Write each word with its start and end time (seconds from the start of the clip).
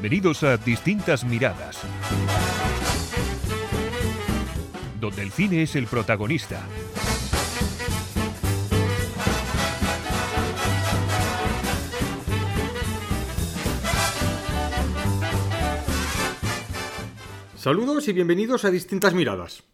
Bienvenidos 0.00 0.42
a 0.44 0.56
Distintas 0.56 1.24
Miradas, 1.24 1.78
donde 4.98 5.20
el 5.20 5.30
cine 5.30 5.64
es 5.64 5.76
el 5.76 5.86
protagonista. 5.86 6.62
Saludos 17.56 18.08
y 18.08 18.14
bienvenidos 18.14 18.64
a 18.64 18.70
Distintas 18.70 19.12
Miradas. 19.12 19.64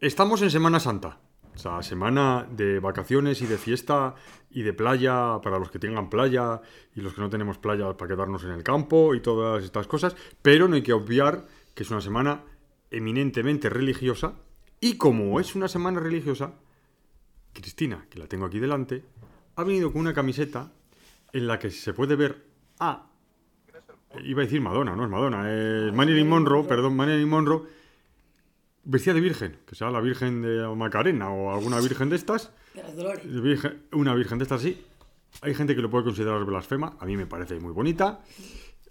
Estamos 0.00 0.40
en 0.40 0.50
Semana 0.50 0.80
Santa, 0.80 1.18
o 1.56 1.58
sea, 1.58 1.82
semana 1.82 2.46
de 2.50 2.80
vacaciones 2.80 3.40
y 3.40 3.46
de 3.46 3.56
fiesta 3.56 4.14
y 4.50 4.62
de 4.62 4.74
playa 4.74 5.40
para 5.42 5.58
los 5.58 5.70
que 5.70 5.78
tengan 5.78 6.10
playa 6.10 6.60
y 6.94 7.00
los 7.00 7.14
que 7.14 7.22
no 7.22 7.30
tenemos 7.30 7.58
playa 7.58 7.96
para 7.96 8.14
quedarnos 8.14 8.44
en 8.44 8.50
el 8.50 8.62
campo 8.62 9.14
y 9.14 9.20
todas 9.20 9.64
estas 9.64 9.86
cosas, 9.86 10.14
pero 10.42 10.68
no 10.68 10.76
hay 10.76 10.82
que 10.82 10.92
obviar 10.92 11.46
que 11.74 11.82
es 11.82 11.90
una 11.90 12.00
semana 12.00 12.42
eminentemente 12.90 13.70
religiosa 13.70 14.34
y 14.80 14.96
como 14.96 15.40
es 15.40 15.54
una 15.54 15.68
semana 15.68 15.98
religiosa, 15.98 16.54
Cristina, 17.52 18.06
que 18.10 18.18
la 18.18 18.26
tengo 18.26 18.46
aquí 18.46 18.58
delante, 18.58 19.02
ha 19.56 19.64
venido 19.64 19.90
con 19.90 20.02
una 20.02 20.12
camiseta 20.12 20.70
en 21.32 21.46
la 21.46 21.58
que 21.58 21.70
se 21.70 21.94
puede 21.94 22.16
ver 22.16 22.44
a 22.78 23.06
Iba 24.24 24.42
a 24.42 24.44
decir 24.44 24.60
Madonna, 24.60 24.96
no 24.96 25.04
es 25.04 25.10
Madonna, 25.10 25.52
es 25.52 25.92
Marilyn 25.92 26.28
Monroe, 26.28 26.64
perdón, 26.64 26.96
Marilyn 26.96 27.28
Monroe, 27.28 27.62
vestida 28.86 29.12
de 29.14 29.20
virgen, 29.20 29.58
que 29.66 29.74
sea 29.74 29.90
la 29.90 30.00
Virgen 30.00 30.40
de 30.42 30.66
Macarena 30.74 31.28
o 31.30 31.52
alguna 31.54 31.78
virgen 31.80 32.08
de 32.08 32.16
estas. 32.16 32.50
De 32.74 32.82
los 32.82 32.96
dolores. 32.96 33.24
Virgen- 33.42 33.82
una 33.92 34.14
virgen 34.14 34.38
de 34.38 34.44
estas, 34.44 34.62
sí. 34.62 34.82
Hay 35.42 35.54
gente 35.54 35.76
que 35.76 35.82
lo 35.82 35.90
puede 35.90 36.04
considerar 36.04 36.42
blasfema, 36.44 36.96
a 36.98 37.04
mí 37.04 37.16
me 37.16 37.26
parece 37.26 37.60
muy 37.60 37.72
bonita. 37.72 38.20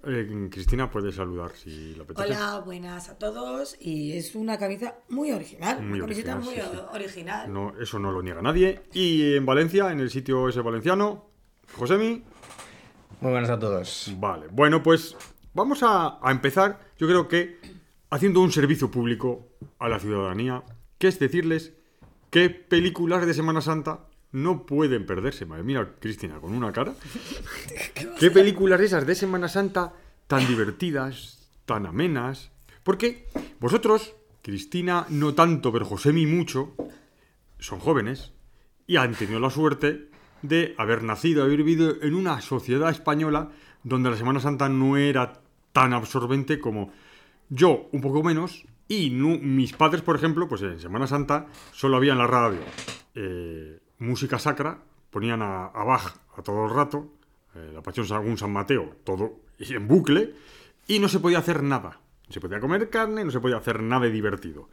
Eh, 0.07 0.49
Cristina 0.51 0.91
puede 0.91 1.11
saludar 1.11 1.51
si 1.55 1.95
le 1.95 2.03
apetece. 2.03 2.27
Hola, 2.27 2.59
buenas 2.63 3.09
a 3.09 3.17
todos. 3.17 3.75
Y 3.81 4.11
es 4.13 4.35
una 4.35 4.55
camisa 4.59 4.93
muy 5.09 5.31
original. 5.31 5.81
Muy 5.81 5.97
una 5.99 6.07
camiseta 6.07 6.35
original, 6.35 6.43
muy 6.43 6.53
sí, 6.53 6.69
sí. 6.71 6.77
o- 6.77 6.91
original. 6.95 7.51
No, 7.53 7.73
eso 7.79 7.97
no 7.97 8.11
lo 8.11 8.21
niega 8.21 8.41
nadie. 8.43 8.83
Y 8.93 9.33
en 9.35 9.45
Valencia, 9.47 9.91
en 9.91 9.99
el 9.99 10.11
sitio 10.11 10.47
ese 10.47 10.61
valenciano, 10.61 11.25
Josemi. 11.75 12.23
Muy 13.21 13.31
buenas 13.31 13.49
a 13.49 13.57
todos. 13.57 14.11
Vale, 14.19 14.45
bueno, 14.51 14.83
pues 14.83 15.15
vamos 15.55 15.81
a, 15.81 16.19
a 16.21 16.31
empezar, 16.31 16.79
yo 16.99 17.07
creo 17.07 17.27
que 17.27 17.57
haciendo 18.15 18.39
un 18.39 18.51
servicio 18.53 18.89
público 18.89 19.49
a 19.77 19.89
la 19.89 19.99
ciudadanía, 19.99 20.63
que 20.97 21.09
es 21.09 21.19
decirles 21.19 21.73
qué 22.29 22.49
películas 22.49 23.25
de 23.25 23.33
Semana 23.33 23.59
Santa 23.59 24.07
no 24.31 24.65
pueden 24.65 25.05
perderse. 25.05 25.45
Madre 25.45 25.63
mía, 25.63 25.95
Cristina, 25.99 26.39
con 26.39 26.53
una 26.53 26.71
cara. 26.71 26.93
¿Qué 28.19 28.31
películas 28.31 28.79
esas 28.79 29.05
de 29.05 29.15
Semana 29.15 29.49
Santa 29.49 29.93
tan 30.27 30.47
divertidas, 30.47 31.49
tan 31.65 31.85
amenas? 31.85 32.51
Porque 32.83 33.27
vosotros, 33.59 34.15
Cristina, 34.41 35.05
no 35.09 35.33
tanto, 35.33 35.73
pero 35.73 35.83
Josemi 35.83 36.25
mucho, 36.25 36.73
son 37.59 37.79
jóvenes 37.79 38.31
y 38.87 38.95
han 38.95 39.13
tenido 39.13 39.41
la 39.41 39.49
suerte 39.49 40.09
de 40.41 40.73
haber 40.77 41.03
nacido, 41.03 41.43
haber 41.43 41.57
vivido 41.57 42.01
en 42.01 42.15
una 42.15 42.39
sociedad 42.39 42.89
española 42.91 43.49
donde 43.83 44.09
la 44.09 44.15
Semana 44.15 44.39
Santa 44.39 44.69
no 44.69 44.95
era 44.95 45.41
tan 45.73 45.91
absorbente 45.91 46.59
como 46.59 46.93
yo, 47.49 47.87
un 47.91 48.01
poco 48.01 48.23
menos, 48.23 48.65
y 48.87 49.09
mis 49.09 49.73
padres, 49.73 50.01
por 50.01 50.15
ejemplo, 50.15 50.47
pues 50.47 50.61
en 50.61 50.79
Semana 50.79 51.07
Santa 51.07 51.47
solo 51.71 51.97
había 51.97 52.13
en 52.13 52.19
la 52.19 52.27
radio 52.27 52.59
eh, 53.15 53.79
música 53.99 54.37
sacra, 54.39 54.79
ponían 55.09 55.41
a, 55.41 55.67
a 55.67 55.83
Bach 55.83 56.17
a 56.37 56.41
todo 56.41 56.65
el 56.65 56.71
rato, 56.71 57.13
eh, 57.55 57.71
la 57.73 57.81
Pasión 57.81 58.05
según 58.05 58.37
San 58.37 58.51
Mateo, 58.51 58.97
todo 59.03 59.39
en 59.59 59.87
bucle, 59.87 60.33
y 60.87 60.99
no 60.99 61.07
se 61.07 61.19
podía 61.19 61.39
hacer 61.39 61.63
nada. 61.63 61.99
No 62.27 62.33
se 62.33 62.39
podía 62.39 62.59
comer 62.59 62.89
carne, 62.89 63.23
no 63.23 63.31
se 63.31 63.39
podía 63.39 63.57
hacer 63.57 63.81
nada 63.81 64.05
de 64.05 64.11
divertido. 64.11 64.69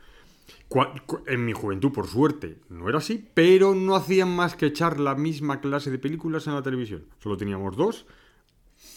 En 1.27 1.45
mi 1.45 1.53
juventud, 1.53 1.93
por 1.93 2.07
suerte, 2.07 2.59
no 2.71 2.89
era 2.89 2.99
así, 2.99 3.29
pero 3.35 3.75
no 3.75 3.95
hacían 3.95 4.35
más 4.35 4.57
que 4.57 4.67
echar 4.67 4.99
la 4.99 5.15
misma 5.15 5.61
clase 5.61 5.91
de 5.91 5.99
películas 5.99 6.47
en 6.47 6.55
la 6.55 6.63
televisión. 6.63 7.05
Solo 7.19 7.37
teníamos 7.37 7.77
dos. 7.77 8.07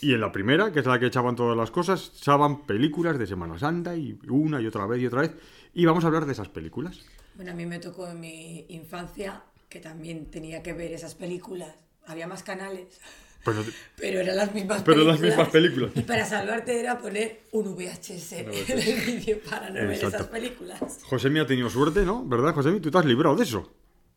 Y 0.01 0.13
en 0.13 0.21
la 0.21 0.31
primera, 0.31 0.71
que 0.71 0.79
es 0.79 0.85
la 0.85 0.99
que 0.99 1.07
echaban 1.07 1.35
todas 1.35 1.55
las 1.57 1.71
cosas, 1.71 2.11
echaban 2.17 2.65
películas 2.65 3.17
de 3.17 3.27
Semana 3.27 3.57
Santa 3.57 3.95
y 3.95 4.17
una 4.29 4.61
y 4.61 4.67
otra 4.67 4.85
vez 4.85 5.01
y 5.01 5.07
otra 5.07 5.21
vez. 5.21 5.31
Y 5.73 5.85
vamos 5.85 6.03
a 6.03 6.07
hablar 6.07 6.25
de 6.25 6.33
esas 6.33 6.49
películas. 6.49 6.99
Bueno, 7.35 7.51
a 7.51 7.55
mí 7.55 7.65
me 7.65 7.79
tocó 7.79 8.07
en 8.07 8.19
mi 8.19 8.65
infancia 8.69 9.43
que 9.69 9.79
también 9.79 10.25
tenía 10.31 10.61
que 10.63 10.73
ver 10.73 10.91
esas 10.93 11.15
películas. 11.15 11.75
Había 12.07 12.27
más 12.27 12.43
canales, 12.43 12.99
Pero, 13.43 13.63
pero 13.97 14.19
eran 14.21 14.35
las 14.37 14.53
mismas 14.53 14.83
Pero 14.83 14.97
películas. 14.97 15.19
las 15.19 15.29
mismas 15.29 15.49
películas. 15.49 15.91
Y 15.95 16.01
para 16.01 16.25
salvarte 16.25 16.79
era 16.79 16.97
poner 16.99 17.41
un 17.51 17.75
VHS 17.75 18.31
en 18.33 18.49
el 18.49 19.05
vídeo 19.05 19.37
para 19.49 19.69
no 19.69 19.75
ver 19.75 19.91
Exacto. 19.91 20.17
esas 20.17 20.27
películas. 20.27 20.79
Josemi 21.03 21.39
ha 21.39 21.47
tenido 21.47 21.69
suerte, 21.69 22.05
¿no? 22.05 22.23
¿Verdad, 22.25 22.53
Josemi? 22.53 22.79
Tú 22.79 22.91
te 22.91 22.97
has 22.99 23.05
librado 23.05 23.35
de 23.35 23.43
eso. 23.43 23.71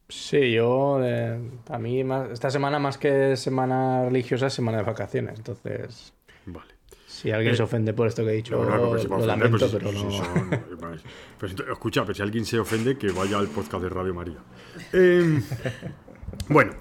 Sí, 0.09 0.53
yo, 0.53 0.99
eh, 1.03 1.39
a 1.69 1.79
mí, 1.79 2.03
más, 2.05 2.31
esta 2.31 2.51
semana 2.51 2.79
más 2.79 2.97
que 2.99 3.37
semana 3.37 4.05
religiosa, 4.07 4.47
es 4.47 4.55
semana 4.55 4.79
de 4.79 4.85
vacaciones. 4.85 5.35
Entonces, 5.39 6.13
Vale. 6.47 6.73
si 7.07 7.31
alguien 7.31 7.53
Eh, 7.53 7.57
se 7.59 7.63
ofende 7.63 7.93
por 7.93 8.07
esto 8.09 8.25
que 8.25 8.31
he 8.31 8.35
dicho, 8.37 8.57
No, 8.65 8.71
no, 8.71 8.95
lo 9.19 9.27
lamento, 9.27 9.59
pues, 9.59 9.73
pero 9.73 9.93
no. 9.93 10.11
si 10.11 10.17
son-. 10.17 10.61
Pues 11.39 11.55
escucha, 11.71 12.03
pero 12.03 12.15
si 12.15 12.23
alguien 12.23 12.45
se 12.47 12.59
ofende, 12.59 12.97
que 12.97 13.13
vaya 13.13 13.39
al 13.39 13.49
podcast 13.49 13.83
de 13.83 13.89
Radio 13.91 14.15
María. 14.15 14.39
Eh, 14.95 15.41
bueno, 16.49 16.73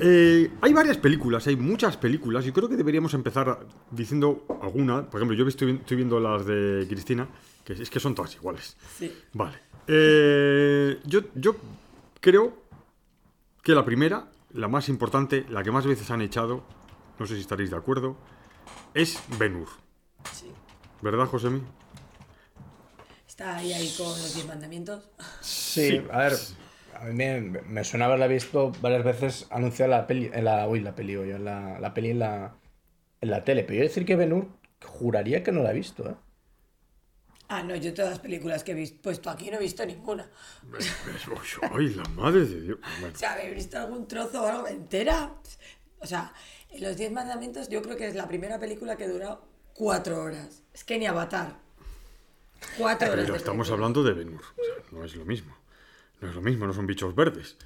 eh, 0.00 0.50
hay 0.60 0.72
varias 0.74 0.98
películas, 0.98 1.46
hay 1.46 1.56
muchas 1.56 1.96
películas, 1.96 2.46
y 2.46 2.52
creo 2.52 2.68
que 2.68 2.76
deberíamos 2.76 3.14
empezar 3.14 3.60
diciendo 3.90 4.44
alguna. 4.62 5.08
Por 5.08 5.20
ejemplo, 5.20 5.36
yo 5.36 5.48
estoy, 5.48 5.72
estoy 5.76 5.96
viendo 5.96 6.20
las 6.20 6.44
de 6.44 6.84
Cristina, 6.88 7.26
que 7.64 7.72
es 7.72 7.88
que 7.88 7.98
son 7.98 8.14
todas 8.14 8.34
iguales. 8.34 8.76
Sí. 8.98 9.10
Vale. 9.32 9.56
Eh, 9.86 10.98
yo, 11.06 11.20
yo 11.34 11.56
creo 12.20 12.62
que 13.62 13.74
la 13.74 13.84
primera, 13.84 14.30
la 14.52 14.68
más 14.68 14.88
importante, 14.88 15.44
la 15.48 15.62
que 15.62 15.70
más 15.70 15.86
veces 15.86 16.10
han 16.10 16.22
echado, 16.22 16.64
no 17.18 17.26
sé 17.26 17.34
si 17.34 17.40
estaréis 17.40 17.70
de 17.70 17.76
acuerdo, 17.76 18.16
es 18.94 19.22
Ben-Hur. 19.38 19.68
Sí. 20.32 20.52
¿Verdad, 21.02 21.26
Josemi? 21.26 21.62
Está 23.26 23.56
ahí, 23.56 23.72
ahí 23.72 23.92
con 23.96 24.06
los 24.06 24.34
diez 24.34 24.46
mandamientos. 24.46 25.10
Sí, 25.40 25.90
Sí. 25.90 26.02
a 26.10 26.18
ver, 26.18 26.32
a 26.94 27.04
mí 27.04 27.14
me, 27.14 27.40
me 27.40 27.84
suena 27.84 28.06
haberla 28.06 28.26
visto 28.26 28.72
varias 28.80 29.04
veces 29.04 29.46
anunciar 29.50 29.88
la 29.90 30.06
peli, 30.06 30.30
en 30.32 30.44
la, 30.44 30.66
uy, 30.68 30.80
la 30.80 30.94
peli, 30.94 31.16
oye, 31.16 31.36
en 31.36 31.44
la, 31.44 31.78
la 31.78 31.94
peli 31.94 32.10
en 32.10 32.18
la, 32.20 32.54
en 33.20 33.30
la 33.30 33.44
tele. 33.44 33.62
Pero 33.62 33.74
yo 33.78 33.82
decir 33.82 34.04
que 34.04 34.16
Ben-Hur, 34.16 34.48
juraría 34.84 35.42
que 35.42 35.52
no 35.52 35.62
la 35.62 35.70
he 35.70 35.74
visto, 35.74 36.08
¿eh? 36.08 36.14
Ah, 37.50 37.62
no, 37.62 37.74
yo 37.76 37.94
todas 37.94 38.10
las 38.10 38.18
películas 38.20 38.62
que 38.62 38.72
he 38.72 38.74
visto, 38.74 39.00
puesto 39.00 39.30
aquí 39.30 39.50
no 39.50 39.56
he 39.56 39.60
visto 39.60 39.84
ninguna. 39.86 40.28
¡Ay, 41.72 41.88
la 41.94 42.04
madre 42.10 42.44
de 42.44 42.60
Dios! 42.60 42.78
Bueno, 43.00 43.12
O 43.14 43.18
sea, 43.18 43.32
¿habéis 43.32 43.54
visto 43.54 43.78
algún 43.78 44.06
trozo 44.06 44.42
o 44.42 44.46
algo 44.46 44.66
entera? 44.68 45.34
O 46.00 46.06
sea, 46.06 46.32
en 46.70 46.82
Los 46.82 46.96
Diez 46.96 47.10
Mandamientos 47.10 47.68
yo 47.68 47.80
creo 47.82 47.96
que 47.96 48.06
es 48.08 48.14
la 48.14 48.28
primera 48.28 48.58
película 48.58 48.96
que 48.96 49.08
dura 49.08 49.38
cuatro 49.74 50.22
horas. 50.22 50.62
Es 50.74 50.84
que 50.84 50.98
ni 50.98 51.06
Avatar. 51.06 51.58
Cuatro 52.76 53.12
horas. 53.12 53.24
pero 53.24 53.36
estamos 53.36 53.70
hablando 53.70 54.02
de 54.02 54.12
Ben-Hur. 54.12 54.42
O 54.42 54.64
sea, 54.64 54.84
no 54.92 55.04
es 55.04 55.16
lo 55.16 55.24
mismo. 55.24 55.56
No 56.20 56.28
es 56.28 56.34
lo 56.34 56.42
mismo, 56.42 56.66
no 56.66 56.72
son 56.72 56.86
bichos 56.86 57.14
verdes. 57.14 57.56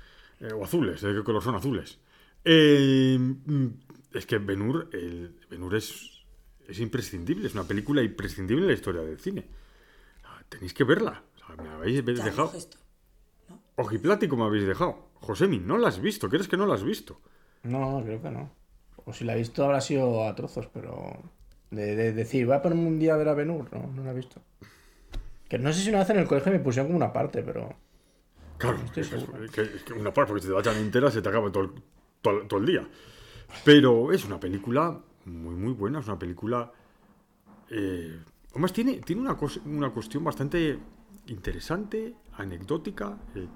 eh, 0.40 0.52
o 0.52 0.64
azules, 0.64 1.00
¿de 1.00 1.14
qué 1.14 1.22
color 1.24 1.42
son 1.42 1.54
azules? 1.54 1.98
Eh, 2.44 3.16
mm, 3.18 3.66
es 4.12 4.26
que 4.26 4.38
Ben-Hur, 4.38 4.90
el- 4.92 5.34
Ben-Hur 5.50 5.74
es, 5.76 6.24
es 6.68 6.78
imprescindible, 6.80 7.46
es 7.46 7.54
una 7.54 7.64
película 7.64 8.02
imprescindible 8.02 8.62
en 8.62 8.68
la 8.68 8.74
historia 8.74 9.02
del 9.02 9.18
cine. 9.20 9.46
Tenéis 10.52 10.74
que 10.74 10.84
verla. 10.84 11.22
O 11.36 11.38
sea, 11.46 11.56
me 11.56 11.68
habéis 11.70 12.04
dejado... 12.04 12.50
gesto. 12.50 12.78
Ojiplático 13.76 14.36
me 14.36 14.44
habéis 14.44 14.66
dejado. 14.66 15.08
Josemi, 15.20 15.58
no 15.58 15.78
la 15.78 15.88
has 15.88 16.00
visto. 16.00 16.28
¿Crees 16.28 16.48
que 16.48 16.56
no 16.56 16.66
la 16.66 16.74
has 16.74 16.84
visto? 16.84 17.20
No, 17.62 17.78
no, 17.98 18.04
creo 18.04 18.20
que 18.20 18.30
no. 18.30 18.50
O 19.04 19.12
si 19.12 19.24
la 19.24 19.34
he 19.34 19.38
visto 19.38 19.64
habrá 19.64 19.80
sido 19.80 20.24
a 20.26 20.34
trozos, 20.34 20.68
pero... 20.72 21.22
De, 21.70 21.96
de 21.96 22.12
decir, 22.12 22.44
voy 22.46 22.54
a 22.56 22.60
ponerme 22.62 22.86
un 22.86 22.98
día 22.98 23.14
a 23.14 23.16
ver 23.16 23.28
a 23.30 23.34
no, 23.44 23.66
no 23.94 24.04
la 24.04 24.10
he 24.10 24.14
visto. 24.14 24.42
Que 25.48 25.58
no 25.58 25.72
sé 25.72 25.80
si 25.80 25.88
una 25.88 26.00
vez 26.00 26.10
en 26.10 26.18
el 26.18 26.28
colegio 26.28 26.52
me 26.52 26.58
pusieron 26.60 26.88
como 26.88 26.98
una 26.98 27.12
parte, 27.12 27.42
pero... 27.42 27.74
Claro, 28.58 28.78
estoy 28.84 29.04
seguro. 29.04 29.42
es 29.42 29.50
que, 29.50 29.62
es 29.62 29.82
que 29.82 29.94
una 29.94 30.12
parte, 30.12 30.28
porque 30.28 30.42
si 30.42 30.48
te 30.48 30.54
la 30.54 30.60
echan 30.60 30.76
entera 30.76 31.10
se 31.10 31.22
te 31.22 31.28
acaba 31.28 31.50
todo 31.50 31.64
el, 31.64 31.70
todo, 32.20 32.40
el- 32.42 32.46
todo 32.48 32.60
el 32.60 32.66
día. 32.66 32.86
Pero 33.64 34.12
es 34.12 34.24
una 34.24 34.38
película 34.38 35.00
muy, 35.24 35.54
muy 35.54 35.72
buena. 35.72 36.00
Es 36.00 36.06
una 36.06 36.18
película. 36.18 36.70
Eh, 37.70 38.20
además, 38.52 38.72
tiene, 38.72 39.00
tiene 39.00 39.22
una, 39.22 39.36
una 39.66 39.90
cuestión 39.90 40.22
bastante 40.24 40.78
interesante, 41.26 42.14
anecdótica. 42.36 43.18
Eh, 43.34 43.46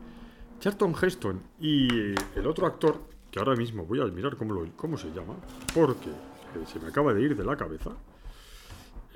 Charlton 0.58 0.94
Heston 1.00 1.42
y 1.60 1.88
el 2.34 2.46
otro 2.46 2.66
actor, 2.66 3.00
que 3.30 3.38
ahora 3.38 3.54
mismo 3.54 3.84
voy 3.84 4.00
a 4.00 4.04
mirar 4.06 4.36
cómo, 4.36 4.54
lo, 4.54 4.70
cómo 4.76 4.96
se 4.96 5.12
llama, 5.12 5.34
porque 5.74 6.08
eh, 6.08 6.64
se 6.66 6.80
me 6.80 6.88
acaba 6.88 7.12
de 7.12 7.22
ir 7.22 7.36
de 7.36 7.44
la 7.44 7.56
cabeza. 7.56 7.90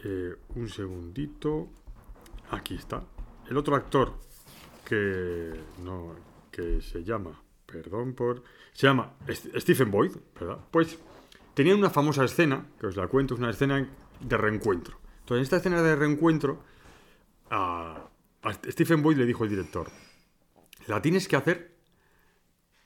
Eh, 0.05 0.35
un 0.55 0.69
segundito. 0.69 1.69
Aquí 2.51 2.75
está. 2.75 3.03
El 3.49 3.57
otro 3.57 3.77
actor 3.77 4.13
que 4.85 5.53
no 5.85 6.15
que 6.51 6.81
se 6.83 7.05
llama, 7.05 7.41
perdón 7.65 8.13
por, 8.15 8.43
se 8.73 8.89
llama 8.89 9.13
St- 9.29 9.61
Stephen 9.61 9.91
Boyd, 9.91 10.11
¿verdad? 10.39 10.59
Pues 10.71 10.99
tenían 11.55 11.79
una 11.79 11.91
famosa 11.91 12.25
escena, 12.25 12.67
que 12.79 12.89
os 12.89 12.97
la 12.97 13.07
cuento, 13.07 13.35
es 13.35 13.41
una 13.41 13.51
escena 13.51 13.89
de 14.21 14.37
reencuentro. 14.37 14.99
Entonces, 15.31 15.39
en 15.39 15.43
esta 15.45 15.57
escena 15.59 15.81
de 15.83 15.95
reencuentro, 15.95 16.59
a, 17.51 18.09
a 18.43 18.53
Stephen 18.53 19.01
Boyd 19.01 19.17
le 19.17 19.27
dijo 19.27 19.45
el 19.45 19.51
director, 19.51 19.89
la 20.89 21.01
tienes 21.01 21.29
que 21.29 21.37
hacer 21.37 21.77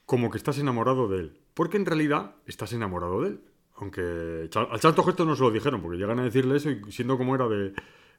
como 0.05 0.31
que 0.31 0.37
estás 0.37 0.59
enamorado 0.59 1.09
de 1.09 1.21
él. 1.21 1.41
Porque 1.55 1.79
en 1.79 1.87
realidad 1.87 2.35
estás 2.45 2.75
enamorado 2.75 3.23
de 3.23 3.29
él. 3.29 3.41
Aunque 3.77 4.51
al 4.55 4.79
Charlton 4.79 5.09
Heston 5.09 5.27
no 5.29 5.37
se 5.37 5.43
lo 5.43 5.51
dijeron, 5.51 5.81
porque 5.81 5.97
llegan 5.97 6.19
a 6.19 6.25
decirle 6.25 6.57
eso 6.59 6.71
y 6.71 6.93
siendo 6.93 7.17
como 7.17 7.35
era 7.35 7.49
de, 7.49 7.73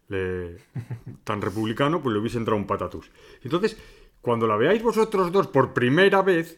de- 0.10 0.58
tan 1.24 1.40
republicano, 1.44 2.02
pues 2.02 2.12
le 2.12 2.20
hubiese 2.20 2.40
entrado 2.40 2.58
un 2.58 2.66
patatús. 2.66 3.12
Entonces, 3.44 3.78
cuando 4.22 4.48
la 4.48 4.58
veáis 4.58 4.82
vosotros 4.82 5.32
dos 5.32 5.46
por 5.46 5.74
primera 5.74 6.24
vez, 6.24 6.58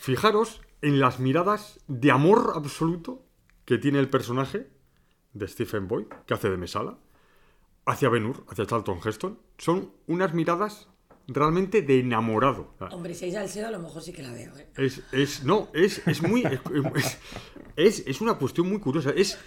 fijaros 0.00 0.60
en 0.80 1.00
las 1.00 1.18
miradas 1.18 1.80
de 1.88 2.12
amor 2.12 2.52
absoluto 2.54 3.24
que 3.64 3.78
tiene 3.78 3.98
el 3.98 4.08
personaje 4.08 4.68
de 5.32 5.48
Stephen 5.48 5.88
Boyd, 5.88 6.06
que 6.26 6.34
hace 6.34 6.50
de 6.50 6.56
Mesala, 6.56 6.98
hacia 7.86 8.08
Ben 8.08 8.26
Hur, 8.26 8.44
hacia 8.48 8.66
Charlton 8.66 9.00
Heston. 9.04 9.38
Son 9.58 9.92
unas 10.06 10.34
miradas 10.34 10.88
realmente 11.26 11.82
de 11.82 12.00
enamorado. 12.00 12.74
Hombre, 12.90 13.14
si 13.14 13.26
hay 13.26 13.32
salseo, 13.32 13.68
a 13.68 13.70
lo 13.70 13.78
mejor 13.78 14.02
sí 14.02 14.12
que 14.12 14.22
la 14.22 14.32
veo. 14.32 14.56
¿eh? 14.56 14.68
Es, 14.76 15.02
es, 15.12 15.44
no, 15.44 15.68
es, 15.72 16.06
es 16.06 16.22
muy. 16.22 16.42
Es, 16.94 17.18
es, 17.76 18.06
es 18.06 18.20
una 18.20 18.34
cuestión 18.34 18.68
muy 18.68 18.80
curiosa. 18.80 19.10
Es, 19.10 19.38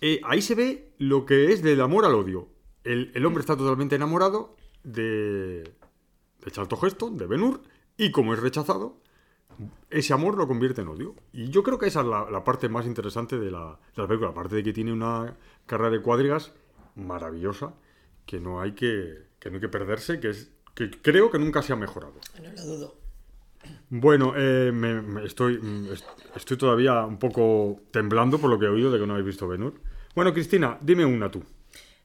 eh, 0.00 0.20
ahí 0.24 0.42
se 0.42 0.54
ve 0.54 0.92
lo 0.98 1.24
que 1.24 1.52
es 1.52 1.62
del 1.62 1.80
amor 1.80 2.04
al 2.04 2.14
odio. 2.14 2.48
El, 2.84 3.12
el 3.14 3.24
hombre 3.24 3.40
está 3.40 3.56
totalmente 3.56 3.94
enamorado 3.94 4.56
de, 4.82 5.62
de 5.62 6.50
Charlton 6.50 6.78
Heston, 6.82 7.16
de 7.16 7.26
Ben 7.26 7.42
Hur, 7.42 7.62
y 7.96 8.10
como 8.10 8.34
es 8.34 8.40
rechazado, 8.40 9.01
ese 9.90 10.12
amor 10.12 10.36
lo 10.36 10.46
convierte 10.48 10.80
en 10.82 10.88
odio. 10.88 11.14
Y 11.32 11.48
yo 11.50 11.62
creo 11.62 11.78
que 11.78 11.86
esa 11.86 12.00
es 12.00 12.06
la, 12.06 12.28
la 12.30 12.44
parte 12.44 12.68
más 12.68 12.86
interesante 12.86 13.38
de 13.38 13.50
la, 13.50 13.78
de 13.96 14.02
la 14.02 14.08
película. 14.08 14.30
Aparte 14.30 14.56
de 14.56 14.62
que 14.62 14.72
tiene 14.72 14.92
una 14.92 15.36
carrera 15.66 15.90
de 15.90 16.00
cuadrigas 16.02 16.52
maravillosa, 16.96 17.74
que 18.26 18.40
no 18.40 18.60
hay 18.60 18.72
que, 18.72 19.26
que, 19.38 19.50
no 19.50 19.56
hay 19.56 19.60
que 19.60 19.68
perderse, 19.68 20.20
que, 20.20 20.30
es, 20.30 20.50
que 20.74 20.90
creo 20.90 21.30
que 21.30 21.38
nunca 21.38 21.62
se 21.62 21.72
ha 21.72 21.76
mejorado. 21.76 22.14
No 22.42 22.50
lo 22.52 22.62
dudo. 22.64 22.94
Bueno, 23.90 24.32
eh, 24.36 24.72
me- 24.72 25.02
me 25.02 25.24
estoy, 25.24 25.58
mm, 25.58 25.92
est- 25.92 26.06
estoy 26.34 26.56
todavía 26.56 27.04
un 27.04 27.18
poco 27.18 27.80
temblando 27.90 28.38
por 28.38 28.50
lo 28.50 28.58
que 28.58 28.66
he 28.66 28.68
oído 28.68 28.90
de 28.90 28.98
que 28.98 29.06
no 29.06 29.12
habéis 29.14 29.26
visto 29.26 29.46
Benur. 29.46 29.74
Bueno, 30.14 30.32
Cristina, 30.32 30.78
dime 30.80 31.04
una 31.04 31.30
tú. 31.30 31.42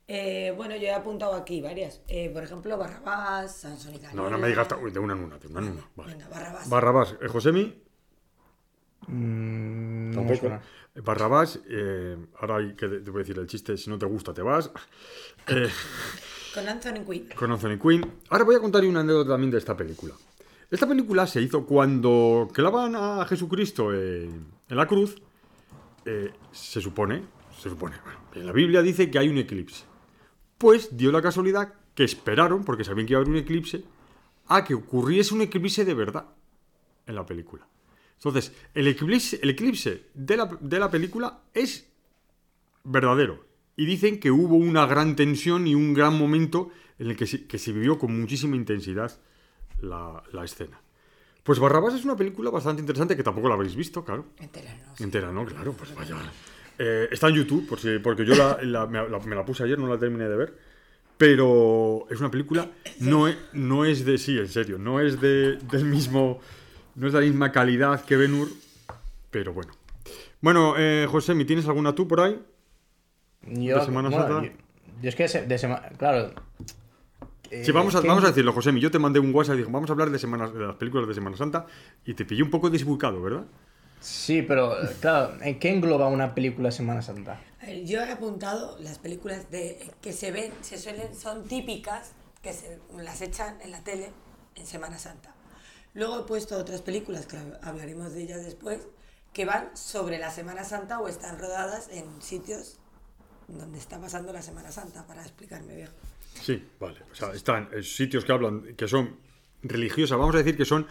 Eh, 0.09 0.53
bueno, 0.55 0.75
yo 0.77 0.83
he 0.83 0.93
apuntado 0.93 1.33
aquí 1.35 1.59
varias. 1.61 2.01
Eh, 2.07 2.29
por 2.33 2.43
ejemplo, 2.43 2.77
Barrabás, 2.77 3.57
Sansón 3.57 3.95
y 3.95 3.99
Dalila. 3.99 4.21
No, 4.23 4.29
no 4.29 4.37
me 4.37 4.47
digas 4.47 4.67
uy, 4.81 4.91
de 4.91 4.99
una 4.99 5.13
en 5.13 5.19
una, 5.23 5.37
de 5.37 5.47
una 5.47 5.59
en 5.59 5.67
una. 5.73 5.89
Vale. 5.95 6.13
Venga, 6.13 6.27
Barrabás. 6.29 6.69
Barrabás, 6.69 7.15
eh, 7.21 7.27
Josemi, 7.27 7.83
Mm, 9.09 10.09
no 10.09 10.15
tampoco. 10.17 10.39
suena. 10.39 10.61
Eh, 10.95 11.01
Barrabás, 11.01 11.59
eh, 11.69 12.17
ahora 12.39 12.57
hay 12.57 12.73
que 12.75 12.87
te 12.87 13.09
voy 13.11 13.19
a 13.19 13.23
decir 13.23 13.37
el 13.37 13.47
chiste, 13.47 13.77
si 13.77 13.89
no 13.89 13.97
te 13.97 14.05
gusta 14.05 14.33
te 14.33 14.41
vas. 14.41 14.69
Eh, 15.47 15.69
Con 16.53 16.67
Anthony 16.67 17.05
Quinn. 17.05 17.29
con 17.37 17.51
Anthony 17.51 17.77
Quinn. 17.79 18.11
Ahora 18.29 18.43
voy 18.43 18.55
a 18.55 18.59
contar 18.59 18.83
una 18.83 19.01
anécdota 19.01 19.29
también 19.31 19.51
de 19.51 19.59
esta 19.59 19.77
película. 19.77 20.13
Esta 20.69 20.87
película 20.87 21.25
se 21.27 21.41
hizo 21.41 21.65
cuando 21.65 22.49
clavan 22.51 22.95
a 22.95 23.25
Jesucristo 23.25 23.93
en, 23.93 24.47
en 24.67 24.75
la 24.77 24.87
cruz. 24.87 25.15
eh, 26.05 26.31
se 26.51 26.81
supone, 26.81 27.23
se 27.61 27.69
supone, 27.69 27.95
bueno, 28.03 28.19
en 28.33 28.45
la 28.45 28.51
Biblia 28.51 28.81
dice 28.81 29.09
que 29.11 29.19
hay 29.19 29.29
un 29.29 29.37
eclipse. 29.37 29.83
Pues 30.57 30.95
dio 30.97 31.11
la 31.11 31.21
casualidad 31.21 31.73
que 31.93 32.03
esperaron, 32.03 32.63
porque 32.63 32.83
sabían 32.83 33.07
que 33.07 33.13
iba 33.13 33.19
a 33.19 33.21
haber 33.21 33.33
un 33.33 33.39
eclipse, 33.39 33.83
a 34.47 34.63
que 34.63 34.73
ocurriese 34.73 35.33
un 35.33 35.41
eclipse 35.41 35.85
de 35.85 35.93
verdad 35.93 36.25
en 37.05 37.15
la 37.15 37.25
película. 37.25 37.67
Entonces, 38.15 38.51
el 38.73 38.87
eclipse, 38.87 39.39
el 39.41 39.51
eclipse 39.51 40.07
de, 40.13 40.37
la, 40.37 40.45
de 40.59 40.79
la 40.79 40.89
película 40.89 41.41
es 41.53 41.87
verdadero. 42.83 43.45
Y 43.75 43.85
dicen 43.85 44.19
que 44.19 44.31
hubo 44.31 44.55
una 44.55 44.85
gran 44.87 45.15
tensión 45.15 45.67
y 45.67 45.75
un 45.75 45.93
gran 45.93 46.17
momento 46.17 46.71
en 46.97 47.11
el 47.11 47.15
que 47.15 47.27
se, 47.27 47.45
que 47.45 47.59
se 47.59 47.71
vivió 47.71 47.99
con 47.99 48.19
muchísima 48.19 48.55
intensidad 48.55 49.19
la, 49.81 50.23
la 50.31 50.43
escena. 50.43 50.81
Pues 51.43 51.59
Barrabás 51.59 51.93
es 51.93 52.03
una 52.03 52.15
película 52.15 52.49
bastante 52.49 52.81
interesante 52.81 53.15
que 53.15 53.23
tampoco 53.23 53.47
la 53.47 53.53
habréis 53.53 53.75
visto, 53.75 54.03
claro. 54.03 54.25
Entera, 54.39 54.75
no. 54.75 55.05
Entera, 55.05 55.31
¿no? 55.31 55.45
Claro, 55.45 55.73
pues 55.73 55.93
vaya. 55.95 56.17
Eh, 56.79 57.07
está 57.11 57.29
en 57.29 57.35
YouTube, 57.35 57.67
por 57.67 57.79
si, 57.79 57.97
porque 57.99 58.25
yo 58.25 58.35
la- 58.35 58.57
la- 58.61 58.85
me, 58.87 59.07
la, 59.09 59.19
me 59.19 59.35
la 59.35 59.45
puse 59.45 59.63
ayer, 59.63 59.77
no 59.79 59.87
la 59.87 59.97
terminé 59.97 60.27
de 60.29 60.35
ver. 60.35 60.53
Pero 61.17 62.05
es 62.11 62.19
una 62.19 62.29
película, 62.29 62.69
no 62.99 63.27
es, 63.27 63.35
no 63.53 63.85
es 63.85 64.05
de, 64.05 64.17
sí, 64.19 64.37
en 64.37 64.47
serio, 64.47 64.77
no 64.77 64.99
es 64.99 65.19
de, 65.19 65.55
del 65.57 65.85
mismo, 65.85 66.39
no 66.95 67.07
es 67.07 67.13
de 67.13 67.19
la 67.21 67.25
misma 67.25 67.51
calidad 67.51 68.05
que 68.05 68.15
Benur, 68.17 68.49
pero 69.31 69.51
bueno. 69.53 69.73
Bueno, 70.41 70.75
eh, 70.77 71.07
José, 71.09 71.33
¿tienes 71.45 71.67
alguna 71.67 71.95
tú 71.95 72.07
por 72.07 72.19
ahí? 72.21 72.39
Yo, 73.47 73.79
¿De 73.79 73.85
Semana 73.85 74.09
bueno, 74.09 74.27
Santa? 74.27 74.45
yo, 74.47 74.51
yo 75.01 75.09
es 75.09 75.15
que 75.15 75.27
se- 75.27 75.47
de 75.47 75.57
semana. 75.57 75.89
Claro. 75.97 76.33
Sí, 77.63 77.71
vamos 77.71 77.95
a, 77.95 77.99
Eh, 77.99 78.07
vamos 78.07 78.23
a 78.23 78.27
decirlo, 78.27 78.51
José. 78.53 78.77
Yo 78.79 78.91
te 78.91 78.99
mandé 78.99 79.19
un 79.19 79.33
WhatsApp 79.33 79.55
y 79.55 79.59
dije, 79.59 79.71
vamos 79.71 79.89
a 79.89 79.93
hablar 79.93 80.11
de, 80.11 80.19
semanas, 80.19 80.53
de 80.53 80.59
las 80.59 80.75
películas 80.75 81.07
de 81.07 81.13
Semana 81.15 81.35
Santa 81.37 81.65
y 82.05 82.13
te 82.13 82.25
pillé 82.25 82.43
un 82.43 82.51
poco 82.51 82.69
desubicado, 82.69 83.21
¿verdad? 83.23 83.45
Sí, 83.99 84.41
pero 84.41 84.75
claro, 85.01 85.37
¿en 85.41 85.59
qué 85.59 85.69
engloba 85.69 86.07
una 86.07 86.33
película 86.35 86.71
Semana 86.71 87.01
Santa? 87.01 87.41
Yo 87.83 88.01
he 88.01 88.11
apuntado 88.11 88.77
las 88.79 88.99
películas 88.99 89.49
de 89.51 89.91
que 90.01 90.13
se 90.13 90.31
ven, 90.31 90.53
se 90.61 90.77
suelen, 90.77 91.13
son 91.15 91.47
típicas, 91.47 92.11
que 92.41 92.53
se 92.53 92.79
las 92.97 93.21
echan 93.21 93.59
en 93.61 93.71
la 93.71 93.83
tele 93.83 94.11
en 94.55 94.65
Semana 94.65 94.97
Santa. 94.97 95.33
Luego 95.93 96.19
he 96.19 96.23
puesto 96.23 96.57
otras 96.57 96.81
películas, 96.81 97.25
que 97.25 97.37
hablaremos 97.61 98.13
de 98.13 98.23
ellas 98.23 98.45
después, 98.45 98.87
que 99.33 99.45
van 99.45 99.75
sobre 99.75 100.19
la 100.19 100.31
Semana 100.31 100.63
Santa 100.63 100.99
o 100.99 101.07
están 101.07 101.39
rodadas 101.39 101.89
en 101.91 102.21
sitios 102.21 102.79
donde 103.47 103.79
está 103.79 103.99
pasando 103.99 104.31
la 104.31 104.41
Semana 104.41 104.71
Santa, 104.71 105.05
para 105.07 105.21
explicarme 105.21 105.75
bien. 105.75 105.89
Sí, 106.41 106.67
vale. 106.79 106.99
O 107.11 107.15
sea, 107.15 107.31
están 107.33 107.69
eh, 107.73 107.81
sitios 107.81 108.25
que 108.25 108.31
hablan, 108.31 108.75
que 108.75 108.87
son 108.87 109.17
religiosas. 109.63 110.17
Vamos 110.17 110.35
a 110.35 110.39
decir 110.39 110.55
que 110.55 110.65
son. 110.65 110.87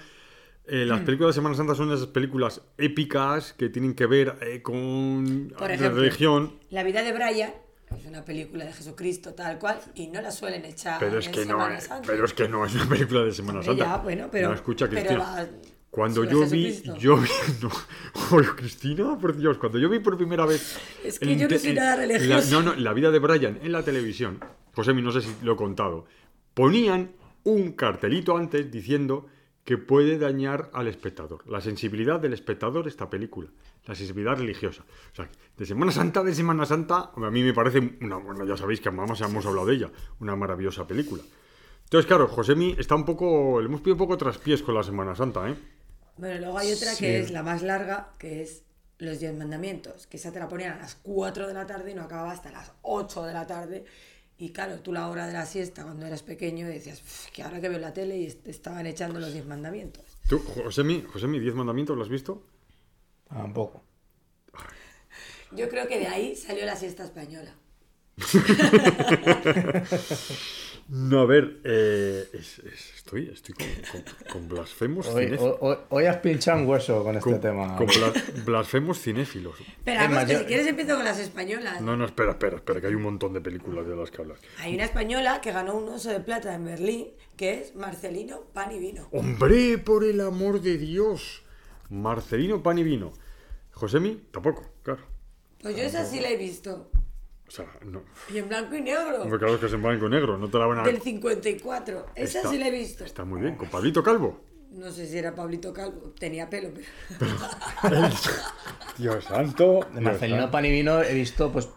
Eh, 0.68 0.84
las 0.86 1.00
películas 1.02 1.34
de 1.34 1.40
Semana 1.40 1.54
Santa 1.54 1.74
son 1.74 1.92
esas 1.92 2.08
películas 2.08 2.60
épicas 2.78 3.52
que 3.52 3.68
tienen 3.68 3.94
que 3.94 4.06
ver 4.06 4.36
eh, 4.42 4.62
con 4.62 5.52
Por 5.58 5.70
ejemplo, 5.70 6.00
religión. 6.00 6.54
La 6.70 6.82
vida 6.82 7.02
de 7.02 7.12
Brian 7.12 7.52
es 7.96 8.04
una 8.06 8.24
película 8.24 8.64
de 8.64 8.72
Jesucristo 8.72 9.34
tal 9.34 9.58
cual 9.58 9.78
y 9.94 10.08
no 10.08 10.20
la 10.20 10.30
suelen 10.32 10.64
echar 10.64 10.98
Pero 10.98 11.18
es, 11.18 11.26
en 11.26 11.32
que 11.32 11.40
no 11.40 11.46
Semana 11.46 11.78
es, 11.78 11.84
Santa. 11.84 12.06
pero 12.06 12.24
es 12.24 12.32
que 12.32 12.48
no 12.48 12.64
es 12.66 12.74
una 12.74 12.86
película 12.88 13.22
de 13.22 13.32
Semana 13.32 13.62
Santa. 13.62 13.84
ya, 13.84 13.96
bueno, 13.98 14.28
pero- 14.30 14.48
No, 14.48 14.54
escucha, 14.54 14.88
pero 14.90 15.18
va 15.20 15.46
cuando 15.88 16.24
yo 16.24 16.46
vi, 16.46 16.82
yo 16.98 17.16
vi, 17.16 17.28
no, 17.62 17.70
Oye, 18.36 18.48
Cristina, 18.56 19.16
por 19.18 19.34
Dios, 19.36 19.56
cuando 19.56 19.78
yo 19.78 19.88
vi 19.88 19.98
por 20.00 20.16
primera 20.18 20.44
vez. 20.44 20.76
Es 21.04 21.18
que 21.18 21.32
en 21.32 21.38
yo 21.38 21.48
no 21.48 21.58
soy 21.58 21.72
nada 21.72 21.96
la- 21.96 22.06
religiosa. 22.06 22.50
no, 22.50 22.62
no, 22.62 22.74
la 22.74 22.92
vida 22.92 23.10
de 23.10 23.18
Brian 23.18 23.58
en 23.62 23.72
la 23.72 23.82
televisión, 23.82 24.40
Josemi, 24.74 25.00
no 25.00 25.10
sé 25.12 25.22
si 25.22 25.30
lo 25.42 25.54
he 25.54 25.56
contado, 25.56 26.04
ponían 26.52 27.12
un 27.44 27.72
cartelito 27.72 28.36
antes 28.36 28.70
diciendo 28.70 29.26
que 29.66 29.76
puede 29.76 30.16
dañar 30.16 30.70
al 30.72 30.86
espectador, 30.86 31.42
la 31.50 31.60
sensibilidad 31.60 32.20
del 32.20 32.32
espectador 32.32 32.86
esta 32.86 33.10
película, 33.10 33.48
la 33.84 33.96
sensibilidad 33.96 34.36
religiosa. 34.36 34.84
O 35.12 35.16
sea, 35.16 35.28
de 35.56 35.66
Semana 35.66 35.90
Santa, 35.90 36.22
de 36.22 36.32
Semana 36.34 36.64
Santa, 36.64 37.10
a 37.16 37.30
mí 37.32 37.42
me 37.42 37.52
parece, 37.52 37.80
una, 38.00 38.16
bueno, 38.16 38.46
ya 38.46 38.56
sabéis 38.56 38.80
que 38.80 38.90
vamos, 38.90 39.20
hemos 39.20 39.44
hablado 39.44 39.66
de 39.66 39.74
ella, 39.74 39.90
una 40.20 40.36
maravillosa 40.36 40.86
película. 40.86 41.22
Entonces, 41.82 42.06
claro, 42.06 42.28
Josemi 42.28 42.76
está 42.78 42.94
un 42.94 43.04
poco, 43.04 43.60
le 43.60 43.66
hemos 43.66 43.80
pedido 43.80 43.94
un 43.94 43.98
poco 43.98 44.16
traspiés 44.16 44.62
con 44.62 44.72
la 44.74 44.84
Semana 44.84 45.16
Santa, 45.16 45.48
¿eh? 45.50 45.56
Bueno, 46.16 46.38
luego 46.40 46.58
hay 46.58 46.72
otra 46.72 46.92
Sí. 46.92 47.04
que 47.04 47.18
es 47.18 47.32
la 47.32 47.42
más 47.42 47.62
larga, 47.62 48.12
que 48.18 48.42
es 48.42 48.62
Los 48.98 49.18
Diez 49.18 49.36
Mandamientos, 49.36 50.06
que 50.06 50.16
esa 50.16 50.30
te 50.30 50.38
la 50.38 50.46
ponían 50.46 50.74
a 50.74 50.78
las 50.78 50.94
4 50.94 51.48
de 51.48 51.54
la 51.54 51.66
tarde 51.66 51.90
y 51.90 51.94
no 51.94 52.02
acababa 52.02 52.30
hasta 52.30 52.52
las 52.52 52.72
8 52.82 53.24
de 53.24 53.32
la 53.32 53.48
tarde. 53.48 53.84
Y 54.38 54.50
claro, 54.50 54.80
tú 54.80 54.92
la 54.92 55.08
hora 55.08 55.26
de 55.26 55.32
la 55.32 55.46
siesta 55.46 55.82
cuando 55.84 56.04
eras 56.06 56.22
pequeño 56.22 56.66
decías, 56.66 57.00
"Uf, 57.02 57.26
que 57.30 57.42
ahora 57.42 57.60
que 57.60 57.68
veo 57.70 57.78
la 57.78 57.92
tele 57.94 58.18
y 58.18 58.26
est- 58.26 58.46
estaban 58.46 58.86
echando 58.86 59.18
los 59.18 59.32
Diez 59.32 59.46
Mandamientos. 59.46 60.04
¿Tú, 60.28 60.38
Josemi, 60.40 61.02
Josemi, 61.02 61.38
¿Diez 61.40 61.54
Mandamientos 61.54 61.96
lo 61.96 62.02
has 62.02 62.08
visto? 62.10 62.44
Tampoco. 63.28 63.82
Yo 65.52 65.68
creo 65.68 65.86
que 65.88 65.98
de 65.98 66.06
ahí 66.08 66.36
salió 66.36 66.66
la 66.66 66.76
siesta 66.76 67.04
española. 67.04 67.54
No, 70.88 71.20
a 71.20 71.26
ver, 71.26 71.58
eh, 71.64 72.28
es- 72.32 72.60
es- 72.60 72.94
estoy, 72.96 73.28
estoy 73.32 73.54
con, 73.56 73.66
con- 73.90 74.32
con 74.32 74.48
blasfemos 74.48 75.08
Hoy, 75.08 75.24
cinéfilos. 75.24 75.56
hoy- 75.60 75.76
hoy 75.88 76.04
has 76.04 76.18
pinchado 76.18 76.60
un 76.60 76.68
hueso 76.68 77.02
con 77.02 77.16
este 77.16 77.28
Con, 77.30 77.40
tema. 77.40 77.76
con 77.76 77.88
bla- 77.88 78.44
blasfemos 78.44 79.00
cinéfilos. 79.00 79.56
Pero 79.84 80.00
Es 80.00 80.08
vamos, 80.10 80.24
que 80.26 80.32
yo- 80.32 80.38
si 80.38 80.44
quieres 80.44 80.66
empiezo 80.68 80.94
con 80.94 81.04
las 81.04 81.18
españolas. 81.18 81.80
No, 81.80 81.96
no, 81.96 82.04
espera, 82.04 82.30
espera, 82.32 82.56
espera, 82.58 82.80
que 82.80 82.86
hay 82.86 82.94
un 82.94 83.02
montón 83.02 83.32
de 83.32 83.40
películas 83.40 83.84
de 83.86 83.96
las 83.96 84.12
que 84.12 84.22
hablas. 84.22 84.38
Hay 84.60 84.74
una 84.76 84.84
española 84.84 85.40
que 85.40 85.50
ganó 85.50 85.74
un 85.76 85.88
oso 85.88 86.10
de 86.10 86.20
plata 86.20 86.54
en 86.54 86.64
Berlín, 86.64 87.08
que 87.36 87.60
es 87.62 87.74
Marcelino 87.74 88.42
Pan 88.52 88.70
y 88.70 88.78
Vino. 88.78 89.08
¡Hombre, 89.10 89.78
por 89.78 90.04
el 90.04 90.20
amor 90.20 90.60
de 90.60 90.78
Dios! 90.78 91.42
Marcelino 91.90 92.62
Pan 92.62 92.78
y 92.78 92.84
Vino. 92.84 93.12
Josemi, 93.72 94.22
tampoco, 94.30 94.64
claro. 94.84 95.02
Pues 95.60 95.76
yo 95.76 95.82
esa 95.82 96.04
sí 96.04 96.20
la 96.20 96.30
he 96.30 96.36
visto. 96.36 96.90
O 97.48 97.50
sea, 97.50 97.66
no. 97.84 98.02
Y 98.32 98.38
en 98.38 98.48
blanco 98.48 98.74
y 98.74 98.82
negro. 98.82 99.22
Hombre, 99.22 99.38
claro 99.38 99.60
que 99.60 99.66
es 99.66 99.72
en 99.72 99.82
blanco 99.82 100.06
y 100.06 100.10
negro, 100.10 100.36
no 100.36 100.48
te 100.48 100.58
la 100.58 100.66
van 100.66 100.78
a... 100.80 100.82
Del 100.82 101.00
54. 101.00 102.06
Esa 102.14 102.38
Está- 102.38 102.50
sí 102.50 102.58
la 102.58 102.68
he 102.68 102.70
visto. 102.72 103.04
Está 103.04 103.24
muy 103.24 103.40
bien, 103.40 103.54
con 103.56 103.68
Pablito 103.68 104.02
Calvo. 104.02 104.40
No 104.72 104.90
sé 104.90 105.06
si 105.06 105.16
era 105.16 105.34
Pablito 105.34 105.72
Calvo, 105.72 106.12
tenía 106.18 106.50
pelo, 106.50 106.70
pero... 106.74 107.26
Dios 108.98 109.24
santo. 109.24 109.80
De 109.84 109.90
Dios 109.92 110.02
Marcelino 110.02 110.38
santo. 110.38 110.50
Panivino 110.50 111.02
he 111.02 111.14
visto, 111.14 111.52
pues, 111.52 111.68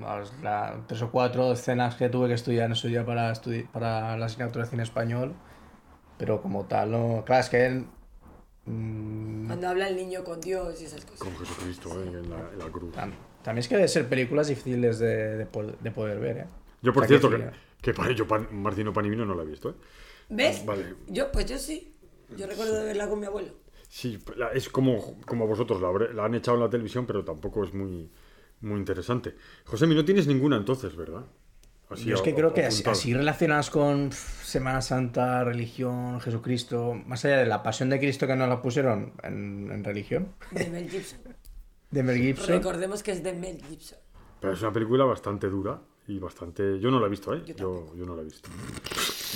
las- 0.00 0.32
la- 0.42 0.80
tres 0.86 1.02
o 1.02 1.10
cuatro 1.10 1.52
escenas 1.52 1.94
que 1.96 2.08
tuve 2.08 2.28
que 2.28 2.34
estudiar 2.34 2.70
en 2.70 2.76
su 2.76 2.88
día 2.88 3.04
para, 3.04 3.32
estudi- 3.32 3.68
para 3.70 4.16
la 4.16 4.26
asignatura 4.26 4.64
de 4.64 4.70
cine 4.70 4.82
español. 4.82 5.34
Pero 6.16 6.40
como 6.42 6.64
tal, 6.64 6.90
no. 6.90 7.22
Claro, 7.24 7.42
es 7.42 7.48
que 7.48 7.66
él. 7.66 7.86
mm, 8.66 9.46
Cuando 9.46 9.68
habla 9.68 9.88
el 9.88 9.96
niño 9.96 10.24
con 10.24 10.40
Dios 10.40 10.80
y 10.80 10.86
esas 10.86 11.04
cosas. 11.04 11.20
Con 11.20 11.36
Jesucristo 11.36 11.90
eh, 12.02 12.06
en, 12.08 12.30
la, 12.30 12.38
en 12.52 12.58
la 12.58 12.64
cruz. 12.70 12.92
También 13.42 13.60
es 13.60 13.68
que 13.68 13.76
debe 13.76 13.88
ser 13.88 14.08
películas 14.08 14.48
difíciles 14.48 14.98
de, 14.98 15.36
de 15.38 15.46
de 15.80 15.90
poder 15.90 16.18
ver, 16.18 16.36
¿eh? 16.38 16.46
Yo, 16.82 16.92
por 16.92 17.04
O 17.04 17.06
sea, 17.08 17.18
cierto, 17.18 17.30
que- 17.30 17.36
que, 17.44 17.50
que 17.82 17.94
para 17.94 18.12
yo 18.12 18.26
Pan- 18.26 18.48
Martino 18.52 18.92
Panivino 18.92 19.24
no 19.24 19.34
la 19.34 19.42
he 19.42 19.46
visto, 19.46 19.70
¿eh? 19.70 19.74
¿Ves? 20.30 20.64
Vale. 20.66 20.94
Yo, 21.08 21.32
pues 21.32 21.46
yo 21.46 21.58
sí. 21.58 21.94
Yo 22.36 22.46
recuerdo 22.46 22.74
de 22.80 22.84
verla 22.84 23.08
con 23.08 23.18
mi 23.20 23.26
abuelo. 23.26 23.52
Sí, 23.88 24.18
es 24.54 24.68
como, 24.68 25.18
como 25.22 25.46
vosotros, 25.46 25.80
la, 25.80 25.90
la 26.12 26.24
han 26.26 26.34
echado 26.34 26.58
en 26.58 26.64
la 26.64 26.68
televisión, 26.70 27.06
pero 27.06 27.24
tampoco 27.24 27.64
es 27.64 27.72
muy, 27.72 28.10
muy 28.60 28.78
interesante. 28.78 29.34
José, 29.64 29.86
no 29.86 30.04
tienes 30.04 30.26
ninguna 30.26 30.56
entonces, 30.56 30.94
¿verdad? 30.94 31.24
Así 31.88 32.04
Yo 32.04 32.16
es 32.16 32.20
que 32.20 32.30
a- 32.32 32.34
creo 32.34 32.52
que 32.52 32.66
así, 32.66 32.82
así 32.86 33.14
relacionadas 33.14 33.70
con 33.70 34.12
Semana 34.12 34.82
Santa, 34.82 35.42
religión, 35.42 36.20
Jesucristo, 36.20 36.92
más 37.06 37.24
allá 37.24 37.38
de 37.38 37.46
la 37.46 37.62
pasión 37.62 37.88
de 37.88 37.98
Cristo 37.98 38.26
que 38.26 38.36
nos 38.36 38.48
la 38.50 38.60
pusieron 38.60 39.14
en, 39.22 39.70
en 39.72 39.82
religión, 39.82 40.34
De 40.50 40.68
Mel 40.68 40.90
Gibson. 40.90 41.20
de 41.90 42.02
Mel 42.02 42.16
Gibson. 42.18 42.48
Recordemos 42.48 43.02
que 43.02 43.12
es 43.12 43.22
de 43.22 43.32
Mel 43.32 43.62
Gibson. 43.68 43.98
Pero 44.40 44.52
es 44.52 44.62
una 44.62 44.72
película 44.72 45.04
bastante 45.04 45.48
dura 45.48 45.80
y 46.06 46.18
bastante... 46.18 46.78
Yo 46.80 46.90
no 46.90 47.00
la 47.00 47.06
he 47.06 47.10
visto, 47.10 47.34
¿eh? 47.34 47.42
Yo 47.46 47.54
Yo, 47.56 47.94
yo 47.96 48.06
no 48.06 48.14
la 48.16 48.22
he 48.22 48.24
visto. 48.24 48.48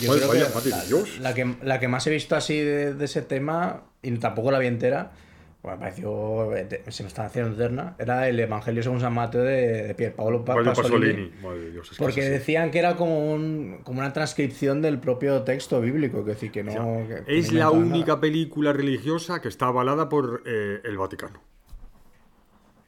Yo 0.01 0.09
Vaya- 0.11 0.21
creo 0.21 0.29
vaya, 0.33 0.49
que 0.49 0.55
madre 0.55 0.71
la, 0.71 0.85
Dios. 0.85 1.19
la 1.19 1.35
que, 1.35 1.57
la 1.63 1.81
que 1.81 1.89
más 1.89 2.07
he 2.07 2.11
visto 2.11 2.35
así 2.37 2.59
de, 2.61 2.95
de 2.95 3.05
ese 3.05 3.23
tema, 3.23 3.85
y 4.03 4.11
tampoco 4.19 4.51
la 4.51 4.59
vi 4.59 4.67
entera, 4.69 5.13
pues 5.61 5.75
me 5.75 5.81
pareció, 5.81 6.57
eh, 6.57 6.83
se 6.89 7.03
me 7.03 7.09
estaba 7.09 7.29
haciendo 7.29 7.55
eterna, 7.55 7.95
era 7.99 8.27
el 8.29 8.41
Evangelio 8.41 8.83
según 8.83 9.01
San 9.01 9.13
Mateo 9.13 9.43
de, 9.43 9.83
de 9.89 9.95
Pier 9.95 10.15
Paolo 10.15 10.45
Pa- 10.45 10.55
Pasolini. 10.55 10.73
Pasolini. 10.83 11.33
Madre 11.43 11.61
de 11.61 11.71
Dios, 11.73 11.91
es 11.93 11.99
que 11.99 12.05
Porque 12.05 12.23
decían 12.31 12.71
que 12.71 12.79
era 12.79 12.97
como, 12.97 13.33
un, 13.35 13.81
como 13.85 14.01
una 14.01 14.13
transcripción 14.13 14.81
del 14.83 14.99
propio 14.99 15.43
texto 15.43 15.81
bíblico, 15.81 16.25
que 16.25 16.31
decir 16.31 16.51
que 16.51 16.63
no... 16.65 16.73
O 16.73 17.07
sea, 17.07 17.19
que- 17.19 17.25
que 17.25 17.39
es 17.39 17.53
no 17.53 17.59
la 17.59 17.71
única 17.71 18.07
nada. 18.07 18.21
película 18.21 18.73
religiosa 18.73 19.41
que 19.43 19.49
está 19.49 19.67
avalada 19.67 20.09
por 20.09 20.43
eh, 20.47 20.81
el 20.85 20.97
Vaticano. 20.97 21.41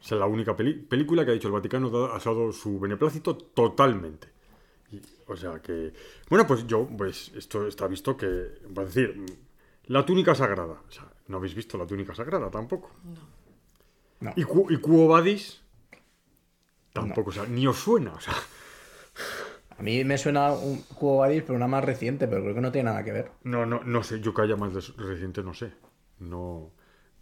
Es 0.05 0.11
la 0.13 0.27
única 0.27 0.55
peli- 0.55 0.75
película 0.75 1.25
que 1.25 1.31
ha 1.31 1.35
dicho 1.35 1.49
el 1.49 1.55
Vaticano 1.55 1.89
ha 2.07 2.19
dado 2.19 2.53
su 2.53 2.79
beneplácito 2.79 3.37
totalmente. 3.37 4.29
Y, 4.93 5.01
o 5.27 5.35
sea 5.37 5.61
que. 5.63 5.93
Bueno, 6.29 6.47
pues 6.47 6.67
yo, 6.67 6.87
pues 6.87 7.33
esto 7.35 7.67
está 7.67 7.87
visto 7.87 8.17
que. 8.17 8.27
Va 8.77 8.83
a 8.83 8.85
decir, 8.85 9.25
la 9.87 10.05
túnica 10.05 10.35
sagrada. 10.35 10.83
O 10.87 10.91
sea, 10.91 11.11
no 11.29 11.39
habéis 11.39 11.55
visto 11.55 11.79
la 11.79 11.87
túnica 11.87 12.15
sagrada 12.15 12.51
tampoco. 12.51 12.91
No. 14.21 14.33
Y, 14.37 14.45
Cu- 14.45 14.71
y 14.71 14.77
Quo 14.79 15.09
Vadis. 15.09 15.63
Tampoco, 16.93 17.31
o 17.31 17.33
sea, 17.33 17.47
ni 17.47 17.67
os 17.67 17.77
suena. 17.79 18.13
O 18.13 18.21
sea, 18.21 18.35
A 19.77 19.83
mí 19.83 20.05
me 20.05 20.17
suena 20.19 20.53
un 20.53 20.83
Cubo 20.83 21.19
Vadis, 21.19 21.43
pero 21.43 21.57
una 21.57 21.67
más 21.67 21.85
reciente, 21.85 22.29
pero 22.29 22.43
creo 22.43 22.55
que 22.55 22.61
no 22.61 22.71
tiene 22.71 22.91
nada 22.91 23.03
que 23.05 23.11
ver. 23.13 23.31
No, 23.43 23.67
no, 23.67 23.83
no 23.83 24.03
sé, 24.05 24.21
yo 24.21 24.33
que 24.33 24.43
haya 24.43 24.55
más 24.57 24.97
reciente 24.97 25.43
no 25.43 25.53
sé. 25.55 25.73
No. 26.21 26.71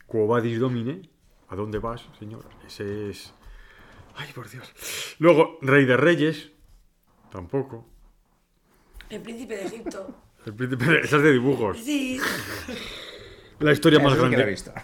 Quo 0.07 0.27
vadis 0.27 0.61
domine, 0.61 1.09
¿a 1.53 1.57
dónde 1.57 1.79
vas, 1.79 2.03
señor? 2.19 2.45
Ese 2.67 3.11
es. 3.11 3.35
Ay, 4.17 4.31
por 4.35 4.49
Dios. 4.51 4.73
Luego, 5.19 5.59
Rey 5.63 5.85
de 5.85 5.97
Reyes, 5.97 6.51
tampoco. 7.31 7.87
El 9.11 9.21
príncipe 9.21 9.57
de 9.57 9.67
Egipto. 9.67 10.17
El 10.47 10.55
príncipe 10.55 10.85
de- 10.87 11.01
Esa 11.01 11.17
es 11.19 11.23
de 11.23 11.33
dibujos. 11.33 11.79
Sí. 11.79 12.19
La 13.61 13.73
historia 13.73 14.01
más 14.01 14.15
sí 14.15 14.19
que 14.19 14.23
la 14.23 14.29
he 14.29 14.31
grande. 14.31 14.51
visto. 14.51 14.73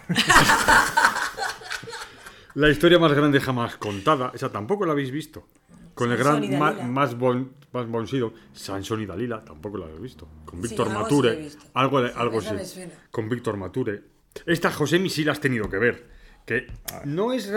La 2.55 2.69
historia 2.69 2.97
más 2.99 3.13
grande 3.13 3.39
jamás 3.39 3.77
contada. 3.77 4.31
Esa 4.33 4.51
tampoco 4.51 4.85
la 4.85 4.93
habéis 4.93 5.11
visto. 5.11 5.47
Con 5.93 6.11
el 6.11 6.17
Sansón 6.17 6.49
gran 6.49 6.59
ma- 6.59 6.71
más 6.87 7.15
bon, 7.17 7.53
más 7.73 7.87
bonsido, 7.87 8.33
Sansón 8.53 9.01
y 9.01 9.05
Dalila, 9.05 9.43
tampoco 9.43 9.77
la 9.77 9.85
habéis 9.85 10.01
visto. 10.01 10.27
Con 10.45 10.61
Víctor 10.61 10.87
algo 10.87 10.99
sí 10.99 11.03
Mature. 11.15 11.49
algo 11.73 11.97
algo 11.99 12.39
esa 12.39 12.57
sí. 12.65 12.85
Con 13.11 13.29
Víctor 13.29 13.57
Mature. 13.57 14.01
Esta 14.45 14.71
Josemi 14.71 15.09
sí 15.09 15.23
la 15.23 15.33
has 15.33 15.39
tenido 15.41 15.69
que 15.69 15.77
ver. 15.77 16.18
Que 16.49 16.67
no 17.05 17.31
es 17.31 17.47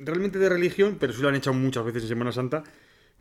realmente 0.00 0.38
de 0.38 0.48
religión, 0.48 0.96
pero 1.00 1.12
sí 1.12 1.20
la 1.22 1.28
han 1.30 1.34
echado 1.34 1.54
muchas 1.54 1.84
veces 1.84 2.02
en 2.04 2.08
Semana 2.10 2.30
Santa. 2.32 2.62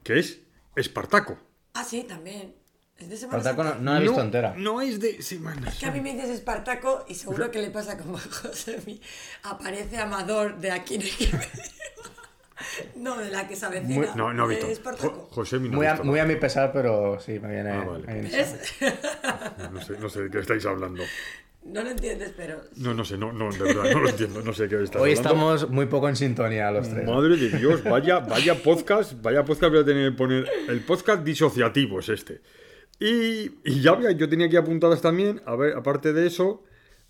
Que 0.04 0.20
es 0.20 0.42
Espartaco. 0.76 1.38
Ah, 1.74 1.84
sí, 1.84 2.04
también. 2.04 2.54
Es 2.98 3.10
de 3.10 3.18
Semana 3.18 3.40
Espartaco 3.40 3.64
no, 3.64 3.70
Santa. 3.72 3.84
no 3.84 3.92
la 3.94 3.98
he 3.98 4.02
visto 4.04 4.22
entera. 4.22 4.54
No 4.58 4.82
es 4.82 5.00
de 5.00 5.22
Semana 5.24 5.68
Es 5.70 5.80
que 5.80 5.88
a 5.88 5.92
mí 5.92 6.02
me 6.02 6.14
dices 6.14 6.30
Espartaco 6.30 7.06
y 7.08 7.16
seguro 7.16 7.50
que 7.50 7.60
le 7.60 7.72
pasa 7.72 7.98
como 7.98 8.18
a 8.18 8.20
José. 8.44 8.80
Aparece 9.44 9.98
Amador 9.98 10.60
de 10.60 10.70
aquí 10.72 10.96
en 10.96 11.02
el 11.02 11.10
No, 12.96 13.18
de 13.18 13.32
la 13.32 13.48
que 13.48 13.56
se 13.56 13.66
avecina. 13.66 13.96
Muy- 13.96 14.08
no, 14.16 14.32
no. 14.34 14.46
Jo- 14.46 14.50
no 14.52 15.70
Muy 15.72 15.88
a, 15.88 15.92
visto 15.94 16.04
muy 16.06 16.20
a 16.20 16.24
nada. 16.24 16.34
mi 16.36 16.40
pesar, 16.40 16.72
pero 16.72 17.20
sí, 17.20 17.40
me 17.40 17.50
viene. 17.50 17.72
Ah, 17.72 17.84
vale. 17.86 18.06
me 18.06 18.14
viene 18.22 18.30
¿Ves? 18.38 18.56
No 19.72 19.82
sé, 19.82 19.98
no 19.98 20.10
sé 20.10 20.22
de 20.24 20.30
qué 20.30 20.40
estáis 20.40 20.64
hablando. 20.68 21.02
No 21.64 21.84
lo 21.84 21.92
entiendes, 21.92 22.34
pero. 22.36 22.62
No, 22.78 22.94
no 22.94 23.06
sé, 23.06 23.18
no, 23.18 23.32
no, 23.32 23.52
de 23.52 23.60
verdad, 23.60 23.92
no 23.94 24.00
lo 24.00 24.10
entiendo. 24.10 24.42
No 24.42 24.52
sé 24.52 24.68
qué 24.68 24.82
estáis 24.82 25.02
Hoy 25.02 25.12
hablando. 25.12 25.30
estamos 25.30 25.70
muy 25.70 25.86
poco 25.86 26.10
en 26.10 26.16
sintonía 26.16 26.72
los 26.72 26.90
tres. 26.90 27.06
Madre 27.06 27.38
de 27.38 27.50
Dios, 27.58 27.84
vaya, 27.84 28.20
vaya 28.20 28.56
podcast, 28.56 29.14
vaya 29.22 29.46
podcast 29.46 29.72
voy 29.72 29.82
a 29.82 29.86
tener 29.86 30.12
que 30.12 30.18
poner. 30.18 30.50
El 30.68 30.80
podcast 30.82 31.24
disociativo 31.24 32.00
es 32.00 32.10
este. 32.10 32.42
Y, 33.00 33.52
y 33.64 33.82
ya 33.82 33.92
había, 33.92 34.12
yo 34.12 34.28
tenía 34.28 34.48
aquí 34.48 34.56
apuntadas 34.58 35.02
también, 35.02 35.42
a 35.46 35.56
ver, 35.56 35.76
aparte 35.76 36.14
de 36.14 36.28
eso, 36.28 36.64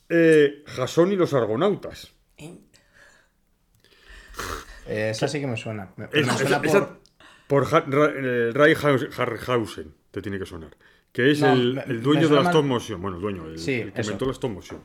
eh, 0.09 0.63
Jasón 0.67 1.11
y 1.11 1.15
los 1.15 1.33
Argonautas. 1.33 2.13
¿eh? 2.37 2.57
Eh, 4.87 5.09
esa 5.11 5.27
sí 5.27 5.39
que 5.39 5.47
me 5.47 5.57
suena. 5.57 5.93
Me, 5.95 6.05
Es- 6.05 6.11
me 6.13 6.19
esa- 6.21 6.37
suena 6.37 6.57
por. 6.57 6.67
esa- 6.67 6.97
por 7.47 7.65
Ja- 7.65 7.85
Ra- 7.87 8.13
eh, 8.15 8.51
Ray 8.53 8.73
Haus- 8.75 9.09
Harryhausen, 9.17 9.93
te 10.11 10.21
tiene 10.21 10.39
que 10.39 10.45
sonar. 10.45 10.71
Que 11.11 11.31
es 11.31 11.41
No, 11.41 11.53
el, 11.53 11.81
el 11.87 12.01
dueño 12.01 12.29
de 12.29 12.35
más- 12.37 12.47
stop 12.47 12.65
motion. 12.65 13.01
Bueno, 13.01 13.17
el 13.17 13.21
dueño, 13.21 13.45
el, 13.47 13.59
Sí, 13.59 13.73
el 13.73 13.91
que 13.93 14.01
inventó 14.01 14.25
la 14.25 14.31
stop 14.31 14.51
motion. 14.51 14.79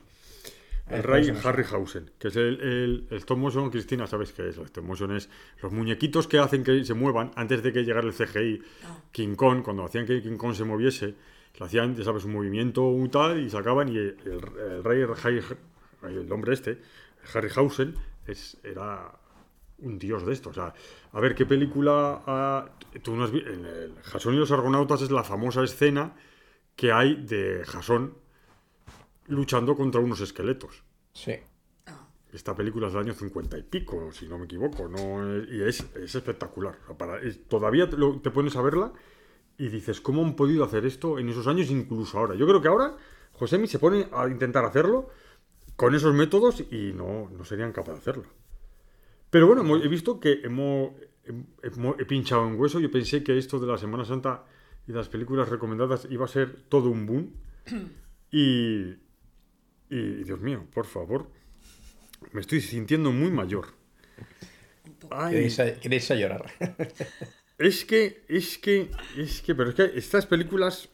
El 0.88 1.02
Ray. 1.02 1.33
Harryhausen, 1.42 2.11
que 2.18 2.28
es 2.28 2.37
el, 2.37 2.61
el, 2.61 3.06
el 3.11 3.16
stop 3.18 3.37
motion, 3.38 3.71
Cristina, 3.71 4.06
¿sabes 4.06 4.33
qué 4.33 4.49
es? 4.50 4.56
El 4.56 4.64
stop 4.66 4.85
motion 4.85 5.16
es 5.16 5.28
los 5.61 5.73
muñequitos 5.73 6.28
que 6.28 6.38
hacen 6.38 6.62
que 6.62 6.85
se 6.85 6.95
muevan 6.95 7.33
antes 7.35 7.62
de 7.64 7.73
que 7.73 7.85
llegara 7.85 8.06
el 8.06 8.12
CGI. 8.14 8.62
Ah. 8.85 8.99
King 9.11 9.35
Kong, 9.35 9.62
cuando 9.62 9.85
hacían 9.85 10.06
que 10.06 10.23
King 10.23 10.37
Kong 10.37 10.54
se 10.54 10.62
moviese, 10.64 11.14
le 11.59 11.66
hacían, 11.66 11.97
ya 11.97 12.04
sabes, 12.04 12.25
un 12.25 12.33
movimiento 12.35 12.83
un 12.83 13.11
tal 13.11 13.40
y 13.40 13.50
sacaban 13.50 13.88
y 13.88 13.97
el, 13.97 14.16
el 14.26 14.85
rey, 14.85 15.02
Harry- 15.25 15.42
el 16.04 16.30
hombre 16.30 16.54
este, 16.54 16.78
Harryhausen, 17.35 17.95
es, 18.28 18.56
era 18.62 19.11
un 19.78 19.99
dios 19.99 20.25
de 20.26 20.33
esto. 20.33 20.50
O 20.50 20.54
sea, 20.54 20.73
a 21.12 21.21
ver, 21.21 21.35
¿qué 21.35 21.47
película... 21.47 22.71
tú 23.02 23.14
no 23.14 23.25
has 23.25 23.30
vi- 23.30 23.40
en 23.47 23.64
el 23.66 23.95
Jasón 24.02 24.35
y 24.35 24.38
los 24.38 24.50
Argonautas 24.52 25.02
es 25.02 25.11
la 25.11 25.23
famosa 25.25 25.62
escena 25.62 26.14
que 26.75 26.92
hay 26.92 27.16
de 27.25 27.62
Jasón 27.66 28.14
luchando 29.28 29.76
contra 29.76 30.00
unos 30.00 30.21
esqueletos. 30.21 30.83
Sí. 31.12 31.35
Ah, 31.87 32.09
Esta 32.33 32.54
película 32.54 32.87
es 32.88 32.92
del 32.92 33.02
año 33.02 33.14
50 33.14 33.59
y 33.59 33.62
pico, 33.62 34.11
si 34.12 34.28
no 34.28 34.38
me 34.38 34.45
equivoco, 34.45 34.88
¿no? 34.88 35.37
Y 35.45 35.62
es, 35.62 35.85
es 35.97 36.14
espectacular. 36.14 36.78
O 36.85 36.87
sea, 36.87 36.99
para- 36.99 37.21
es- 37.21 37.47
todavía 37.49 37.88
te, 37.88 37.97
lo- 37.97 38.21
te 38.21 38.30
pones 38.30 38.56
a 38.56 38.62
verla 38.62 38.92
y 39.59 39.68
dices, 39.68 40.00
¿cómo 40.00 40.25
han 40.25 40.37
podido 40.37 40.64
hacer 40.64 40.85
esto 40.87 41.18
en 41.18 41.28
esos 41.28 41.47
años, 41.47 41.71
incluso 41.71 42.18
ahora? 42.18 42.35
Yo 42.35 42.47
creo 42.47 42.61
que 42.61 42.68
ahora 42.68 42.97
Josemi 43.33 43.66
se 43.66 43.78
pone 43.78 44.09
a 44.12 44.28
intentar 44.28 44.64
hacerlo 44.64 45.09
con 45.76 45.95
esos 45.95 46.14
métodos 46.14 46.61
y 46.71 46.92
no, 46.95 47.28
no 47.30 47.45
serían 47.45 47.73
capaces 47.73 48.04
de 48.04 48.11
hacerlo. 48.11 48.28
Pero 49.37 49.49
bueno, 49.49 49.76
he 49.85 49.88
visto 49.88 50.19
que 50.19 50.40
hemos, 50.45 50.93
hem- 51.26 51.45
hemo- 51.62 51.95
he 51.99 52.07
pinchado 52.07 52.49
en 52.49 52.59
hueso. 52.59 52.81
Yo 52.81 52.90
pensé 52.90 53.23
que 53.23 53.37
esto 53.37 53.59
de 53.61 53.66
la 53.66 53.76
Semana 53.76 54.07
Santa 54.07 54.47
y 54.88 54.93
las 54.93 55.11
películas 55.11 55.50
recomendadas 55.50 56.09
iba 56.11 56.25
a 56.25 56.28
ser 56.28 56.62
todo 56.71 56.88
un 56.88 57.05
boom. 57.05 57.35
Y, 58.33 58.95
y 59.90 60.25
Dios 60.25 60.40
mío, 60.40 60.66
por 60.73 60.87
favor, 60.87 61.31
me 62.33 62.40
estoy 62.40 62.62
sintiendo 62.62 63.12
muy 63.12 63.31
mayor. 63.31 63.66
Ay, 65.11 65.33
¿Queréis, 65.35 65.61
a- 65.61 65.78
queréis 65.78 66.11
a 66.11 66.14
llorar? 66.14 66.47
es 67.59 67.85
que, 67.85 68.25
es 68.28 68.57
que, 68.57 68.90
es 69.19 69.43
que, 69.43 69.55
pero 69.55 69.69
es 69.71 69.76
que 69.76 69.93
estas 69.99 70.25
películas 70.26 70.88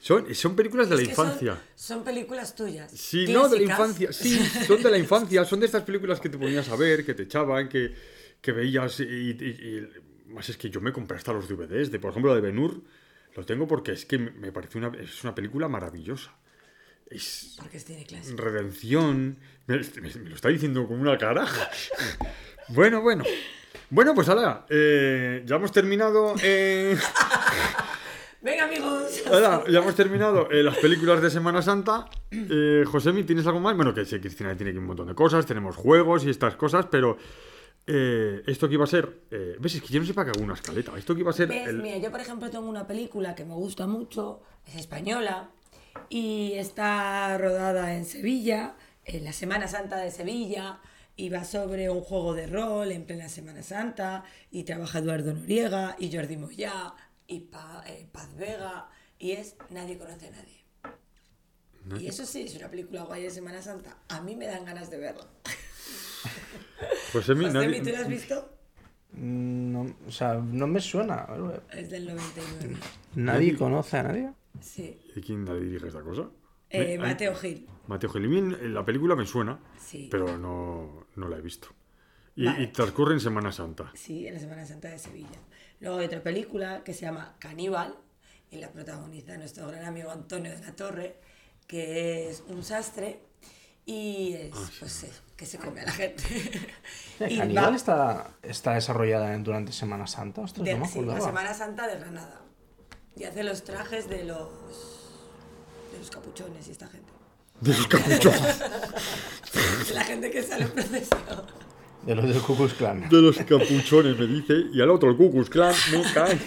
son, 0.00 0.34
son 0.34 0.56
películas 0.56 0.88
de 0.88 0.96
es 0.96 1.00
la 1.08 1.14
son- 1.14 1.26
infancia. 1.26 1.58
Son, 1.76 2.02
películas 2.04 2.54
tuyas. 2.56 2.90
Sí, 2.90 3.26
no, 3.32 3.48
de 3.48 3.58
la 3.58 3.62
infancia. 3.64 4.12
Sí, 4.12 4.38
son 4.66 4.82
de 4.82 4.90
la 4.90 4.98
infancia. 4.98 5.44
Son 5.44 5.60
de 5.60 5.66
estas 5.66 5.82
películas 5.82 6.20
que 6.20 6.28
te 6.28 6.38
ponías 6.38 6.68
a 6.68 6.76
ver, 6.76 7.04
que 7.04 7.14
te 7.14 7.22
echaban, 7.24 7.68
que, 7.68 7.94
que 8.40 8.52
veías. 8.52 8.98
Y, 9.00 9.04
y- 9.04 9.30
y- 9.44 9.88
más 10.32 10.48
es 10.48 10.56
que 10.56 10.70
yo 10.70 10.80
me 10.80 10.92
compré 10.92 11.16
hasta 11.16 11.32
los 11.32 11.48
DVDs 11.48 11.90
de, 11.90 11.98
por 11.98 12.10
ejemplo, 12.10 12.30
la 12.30 12.36
de 12.36 12.40
Benur. 12.42 12.82
Lo 13.36 13.44
tengo 13.46 13.66
porque 13.68 13.92
es 13.92 14.04
que 14.06 14.18
me 14.18 14.50
parece 14.52 14.78
una, 14.78 14.90
es 14.98 15.22
una 15.22 15.34
película 15.34 15.68
maravillosa. 15.68 16.32
Es 17.08 17.56
Porque 17.58 17.78
tiene 17.80 18.04
clase. 18.06 18.34
redención. 18.36 19.36
Me, 19.66 19.78
me- 19.78 20.14
me 20.22 20.30
lo 20.30 20.34
está 20.36 20.48
diciendo 20.48 20.86
con 20.86 21.00
una 21.00 21.18
cara. 21.18 21.46
bueno, 22.68 23.00
bueno. 23.02 23.24
Bueno, 23.90 24.14
pues 24.14 24.28
ahora, 24.28 24.64
ya 24.70 25.56
hemos 25.56 25.72
terminado. 25.72 26.34
eh, 26.42 26.96
Venga, 28.42 28.64
amigos. 28.64 29.22
Hola, 29.30 29.64
ya 29.68 29.80
hemos 29.80 29.94
terminado 29.94 30.50
eh, 30.50 30.62
las 30.62 30.78
películas 30.78 31.20
de 31.20 31.30
Semana 31.30 31.60
Santa. 31.60 32.06
Eh, 32.30 32.84
Josemi, 32.86 33.24
¿tienes 33.24 33.46
algo 33.46 33.60
más? 33.60 33.76
Bueno, 33.76 33.92
que 33.92 34.04
sí, 34.06 34.18
Cristina 34.18 34.56
tiene 34.56 34.70
aquí 34.70 34.78
un 34.78 34.86
montón 34.86 35.08
de 35.08 35.14
cosas, 35.14 35.44
tenemos 35.44 35.76
juegos 35.76 36.24
y 36.24 36.30
estas 36.30 36.56
cosas, 36.56 36.86
pero 36.90 37.18
eh, 37.86 38.42
esto 38.46 38.66
que 38.66 38.74
iba 38.74 38.84
a 38.84 38.86
ser... 38.86 39.24
eh, 39.30 39.56
¿Ves? 39.60 39.74
Es 39.74 39.82
que 39.82 39.88
yo 39.92 40.00
no 40.00 40.06
sé 40.06 40.14
para 40.14 40.32
qué 40.32 40.38
hago 40.38 40.44
una 40.44 40.54
escaleta. 40.54 40.96
Esto 40.96 41.14
que 41.14 41.20
iba 41.20 41.30
a 41.30 41.34
ser... 41.34 41.48
¿Ves? 41.48 41.68
el- 41.68 41.82
Mira, 41.82 41.98
yo 41.98 42.10
por 42.10 42.20
ejemplo 42.20 42.48
tengo 42.48 42.66
una 42.66 42.86
película 42.86 43.34
que 43.34 43.44
me 43.44 43.54
gusta 43.54 43.86
mucho, 43.86 44.40
es 44.66 44.76
española 44.76 45.50
y 46.08 46.52
está 46.54 47.36
rodada 47.36 47.94
en 47.94 48.06
Sevilla, 48.06 48.74
en 49.04 49.24
la 49.24 49.34
Semana 49.34 49.68
Santa 49.68 49.98
de 49.98 50.10
Sevilla, 50.10 50.78
y 51.14 51.28
va 51.28 51.44
sobre 51.44 51.90
un 51.90 52.00
juego 52.00 52.32
de 52.32 52.46
rol 52.46 52.90
en 52.92 53.04
plena 53.04 53.28
Semana 53.28 53.62
Santa, 53.62 54.24
y 54.50 54.62
trabaja 54.64 55.00
Eduardo 55.00 55.34
Noriega, 55.34 55.96
y 55.98 56.14
Jordi 56.14 56.38
Moyá, 56.38 56.94
y 57.30 57.40
Pa- 57.40 57.82
eh, 57.86 58.08
Paz 58.12 58.34
Vega, 58.36 58.88
y 59.18 59.32
es 59.32 59.56
Nadie 59.70 59.96
conoce 59.98 60.26
a 60.28 60.30
nadie. 60.32 60.60
Y 61.98 62.06
eso 62.08 62.26
sí, 62.26 62.42
es 62.42 62.54
una 62.56 62.68
película 62.68 63.04
guay 63.04 63.22
de 63.22 63.30
Semana 63.30 63.62
Santa. 63.62 63.96
A 64.08 64.20
mí 64.20 64.36
me 64.36 64.46
dan 64.46 64.64
ganas 64.66 64.90
de 64.90 64.98
verla. 64.98 65.26
Josemi, 67.12 67.46
Josemi, 67.46 67.66
nadie- 67.66 67.82
¿tú 67.82 67.90
la 67.90 68.00
has 68.00 68.08
visto? 68.08 68.58
Mm, 69.12 69.72
No, 69.72 69.96
o 70.06 70.10
sea, 70.10 70.34
no 70.34 70.66
me 70.66 70.80
suena. 70.80 71.14
A 71.22 71.36
ver, 71.36 71.62
Es 71.72 71.90
del 71.90 72.06
99. 72.06 72.76
Nadie 73.16 73.56
conoce 73.56 73.96
a 73.98 74.02
nadie. 74.04 74.32
Sí. 74.60 75.00
¿Y 75.16 75.20
quién 75.20 75.44
la 75.44 75.54
dirige 75.54 75.88
esta 75.88 76.02
cosa? 76.02 76.28
Eh, 76.68 76.98
Mateo 76.98 77.34
Gil. 77.34 77.66
Mateo 77.88 78.10
Gelimín, 78.10 78.74
la 78.74 78.84
película 78.84 79.16
me 79.16 79.26
suena, 79.26 79.58
Sí. 79.80 80.08
pero 80.10 80.36
no, 80.38 81.06
no 81.16 81.28
la 81.28 81.38
he 81.38 81.40
visto. 81.40 81.68
Y, 82.36 82.44
Vale. 82.44 82.62
y 82.62 82.66
transcurre 82.68 83.14
en 83.14 83.20
Semana 83.20 83.50
Santa. 83.50 83.90
Sí, 83.94 84.26
en 84.28 84.34
la 84.34 84.40
Semana 84.40 84.64
Santa 84.64 84.88
de 84.88 84.98
Sevilla. 84.98 85.38
Luego 85.80 85.98
hay 85.98 86.06
otra 86.06 86.22
película 86.22 86.84
que 86.84 86.94
se 86.94 87.02
llama 87.02 87.36
Caníbal 87.38 87.96
y 88.50 88.58
la 88.58 88.70
protagoniza 88.70 89.36
nuestro 89.36 89.66
gran 89.68 89.84
amigo 89.84 90.10
Antonio 90.10 90.50
de 90.50 90.60
la 90.60 90.76
Torre, 90.76 91.16
que 91.66 92.28
es 92.30 92.42
un 92.48 92.62
sastre 92.62 93.20
y 93.86 94.34
es, 94.34 94.52
Ah, 94.54 94.70
pues, 94.78 95.04
eso, 95.04 95.22
que 95.36 95.46
se 95.46 95.58
come 95.58 95.80
a 95.80 95.86
la 95.86 95.92
gente. 95.92 96.22
y 97.28 97.38
Caníbal 97.38 97.72
va 97.72 97.76
está, 97.76 98.30
está 98.42 98.74
desarrollada 98.74 99.36
durante 99.38 99.72
Semana 99.72 100.06
Santa. 100.06 100.42
Ostras, 100.42 100.64
de, 100.64 100.74
no 100.74 100.80
me 100.80 100.88
sí, 100.88 101.00
la. 101.00 101.20
Semana 101.20 101.54
Santa 101.54 101.86
de 101.86 101.98
Granada. 101.98 102.42
Y 103.16 103.24
hace 103.24 103.42
los 103.42 103.64
trajes 103.64 104.08
de 104.08 104.24
los, 104.24 104.48
de 105.92 105.98
los 105.98 106.10
capuchones 106.10 106.68
y 106.68 106.72
esta 106.72 106.88
gente. 106.88 107.10
De 107.60 107.74
los 107.74 107.86
capuchones. 107.86 108.62
La 109.94 110.04
gente 110.04 110.30
que 110.30 110.42
sale 110.42 110.64
en 110.64 110.70
procesión. 110.70 111.46
De 112.06 112.14
los 112.14 112.26
del 112.28 112.40
Ku 112.40 112.56
Klux 112.56 112.72
Klan. 112.74 113.08
De 113.08 113.20
los 113.20 113.36
capuchones, 113.38 114.18
me 114.18 114.26
dice. 114.26 114.54
Y 114.72 114.80
al 114.80 114.90
otro, 114.90 115.10
el 115.10 115.16
Cucus 115.16 115.50
Clan, 115.50 115.74
me 115.92 116.02
cae. 116.14 116.38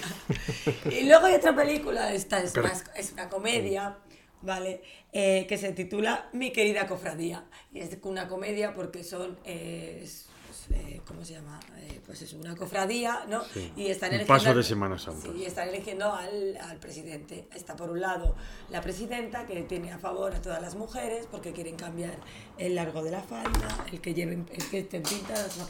Y 0.91 1.07
luego 1.07 1.25
hay 1.27 1.35
otra 1.35 1.55
película, 1.55 2.11
esta 2.13 2.41
es, 2.41 2.55
más- 2.57 2.83
es 2.95 3.11
una 3.13 3.29
comedia, 3.29 3.97
¿vale? 4.41 4.81
Eh, 5.11 5.45
que 5.47 5.57
se 5.59 5.71
titula 5.73 6.27
Mi 6.33 6.51
querida 6.51 6.87
cofradía. 6.87 7.45
Y 7.71 7.79
es 7.81 7.95
una 8.03 8.27
comedia 8.27 8.73
porque 8.73 9.03
son, 9.03 9.37
eh, 9.45 10.01
es- 10.03 10.27
eh, 10.71 11.01
¿cómo 11.07 11.23
se 11.25 11.33
llama? 11.33 11.59
Eh, 11.77 11.99
pues 12.05 12.21
es 12.21 12.33
una 12.33 12.55
cofradía, 12.55 13.25
¿no? 13.27 13.43
Sí. 13.45 13.71
Y 13.75 13.87
están 13.87 14.09
Un 14.09 14.15
eligiendo... 14.15 14.27
paso 14.39 14.49
al- 14.49 14.55
de 14.57 14.63
Semana 14.63 14.97
Santa. 14.97 15.21
Sí, 15.21 15.37
y 15.37 15.45
están 15.45 15.69
eligiendo 15.69 16.13
al, 16.13 16.57
al 16.57 16.77
presidente. 16.77 17.47
Está 17.53 17.75
por 17.75 17.89
un 17.91 18.01
lado 18.01 18.35
la 18.69 18.81
presidenta 18.81 19.45
que 19.45 19.61
tiene 19.63 19.91
a 19.91 19.99
favor 19.99 20.33
a 20.33 20.41
todas 20.41 20.61
las 20.61 20.75
mujeres 20.75 21.27
porque 21.29 21.53
quieren 21.53 21.75
cambiar 21.75 22.15
el 22.57 22.75
largo 22.75 23.03
de 23.03 23.11
la 23.11 23.21
falda, 23.21 23.85
el 23.91 23.99
que 24.01 24.13
lleven, 24.13 24.47
el 24.51 24.69
que 24.69 24.79
estén 24.79 25.03
pintadas, 25.03 25.57
no, 25.57 25.67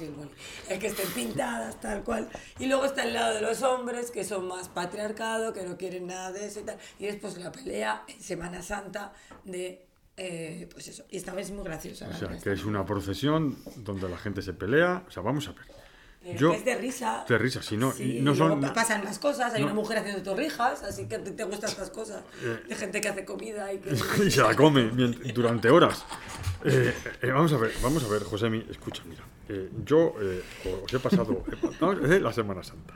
el 0.70 0.80
que 0.80 0.88
estén 0.88 1.10
pintadas, 1.12 1.80
tal 1.80 2.04
cual. 2.04 2.30
Y 2.60 2.66
luego 2.66 2.86
está 2.86 3.04
el 3.04 3.14
lado 3.14 3.36
de 3.36 3.42
los 3.42 3.62
hombres 3.64 4.12
que 4.12 4.24
son 4.24 4.48
más 4.48 4.70
patriarcado, 4.70 5.54
que 5.54 5.64
no 5.64 5.78
quieren 5.78 6.08
nada 6.08 6.32
de 6.32 6.46
eso 6.48 6.60
y 6.60 6.64
tal. 6.64 6.78
Y 7.00 7.06
después 7.06 7.38
la 7.38 7.52
pelea 7.52 8.04
en 8.08 8.22
Semana 8.22 8.62
Santa 8.62 9.14
de, 9.44 9.86
eh, 10.18 10.68
pues 10.72 10.88
eso. 10.88 11.04
Y 11.10 11.18
esta 11.18 11.34
vez 11.34 11.48
es 11.48 11.54
muy 11.56 11.64
graciosa. 11.64 12.08
O 12.08 12.14
sea, 12.14 12.38
que 12.38 12.52
es 12.52 12.66
una 12.66 12.86
procesión 12.86 13.58
donde 13.78 14.08
la 14.10 14.18
gente 14.18 14.42
se 14.42 14.54
pelea. 14.54 15.04
O 15.08 15.12
sea, 15.12 15.24
vamos 15.24 15.48
a 15.48 15.54
ver. 15.54 15.64
Pero 16.26 16.40
Yo, 16.40 16.54
es 16.54 16.64
de 16.64 16.76
risa. 16.76 17.26
de 17.28 17.38
risa, 17.38 17.62
sí, 17.62 17.76
no, 17.76 17.92
Sí, 17.92 18.24
son- 18.38 18.62
pasan 18.74 19.04
más 19.04 19.20
cosas. 19.20 19.54
Hay 19.54 19.60
no. 19.60 19.66
una 19.68 19.76
mujer 19.76 19.98
haciendo 19.98 20.24
torrijas, 20.24 20.82
así 20.84 21.06
que 21.10 21.20
ti 21.20 21.32
te 21.32 21.44
gustan 21.44 21.70
estas 21.70 21.90
cosas. 21.90 22.24
Eh. 22.42 22.60
De 22.70 22.76
gente 22.76 23.02
que 23.02 23.10
hace 23.10 23.26
comida 23.26 23.74
y 23.74 23.80
que. 23.80 23.90
y 24.26 24.32
se 24.32 24.42
la 24.42 24.56
come 24.56 24.84
durante 25.36 25.70
horas. 25.70 26.06
Eh, 26.64 26.94
eh, 27.22 27.28
vamos 27.32 27.52
a 27.52 27.58
ver, 27.58 27.74
vamos 27.82 28.06
a 28.06 28.08
ver, 28.08 28.24
Josemi, 28.24 28.66
escucha, 28.70 29.04
mira. 29.06 29.24
eh, 29.50 29.70
yo 29.84 30.16
eh, 30.22 30.42
os 30.86 30.94
he 30.94 31.00
pasado 31.00 31.44
eh, 31.52 32.20
la 32.22 32.32
Semana 32.32 32.64
Santa. 32.64 32.94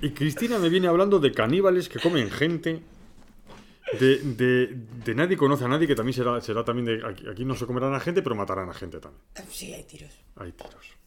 Y 0.00 0.10
Cristina 0.12 0.58
me 0.58 0.70
viene 0.70 0.88
hablando 0.88 1.18
de 1.18 1.32
caníbales 1.32 1.90
que 1.90 1.98
comen 1.98 2.30
gente. 2.30 2.80
De, 3.98 4.18
de, 4.18 4.66
de 5.04 5.14
nadie 5.14 5.36
conoce 5.36 5.64
a 5.64 5.68
nadie, 5.68 5.86
que 5.86 5.96
también 5.96 6.14
será, 6.14 6.40
será 6.40 6.64
también 6.64 6.86
de. 6.86 7.06
Aquí, 7.06 7.24
aquí 7.28 7.44
no 7.44 7.54
se 7.56 7.66
comerán 7.66 7.94
a 7.94 8.00
gente, 8.00 8.22
pero 8.22 8.34
matarán 8.36 8.68
a 8.68 8.74
gente 8.74 9.00
también. 9.00 9.22
Sí, 9.50 9.72
hay 9.72 9.82
tiros. 9.84 10.12
Hay 10.36 10.52
tiros. 10.52 11.00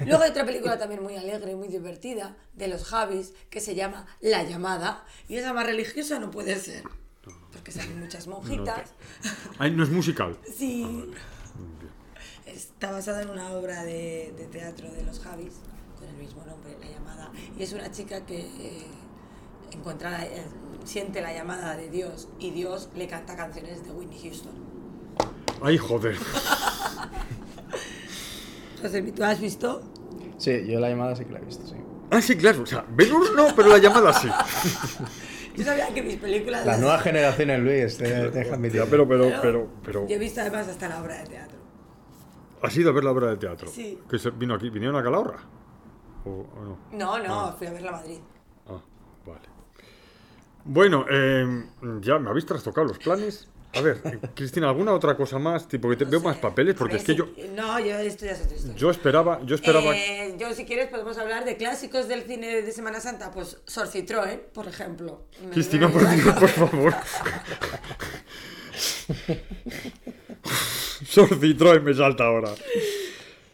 Luego 0.00 0.22
hay 0.22 0.30
otra 0.30 0.44
película 0.44 0.78
también 0.78 1.02
muy 1.02 1.16
alegre 1.16 1.52
y 1.52 1.54
muy 1.54 1.68
divertida 1.68 2.36
de 2.54 2.68
los 2.68 2.84
Javis 2.84 3.32
que 3.48 3.60
se 3.60 3.74
llama 3.74 4.06
La 4.20 4.42
llamada. 4.42 5.06
Y 5.28 5.36
esa 5.36 5.52
más 5.52 5.66
religiosa 5.66 6.18
no 6.18 6.30
puede 6.30 6.56
ser. 6.56 6.82
Porque 7.52 7.70
salen 7.70 8.00
muchas 8.00 8.26
monjitas. 8.26 8.92
Ay, 9.58 9.70
no 9.70 9.84
es 9.84 9.90
musical. 9.90 10.36
Sí. 10.52 11.10
Está 12.44 12.90
basada 12.90 13.22
en 13.22 13.30
una 13.30 13.52
obra 13.52 13.84
de, 13.84 14.34
de 14.36 14.46
teatro 14.46 14.90
de 14.92 15.02
los 15.04 15.20
Javis 15.20 15.54
con 15.98 16.08
el 16.08 16.16
mismo 16.16 16.44
nombre, 16.44 16.76
La 16.80 16.90
llamada. 16.90 17.32
Y 17.56 17.62
es 17.62 17.72
una 17.72 17.90
chica 17.90 18.26
que 18.26 18.40
eh, 18.40 18.86
encuentra 19.74 20.10
la- 20.10 20.24
eh, 20.24 20.44
siente 20.84 21.20
la 21.20 21.32
llamada 21.32 21.76
de 21.76 21.88
Dios 21.90 22.28
y 22.38 22.50
Dios 22.50 22.88
le 22.96 23.06
canta 23.08 23.36
canciones 23.36 23.84
de 23.84 23.90
Whitney 23.92 24.20
Houston. 24.22 24.52
Ay, 25.62 25.78
joder. 25.78 26.16
José, 28.82 29.02
¿tú 29.02 29.24
has 29.24 29.40
visto? 29.40 29.82
Sí, 30.38 30.66
yo 30.66 30.80
la 30.80 30.88
llamada 30.90 31.16
sí 31.16 31.24
que 31.24 31.32
la 31.32 31.38
he 31.38 31.44
visto, 31.44 31.66
sí. 31.66 31.76
Ah, 32.10 32.20
sí, 32.20 32.36
claro. 32.36 32.62
O 32.62 32.66
sea, 32.66 32.84
Benur 32.88 33.34
no, 33.34 33.46
pero 33.56 33.68
la 33.68 33.78
llamada 33.78 34.12
sí. 34.12 34.28
Yo 35.56 35.64
sabía 35.64 35.86
que 35.94 36.02
mis 36.02 36.16
películas... 36.16 36.66
Las 36.66 36.74
las- 36.74 36.80
nuevas 36.80 37.02
generaciones, 37.02 37.60
Luis, 37.60 37.96
te, 37.96 38.04
te 38.04 38.30
dejan 38.30 38.60
pero, 38.90 39.06
pero, 39.08 39.30
pero, 39.40 39.68
pero. 39.84 40.08
Yo 40.08 40.16
he 40.16 40.18
visto 40.18 40.40
además 40.40 40.66
hasta 40.66 40.88
la 40.88 41.00
obra 41.00 41.18
de 41.18 41.26
teatro. 41.28 41.58
¿Has 42.60 42.76
ido 42.76 42.90
a 42.90 42.92
ver 42.92 43.04
la 43.04 43.12
obra 43.12 43.28
de 43.30 43.36
teatro? 43.36 43.68
Sí. 43.70 44.00
¿Que 44.10 44.18
se 44.18 44.30
vino 44.30 44.54
aquí? 44.54 44.68
¿Vinieron 44.70 44.96
a 44.96 45.02
Calahorra? 45.04 45.38
¿O, 46.24 46.30
o 46.30 46.64
no? 46.64 46.78
No, 46.92 47.18
no, 47.20 47.52
fui 47.56 47.68
a 47.68 47.72
verla 47.72 47.90
a 47.90 47.92
Madrid. 47.92 48.18
Ah, 48.66 48.80
vale. 49.24 49.40
Bueno, 50.64 51.04
eh, 51.10 51.64
ya 52.00 52.18
me 52.18 52.30
habéis 52.30 52.46
trastocado 52.46 52.86
los 52.86 52.98
planes. 52.98 53.48
A 53.74 53.80
ver, 53.80 54.00
eh, 54.04 54.18
Cristina, 54.34 54.68
¿alguna 54.68 54.92
otra 54.92 55.16
cosa 55.16 55.38
más? 55.38 55.66
Tipo 55.68 55.90
que 55.90 55.96
te 55.96 56.04
No 56.04 56.10
veo 56.12 56.20
sé. 56.20 56.26
más 56.26 56.36
papeles, 56.38 56.74
porque 56.76 56.94
ver 56.94 57.00
es 57.00 57.06
que 57.06 57.12
si- 57.12 57.18
yo, 57.18 57.26
No, 57.54 57.78
yo 57.80 57.96
esto 57.98 58.24
ya 58.24 58.32
es 58.32 58.42
otra 58.42 58.54
historia. 58.56 58.76
yo 58.76 58.90
esperaba, 58.90 59.40
yo 59.44 59.54
esperaba. 59.56 59.96
Eh, 59.96 60.36
yo, 60.38 60.52
si 60.54 60.64
quieres, 60.64 60.88
podemos 60.88 61.18
hablar 61.18 61.44
de 61.44 61.56
clásicos 61.56 62.06
del 62.08 62.22
cine 62.22 62.62
de 62.62 62.72
Semana 62.72 63.00
Santa. 63.00 63.30
Pues 63.32 63.58
Sor 63.66 63.88
Citroën, 63.88 64.38
por 64.52 64.68
ejemplo. 64.68 65.26
Cristina, 65.52 65.88
por 65.90 66.08
Dios, 66.08 66.34
por 66.36 66.48
favor. 66.48 66.94
Sor 71.06 71.28
Citroën 71.40 71.82
me 71.82 71.94
salta 71.94 72.24
ahora. 72.26 72.54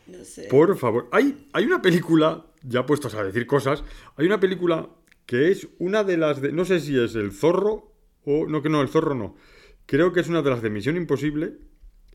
No 0.06 0.24
sé. 0.24 0.44
Por 0.50 0.76
favor. 0.76 1.08
Hay, 1.12 1.48
hay 1.52 1.64
una 1.64 1.80
película, 1.82 2.44
ya 2.62 2.84
puestos 2.86 3.14
a 3.14 3.22
decir 3.24 3.46
cosas, 3.46 3.82
hay 4.16 4.26
una 4.26 4.38
película 4.38 4.88
que 5.30 5.52
es 5.52 5.68
una 5.78 6.02
de 6.02 6.16
las 6.16 6.40
de. 6.40 6.50
No 6.50 6.64
sé 6.64 6.80
si 6.80 6.98
es 6.98 7.14
el 7.14 7.30
zorro 7.30 7.92
o. 8.24 8.46
No, 8.46 8.62
que 8.62 8.68
no, 8.68 8.82
el 8.82 8.88
zorro 8.88 9.14
no. 9.14 9.36
Creo 9.86 10.12
que 10.12 10.18
es 10.18 10.28
una 10.28 10.42
de 10.42 10.50
las 10.50 10.60
de 10.60 10.70
Misión 10.70 10.96
Imposible 10.96 11.52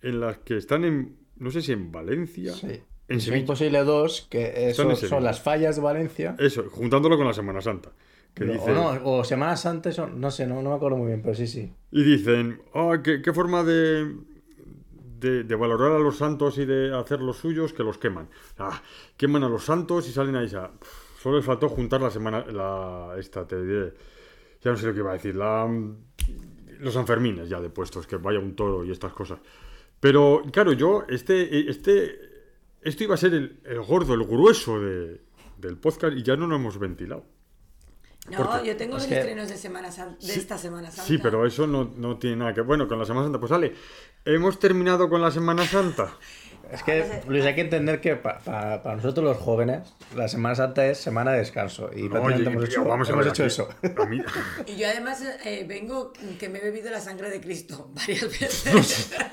en 0.02 0.20
las 0.20 0.40
que 0.40 0.58
están 0.58 0.84
en. 0.84 1.16
No 1.38 1.50
sé 1.50 1.62
si 1.62 1.72
en 1.72 1.94
Valencia. 1.94 2.52
Sí. 2.52 2.82
En 3.08 3.16
Misión. 3.16 3.38
Imposible 3.38 3.86
2, 3.86 4.28
que 4.30 4.70
eso 4.70 4.94
son 4.98 5.24
las 5.24 5.40
fallas 5.40 5.78
de 5.78 5.82
Valencia. 5.82 6.36
Eso, 6.40 6.66
juntándolo 6.70 7.16
con 7.16 7.26
la 7.26 7.32
Semana 7.34 7.62
Santa. 7.62 7.94
Que 8.34 8.44
O 8.44 8.48
dice, 8.48 8.74
no, 8.74 9.00
o 9.06 9.24
Semana 9.24 9.56
Santa, 9.56 9.92
eso, 9.92 10.08
no 10.08 10.30
sé, 10.30 10.46
no, 10.46 10.62
no 10.62 10.72
me 10.72 10.76
acuerdo 10.76 10.98
muy 10.98 11.08
bien, 11.08 11.22
pero 11.22 11.36
sí, 11.36 11.48
sí. 11.48 11.72
Y 11.92 12.04
dicen, 12.04 12.60
"Ah, 12.74 13.00
¿qué, 13.02 13.22
qué 13.22 13.32
forma 13.32 13.64
de, 13.64 14.14
de, 15.22 15.46
de 15.46 15.56
valorar 15.56 15.94
a 15.94 16.00
los 16.00 16.18
santos 16.18 16.58
y 16.58 16.66
de 16.66 16.94
hacer 16.94 17.22
los 17.22 17.38
suyos 17.38 17.72
que 17.72 17.84
los 17.84 17.98
queman. 17.98 18.28
Ah, 18.58 18.82
queman 19.16 19.46
a 19.46 19.48
los 19.50 19.64
santos 19.64 20.10
y 20.10 20.12
salen 20.12 20.36
ahí. 20.36 20.48
ya. 20.50 20.70
Solo 21.26 21.38
les 21.38 21.46
faltó 21.46 21.70
juntar 21.70 22.00
la 22.02 22.12
semana. 22.12 22.46
La, 22.46 23.16
esta, 23.18 23.48
te 23.48 23.60
diré. 23.60 23.94
Ya 24.62 24.70
no 24.70 24.78
sé 24.78 24.86
lo 24.86 24.94
que 24.94 25.00
iba 25.00 25.10
a 25.10 25.14
decir. 25.14 25.36
La, 25.36 25.68
los 26.82 26.94
Sanfermines 26.94 27.50
ya 27.50 27.60
de 27.60 27.72
puestos, 27.72 28.06
que 28.06 28.18
vaya 28.18 28.38
un 28.38 28.56
toro 28.56 28.86
y 28.86 28.92
estas 28.92 29.12
cosas. 29.12 29.40
Pero 30.00 30.44
claro, 30.52 30.72
yo, 30.74 31.04
este, 31.10 31.68
este, 31.68 32.20
esto 32.84 33.04
iba 33.06 33.16
a 33.16 33.18
ser 33.18 33.34
el, 33.34 33.60
el 33.66 33.82
gordo, 33.82 34.14
el 34.14 34.24
grueso 34.24 34.80
de, 34.80 35.20
del 35.58 35.78
podcast 35.80 36.16
y 36.16 36.22
ya 36.22 36.36
no 36.36 36.46
lo 36.46 36.58
hemos 36.58 36.78
ventilado. 36.78 37.26
No, 38.30 38.64
yo 38.64 38.78
tengo 38.78 38.94
los 38.94 39.08
que- 39.08 39.18
estrenos 39.18 39.50
de, 39.50 39.58
Semana 39.58 39.92
San- 39.92 40.20
de 40.20 40.32
esta 40.34 40.60
Semana 40.60 40.92
Santa. 40.92 41.08
Sí, 41.08 41.18
pero 41.18 41.44
eso 41.48 41.66
no, 41.66 41.92
no 41.98 42.18
tiene 42.20 42.36
nada 42.38 42.54
que 42.54 42.62
Bueno, 42.62 42.88
con 42.88 43.00
la 43.00 43.06
Semana 43.06 43.26
Santa, 43.26 43.40
pues 43.40 43.50
sale. 43.50 43.74
Hemos 44.26 44.60
terminado 44.60 45.10
con 45.10 45.22
la 45.22 45.32
Semana 45.32 45.66
Santa. 45.66 46.14
Es 46.72 46.84
que, 46.84 47.22
Luis, 47.28 47.46
hay 47.46 47.56
que 47.56 47.62
entender 47.62 48.02
que 48.02 48.16
pa- 48.16 48.40
pa- 48.40 48.82
para 48.84 48.96
nosotros 48.96 49.24
los 49.24 49.38
jóvenes, 49.38 49.94
la 50.16 50.28
Semana 50.28 50.56
Santa 50.56 50.86
es 50.88 50.98
semana 50.98 51.32
de 51.32 51.40
descanso. 51.40 51.90
Y 51.96 52.02
Oye, 52.02 52.10
prácticamente 52.10 52.50
hemos 52.52 52.66
hecho, 52.66 52.84
vamos 52.84 53.08
a 53.10 53.12
hemos 53.14 53.26
ver 53.26 53.34
hecho 53.34 53.46
eso. 53.46 53.70
A 53.98 54.06
mí- 54.06 54.22
Y 54.68 54.76
yo 54.78 54.88
además 54.88 55.24
eh, 55.46 55.66
vengo 55.68 56.12
que 56.40 56.50
me 56.50 56.60
he 56.60 56.64
bebido 56.64 56.90
la 56.92 57.00
sangre 57.00 57.30
de 57.30 57.40
Cristo 57.42 57.92
varias 57.96 58.24
veces. 58.24 59.14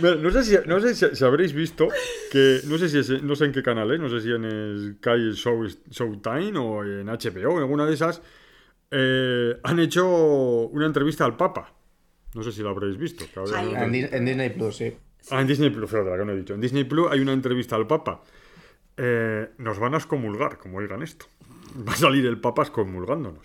No 0.00 0.30
sé, 0.30 0.44
si, 0.44 0.56
no 0.66 0.78
sé 0.80 0.94
si, 0.94 1.16
si 1.16 1.24
habréis 1.24 1.52
visto 1.52 1.88
que, 2.30 2.60
no 2.66 2.78
sé 2.78 2.88
si 2.88 2.98
es- 3.00 3.22
no 3.22 3.34
sé 3.34 3.46
en 3.46 3.52
qué 3.52 3.64
canal 3.64 3.90
es, 3.90 3.98
no 3.98 4.08
sé 4.08 4.20
si 4.20 4.30
en 4.30 4.44
el 4.44 4.96
Sky 5.00 5.32
Show, 5.32 5.66
Showtime 5.90 6.56
o 6.56 6.84
en 6.84 7.06
HBO, 7.08 7.52
en 7.56 7.58
alguna 7.58 7.84
de 7.84 7.94
esas, 7.94 8.22
eh, 8.92 9.56
han 9.64 9.80
hecho 9.80 10.06
una 10.68 10.86
entrevista 10.86 11.24
al 11.24 11.36
Papa. 11.36 11.74
No 12.34 12.42
sé 12.42 12.52
si 12.52 12.62
lo 12.62 12.70
habréis 12.70 12.96
visto. 12.96 13.24
que 13.32 13.40
había- 13.40 13.58
Ay, 13.58 13.74
En, 14.02 14.14
en 14.14 14.24
Disney 14.24 14.50
Plus, 14.50 14.76
sí. 14.76 14.94
Ah, 15.30 15.40
en 15.40 15.46
Disney 15.46 15.70
Plus, 15.70 15.90
fíjate, 15.90 16.10
la 16.10 16.16
que 16.18 16.24
no 16.24 16.32
he 16.32 16.36
dicho. 16.36 16.54
En 16.54 16.60
Disney 16.60 16.84
Plus 16.84 17.10
hay 17.10 17.20
una 17.20 17.32
entrevista 17.32 17.76
al 17.76 17.86
Papa. 17.86 18.22
Eh, 18.96 19.50
nos 19.58 19.78
van 19.78 19.94
a 19.94 19.98
excomulgar, 19.98 20.58
como 20.58 20.78
oigan 20.78 21.02
esto. 21.02 21.26
Va 21.86 21.92
a 21.92 21.96
salir 21.96 22.26
el 22.26 22.40
Papa 22.40 22.62
excomulgándonos. 22.62 23.44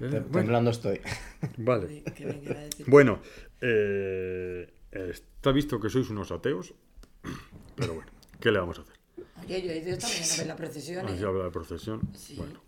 Eh, 0.00 0.08
bueno, 0.10 0.26
Temblando 0.32 0.70
estoy. 0.70 1.00
vale. 1.58 2.02
Bueno, 2.86 3.20
eh, 3.60 4.72
está 4.90 5.52
visto 5.52 5.78
que 5.80 5.88
sois 5.88 6.10
unos 6.10 6.30
ateos, 6.32 6.74
pero 7.76 7.94
bueno, 7.94 8.10
¿qué 8.40 8.50
le 8.50 8.58
vamos 8.58 8.78
a 8.78 8.82
hacer? 8.82 8.94
Oye, 9.44 9.62
yo 9.62 9.70
he 9.70 9.78
ido 9.78 9.90
esta 9.90 10.08
mañana 10.08 10.34
a 10.34 10.36
ver 10.38 10.46
la 10.46 10.56
procesión. 10.56 11.06
Así 11.06 11.22
¿eh? 11.22 11.26
habla 11.26 11.44
de 11.44 11.50
procesión. 11.50 12.00
Sí. 12.14 12.34
Bueno. 12.36 12.60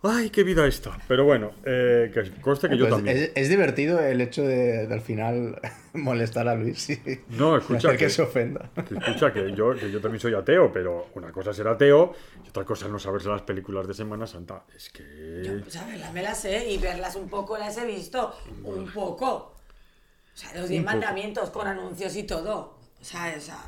Ay, 0.00 0.30
qué 0.30 0.44
vida 0.44 0.64
esta. 0.66 0.96
Pero 1.08 1.24
bueno, 1.24 1.50
eh, 1.64 2.12
que 2.14 2.40
conste 2.40 2.68
que 2.68 2.76
yo 2.78 2.84
Pues 2.84 2.94
también. 2.94 3.16
es, 3.16 3.30
es 3.34 3.48
divertido 3.48 3.98
el 4.00 4.20
hecho 4.20 4.42
de, 4.42 4.86
de 4.86 4.94
al 4.94 5.00
final 5.00 5.60
molestar 5.92 6.46
a 6.48 6.54
Luis 6.54 6.88
y 6.90 7.00
No, 7.30 7.56
escucha 7.56 7.88
hacer 7.88 7.98
que 7.98 8.04
que- 8.04 8.10
se 8.10 8.22
ofenda. 8.22 8.70
Que 8.88 8.94
escucha 8.94 9.32
que 9.32 9.52
yo, 9.56 9.74
que 9.74 9.90
yo 9.90 10.00
también 10.00 10.20
soy 10.20 10.34
ateo, 10.34 10.72
pero 10.72 11.08
una 11.14 11.32
cosa 11.32 11.50
es 11.50 11.56
ser 11.56 11.66
ateo 11.66 12.14
y 12.44 12.48
otra 12.48 12.64
cosa 12.64 12.86
es 12.86 12.92
no 12.92 13.00
saberse 13.00 13.28
las 13.28 13.42
películas 13.42 13.88
de 13.88 13.94
Semana 13.94 14.28
Santa. 14.28 14.62
Es 14.76 14.88
que. 14.90 15.42
Yo, 15.44 15.60
pues 15.64 15.76
a 15.76 15.84
verlas 15.86 16.12
me 16.12 16.22
las 16.22 16.40
sé 16.42 16.70
y 16.70 16.78
verlas 16.78 17.16
un 17.16 17.28
poco 17.28 17.58
las 17.58 17.76
he 17.76 17.84
visto. 17.84 18.32
Un 18.62 18.88
poco. 18.92 19.26
O 19.34 20.36
sea, 20.40 20.54
los 20.54 20.68
diez 20.68 20.78
Un 20.78 20.84
poco. 20.86 20.96
mandamientos 20.96 21.50
con 21.50 21.66
anuncios 21.66 22.14
y 22.14 22.22
todo. 22.22 22.78
O 23.00 23.04
sea, 23.04 23.34
o 23.36 23.40
sea 23.40 23.58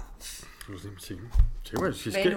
Los 0.68 0.82
sí, 0.82 1.16
sí, 1.64 1.74
bueno, 1.76 1.92
si 1.94 2.10
es 2.10 2.16
que. 2.18 2.36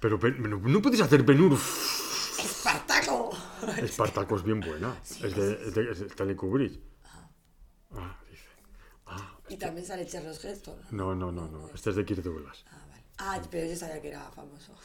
Pero 0.00 0.18
Ben- 0.18 0.40
no, 0.72 0.80
puedes 0.82 1.00
hacer 1.00 1.22
Benur. 1.24 1.54
Espartaco. 1.54 3.30
Espartaco 3.78 4.36
es 4.36 4.42
bien 4.44 4.60
buena. 4.60 4.96
es, 5.02 5.20
de, 5.34 5.52
es 5.66 5.74
de- 5.74 5.90
es 5.92 5.98
de 6.00 6.06
Stanley 6.06 6.36
Kubrick. 6.36 6.80
Ah, 7.94 8.16
dice. 8.30 8.44
Ah, 9.06 9.34
Y 9.48 9.56
también 9.56 9.86
sale 9.86 10.06
Charles 10.06 10.44
Heston. 10.44 10.76
no, 10.92 11.14
no, 11.14 11.32
no, 11.32 11.48
no. 11.48 11.68
Este 11.74 11.90
es 11.90 11.96
de 11.96 12.04
Kirk 12.04 12.22
Douglas. 12.22 12.64
Ah, 12.70 12.78
vale. 12.90 13.02
Ah, 13.18 13.40
pero 13.50 13.68
yo 13.68 13.76
sabía 13.76 14.00
que 14.00 14.08
era 14.08 14.30
famoso. 14.30 14.72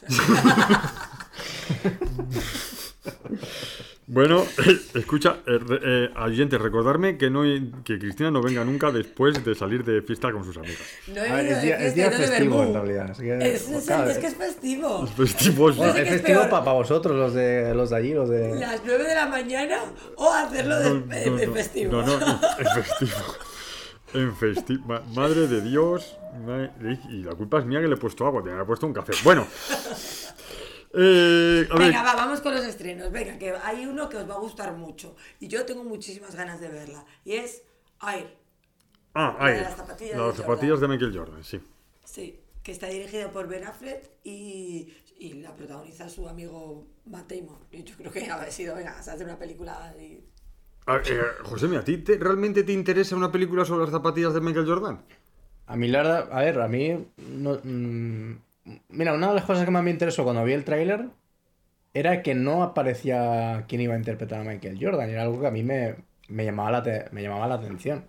Bueno, 4.06 4.44
escucha, 4.94 5.38
eh, 5.46 5.58
eh, 5.82 6.10
oyentes, 6.18 6.60
recordarme 6.60 7.16
que, 7.16 7.30
no, 7.30 7.42
que 7.84 7.98
Cristina 7.98 8.30
no 8.30 8.42
venga 8.42 8.62
nunca 8.62 8.90
después 8.92 9.42
de 9.44 9.54
salir 9.54 9.82
de 9.82 10.02
fiesta 10.02 10.30
con 10.30 10.44
sus 10.44 10.58
amigas. 10.58 10.82
No 11.08 11.22
he 11.24 11.28
A 11.30 11.36
ver, 11.36 11.46
es 11.46 11.62
día, 11.62 11.76
es 11.78 11.94
día 11.94 12.10
festivo 12.10 12.62
en 12.62 12.74
realidad. 12.74 13.10
así 13.12 13.22
que- 13.22 13.38
Es, 13.54 13.66
es- 13.68 13.86
claro, 13.86 14.10
es 14.10 14.18
que 14.18 14.26
es 14.26 14.34
festivo. 14.36 15.06
Festivos. 15.06 15.76
bueno, 15.76 15.92
sé 15.94 16.02
es 16.02 16.08
qué 16.08 16.14
es 16.16 16.20
festivo 16.22 16.48
para 16.50 16.72
vosotros, 16.72 17.16
los 17.16 17.32
de, 17.32 17.74
los 17.74 17.88
de 17.90 17.96
allí, 17.96 18.12
los 18.12 18.28
de... 18.28 18.54
Las 18.56 18.82
9 18.84 19.04
de 19.04 19.14
la 19.14 19.26
mañana 19.26 19.78
o 20.16 20.30
hacerlo 20.32 20.78
de, 20.80 20.90
No, 20.90 21.06
de- 21.06 21.30
no, 21.30 21.36
de 21.36 21.46
no, 21.46 21.52
festivo. 21.54 21.92
No, 21.92 22.02
no, 22.06 22.14
en 22.58 22.82
festivo. 22.84 23.12
En 24.12 24.36
festivo. 24.36 25.00
Madre 25.14 25.48
de 25.48 25.60
Dios. 25.62 26.16
ma- 26.46 26.70
Y 27.10 27.22
la 27.22 27.34
culpa 27.34 27.58
es 27.60 27.64
mía 27.64 27.80
que 27.80 27.88
le 27.88 27.94
he 27.94 27.98
puesto 27.98 28.26
agua, 28.26 28.44
que 28.44 28.50
haber 28.50 28.66
puesto 28.66 28.86
un 28.86 28.92
café. 28.92 29.12
Bueno. 29.24 29.46
Eh, 30.96 31.66
a 31.70 31.74
ver, 31.76 31.88
Venga, 31.88 32.02
va, 32.02 32.14
vamos 32.14 32.40
con 32.40 32.54
los 32.54 32.64
estrenos. 32.64 33.10
Venga, 33.10 33.36
que 33.38 33.50
hay 33.62 33.84
uno 33.86 34.08
que 34.08 34.16
os 34.16 34.28
va 34.28 34.34
a 34.34 34.38
gustar 34.38 34.72
mucho. 34.74 35.16
Y 35.40 35.48
yo 35.48 35.64
tengo 35.64 35.82
muchísimas 35.84 36.34
ganas 36.34 36.60
de 36.60 36.68
verla. 36.68 37.04
Y 37.24 37.32
es 37.34 37.62
Air. 38.02 38.36
ah, 39.14 39.36
ahí. 39.40 39.60
las 39.60 39.76
zapatillas 39.76 40.16
Las 40.16 40.36
de 40.36 40.42
zapatillas 40.42 40.80
de. 40.80 40.88
Michael 40.88 41.16
Jordan, 41.16 41.42
sí. 41.44 41.60
Sí, 42.04 42.40
que 42.62 42.72
está 42.72 42.86
dirigido 42.86 43.30
por 43.30 43.48
Ben 43.48 43.64
Affleck 43.64 44.08
y, 44.22 44.92
y 45.18 45.34
la 45.34 45.54
protagoniza 45.56 46.08
su 46.08 46.28
amigo 46.28 46.86
Matt 47.06 47.32
Damon. 47.32 47.58
Y 47.72 47.82
yo 47.82 47.96
creo 47.96 48.12
que 48.12 48.30
ha 48.30 48.50
sido, 48.50 48.76
venga, 48.76 49.02
se 49.02 49.10
hace 49.10 49.24
una 49.24 49.38
película 49.38 49.94
y... 50.00 50.20
A 50.86 50.96
eh, 50.98 51.22
José, 51.44 51.74
¿a 51.76 51.82
ti 51.82 51.98
te- 51.98 52.18
realmente 52.18 52.62
te 52.62 52.72
interesa 52.72 53.16
una 53.16 53.32
película 53.32 53.64
sobre 53.64 53.82
las 53.84 53.90
zapatillas 53.90 54.34
de 54.34 54.40
Michael 54.42 54.66
Jordan? 54.66 55.02
A 55.66 55.76
mí, 55.76 55.88
la 55.88 56.02
verdad, 56.02 56.28
a 56.30 56.40
ver, 56.42 56.60
a 56.60 56.68
mí. 56.68 57.06
no- 57.16 57.58
mm, 57.64 58.36
mira, 58.88 59.12
una 59.14 59.28
de 59.28 59.34
las 59.34 59.44
cosas 59.44 59.64
que 59.64 59.70
más 59.70 59.82
me 59.84 59.90
interesó 59.90 60.24
cuando 60.24 60.44
vi 60.44 60.52
el 60.52 60.64
tráiler 60.64 61.06
era 61.94 62.22
que 62.22 62.34
no 62.34 62.62
aparecía 62.62 63.64
quién 63.68 63.82
iba 63.82 63.94
a 63.94 63.98
interpretar 63.98 64.40
a 64.40 64.44
Michael 64.44 64.78
Jordan. 64.80 65.10
Era 65.10 65.22
algo 65.22 65.40
que 65.40 65.46
a 65.48 65.50
mí 65.52 65.62
me, 65.62 65.96
me, 66.28 66.44
llamaba, 66.44 66.70
la 66.72 67.06
me 67.12 67.22
llamaba 67.22 67.48
la 67.48 67.56
atención. 67.56 68.06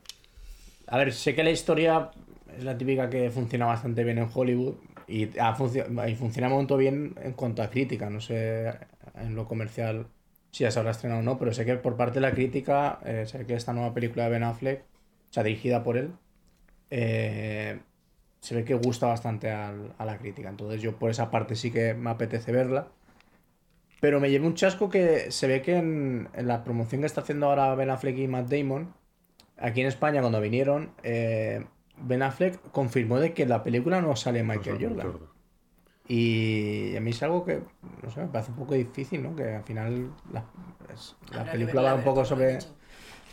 A 0.87 0.97
ver, 0.97 1.13
sé 1.13 1.35
que 1.35 1.43
la 1.43 1.51
historia 1.51 2.11
es 2.57 2.63
la 2.63 2.77
típica 2.77 3.09
que 3.09 3.29
funciona 3.31 3.65
bastante 3.65 4.03
bien 4.03 4.17
en 4.19 4.29
Hollywood 4.33 4.75
y, 5.07 5.37
ha 5.39 5.55
funcio- 5.55 5.85
y 6.09 6.15
funciona 6.15 6.53
un 6.53 6.67
bien 6.77 7.15
en 7.21 7.33
cuanto 7.33 7.61
a 7.63 7.69
crítica. 7.69 8.09
No 8.09 8.21
sé 8.21 8.73
en 9.15 9.35
lo 9.35 9.47
comercial 9.47 10.07
si 10.51 10.63
ya 10.63 10.71
se 10.71 10.79
habrá 10.79 10.91
estrenado 10.91 11.21
o 11.21 11.23
no, 11.23 11.37
pero 11.37 11.53
sé 11.53 11.65
que 11.65 11.75
por 11.75 11.97
parte 11.97 12.15
de 12.15 12.21
la 12.21 12.33
crítica, 12.33 12.99
eh, 13.05 13.25
sé 13.27 13.45
que 13.45 13.55
esta 13.55 13.73
nueva 13.73 13.93
película 13.93 14.25
de 14.25 14.29
Ben 14.31 14.43
Affleck, 14.43 14.81
o 15.29 15.33
sea, 15.33 15.43
dirigida 15.43 15.83
por 15.83 15.97
él, 15.97 16.11
eh, 16.89 17.79
se 18.45 18.53
ve 18.55 18.63
que 18.63 18.75
gusta 18.75 19.07
bastante 19.07 19.49
al- 19.51 19.93
a 19.97 20.05
la 20.05 20.17
crítica. 20.17 20.49
Entonces 20.49 20.81
yo 20.81 20.95
por 20.97 21.09
esa 21.09 21.31
parte 21.31 21.55
sí 21.55 21.71
que 21.71 21.93
me 21.95 22.11
apetece 22.11 22.51
verla. 22.51 22.87
Pero 24.01 24.19
me 24.19 24.29
llevé 24.29 24.45
un 24.45 24.53
chasco 24.53 24.89
que 24.89 25.31
se 25.31 25.47
ve 25.47 25.61
que 25.61 25.77
en, 25.77 26.29
en 26.33 26.47
la 26.47 26.63
promoción 26.63 27.01
que 27.01 27.07
está 27.07 27.21
haciendo 27.21 27.47
ahora 27.47 27.73
Ben 27.75 27.89
Affleck 27.89 28.17
y 28.17 28.27
Matt 28.27 28.49
Damon, 28.49 28.93
aquí 29.57 29.81
en 29.81 29.87
España 29.87 30.21
cuando 30.21 30.39
vinieron, 30.41 30.91
eh, 31.03 31.65
Ben 31.97 32.21
Affleck 32.21 32.59
confirmó 32.71 33.19
de 33.19 33.33
que 33.33 33.45
la 33.47 33.63
película 33.63 34.01
no 34.01 34.15
sale 34.15 34.43
Michael 34.43 34.75
O 34.75 34.79
sea, 34.79 34.89
Jordan. 34.89 35.07
Y 36.07 36.95
a 36.95 37.01
mí 37.01 37.09
es 37.11 37.23
algo 37.23 37.43
que, 37.45 37.61
no 38.03 38.11
sé, 38.11 38.19
me 38.21 38.27
parece 38.27 38.51
un 38.51 38.57
poco 38.57 38.75
difícil, 38.75 39.23
¿no? 39.23 39.35
Que 39.35 39.55
al 39.55 39.63
final 39.63 40.11
la, 40.31 40.45
es- 40.93 41.15
la 41.33 41.51
película 41.51 41.81
va 41.81 41.91
a 41.91 41.95
un 41.95 42.03
poco 42.03 42.23
sobre... 42.25 42.59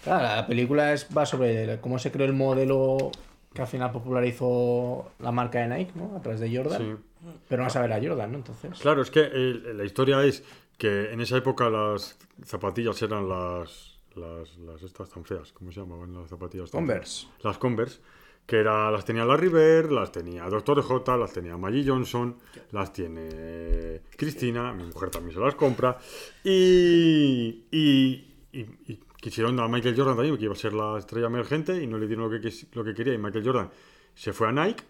Claro, 0.05 0.25
la 0.37 0.47
película 0.47 0.93
es, 0.95 1.07
va 1.17 1.27
sobre 1.27 1.81
cómo 1.81 1.99
se 1.99 2.11
creó 2.11 2.27
el 2.27 2.33
modelo 2.33 3.11
que 3.55 3.63
al 3.63 3.69
final 3.69 3.91
popularizó 3.93 5.13
la 5.21 5.33
marca 5.33 5.61
de 5.61 5.69
Nike, 5.69 5.93
¿no? 5.95 6.17
A 6.17 6.21
través 6.23 6.41
de 6.41 6.55
Jordan. 6.57 6.81
Sí. 6.81 7.29
Pero 7.49 7.63
no 7.63 7.67
a 7.67 7.71
saber 7.71 7.93
a 7.93 8.01
Jordan, 8.03 8.33
¿no? 8.33 8.39
Entonces. 8.39 8.79
Claro, 8.81 9.03
es 9.03 9.11
que 9.11 9.21
el- 9.21 9.77
la 9.77 9.85
historia 9.85 10.25
es 10.25 10.43
que 10.79 11.13
en 11.13 11.21
esa 11.21 11.37
época 11.37 11.69
las 11.71 12.19
zapatillas 12.45 13.01
eran 13.03 13.29
las. 13.29 13.91
Las, 14.15 14.59
las 14.59 14.83
estas 14.83 15.09
tan 15.09 15.25
feas, 15.25 15.53
¿cómo 15.53 15.73
se 15.73 15.81
llamaban 15.81 16.13
las 16.13 16.29
zapatillas? 16.29 16.71
tan 16.71 16.81
Converse. 16.83 17.27
feas? 17.29 17.45
Las 17.45 17.57
Converse, 17.57 18.01
que 18.45 18.57
era, 18.59 18.91
las 18.91 19.07
tenía 19.07 19.25
Larry 19.25 19.49
Bird, 19.49 19.91
las 19.91 20.13
tenía 20.13 20.45
Dr. 20.51 20.83
J, 20.83 21.17
las 21.17 21.33
tenía 21.33 21.57
Maggie 21.57 21.83
Johnson, 21.89 22.37
las 22.73 22.93
tiene 22.93 24.03
Cristina, 24.15 24.75
mi 24.75 24.85
mujer 24.85 25.09
también 25.09 25.33
se 25.33 25.41
las 25.41 25.55
compra, 25.55 25.97
y, 26.45 27.65
y, 27.71 28.35
y- 28.53 28.67
y 28.93 29.01
quisieron 29.23 29.59
a 29.61 29.69
Michael 29.69 29.95
Jordan 29.97 30.17
también, 30.17 30.37
que 30.37 30.45
iba 30.45 30.53
a 30.53 30.57
ser 30.57 30.73
la 30.75 30.99
estrella 30.99 31.29
emergente, 31.29 31.81
y 31.81 31.87
no 31.87 31.97
le 31.97 32.07
dieron 32.09 32.31
lo 32.31 32.41
que, 32.41 32.53
lo 32.73 32.85
que 32.85 32.93
quería, 32.93 33.15
y 33.15 33.19
Michael 33.19 33.45
Jordan 33.45 33.71
se 34.15 34.33
fue 34.33 34.49
a 34.49 34.53
Nike, 34.53 34.83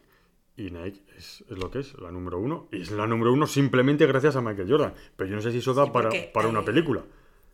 y 0.57 0.71
Nike 0.71 1.03
es, 1.19 1.45
es 1.49 1.59
lo 1.59 1.71
que 1.71 1.81
es, 1.81 1.93
la 2.01 2.11
número 2.11 2.39
uno. 2.39 2.69
Y 2.73 2.81
es 2.83 2.91
la 2.91 3.07
número 3.07 3.31
uno 3.33 3.47
simplemente 3.47 4.07
gracias 4.07 4.35
a 4.37 4.41
Michael 4.41 4.69
Jordan. 4.71 4.95
Pero 5.17 5.29
yo 5.31 5.37
no 5.37 5.43
sé 5.43 5.53
si 5.53 5.59
eso 5.59 5.75
da 5.75 5.85
Sí, 5.85 5.91
para, 5.93 6.09
porque, 6.09 6.31
para 6.33 6.49
una 6.49 6.61
eh, 6.61 6.65
película. 6.65 7.03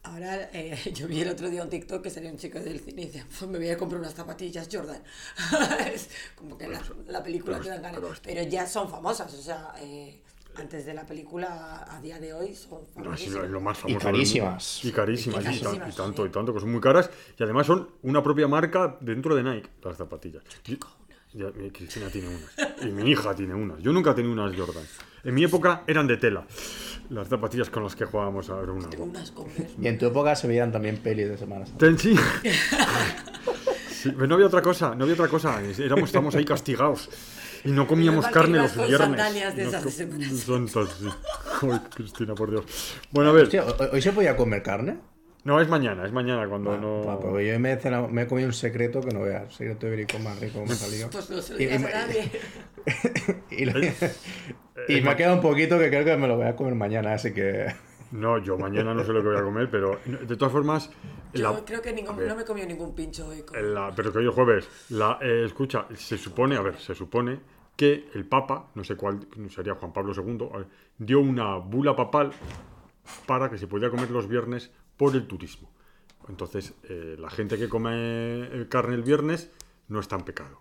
Ahora, 0.05 0.51
eh, 0.53 0.77
yo 0.95 1.07
vi 1.09 1.21
el 1.21 1.29
otro 1.29 1.51
día 1.51 1.62
un 1.64 1.69
TikTok 1.69 2.03
que 2.03 2.11
salía 2.11 2.31
un 2.31 2.38
chico 2.38 2.59
del 2.61 2.79
cine 2.81 3.03
y 3.03 3.07
decía, 3.07 3.27
pues 3.29 3.51
me 3.51 3.59
voy 3.59 3.69
a 3.71 3.77
comprar 3.77 4.01
unas 4.01 4.14
zapatillas 4.14 4.69
Jordan. 4.73 5.03
es 5.93 6.11
como 6.37 6.57
que 6.57 6.69
la, 6.69 6.81
la 7.09 7.23
película 7.23 7.59
pero- 7.59 7.64
te 7.64 7.71
dan 7.71 7.83
ganas. 7.83 8.01
pero- 8.01 8.14
Pero 8.23 8.43
ya 8.51 8.67
son 8.67 8.88
famosas, 8.88 9.33
o 9.35 9.43
sea, 9.43 9.75
eh, 9.81 10.21
antes 10.59 10.85
de 10.87 10.94
la 10.94 11.05
película, 11.07 11.87
a 11.90 12.01
día 12.01 12.18
de 12.18 12.33
hoy, 12.33 12.55
son 12.55 12.81
No, 12.97 13.14
es 13.14 13.29
lo, 13.31 13.47
lo 13.47 13.61
más 13.61 13.79
Y 13.87 13.94
carísimas. 13.97 14.85
Y 14.85 14.92
carísimas. 14.92 15.37
Y 15.37 15.40
Y, 15.40 15.44
tan- 15.44 15.55
carísimas, 15.55 15.94
y 15.94 15.97
tanto, 15.97 16.23
sí. 16.23 16.29
y 16.29 16.33
tanto, 16.33 16.55
que 16.55 16.61
son 16.61 16.71
muy 16.73 16.81
caras. 16.81 17.11
Y 17.38 17.42
además 17.42 17.66
son 17.66 17.88
una 18.03 18.23
propia 18.23 18.49
marca 18.49 18.97
dentro 19.01 19.35
de 19.35 19.42
Nike, 19.42 19.68
las 19.83 19.97
zapatillas. 19.97 20.42
Y- 20.66 20.79
ya, 21.35 21.51
mi 21.55 21.71
Cristina 21.71 22.09
tiene 22.09 22.29
unas. 22.29 22.83
Y 22.83 22.87
mi 22.87 23.11
hija 23.11 23.35
tiene 23.35 23.55
unas. 23.55 23.83
Yo 23.83 23.92
nunca 23.92 24.12
he 24.12 24.14
tenido 24.14 24.33
unas 24.33 24.57
Jordan. 24.57 24.83
En 25.25 25.35
mi 25.35 25.44
época 25.44 25.83
eran 25.87 26.07
de 26.07 26.16
tela. 26.16 26.47
Las 27.11 27.29
zapatillas 27.29 27.68
con 27.68 27.83
las 27.85 27.94
que 27.94 28.07
jugábamos 28.07 28.49
a 28.49 28.55
una. 28.55 28.88
Tengo 28.88 29.05
unas 29.05 29.31
Converse. 29.33 29.75
Y 29.81 29.87
en 29.88 29.99
tu 29.99 30.07
época 30.07 30.35
se 30.37 30.49
veían 30.49 30.73
también 30.73 30.97
pelis 30.99 31.29
de 31.29 31.37
Semana 31.37 31.66
Santa. 31.66 31.85
Ten- 31.87 31.99
sí. 31.99 32.14
Sí, 33.90 34.12
no 34.16 34.33
había 34.37 34.47
otra 34.47 34.62
cosa, 34.62 34.94
no 34.94 35.03
había 35.03 35.14
otra 35.14 35.27
cosa. 35.27 35.61
Éramos, 35.61 36.05
estábamos 36.09 36.33
ahí 36.37 36.44
castigados. 36.44 37.11
Y 37.64 37.71
no 37.71 37.87
comíamos 37.87 38.27
carne 38.29 38.59
los 38.59 38.75
viernes. 38.77 38.99
sandalias 38.99 39.57
de 39.57 39.64
esas 39.64 39.85
de 39.85 39.90
Santas, 40.37 40.88
sí. 41.01 41.09
Ay, 41.62 41.81
Cristina, 41.94 42.35
por 42.35 42.51
Dios. 42.51 42.64
Bueno, 43.11 43.31
a 43.31 43.33
ver. 43.33 43.44
Hostia, 43.44 43.64
¿hoy, 43.92 44.01
se 44.03 44.12
podía 44.12 44.37
comer 44.37 44.62
carne? 44.62 44.99
No, 45.44 45.61
es 45.61 45.68
mañana, 45.68 46.05
es 46.05 46.12
mañana 46.12 46.47
cuando 46.49 46.77
no. 46.77 47.03
Pa, 47.05 47.18
porque 47.21 47.47
yo 47.47 47.59
me 47.59 47.73
he, 47.73 47.77
cenado- 47.81 48.09
me 48.09 48.23
he 48.23 48.27
comido 48.27 48.49
un 48.49 48.55
secreto 48.55 49.01
que 49.01 49.12
no 49.14 49.21
veas. 49.23 49.55
Secreto 49.55 49.87
ibérico 49.87 50.18
más 50.18 50.38
rico 50.40 50.64
me 50.66 50.73
ha 50.73 50.77
salido. 50.77 51.09
Pues 51.11 51.31
no 51.31 51.40
se 51.40 51.55
lo 51.55 51.61
Y- 51.61 51.66
digas 51.66 51.81
y 51.81 51.85
a 51.85 51.87
me- 51.87 51.92
nadie. 53.73 54.14
y 54.88 55.01
me 55.01 55.11
ha 55.11 55.16
quedado 55.16 55.37
un 55.37 55.40
poquito 55.42 55.79
que 55.79 55.88
creo 55.88 56.05
que 56.05 56.16
me 56.16 56.29
lo 56.29 56.37
voy 56.37 56.47
a 56.47 56.57
comer 56.57 56.75
mañana, 56.75 57.14
así 57.14 57.33
que. 57.33 57.66
No, 58.11 58.38
yo 58.38 58.57
mañana 58.57 58.94
no 58.94 59.05
sé 59.05 59.12
lo 59.12 59.23
que 59.23 59.29
voy 59.29 59.37
a 59.37 59.42
comer, 59.42 59.71
pero 59.71 59.99
de 60.07 60.37
todas 60.37 60.51
formas. 60.53 60.90
Yo 61.35 61.53
la- 61.53 61.64
creo 61.64 61.83
que 61.83 61.92
ningún- 61.92 62.16
ver, 62.16 62.29
no 62.29 62.37
me 62.37 62.42
he 62.42 62.44
comido 62.44 62.66
ningún 62.66 62.94
pincho 62.94 63.29
hoy. 63.29 63.42
con- 63.42 63.75
la- 63.75 63.92
pero 63.94 64.11
que 64.12 64.18
hoy 64.18 64.29
es 64.29 64.35
jueves. 64.35 64.68
La, 64.90 65.18
eh, 65.21 65.44
escucha, 65.44 65.87
se 65.94 66.16
supone, 66.16 66.57
a 66.57 66.62
ver, 66.62 66.79
se 66.79 66.94
supone 66.94 67.38
que 67.77 68.09
el 68.14 68.25
Papa, 68.27 68.71
no 68.75 68.83
sé 68.83 68.97
cuál 68.97 69.21
sería 69.51 69.75
Juan 69.75 69.92
Pablo 69.92 70.12
II, 70.14 70.49
ver, 70.53 70.66
dio 70.97 71.21
una 71.21 71.57
bula 71.57 71.94
papal 71.94 72.31
para 73.27 73.51
que 73.51 73.59
se 73.59 73.66
podía 73.66 73.90
comer 73.90 74.11
los 74.11 74.27
viernes 74.27 74.71
por 74.97 75.14
el 75.14 75.27
turismo. 75.27 75.71
Entonces, 76.29 76.75
eh, 76.85 77.16
la 77.18 77.31
gente 77.31 77.57
que 77.59 77.68
come 77.68 77.90
eh, 77.94 78.66
carne 78.68 78.94
el 78.94 79.03
viernes 79.03 79.51
no 79.88 80.01
está 80.01 80.16
en 80.16 80.23
pecado. 80.23 80.61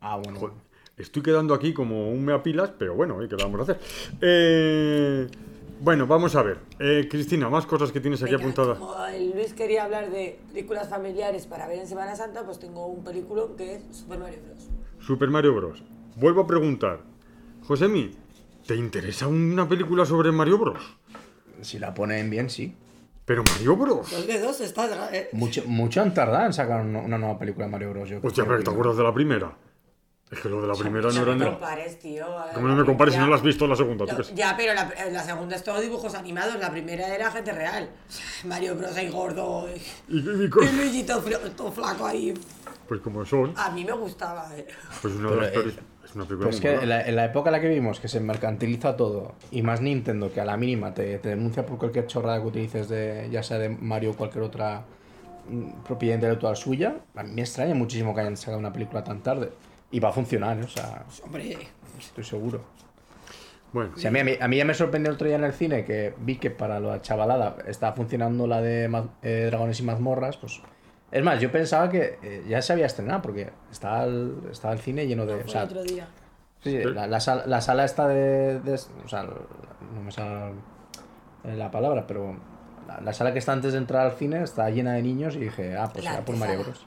Ah, 0.00 0.16
bueno. 0.22 0.38
Joder, 0.38 0.56
estoy 0.96 1.22
quedando 1.22 1.52
aquí 1.52 1.74
como 1.74 2.10
un 2.10 2.24
meapilas, 2.24 2.70
pero 2.78 2.94
bueno, 2.94 3.22
¿y 3.22 3.28
¿qué 3.28 3.36
vamos 3.36 3.60
a 3.60 3.62
hacer? 3.64 3.80
Eh, 4.22 5.28
bueno, 5.80 6.06
vamos 6.06 6.36
a 6.36 6.42
ver. 6.42 6.58
Eh, 6.78 7.08
Cristina, 7.10 7.48
más 7.48 7.66
cosas 7.66 7.90
que 7.90 8.00
tienes 8.00 8.22
aquí 8.22 8.32
Venga, 8.32 8.44
apuntadas. 8.44 8.78
Como 8.78 8.94
Luis 9.34 9.52
quería 9.54 9.84
hablar 9.84 10.10
de 10.10 10.38
películas 10.48 10.88
familiares 10.88 11.46
para 11.46 11.66
ver 11.66 11.78
en 11.78 11.86
Semana 11.86 12.14
Santa, 12.14 12.44
pues 12.44 12.58
tengo 12.58 12.86
un 12.86 13.02
película 13.02 13.42
que 13.56 13.76
es 13.76 13.82
Super 13.90 14.18
Mario 14.18 14.38
Bros. 14.44 14.68
Super 15.00 15.30
Mario 15.30 15.54
Bros. 15.54 15.82
Vuelvo 16.16 16.42
a 16.42 16.46
preguntar. 16.46 17.00
Josemi, 17.66 18.10
¿te 18.66 18.76
interesa 18.76 19.26
una 19.26 19.68
película 19.68 20.04
sobre 20.04 20.30
Mario 20.32 20.58
Bros? 20.58 20.96
Si 21.62 21.78
la 21.78 21.92
ponen 21.94 22.30
bien, 22.30 22.50
sí. 22.50 22.74
Pero 23.24 23.44
Mario 23.44 23.76
Bros. 23.76 24.10
Dos 24.10 24.26
de 24.26 24.40
dos 24.40 24.60
está... 24.60 25.14
eh. 25.14 25.28
Mucho, 25.32 25.62
mucho 25.66 26.02
han 26.02 26.12
tardado 26.12 26.46
en 26.46 26.52
sacar 26.52 26.84
una, 26.84 27.00
una 27.00 27.16
nueva 27.18 27.38
película 27.38 27.66
de 27.66 27.72
Mario 27.72 27.90
Bros. 27.90 28.08
Yo 28.08 28.18
Hostia, 28.22 28.44
pero 28.44 28.62
¿te 28.62 28.70
acuerdas 28.70 28.96
de 28.96 29.02
la 29.04 29.14
primera? 29.14 29.56
Es 30.30 30.38
que 30.38 30.48
lo 30.48 30.62
de 30.62 30.68
la 30.68 30.74
primera 30.74 31.08
no 31.10 31.22
era 31.22 31.32
No 31.32 31.38
me 31.38 31.44
ni... 31.44 31.50
compares, 31.50 31.98
tío. 31.98 32.24
¿Cómo 32.54 32.68
no 32.68 32.76
me 32.76 32.84
compares 32.84 33.14
si 33.14 33.20
no 33.20 33.26
la 33.26 33.34
has 33.36 33.42
visto 33.42 33.66
la 33.66 33.74
segunda? 33.74 34.06
¿Tú 34.06 34.12
No, 34.12 34.18
qué 34.18 34.34
ya, 34.34 34.54
pero 34.56 34.74
la, 34.74 34.88
la 35.10 35.22
segunda 35.24 35.56
es 35.56 35.64
todo 35.64 35.80
dibujos 35.80 36.14
animados, 36.14 36.54
la 36.60 36.70
primera 36.70 37.12
era 37.12 37.30
gente 37.32 37.50
real. 37.52 37.88
Mario 38.44 38.76
Bros 38.76 38.96
ahí 38.96 39.08
gordo 39.10 39.66
y, 39.68 40.14
Y- 40.16 40.20
y- 40.20 40.44
y 40.44 40.48
co- 40.48 40.62
y 40.62 40.68
Luigi 40.76 41.02
todo, 41.02 41.20
fla- 41.22 41.40
todo 41.56 41.72
flaco 41.72 42.06
ahí. 42.06 42.32
Pues 42.86 43.00
como 43.00 43.24
son, 43.24 43.52
A 43.56 43.70
mí 43.70 43.84
me 43.84 43.92
gustaba. 43.92 44.56
eh. 44.56 44.66
pues 45.02 45.14
una 45.14 45.30
de 45.30 45.36
las 45.36 45.48
eh, 45.48 45.52
peores- 45.52 45.74
Es 46.04 46.14
una 46.14 46.24
película 46.24 46.38
Pero 46.38 46.50
es 46.50 46.54
muy 46.56 46.60
que 46.78 46.82
en 46.84 46.88
la, 46.88 47.02
en 47.06 47.16
la 47.16 47.24
época 47.24 47.48
en 47.48 47.52
la 47.52 47.60
que 47.60 47.68
vivimos, 47.68 47.98
que 48.00 48.08
se 48.08 48.20
mercantiliza 48.20 48.96
todo, 48.96 49.34
y 49.50 49.62
más 49.62 49.80
Nintendo, 49.80 50.32
que 50.32 50.40
a 50.40 50.44
la 50.44 50.56
mínima 50.56 50.94
te, 50.94 51.18
te 51.18 51.28
denuncia 51.30 51.66
por 51.66 51.78
cualquier 51.78 52.06
chorrada 52.06 52.40
que 52.40 52.46
utilices, 52.46 52.88
de, 52.88 53.28
ya 53.32 53.42
sea 53.42 53.58
de 53.58 53.68
Mario 53.68 54.12
o 54.12 54.14
cualquier 54.16 54.42
otra 54.44 54.84
mm, 55.48 55.82
propiedad 55.84 56.14
intelectual 56.16 56.56
suya, 56.56 56.96
a 57.16 57.22
mí 57.24 57.32
me 57.32 57.42
extraña 57.42 57.74
muchísimo 57.74 58.14
que 58.14 58.20
hayan 58.22 58.36
sacado 58.36 58.58
una 58.58 58.72
película 58.72 59.02
tan 59.04 59.22
tarde. 59.22 59.50
Y 59.90 60.00
va 60.00 60.10
a 60.10 60.12
funcionar, 60.12 60.58
¿eh? 60.58 60.64
o 60.64 60.68
sea, 60.68 61.04
Hombre, 61.24 61.58
estoy 61.98 62.24
seguro. 62.24 62.62
Bueno, 63.72 63.92
O 63.94 63.98
sea, 63.98 64.08
a, 64.10 64.12
mí, 64.12 64.20
a 64.20 64.24
mí- 64.24 64.36
a 64.40 64.48
mí 64.48 64.56
ya 64.56 64.64
me 64.64 64.74
sorprendió 64.74 65.10
el 65.10 65.14
otro 65.14 65.26
día 65.28 65.36
en 65.36 65.44
el 65.44 65.52
cine 65.52 65.84
que 65.84 66.14
vi 66.18 66.36
que 66.36 66.50
para 66.50 66.80
la 66.80 67.00
chavalada 67.02 67.56
estaba 67.66 67.94
funcionando 67.94 68.46
la 68.46 68.60
de 68.60 68.88
ma- 68.88 69.08
eh, 69.22 69.44
Dragones 69.46 69.78
y 69.80 69.82
Mazmorras, 69.84 70.36
pues... 70.36 70.60
Es 71.12 71.24
más, 71.24 71.40
yo 71.40 71.50
pensaba 71.50 71.88
que 71.90 72.18
eh, 72.22 72.44
ya 72.48 72.62
se 72.62 72.72
había 72.72 72.86
estrenado, 72.86 73.20
porque 73.22 73.50
estaba 73.70 74.04
el, 74.04 74.42
estaba 74.50 74.72
el 74.74 74.80
cine 74.80 75.06
lleno 75.08 75.26
de... 75.26 75.34
fue 75.38 75.44
o 75.44 75.48
sea, 75.48 75.62
el 75.62 75.68
otro 75.68 75.82
día. 75.82 76.06
Sí, 76.62 76.70
sí, 76.70 76.84
la, 76.84 77.06
la 77.08 77.18
sala, 77.20 77.46
la 77.46 77.60
sala 77.60 77.84
está 77.84 78.06
de, 78.06 78.60
de- 78.60 78.74
O 79.04 79.08
sea, 79.08 79.22
no 79.24 80.02
me 80.04 80.12
sale 80.12 80.52
la 81.56 81.70
palabra, 81.70 82.06
pero 82.06 82.36
la, 82.86 83.00
la 83.00 83.12
sala 83.12 83.32
que 83.32 83.38
está 83.40 83.52
antes 83.52 83.72
de 83.72 83.78
entrar 83.78 84.06
al 84.06 84.12
cine 84.12 84.42
está 84.42 84.68
llena 84.70 84.92
de 84.94 85.02
niños 85.02 85.34
y 85.36 85.40
dije, 85.40 85.76
ah, 85.76 85.88
pues 85.92 86.04
será 86.04 86.24
por 86.24 86.36
Mario. 86.36 86.62
Bros. 86.64 86.86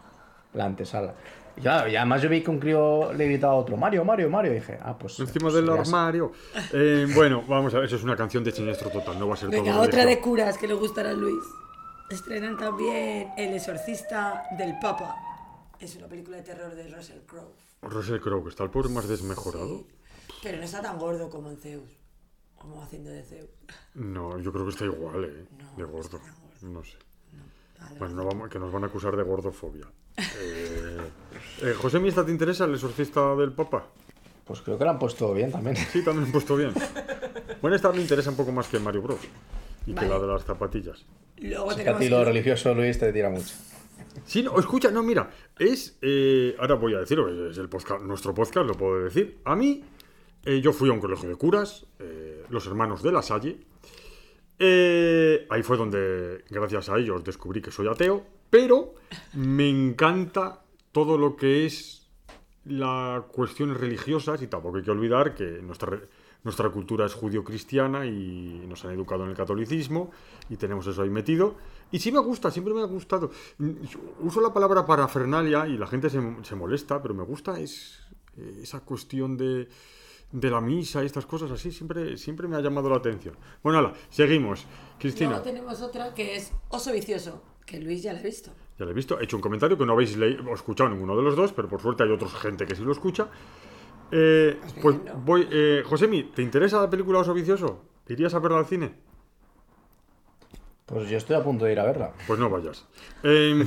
La 0.53 0.65
antesala. 0.65 1.13
Y 1.55 1.61
claro, 1.61 1.87
y 1.87 1.95
además 1.95 2.21
yo 2.21 2.29
vi 2.29 2.41
que 2.41 2.49
un 2.49 2.59
crío 2.59 3.13
le 3.13 3.25
gritaba 3.25 3.53
a 3.53 3.57
otro, 3.57 3.77
Mario, 3.77 4.03
Mario, 4.03 4.29
Mario, 4.29 4.51
y 4.53 4.55
dije, 4.55 4.79
ah, 4.81 4.97
pues... 4.97 5.19
encima 5.19 5.49
pues 5.49 5.53
del 5.55 5.69
armario. 5.69 6.31
Eh, 6.71 7.07
bueno, 7.13 7.43
vamos 7.47 7.73
a 7.73 7.77
ver, 7.77 7.85
eso 7.85 7.95
es 7.95 8.03
una 8.03 8.15
canción 8.15 8.43
de 8.43 8.51
siniestro 8.51 8.89
total, 8.89 9.19
no 9.19 9.27
va 9.27 9.35
a 9.35 9.37
ser 9.37 9.49
todo. 9.49 9.61
Venga, 9.61 9.73
de 9.79 9.87
otra 9.87 10.05
de 10.05 10.19
curas 10.19 10.57
que 10.57 10.67
le 10.67 10.73
gustará 10.73 11.11
a 11.11 11.13
Luis. 11.13 11.43
Estrenan 12.09 12.57
también 12.57 13.29
El 13.37 13.53
exorcista 13.53 14.43
del 14.57 14.77
Papa. 14.79 15.15
Es 15.79 15.95
una 15.95 16.07
película 16.07 16.37
de 16.37 16.43
terror 16.43 16.73
de 16.75 16.87
Russell 16.87 17.19
Crowe. 17.25 17.53
Russell 17.81 18.19
Crowe, 18.19 18.43
que 18.43 18.49
está 18.49 18.63
el 18.63 18.69
pobre 18.69 18.89
más 18.89 19.07
desmejorado. 19.07 19.79
Sí, 19.79 19.87
pero 20.41 20.57
no 20.57 20.63
está 20.63 20.81
tan 20.81 20.97
gordo 20.97 21.29
como 21.29 21.49
en 21.49 21.57
Zeus. 21.57 21.97
Como 22.55 22.81
haciendo 22.81 23.09
de 23.09 23.23
Zeus. 23.23 23.49
No, 23.95 24.39
yo 24.39 24.51
creo 24.51 24.65
que 24.65 24.71
está 24.71 24.85
igual, 24.85 25.25
¿eh? 25.25 25.45
No, 25.57 25.75
de 25.75 25.83
gordo. 25.83 26.19
No 26.61 26.83
sé. 26.83 26.97
Vale, 27.79 27.99
Bueno, 27.99 28.15
no 28.15 28.25
vamos, 28.25 28.49
que 28.49 28.59
nos 28.59 28.71
van 28.71 28.83
a 28.83 28.87
acusar 28.87 29.15
de 29.17 29.23
gordofobia. 29.23 29.87
Eh, 30.17 30.97
eh, 31.61 31.73
José 31.77 31.99
Mista, 31.99 32.25
¿te 32.25 32.31
interesa 32.31 32.65
el 32.65 32.73
exorcista 32.73 33.35
del 33.35 33.51
Papa? 33.51 33.87
Pues 34.45 34.61
creo 34.61 34.77
que 34.77 34.85
la 34.85 34.91
han 34.91 34.99
puesto 34.99 35.33
bien 35.33 35.51
también. 35.51 35.75
Sí, 35.75 36.03
también 36.03 36.31
puesto 36.31 36.55
bien. 36.55 36.73
Bueno, 37.61 37.75
esta 37.75 37.91
me 37.91 38.01
interesa 38.01 38.29
un 38.29 38.35
poco 38.35 38.51
más 38.51 38.67
que 38.67 38.77
Mario 38.79 39.01
Bros. 39.01 39.19
Y 39.85 39.93
que 39.93 40.05
la 40.05 40.19
de 40.19 40.27
las 40.27 40.43
zapatillas. 40.43 41.05
Luego 41.37 41.71
Es 41.71 41.77
que 41.77 41.89
a 41.89 41.97
ti 41.97 42.09
lo 42.09 42.23
religioso, 42.23 42.73
Luis, 42.73 42.97
te 42.99 43.11
tira 43.11 43.29
mucho. 43.29 43.53
Sí, 44.25 44.43
no, 44.43 44.57
escucha, 44.59 44.91
no, 44.91 45.01
mira, 45.03 45.29
es. 45.57 45.97
eh, 46.01 46.55
ahora 46.59 46.75
voy 46.75 46.93
a 46.93 46.99
decirlo, 46.99 47.49
es 47.49 47.57
el 47.57 47.67
podcast, 47.67 48.01
nuestro 48.03 48.33
podcast, 48.33 48.67
lo 48.67 48.73
puedo 48.75 49.03
decir. 49.03 49.39
A 49.43 49.55
mí, 49.55 49.83
eh, 50.45 50.61
yo 50.61 50.71
fui 50.71 50.89
a 50.89 50.93
un 50.93 50.99
colegio 50.99 51.27
de 51.29 51.35
curas, 51.35 51.85
eh, 51.99 52.43
los 52.49 52.65
hermanos 52.67 53.01
de 53.01 53.11
la 53.11 53.21
Salle. 53.21 53.57
Eh, 54.59 55.47
ahí 55.49 55.63
fue 55.63 55.77
donde, 55.77 56.43
gracias 56.49 56.89
a 56.89 56.97
ellos, 56.97 57.23
descubrí 57.23 57.61
que 57.61 57.71
soy 57.71 57.87
ateo, 57.87 58.25
pero 58.53 58.93
me 59.33 59.67
encanta 59.67 60.61
todo 60.91 61.17
lo 61.17 61.35
que 61.35 61.65
es 61.65 62.07
las 62.65 63.23
cuestiones 63.23 63.77
religiosas 63.77 64.43
y 64.43 64.47
tampoco 64.47 64.77
hay 64.77 64.83
que 64.83 64.91
olvidar 64.91 65.33
que 65.33 65.43
nuestra, 65.63 65.99
nuestra 66.43 66.69
cultura 66.69 67.07
es 67.07 67.15
judío-cristiana 67.15 68.05
y 68.05 68.63
nos 68.69 68.85
han 68.85 68.91
educado 68.91 69.23
en 69.23 69.31
el 69.31 69.35
catolicismo 69.35 70.11
y 70.51 70.57
tenemos 70.57 70.85
eso 70.85 71.01
ahí 71.01 71.09
metido. 71.09 71.55
Y 71.91 71.97
sí 71.97 72.11
me 72.11 72.19
gusta, 72.19 72.51
siempre 72.51 72.75
me 72.75 72.81
ha 72.81 72.85
gustado. 72.85 73.31
Mm, 73.57 73.71
Uso 74.19 74.39
la 74.39 74.53
palabra 74.53 74.85
parafernalia 74.85 75.67
y 75.67 75.75
la 75.75 75.87
gente 75.87 76.11
se, 76.11 76.21
se 76.43 76.55
molesta, 76.55 77.01
pero 77.01 77.15
me 77.15 77.23
gusta 77.23 77.59
es, 77.59 78.01
eh, 78.37 78.59
esa 78.61 78.81
cuestión 78.81 79.35
de, 79.35 79.67
de 80.31 80.49
la 80.49 80.61
misa 80.61 81.01
y 81.01 81.05
estas 81.05 81.25
cosas 81.25 81.49
así, 81.49 81.71
siempre, 81.71 82.17
siempre 82.17 82.47
me 82.47 82.55
ha 82.55 82.59
llamado 82.61 82.89
la 82.89 82.97
atención. 82.97 83.35
Bueno, 83.63 83.79
hala, 83.79 83.93
seguimos. 84.09 84.65
Cristina, 84.99 85.41
tenemos 85.41 85.81
otra 85.81 86.13
que 86.13 86.35
es 86.35 86.51
Oso 86.69 86.91
Vicioso, 86.91 87.41
que 87.65 87.79
Luis 87.79 88.03
ya 88.03 88.13
la 88.13 88.19
ha 88.19 88.23
visto. 88.23 88.51
ya 88.77 88.85
lo 88.85 88.91
he 88.91 88.93
visto, 88.93 89.19
he 89.19 89.23
hecho 89.23 89.35
un 89.37 89.41
comentario 89.41 89.77
que 89.77 89.85
no 89.85 89.93
habéis 89.93 90.15
leído 90.17 90.43
o 90.49 90.53
escuchado 90.53 90.89
ninguno 90.89 91.15
de 91.15 91.23
los 91.23 91.35
dos, 91.35 91.53
pero 91.53 91.67
por 91.67 91.81
suerte 91.81 92.03
hay 92.03 92.11
otra 92.11 92.27
gente 92.29 92.65
que 92.65 92.75
sí 92.75 92.83
lo 92.83 92.91
escucha. 92.91 93.27
Eh, 94.11 94.59
pues 94.81 94.95
¿no? 95.03 95.13
voy, 95.17 95.47
eh, 95.51 95.83
Josemi, 95.85 96.23
¿te 96.23 96.41
interesa 96.41 96.79
la 96.81 96.89
película 96.89 97.19
Oso 97.19 97.33
Vicioso? 97.33 97.81
¿Irías 98.07 98.33
a 98.33 98.39
verla 98.39 98.59
al 98.59 98.65
cine? 98.65 98.93
Pues 100.85 101.09
yo 101.09 101.17
estoy 101.17 101.35
a 101.37 101.43
punto 101.43 101.63
de 101.65 101.71
ir 101.71 101.79
a 101.79 101.85
verla. 101.85 102.11
Pues 102.27 102.37
no 102.39 102.49
vayas. 102.49 102.85
Eh, 103.25 103.65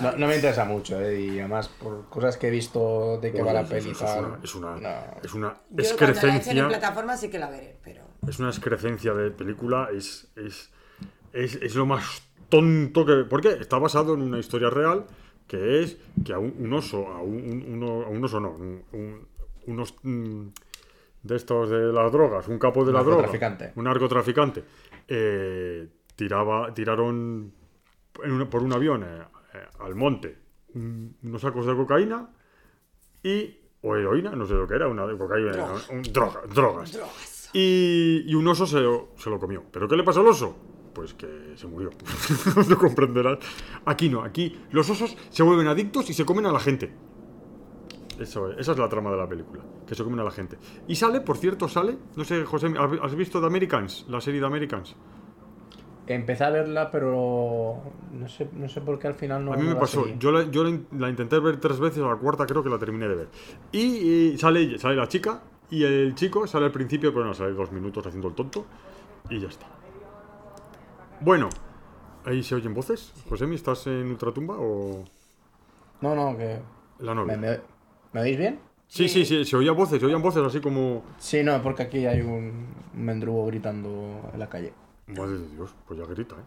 No, 0.00 0.12
no 0.16 0.26
me 0.28 0.36
interesa 0.36 0.64
mucho, 0.64 1.00
¿eh? 1.00 1.20
y 1.20 1.40
además 1.40 1.68
por 1.68 2.08
cosas 2.08 2.36
que 2.36 2.46
he 2.46 2.50
visto 2.50 3.18
de 3.20 3.32
que 3.32 3.42
va 3.42 3.52
la 3.52 3.64
peli 3.64 3.90
es 3.90 4.00
una, 4.00 4.38
es 4.42 4.54
una, 4.54 4.76
no. 4.76 5.20
es 5.22 5.34
una 5.34 5.56
Yo 5.70 5.96
cuando 5.96 6.06
la 6.06 6.12
echen 6.12 6.28
en 6.30 6.36
excrecencia. 6.36 6.68
plataforma 6.68 7.16
sí 7.16 7.30
que 7.30 7.38
la 7.40 7.50
veré, 7.50 7.76
pero... 7.82 8.02
Es 8.28 8.38
una 8.38 8.48
excrecencia 8.50 9.12
de 9.12 9.30
película. 9.32 9.88
Es, 9.92 10.28
es, 10.36 10.70
es, 11.34 11.56
es 11.56 11.74
lo 11.74 11.84
más 11.86 12.22
tonto 12.48 13.04
que. 13.04 13.24
Porque 13.28 13.48
está 13.50 13.78
basado 13.78 14.14
en 14.14 14.22
una 14.22 14.38
historia 14.38 14.70
real 14.70 15.04
que 15.46 15.82
es 15.82 15.98
que 16.24 16.32
a 16.32 16.38
un, 16.38 16.54
un 16.58 16.72
oso, 16.72 17.06
a 17.08 17.20
un, 17.20 17.34
un- 17.82 18.04
a 18.04 18.08
un 18.08 18.24
oso 18.24 18.40
no, 18.40 18.50
un- 18.52 18.82
un- 18.92 19.26
unos 19.66 19.94
mm, 20.02 20.46
de 21.22 21.36
estos 21.36 21.68
de 21.70 21.92
las 21.92 22.10
drogas, 22.12 22.48
un 22.48 22.58
capo 22.58 22.84
de 22.84 22.92
la 22.92 23.00
droga, 23.02 23.16
Narcotraficante. 23.22 23.72
un 23.76 23.84
narcotraficante, 23.84 24.64
eh, 25.08 25.86
tiraba, 26.16 26.72
tiraron 26.72 27.52
en 28.22 28.32
una- 28.32 28.48
por 28.48 28.62
un 28.62 28.72
avión 28.72 29.02
eh, 29.02 29.22
eh, 29.54 29.58
al 29.80 29.94
monte 29.94 30.38
un- 30.74 31.16
unos 31.22 31.40
sacos 31.42 31.66
de 31.66 31.74
cocaína 31.74 32.28
y 33.22 33.58
o 33.82 33.96
heroína, 33.96 34.30
no 34.32 34.46
sé 34.46 34.54
lo 34.54 34.66
que 34.66 34.74
era, 34.74 34.88
una 34.88 35.06
de 35.06 35.16
cocaína, 35.18 35.52
Droga. 35.52 35.74
un- 35.90 36.02
droga, 36.02 36.40
drogas. 36.54 36.92
Drogas. 36.92 37.50
Y, 37.52 38.24
y 38.26 38.34
un 38.34 38.46
oso 38.48 38.66
se, 38.66 38.80
lo- 38.80 39.10
se 39.16 39.28
lo 39.30 39.38
comió. 39.38 39.62
¿Pero 39.70 39.86
qué 39.88 39.94
le 39.96 40.02
pasó 40.04 40.20
al 40.20 40.26
oso? 40.28 40.56
Pues 40.94 41.12
que 41.14 41.54
se 41.56 41.66
murió. 41.66 41.90
no 42.68 42.78
comprenderás. 42.78 43.38
Aquí 43.84 44.08
no, 44.08 44.22
aquí 44.22 44.58
los 44.70 44.88
osos 44.90 45.16
se 45.30 45.42
vuelven 45.42 45.66
adictos 45.66 46.08
y 46.10 46.14
se 46.14 46.24
comen 46.24 46.46
a 46.46 46.52
la 46.52 46.60
gente. 46.60 46.92
Eso, 48.18 48.52
es, 48.52 48.58
esa 48.60 48.72
es 48.72 48.78
la 48.78 48.88
trama 48.88 49.10
de 49.10 49.16
la 49.16 49.28
película, 49.28 49.62
que 49.88 49.94
se 49.96 50.04
comen 50.04 50.20
a 50.20 50.24
la 50.24 50.30
gente. 50.30 50.56
Y 50.86 50.94
sale, 50.94 51.20
por 51.20 51.36
cierto, 51.36 51.68
sale, 51.68 51.98
no 52.14 52.22
sé, 52.24 52.44
José, 52.44 52.72
¿has 53.02 53.14
visto 53.16 53.40
The 53.40 53.46
Americans? 53.46 54.06
La 54.08 54.20
serie 54.20 54.40
de 54.40 54.46
Americans. 54.46 54.94
Empecé 56.06 56.44
a 56.44 56.50
verla, 56.50 56.90
pero 56.92 57.82
no 58.12 58.28
sé, 58.28 58.48
no 58.52 58.68
sé 58.68 58.82
por 58.82 58.98
qué 58.98 59.08
al 59.08 59.14
final 59.14 59.44
no. 59.44 59.52
A 59.52 59.56
mí 59.56 59.64
me 59.64 59.74
pasó, 59.74 60.06
yo, 60.18 60.30
la, 60.30 60.48
yo 60.50 60.62
la 60.62 60.68
in- 60.70 60.86
la 60.98 61.08
intenté 61.08 61.40
ver 61.40 61.56
tres 61.58 61.80
veces, 61.80 62.02
a 62.04 62.06
la 62.08 62.16
cuarta 62.16 62.46
creo 62.46 62.62
que 62.62 62.68
la 62.68 62.78
terminé 62.78 63.08
de 63.08 63.14
ver. 63.16 63.28
Y, 63.72 63.80
y 64.34 64.38
sale, 64.38 64.78
sale 64.78 64.94
la 64.96 65.08
chica 65.08 65.42
y 65.70 65.82
el 65.82 66.14
chico 66.14 66.46
sale 66.46 66.66
al 66.66 66.72
principio, 66.72 67.12
pero 67.12 67.24
no, 67.24 67.34
sale 67.34 67.52
dos 67.52 67.72
minutos 67.72 68.06
haciendo 68.06 68.28
el 68.28 68.34
tonto 68.34 68.66
y 69.30 69.40
ya 69.40 69.48
está. 69.48 69.66
Bueno, 71.20 71.48
ahí 72.24 72.42
se 72.42 72.54
oyen 72.54 72.74
voces. 72.74 73.12
Josemi, 73.28 73.54
¿estás 73.54 73.86
en 73.86 74.10
Ultratumba 74.10 74.56
o 74.58 75.04
No, 76.00 76.14
no, 76.14 76.36
que. 76.36 76.60
la 76.98 77.14
¿Me, 77.14 77.20
novia? 77.22 77.36
me, 77.36 77.60
¿me 78.12 78.20
oís 78.20 78.36
bien? 78.38 78.60
Sí, 78.86 79.08
sí, 79.08 79.24
sí, 79.24 79.44
se 79.44 79.56
oían 79.56 79.74
voces, 79.74 79.98
se 79.98 80.06
oían 80.06 80.22
voces 80.22 80.42
así 80.44 80.60
como... 80.60 81.02
Sí, 81.18 81.42
no, 81.42 81.60
porque 81.62 81.82
aquí 81.84 82.06
hay 82.06 82.20
un, 82.20 82.66
mendrugo 82.92 83.46
gritando 83.46 84.30
en 84.32 84.38
la 84.38 84.48
calle. 84.48 84.72
Madre 85.06 85.38
de 85.38 85.48
Dios, 85.48 85.74
pues 85.86 85.98
ya 85.98 86.06
grita, 86.06 86.36
¿eh? 86.36 86.44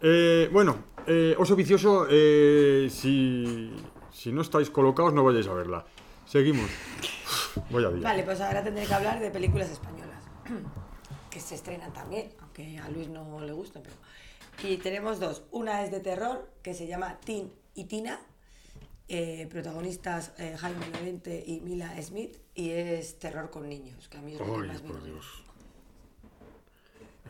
Eh, 0.00 0.50
bueno, 0.52 0.76
eh, 1.06 1.34
Oso 1.38 1.54
Vicioso, 1.54 2.06
eh, 2.10 2.88
si, 2.90 3.72
si 4.10 4.32
no 4.32 4.40
estáis 4.42 4.70
colocados 4.70 5.12
no 5.12 5.22
vayáis 5.24 5.46
a 5.46 5.52
verla. 5.52 5.84
Seguimos. 6.24 6.68
Vaya 7.70 7.90
día. 7.90 8.02
Vale, 8.02 8.22
pues 8.22 8.40
ahora 8.40 8.62
tendré 8.64 8.86
que 8.86 8.94
hablar 8.94 9.20
de 9.20 9.30
películas 9.30 9.70
españolas. 9.70 10.22
que 11.30 11.40
se 11.40 11.54
estrenan 11.54 11.92
también, 11.92 12.28
aunque 12.58 12.78
a 12.78 12.88
Luis 12.90 13.08
no 13.08 13.40
le 13.40 13.52
gustan, 13.52 13.82
pero... 13.82 13.96
Y 14.68 14.76
tenemos 14.78 15.20
dos. 15.20 15.42
Una 15.52 15.84
es 15.84 15.90
de 15.92 16.00
terror, 16.00 16.50
que 16.62 16.74
se 16.74 16.86
llama 16.86 17.18
Tin 17.24 17.52
y 17.74 17.84
Tina. 17.84 18.18
eh, 19.10 19.46
protagonistas 19.50 20.32
eh, 20.38 20.56
Jaime 20.58 20.86
Lorente 20.90 21.42
y 21.46 21.60
Mila 21.60 21.94
Smith. 22.02 22.36
Y 22.54 22.70
es 22.70 23.18
terror 23.18 23.50
con 23.50 23.68
niños, 23.68 24.08
que 24.08 24.18
a 24.18 24.22
mí 24.22 24.34
es 24.34 24.40
lo 24.40 24.46
que 24.46 24.52
Ay, 24.62 24.68
más 24.68 24.80
por 24.82 24.92
gusta. 24.96 25.04
Dios. 25.06 25.26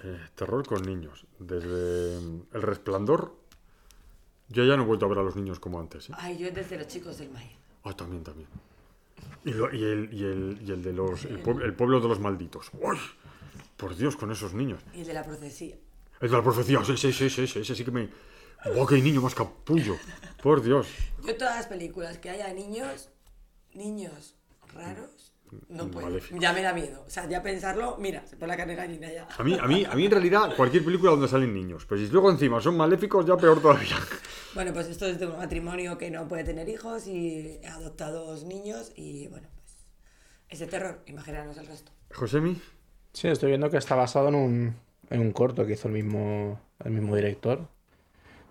Eh, 0.05 0.19
terror 0.35 0.67
con 0.67 0.83
niños. 0.83 1.27
Desde 1.39 2.19
mm, 2.21 2.43
El 2.55 2.63
Resplandor, 2.63 3.35
yo 4.49 4.65
ya 4.65 4.77
no 4.77 4.85
he 4.85 4.87
vuelto 4.87 5.05
a 5.07 5.09
ver 5.11 5.19
a 5.19 5.23
los 5.23 5.37
niños 5.37 5.61
como 5.61 5.79
antes. 5.81 6.09
Ay, 6.15 6.39
yo 6.39 6.51
desde 6.51 6.79
los 6.79 6.87
chicos 6.89 7.19
del 7.19 7.31
maíz. 7.31 7.53
Ah, 7.85 7.95
también, 7.95 8.25
también. 8.25 8.49
Y, 9.45 9.51
lo- 9.53 9.73
y 9.75 9.85
el, 9.85 10.13
y, 10.13 10.25
el, 10.25 10.59
y 10.67 10.71
el 10.73 10.83
de 10.83 10.93
los... 10.95 11.25
El, 11.27 11.43
pue- 11.43 11.63
el 11.63 11.75
pueblo 11.75 12.01
de 12.01 12.09
los 12.09 12.19
malditos. 12.21 12.71
¡Uy! 12.73 12.97
Por 13.79 13.97
Dios, 13.97 14.17
con 14.17 14.31
esos 14.31 14.53
niños. 14.53 14.83
Y 14.93 15.01
el 15.01 15.07
de 15.07 15.15
la 15.15 15.25
profecía. 15.25 15.77
Es 16.21 16.31
de 16.31 16.37
la 16.37 16.43
profecía, 16.43 16.85
sí, 16.85 16.97
sí, 16.97 17.13
sí, 17.13 17.31
sí, 17.31 17.47
sí, 17.47 17.65
sí 17.65 17.85
que 17.85 17.91
me... 17.91 18.11
¡Oh, 18.77 18.85
qué 18.87 19.01
niño 19.01 19.23
más 19.23 19.35
capullo! 19.35 19.97
Por 20.43 20.61
Dios. 20.63 20.89
Yo 21.25 21.37
todas 21.37 21.57
las 21.57 21.67
películas 21.69 22.19
que 22.19 22.29
haya 22.29 22.53
niños, 22.53 23.09
niños 23.73 24.35
raros, 24.75 25.33
no 25.69 25.91
puedo. 25.91 26.09
Maléfico. 26.09 26.41
Ya 26.41 26.53
me 26.53 26.63
da 26.63 26.73
miedo. 26.73 27.05
O 27.07 27.11
sea, 27.11 27.29
ya 27.29 27.43
pensarlo, 27.43 27.97
mira, 27.99 28.27
se 28.27 28.37
pone 28.37 28.49
la 28.49 28.57
carne 28.57 28.75
gallina 28.75 29.13
ya. 29.13 29.29
A 29.39 29.43
mí, 29.45 29.57
a, 29.59 29.67
mí, 29.67 29.85
a 29.85 29.95
mí 29.95 30.05
en 30.07 30.11
realidad 30.11 30.57
cualquier 30.57 30.85
película 30.85 31.13
donde 31.13 31.29
salen 31.29 31.55
niños, 31.55 31.87
pues 31.87 32.01
si 32.01 32.09
luego 32.09 32.31
encima 32.31 32.61
son 32.61 32.77
maléficos 32.77 33.25
ya 33.25 33.37
peor 33.37 33.63
todavía. 33.63 33.97
Bueno, 34.55 34.73
pues 34.73 34.89
esto 34.89 35.07
es 35.07 35.21
de 35.21 35.27
un 35.27 35.37
matrimonio 35.39 35.97
que 35.97 36.11
no 36.11 36.27
puede 36.27 36.43
tener 36.43 36.69
hijos 36.69 37.07
y 37.07 37.61
adopta 37.65 38.11
dos 38.11 38.45
niños 38.45 38.93
y 38.97 39.29
bueno, 39.29 39.49
pues 39.55 39.77
es 40.49 40.59
de 40.59 40.67
terror, 40.67 41.03
imaginaros 41.07 41.57
el 41.59 41.67
resto. 41.67 41.93
Josemi, 42.13 42.61
Sí, 43.19 43.27
estoy 43.27 43.49
viendo 43.49 43.69
que 43.69 43.79
está 43.79 43.97
basado 43.97 44.29
en 44.29 44.35
un, 44.37 44.75
en 45.11 45.21
un 45.21 45.33
corto 45.33 45.67
que 45.67 45.73
hizo 45.73 45.89
el 45.89 45.95
mismo, 45.95 46.61
el 46.85 46.93
mismo 46.93 47.17
director. 47.17 47.63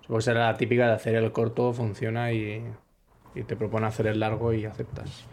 Supongo 0.01 0.17
que 0.17 0.23
será 0.23 0.47
la 0.51 0.57
típica 0.57 0.87
de 0.87 0.93
hacer 0.93 1.15
el 1.15 1.31
corto, 1.31 1.71
funciona 1.71 2.33
y, 2.33 2.61
y 3.33 3.43
te 3.43 3.55
propone 3.55 3.87
hacer 3.87 4.07
el 4.07 4.19
largo 4.19 4.51
y 4.51 4.65
aceptas. 4.65 5.23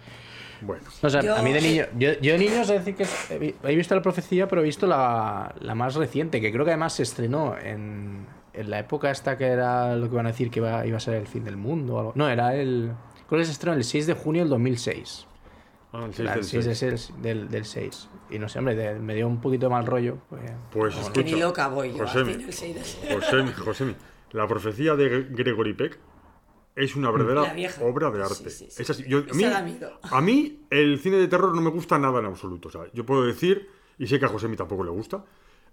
bueno, 0.60 0.84
No 1.02 1.10
sé, 1.10 1.20
Yo- 1.22 1.34
a 1.34 1.42
mí 1.42 1.52
de 1.52 1.60
niño, 1.60 1.84
yo, 1.98 2.12
yo 2.20 2.32
de 2.34 2.38
niño, 2.38 2.60
es 2.62 2.68
decir, 2.68 2.94
que 2.94 3.06
he 3.30 3.38
vi- 3.38 3.54
he 3.64 3.74
visto 3.74 3.94
la 3.96 4.02
profecía, 4.02 4.46
pero 4.46 4.60
he 4.60 4.64
visto 4.64 4.86
la, 4.86 5.52
la 5.60 5.74
más 5.74 5.96
reciente, 5.96 6.40
que 6.40 6.52
creo 6.52 6.64
que 6.64 6.70
además 6.70 6.92
se 6.92 7.02
estrenó 7.02 7.58
en, 7.58 8.26
en 8.52 8.70
la 8.70 8.78
época 8.78 9.10
esta 9.10 9.36
que 9.36 9.46
era 9.46 9.96
lo 9.96 10.06
que 10.08 10.14
iban 10.14 10.26
a 10.26 10.30
decir 10.30 10.48
que 10.48 10.60
iba, 10.60 10.86
iba 10.86 10.96
a 10.96 11.00
ser 11.00 11.14
el 11.14 11.26
fin 11.26 11.42
del 11.42 11.56
mundo. 11.56 11.96
o 11.96 11.98
algo. 11.98 12.12
No, 12.14 12.28
era 12.28 12.54
el... 12.54 12.92
Creo 13.28 13.40
que 13.40 13.46
se 13.46 13.50
estrenó 13.52 13.76
el 13.76 13.82
6 13.82 14.06
de 14.06 14.12
junio 14.14 14.42
del 14.42 14.50
2006. 14.50 15.26
ah, 15.92 16.04
el 16.06 16.14
seis 16.14 16.20
Era 16.20 16.34
el 16.34 16.40
del 16.40 16.44
6 16.44 16.64
de 16.66 16.74
seis. 16.76 17.00
seis 17.08 17.22
del, 17.22 17.48
del 17.48 17.64
6. 17.64 18.08
Y 18.34 18.38
no 18.38 18.48
sé, 18.48 18.58
hombre, 18.58 18.74
de- 18.74 18.98
me 18.98 19.14
dio 19.14 19.28
un 19.28 19.40
poquito 19.40 19.66
de 19.66 19.70
mal 19.70 19.86
rollo. 19.86 20.18
Pues, 20.28 20.42
Pues 20.72 20.94
bueno, 20.96 21.12
Que 21.12 21.24
ni 21.24 21.32
loca 21.40 21.68
voy 21.68 21.92
yo 21.94 22.02
al 22.02 22.08
Josemi, 23.64 23.94
la 24.32 24.48
profecía 24.48 24.96
de 24.96 25.22
Gregory 25.30 25.74
Peck 25.74 25.98
es 26.74 26.96
una 26.96 27.10
verdadera 27.12 27.42
obra 27.82 28.10
de 28.10 28.22
arte. 28.22 28.50
sí, 28.50 28.66
sí. 28.70 28.82
Es 28.82 28.90
así, 28.90 29.04
yo- 29.06 29.18
a, 29.20 29.34
mí, 29.34 29.44
a 30.02 30.20
el 30.70 30.98
cine 30.98 31.16
de 31.18 31.28
terror 31.28 31.54
no 31.54 31.60
me 31.62 31.70
gusta 31.70 31.98
nada 31.98 32.18
en 32.18 32.26
absoluto. 32.26 32.68
O 32.68 32.70
sea, 32.72 32.82
yo 32.92 33.06
puedo 33.06 33.24
decir, 33.24 33.68
y 33.98 34.06
sé 34.08 34.18
que 34.18 34.24
a 34.24 34.28
Josemi 34.28 34.56
tampoco 34.56 34.82
le 34.82 34.90
gusta, 34.90 35.24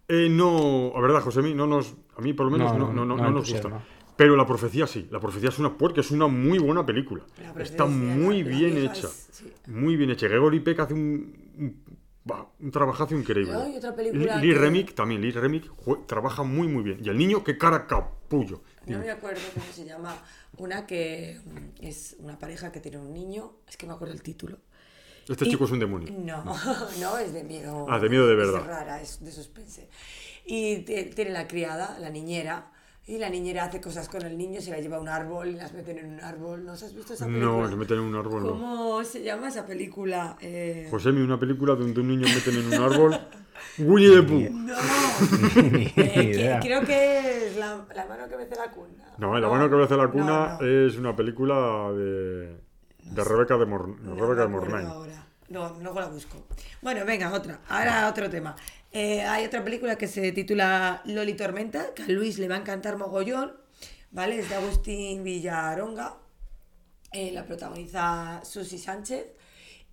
eh, 0.08 0.28
no, 0.30 0.94
a 0.96 1.02
verdad, 1.02 1.22
Josemi, 1.22 1.56
no 1.56 1.66
nos, 1.66 1.96
a 2.16 2.22
mí 2.22 2.34
por 2.34 2.46
lo 2.46 2.52
menos 2.52 2.74
no, 2.74 2.78
No, 2.78 2.88
no, 2.88 2.94
no, 2.94 3.06
no, 3.06 3.16
no 3.18 3.24
no 3.24 3.32
nos 3.32 3.52
gusta. 3.52 3.82
Pero 4.16 4.36
la 4.36 4.46
profecía 4.46 4.86
sí, 4.86 5.08
la 5.10 5.20
profecía 5.20 5.50
es 5.50 5.58
una 5.58 5.76
porque 5.76 6.02
es 6.02 6.12
una 6.12 6.28
muy 6.28 6.60
buena 6.60 6.86
película. 6.86 7.24
Está 7.58 7.86
muy 7.86 8.44
bien 8.44 8.78
hecha. 8.78 9.08
es- 9.08 9.30
sí. 9.32 9.52
Muy 9.68 9.96
bien 9.96 10.12
hecha. 10.12 10.28
Gregory 10.28 10.60
Peck 10.60 10.80
hace 10.82 10.94
un, 10.94 11.34
un, 11.58 11.91
bah, 12.24 12.48
un 12.60 12.72
trabajazo 12.72 13.16
increíble. 13.16 13.54
No, 13.54 13.68
y 13.68 13.78
otra 13.78 13.96
película 13.96 14.38
Lee 14.38 14.54
que- 14.54 14.60
Remick 14.60 14.94
también, 14.96 15.22
Lee 15.22 15.32
Remick 15.32 15.72
trabaja 16.08 16.44
muy 16.44 16.68
muy 16.68 16.84
bien. 16.84 17.00
Y 17.04 17.10
el 17.10 17.18
niño, 17.18 17.44
qué 17.44 17.58
cara 17.58 17.88
capullo. 17.88 18.62
No 18.88 19.00
me 19.00 19.10
acuerdo 19.12 19.42
cómo 19.54 19.66
se 19.74 19.86
llama. 19.86 20.16
Una 20.58 20.86
que 20.86 21.40
mm, 21.46 21.86
es 21.86 22.16
una 22.20 22.38
pareja 22.38 22.72
que 22.72 22.80
tiene 22.80 22.98
un 22.98 23.14
niño. 23.14 23.54
Es 23.68 23.78
que 23.78 23.86
me 23.88 23.94
acuerdo 23.94 24.14
el 24.14 24.22
título. 24.22 24.58
Este 25.30 25.46
Y- 25.46 25.52
chico 25.52 25.66
es 25.66 25.72
un 25.72 25.80
demonio. 25.80 26.12
No, 26.18 26.44
no, 27.00 27.18
es 27.18 27.32
de 27.34 27.44
miedo. 27.44 27.86
Ah, 27.90 28.00
de 28.00 28.10
miedo 28.10 28.28
de 28.28 28.36
verdad. 28.36 28.62
Es 28.62 28.68
rara, 28.68 29.02
es 29.02 29.24
de 29.24 29.32
suspense. 29.32 29.90
Y 30.46 30.80
tiene 30.80 31.32
la 31.32 31.48
criada, 31.48 31.98
la 32.00 32.10
niñera, 32.10 32.72
y 33.12 33.18
la 33.18 33.30
niñera 33.30 33.66
hace 33.66 33.82
cosas 33.82 34.08
con 34.08 34.22
el 34.22 34.38
niño, 34.38 34.62
se 34.62 34.72
la 34.72 34.80
lleva 34.80 34.96
a 34.98 35.02
un 35.02 35.10
árbol 35.10 35.50
y 35.50 35.54
las 35.56 35.74
meten 35.74 35.98
en 35.98 36.14
un 36.14 36.20
árbol. 36.22 36.64
¿No 36.64 36.72
has 36.72 36.96
visto 36.96 37.14
esa 37.14 37.26
película? 37.26 37.52
No, 37.52 37.68
le 37.68 37.76
meten 37.76 37.98
en 37.98 38.04
un 38.04 38.16
árbol, 38.16 38.44
no. 38.44 38.50
¿Cómo 38.52 39.04
se 39.04 39.22
llama 39.22 39.50
esa 39.50 39.66
película? 39.66 40.38
Eh, 40.40 40.88
Josemi, 40.90 41.20
una 41.22 41.38
película 41.40 41.76
donde 41.76 42.00
un 42.00 42.08
niño 42.08 42.26
meten 42.34 42.56
en 42.56 42.68
un 42.68 42.74
árbol. 42.92 43.20
Winnie 43.78 44.16
the 44.16 44.24
Pooh. 44.24 44.50
No, 44.50 44.74
Ni 45.62 45.86
Eh, 45.98 46.32
que- 46.34 46.60
creo 46.62 46.82
que 46.86 47.48
es 47.48 47.58
la, 47.58 47.86
la 47.96 48.06
mano 48.06 48.28
que 48.30 48.38
mece 48.38 48.56
la 48.56 48.72
cuna. 48.72 49.04
No, 49.18 49.38
La 49.40 49.50
mano 49.50 49.68
que 49.68 49.76
abraza 49.76 49.98
la 49.98 50.08
cuna 50.08 50.58
no, 50.60 50.62
no. 50.62 50.88
es 50.88 50.98
una 50.98 51.16
película 51.16 51.92
de, 51.92 52.58
de 53.12 53.24
Rebeca 53.26 53.58
de, 53.58 53.66
Mor- 53.66 54.00
No 54.02 54.16
Rebeca 54.16 54.48
me 54.48 54.56
de 54.56 54.66
Mornay. 54.70 54.86
ahora. 54.86 55.28
No, 55.50 55.78
luego 55.82 56.00
la 56.00 56.08
busco. 56.08 56.48
Bueno, 56.82 57.04
venga, 57.06 57.32
otra. 57.34 57.60
Ahora 57.68 58.08
otro 58.10 58.30
tema. 58.30 58.56
Eh, 58.92 59.22
hay 59.24 59.46
otra 59.46 59.64
película 59.64 59.98
que 59.98 60.08
se 60.08 60.32
titula 60.32 61.02
Loli 61.06 61.34
Tormenta, 61.34 61.94
que 61.94 62.04
a 62.04 62.08
Luis 62.08 62.38
le 62.40 62.48
va 62.48 62.56
a 62.56 62.60
encantar 62.60 62.98
mogollón, 62.98 63.54
¿vale? 64.12 64.40
Es 64.40 64.50
de 64.50 64.56
Agustín 64.56 65.24
Villaronga. 65.24 66.18
Eh, 67.14 67.32
la 67.32 67.46
protagoniza 67.46 68.42
Susi 68.44 68.78
Sánchez. 68.78 69.26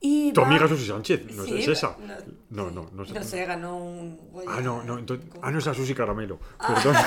Y 0.01 0.33
Tu 0.33 0.41
va- 0.41 0.47
amiga 0.47 0.69
Susi 0.69 0.87
Sánchez, 0.87 1.25
no 1.35 1.45
Sí, 1.45 1.59
es 1.59 1.69
esa. 1.69 1.97
No, 1.99 2.15
No, 2.51 2.71
no, 2.71 2.91
no 2.93 3.05
sé. 3.05 3.13
No 3.15 3.23
sé, 3.25 3.45
ganó 3.45 3.77
un. 3.77 4.21
Ah, 4.47 4.61
no, 4.61 4.83
no, 4.85 4.97
entonces, 4.99 5.27
ah, 5.43 5.51
no 5.51 5.59
es 5.59 5.67
a 5.67 5.75
Susi 5.75 5.95
Caramelo. 5.95 6.39
Perdón. 6.59 6.95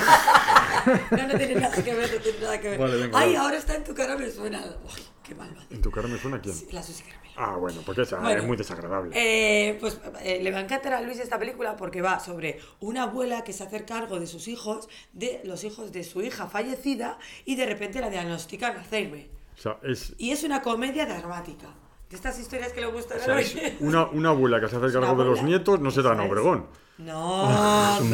No, 1.12 1.27
no 1.27 1.38
tiene 1.38 1.56
nada 1.56 1.84
que 1.84 1.93
ver, 1.93 2.12
no 2.12 2.19
tiene 2.21 2.39
nada 2.39 2.60
que 2.60 2.69
ver. 2.69 2.80
Vale, 2.80 2.95
venga, 2.97 3.19
Ay, 3.19 3.25
vale. 3.27 3.38
ahora 3.38 3.58
está 3.58 3.75
en 3.75 3.84
tu 3.84 3.93
cara, 3.93 4.17
me 4.17 4.32
suena. 4.32 4.60
Uy, 4.84 5.01
qué. 5.36 5.76
¿En 5.76 5.82
tu 5.82 5.91
cara 5.91 6.08
me 6.08 6.17
suena 6.17 6.39
quién? 6.41 6.56
Sí, 6.56 6.67
la 6.72 6.84
Susi 6.84 7.04
Caramelo. 7.04 7.32
Ah, 7.38 7.56
bueno, 7.58 7.82
porque 7.86 8.02
esa 8.02 8.20
Bueno, 8.20 8.41
es 8.41 8.48
muy 8.48 8.58
desagradable. 8.58 9.12
Eh, 9.15 9.78
pues 9.80 10.00
eh, 10.22 10.39
le 10.44 10.52
va 10.52 10.58
a 10.60 10.62
encantar 10.62 10.94
a 10.94 11.02
Luis 11.02 11.20
esta 11.20 11.39
película 11.39 11.76
porque 11.78 12.02
va 12.02 12.20
sobre 12.20 12.60
una 12.82 13.04
abuela 13.04 13.44
que 13.44 13.54
se 13.54 13.63
hace 13.63 13.86
cargo 13.86 14.20
de 14.20 14.28
sus 14.28 14.48
hijos, 14.48 14.89
de 15.13 15.41
los 15.46 15.63
hijos 15.63 15.91
de 15.91 16.04
su 16.04 16.22
hija 16.22 16.48
fallecida, 16.48 17.17
y 17.46 17.56
de 17.56 17.65
repente 17.65 18.02
la 18.02 18.10
diagnostican 18.10 18.78
Alzheimer. 18.78 19.30
O 19.58 19.62
sea, 19.62 19.78
es, 19.84 20.13
Y 20.17 20.32
es 20.32 20.44
una 20.44 20.62
comedia 20.62 21.06
dramática. 21.06 21.67
De 22.10 22.17
estas 22.17 22.38
historias 22.39 22.74
que 22.74 22.82
le 22.82 22.88
gustan 22.88 23.20
o 23.20 23.22
a 23.22 23.26
sea, 23.26 23.36
Luis. 23.36 23.56
es 23.56 23.74
una, 23.80 24.06
una 24.08 24.30
abuela 24.30 24.60
que 24.60 24.67
se 24.67 24.76
hace 24.76 24.91
cargo 24.91 25.15
de 25.15 25.30
los 25.30 25.41
nietos, 25.44 25.80
no 25.80 25.91
será 25.91 26.12
en 26.13 26.20
Eso 26.20 26.56
es. 26.56 26.62
No, 27.06 27.96
Es 27.96 28.02
un 28.02 28.12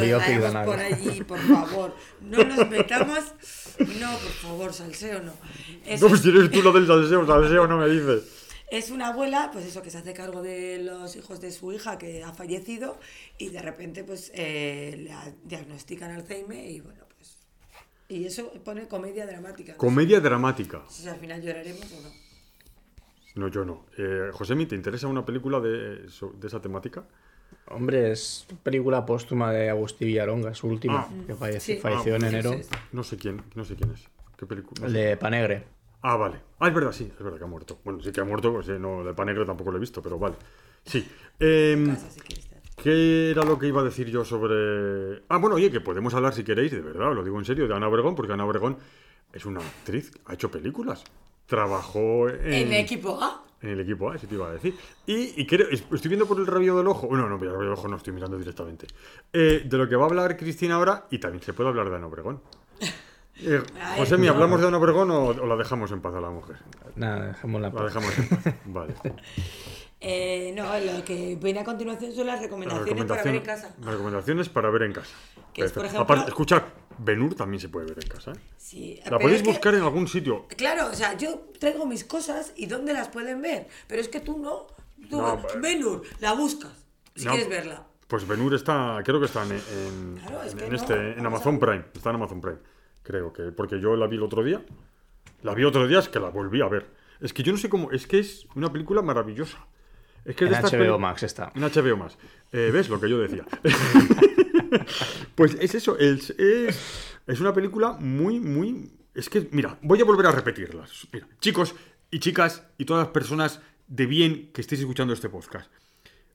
nada. 0.54 0.66
por 0.66 0.80
allí, 0.80 1.24
por 1.24 1.40
favor. 1.40 1.96
No 2.22 2.44
nos 2.44 2.70
metamos. 2.70 3.20
No, 4.00 4.12
por 4.12 4.32
favor, 4.32 4.74
salseo 4.74 5.22
no. 5.22 5.34
Es, 5.86 6.02
No, 6.02 6.08
pues 6.10 6.22
si 6.22 6.30
eres 6.30 6.50
tú 6.52 6.62
la 6.64 6.72
del 6.72 6.88
salseo, 6.88 7.26
salseo 7.26 7.68
no 7.68 7.78
me 7.78 7.88
dices. 7.90 8.24
es 8.72 8.90
una 8.92 9.08
abuela, 9.10 9.50
pues 9.54 9.66
eso, 9.66 9.82
que 9.82 9.90
se 9.92 9.98
hace 10.00 10.14
cargo 10.14 10.42
de 10.42 10.80
los 10.84 11.16
hijos 11.16 11.40
de 11.42 11.52
su 11.52 11.72
hija 11.74 11.98
que 11.98 12.24
ha 12.24 12.34
fallecido 12.34 13.00
y 13.38 13.50
de 13.50 13.62
repente 13.62 14.04
pues 14.04 14.32
eh, 14.34 14.96
le 14.98 15.12
a- 15.12 15.34
diagnostican 15.44 16.12
Alzheimer 16.12 16.66
y 16.70 16.82
bueno, 16.82 17.04
pues... 17.18 17.38
Y 18.10 18.26
eso 18.26 18.52
pone 18.64 18.88
comedia 18.88 19.26
dramática. 19.26 19.74
No 19.74 19.78
Comedia 19.78 20.20
dramática. 20.22 20.82
sé 20.90 21.04
si 21.04 21.10
al 21.10 21.18
final 21.20 21.42
lloraremos 21.42 21.86
o 21.94 22.02
no. 22.02 22.10
No, 23.36 23.48
yo 23.50 23.64
no. 23.64 23.86
Eh, 23.98 24.32
Josemi, 24.34 24.66
¿te 24.66 24.76
interesa 24.76 25.06
una 25.08 25.24
película 25.26 25.60
de, 25.60 26.08
de 26.08 26.48
esa 26.48 26.60
temática? 26.62 27.06
Hombre, 27.70 28.12
es 28.12 28.48
película 28.64 29.06
póstuma 29.06 29.52
de 29.52 29.70
Agustín 29.70 30.08
Villaronga, 30.08 30.54
su 30.54 30.68
última, 30.68 31.02
Ah. 31.02 31.10
que 31.28 31.60
Sí. 31.60 31.78
falleció 31.78 32.14
Ah, 32.14 32.18
en 32.18 32.22
sí, 32.22 32.28
enero. 32.28 32.54
sí, 32.54 32.64
sí. 32.64 32.70
No 32.94 33.04
sé 33.04 33.18
quién, 33.18 33.42
no 33.56 33.66
sé 33.66 33.76
quién 33.76 33.92
es. 33.92 34.08
¿Qué 34.38 34.46
película? 34.46 34.82
No 34.82 34.88
El 34.88 34.94
sé. 34.94 35.00
de 35.00 35.18
Panegre. 35.18 35.64
Ah, 36.02 36.16
vale. 36.16 36.38
Ah, 36.60 36.68
es 36.68 36.74
verdad, 36.74 36.92
sí, 36.92 37.12
es 37.18 37.24
verdad 37.24 37.38
que 37.38 37.44
ha 37.44 37.48
muerto. 37.48 37.80
Bueno, 37.84 38.02
sí 38.02 38.12
que 38.12 38.22
ha 38.22 38.24
muerto, 38.24 38.54
pues 38.54 38.70
eh, 38.70 38.80
no, 38.80 39.04
de 39.04 39.14
Panegre 39.14 39.46
tampoco 39.46 39.72
lo 39.72 39.78
he 39.78 39.80
visto, 39.80 40.02
pero 40.02 40.18
vale. 40.18 40.36
Sí. 40.86 41.06
Em. 41.40 41.96
¿Qué 42.82 43.32
era 43.32 43.44
lo 43.44 43.58
que 43.58 43.68
iba 43.68 43.82
a 43.82 43.84
decir 43.84 44.08
yo 44.10 44.24
sobre.? 44.24 45.24
Ah, 45.30 45.38
bueno, 45.38 45.56
oye, 45.56 45.72
que 45.72 45.82
podemos 45.82 46.14
hablar 46.14 46.34
si 46.34 46.44
queréis, 46.44 46.72
de 46.72 46.82
verdad, 46.82 47.12
lo 47.14 47.24
digo 47.24 47.38
en 47.40 47.46
serio, 47.46 47.68
de 47.68 47.74
Ana 47.76 47.88
Obregón, 47.88 48.14
porque 48.16 48.32
Ana 48.34 48.46
Obregón 48.46 48.78
es 49.34 49.46
una 49.46 49.60
actriz, 49.60 50.12
ha 50.28 50.36
hecho 50.36 50.52
películas. 50.52 51.04
Trabajó 51.48 52.30
en. 52.30 52.54
En 52.54 52.74
equipo 52.74 53.20
A. 53.22 53.44
en 53.62 53.70
el 53.70 53.80
equipo 53.80 54.10
A, 54.12 54.16
eso 54.16 54.28
te 54.28 54.36
iba 54.36 54.48
a 54.50 54.52
decir. 54.54 54.76
Y, 55.06 55.42
y 55.42 55.46
creo, 55.48 55.68
es- 55.70 55.84
estoy 55.92 56.10
viendo 56.10 56.26
por 56.28 56.38
el 56.40 56.46
rabillo 56.48 56.78
del 56.78 56.88
ojo. 56.88 57.08
No, 57.16 57.28
no, 57.28 57.38
por 57.38 57.48
el 57.48 57.54
rabillo 57.54 57.70
del 57.72 57.78
ojo 57.80 57.88
no 57.88 57.98
estoy 57.98 58.14
mirando 58.14 58.38
directamente. 58.38 58.88
Eh, 59.34 59.64
de 59.66 59.78
lo 59.78 59.88
que 59.90 59.96
va 59.96 60.04
a 60.04 60.08
hablar 60.08 60.38
Cristina 60.38 60.76
ahora, 60.76 61.06
y 61.10 61.20
también 61.20 61.44
se 61.44 61.54
puede 61.54 61.70
hablar 61.70 61.90
de 61.90 61.96
Ana 61.96 62.08
Obregón. 62.08 62.42
Eh, 63.40 63.62
José, 63.98 64.18
¿me 64.18 64.30
hablamos 64.30 64.60
de 64.60 64.68
Ana 64.68 64.78
Obregón 64.80 65.12
o, 65.12 65.26
o 65.28 65.46
la 65.46 65.56
dejamos 65.56 65.92
en 65.92 66.02
paz 66.02 66.12
a 66.16 66.20
la 66.22 66.32
mujer? 66.32 66.56
Nada, 66.96 67.28
dejémosla. 67.28 67.70
La 67.70 67.84
dejamos 67.84 68.18
en 68.18 68.30
paz. 68.30 68.56
Vale. 68.66 68.96
Eh, 70.00 70.54
no, 70.56 70.64
lo 70.80 71.04
que 71.06 71.38
viene 71.42 71.60
a 71.60 71.64
continuación 71.64 72.12
son 72.14 72.26
las 72.26 72.40
recomendaciones 72.42 73.06
para 73.06 73.24
ver 73.24 73.36
en 73.36 73.42
casa. 73.44 73.76
las 73.80 73.92
recomendaciones 73.92 74.50
para 74.50 74.70
ver 74.72 74.82
en 74.84 74.94
casa. 74.94 75.16
Que 75.54 75.66
es, 75.66 75.72
por 75.72 75.86
ejemplo- 75.86 76.02
Aparte, 76.04 76.30
escuchad, 76.30 76.64
Benur 77.00 77.36
también 77.36 77.60
se 77.62 77.70
puede 77.70 77.88
ver 77.88 78.00
en 78.04 78.10
casa. 78.10 78.32
¿eh? 78.32 78.40
Sí, 78.58 79.00
La 79.10 79.20
podéis 79.20 79.38
es 79.42 79.44
que- 79.44 79.50
buscar 79.52 79.74
en 79.76 79.82
algún 79.82 80.08
sitio. 80.08 80.46
Claro, 80.58 80.88
o 80.92 80.94
sea, 80.94 81.16
yo 81.18 81.48
traigo 81.60 81.86
mis 81.86 82.04
cosas 82.04 82.54
y 82.56 82.66
¿dónde 82.66 82.94
las 82.94 83.10
pueden 83.10 83.42
ver? 83.42 83.68
Pero 83.88 84.02
es 84.02 84.08
que 84.10 84.20
tú 84.20 84.38
no. 84.40 84.68
Tú, 85.10 85.18
No, 85.22 85.42
Benur, 85.62 86.02
la 86.20 86.34
buscas 86.34 86.72
si 87.16 87.26
No, 87.26 87.32
quieres 87.32 87.50
verla. 87.50 87.86
Pues 88.08 88.28
Benur 88.28 88.54
está, 88.54 89.02
creo 89.06 89.20
que 89.20 89.26
está 89.28 89.44
en, 89.44 89.52
en- 89.52 90.18
Claro, 90.22 90.44
es 90.44 90.54
en- 90.54 90.58
que 90.58 90.64
en 90.66 90.70
no, 90.72 90.76
este, 90.78 91.12
en 91.20 91.26
Amazon 91.26 91.60
Prime. 91.60 91.86
Está 91.94 92.10
en 92.10 92.16
Amazon 92.16 92.42
Prime. 92.42 92.58
Creo 93.04 93.32
que, 93.34 93.44
porque 93.52 93.80
yo 93.80 93.96
la 93.96 94.08
vi 94.08 94.16
el 94.18 94.24
otro 94.24 94.44
día. 94.44 94.64
La 95.44 95.54
vi 95.54 95.64
otro 95.66 95.88
día, 95.88 96.00
es 96.00 96.10
que 96.10 96.20
la 96.20 96.30
volví 96.30 96.62
a 96.62 96.68
ver. 96.68 96.88
Es 97.22 97.32
que 97.34 97.44
yo 97.44 97.52
no 97.52 97.58
sé 97.58 97.70
cómo, 97.70 97.92
es 97.92 98.08
que 98.08 98.20
es 98.20 98.48
una 98.56 98.72
película 98.72 99.02
maravillosa. 99.02 99.58
Es 100.26 100.36
que 100.36 100.46
es 100.46 100.52
En 100.52 100.62
de 100.62 100.68
estas 100.68 100.74
HBO 100.74 101.00
Max 101.00 101.24
está. 101.24 101.52
En 101.56 101.62
HBO 101.64 101.96
Max. 101.98 102.18
Eh, 102.52 102.70
¿Ves 102.74 102.90
lo 102.90 103.00
que 103.00 103.10
yo 103.10 103.18
decía? 103.20 103.46
pues 105.36 105.58
es 105.60 105.76
eso, 105.76 105.98
es, 105.98 106.32
es, 106.38 107.40
una 107.40 107.54
película 107.54 107.94
muy, 108.00 108.40
muy... 108.40 108.92
Es 109.14 109.30
que, 109.30 109.48
mira, 109.52 109.78
voy 109.82 110.00
a 110.02 110.06
volver 110.06 110.28
a 110.28 110.32
repetirlas. 110.32 111.08
Chicos 111.40 111.76
y 112.12 112.20
chicas 112.20 112.64
y 112.78 112.86
todas 112.86 113.06
las 113.06 113.14
personas 113.14 113.62
de 113.88 114.06
bien 114.06 114.52
que 114.54 114.62
estéis 114.62 114.82
escuchando 114.82 115.14
este 115.14 115.30
podcast. 115.30 115.72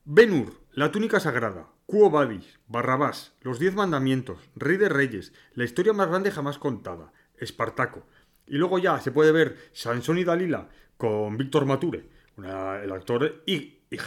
Ben-Hur, 0.05 0.53
la 0.73 0.91
túnica 0.91 1.19
sagrada, 1.19 1.69
Quo 1.85 2.09
Vadis, 2.09 2.59
Barrabás, 2.67 3.33
los 3.41 3.59
diez 3.59 3.73
mandamientos, 3.73 4.39
Rey 4.55 4.77
de 4.77 4.89
Reyes, 4.89 5.31
la 5.53 5.63
historia 5.63 5.93
más 5.93 6.09
grande 6.09 6.31
jamás 6.31 6.57
contada, 6.57 7.13
Espartaco. 7.37 8.05
Y 8.45 8.57
luego 8.57 8.79
ya 8.79 8.99
se 8.99 9.11
puede 9.11 9.31
ver 9.31 9.57
Sansón 9.71 10.17
y 10.17 10.25
Dalila 10.25 10.67
con 10.97 11.37
Víctor 11.37 11.65
Mature, 11.65 12.09
el 12.37 12.91
actor, 12.91 13.43
y, 13.45 13.79
y 13.89 13.97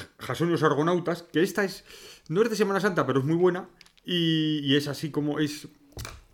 los 0.40 0.62
Argonautas, 0.62 1.22
que 1.22 1.42
esta 1.42 1.64
es, 1.64 1.84
no 2.28 2.42
es 2.42 2.50
de 2.50 2.56
Semana 2.56 2.80
Santa, 2.80 3.06
pero 3.06 3.20
es 3.20 3.24
muy 3.24 3.36
buena, 3.36 3.68
y, 4.06 4.60
y 4.62 4.76
es 4.76 4.88
así 4.88 5.10
como 5.10 5.38
es, 5.40 5.68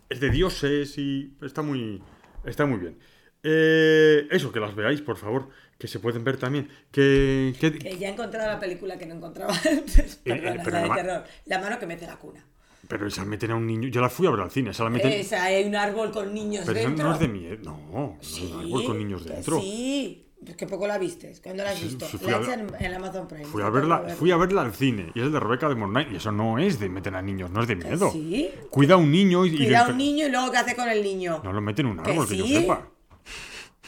es 0.09 0.19
de 0.21 0.29
dioses 0.29 0.97
y 0.97 1.33
está 1.41 1.61
muy, 1.61 2.01
está 2.45 2.65
muy 2.65 2.79
bien. 2.79 2.97
Eh, 3.45 4.27
eso, 4.31 4.51
que 4.53 4.59
las 4.61 4.73
veáis, 4.73 5.01
por 5.01 5.17
favor, 5.17 5.49
que 5.77 5.87
se 5.89 5.99
pueden 5.99 6.23
ver 6.23 6.37
también. 6.37 6.69
Que, 6.91 7.53
que- 7.59 7.77
Que 7.77 7.97
ya 7.97 8.07
he 8.07 8.11
encontrado 8.13 8.47
la 8.49 8.59
película 8.59 8.97
que 8.97 9.05
no 9.05 9.15
encontraba 9.15 9.53
antes. 9.69 10.15
Perdona, 10.23 10.55
Eh, 10.55 10.61
pero 10.63 10.71
la 10.77 10.83
de 10.83 10.89
terror. 11.01 11.23
La 11.47 11.59
mano 11.59 11.77
que 11.79 11.85
mete 11.87 12.05
la 12.05 12.15
cuna. 12.17 12.45
Pero 12.87 13.07
esa 13.07 13.25
meten 13.25 13.51
a 13.51 13.55
un 13.55 13.65
niño. 13.67 13.87
Yo 13.89 14.01
la 14.01 14.09
fui 14.09 14.27
a 14.27 14.31
ver 14.31 14.41
al 14.41 14.51
cine, 14.51 14.69
esa 14.71 14.83
la 14.83 14.89
meten. 14.89 15.11
Esa, 15.11 15.43
hay 15.43 15.65
un 15.65 15.75
árbol 15.75 16.11
con 16.11 16.33
niños 16.33 16.63
pero 16.65 16.79
dentro. 16.79 17.07
no 17.07 17.13
es 17.13 17.19
de 17.19 17.27
miedo. 17.27 17.57
No, 17.63 17.77
no 17.91 18.17
es 18.21 18.27
Sí, 18.27 18.49
un 18.53 18.59
árbol 18.61 18.85
con 18.85 18.97
niños 18.97 19.25
dentro. 19.25 19.59
Sí, 19.59 20.25
pues 20.45 20.57
que 20.57 20.67
poco 20.67 20.85
la 20.87 20.97
viste. 20.97 21.33
¿Cuándo 21.43 21.63
la 21.63 21.71
has 21.71 21.81
visto? 21.81 22.05
sí, 22.07 22.17
la 22.21 22.37
a- 22.37 22.41
echan 22.41 22.59
en, 22.61 22.85
en 22.85 22.93
Amazon 22.93 23.27
Prime. 23.27 23.45
Fui 23.45 23.61
a, 23.61 23.69
verla, 23.69 23.99
fui 24.17 24.31
a 24.31 24.37
verla 24.37 24.61
al 24.61 24.73
cine 24.73 25.11
y 25.15 25.21
es 25.21 25.31
de 25.31 25.39
Rebeca 25.39 25.69
de 25.69 25.75
Mornay 25.75 26.07
y 26.11 26.15
eso 26.17 26.31
no 26.31 26.59
es 26.59 26.79
de 26.79 26.89
meter 26.89 27.15
a 27.15 27.21
niños, 27.21 27.49
no 27.51 27.61
es 27.61 27.67
de 27.67 27.75
miedo. 27.75 28.11
sí? 28.11 28.49
Cuida 28.69 28.95
a 28.95 28.97
un 28.97 29.11
niño 29.11 29.45
y, 29.45 29.55
Cuida 29.57 29.85
a 29.85 29.89
un 29.89 29.97
niño 29.97 30.27
y 30.27 30.31
luego 30.31 30.51
¿qué 30.51 30.57
hace 30.57 30.75
con 30.75 30.87
el 30.89 31.01
niño? 31.03 31.41
No 31.43 31.53
lo 31.53 31.61
meten 31.61 31.85
en 31.87 31.91
un 31.97 32.03
Que 32.03 32.11
árbol, 32.11 32.27
que, 32.27 32.37
yo 32.37 32.45
sepa. 32.47 32.87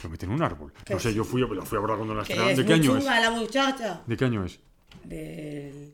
Lo 0.04 0.10
meten 0.10 0.30
en 0.30 0.36
un 0.36 0.42
árbol. 0.44 0.74
Que 0.86 0.94
No 0.94 1.00
sé, 1.00 1.10
sí. 1.10 1.16
yo 1.16 1.24
fui, 1.24 1.42
la 1.42 1.62
fui 1.64 1.78
a 1.78 1.82
verla 1.82 1.96
cuando 1.96 2.14
la 2.16 2.22
estrenaron. 2.22 2.52
es 2.52 2.58
¿De 2.58 2.66
qué 2.66 2.74
año 2.74 2.98
es? 2.98 3.06
la 3.06 3.32
muchacha. 3.32 4.02
¿De 4.06 4.18
qué 4.18 4.26
año 4.26 4.46
es? 4.46 4.60
Del, 5.04 5.94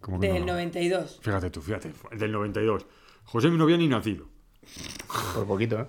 ¿Cómo 0.00 0.18
que 0.18 0.32
del 0.32 0.40
no? 0.46 0.52
92. 0.54 1.20
Fíjate 1.22 1.50
tú, 1.50 1.60
fíjate. 1.62 1.92
Del 2.16 2.32
92. 2.32 2.86
José 3.24 3.50
no 3.50 3.64
había 3.64 3.76
ni 3.76 3.86
nacido. 3.88 4.26
Por 5.34 5.46
poquito, 5.46 5.80
¿eh? 5.80 5.86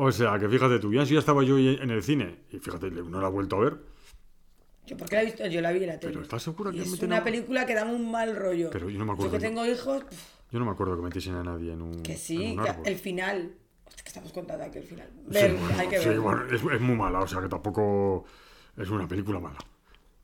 O 0.00 0.12
sea, 0.12 0.38
que 0.38 0.48
fíjate 0.48 0.78
tú, 0.78 0.92
ya 0.92 1.04
si 1.04 1.14
ya 1.14 1.18
estaba 1.18 1.42
yo 1.42 1.58
en 1.58 1.90
el 1.90 2.02
cine 2.04 2.38
y 2.52 2.58
fíjate, 2.60 2.88
no 2.88 3.20
la 3.20 3.26
he 3.26 3.30
vuelto 3.32 3.56
a 3.56 3.60
ver. 3.60 3.78
Yo 4.86 4.96
porque 4.96 5.16
la 5.16 5.22
he 5.22 5.24
visto, 5.24 5.44
yo 5.48 5.60
la 5.60 5.72
vi 5.72 5.80
en 5.82 5.88
la 5.88 5.98
tele. 5.98 6.12
Pero 6.12 6.22
¿estás 6.22 6.40
segura 6.44 6.70
que 6.70 6.80
es 6.82 7.02
una 7.02 7.24
película 7.24 7.66
que 7.66 7.74
da 7.74 7.84
un 7.84 8.08
mal 8.08 8.36
rollo. 8.36 8.70
Pero 8.70 8.88
yo 8.88 8.98
no 9.00 9.04
me 9.04 9.12
acuerdo 9.12 9.32
Yo 9.32 9.38
que 9.40 9.44
tengo 9.44 9.66
hijos, 9.66 10.04
Yo 10.52 10.58
no 10.60 10.66
me 10.66 10.70
acuerdo 10.70 10.96
que 10.96 11.02
metiesen 11.02 11.34
a 11.34 11.42
nadie 11.42 11.72
en 11.72 11.82
un, 11.82 12.00
que 12.02 12.12
en 12.12 12.18
sí, 12.18 12.52
un 12.56 12.62
que 12.62 12.70
árbol. 12.70 12.86
el 12.86 12.96
final. 12.96 13.54
Hostia, 13.86 14.02
que 14.04 14.08
estamos 14.08 14.32
contando 14.32 14.64
aquí 14.64 14.78
el 14.78 14.84
final. 14.84 15.08
Sí, 15.16 15.32
Ver, 15.32 15.54
bueno, 15.54 15.78
hay 15.78 15.88
que 15.88 15.98
sí, 15.98 16.08
ver. 16.10 16.20
bueno, 16.20 16.44
es, 16.46 16.62
es 16.62 16.80
muy 16.80 16.94
mala, 16.94 17.18
o 17.18 17.26
sea 17.26 17.40
que 17.42 17.48
tampoco 17.48 18.24
es 18.76 18.88
una 18.90 19.08
película 19.08 19.40
mala. 19.40 19.58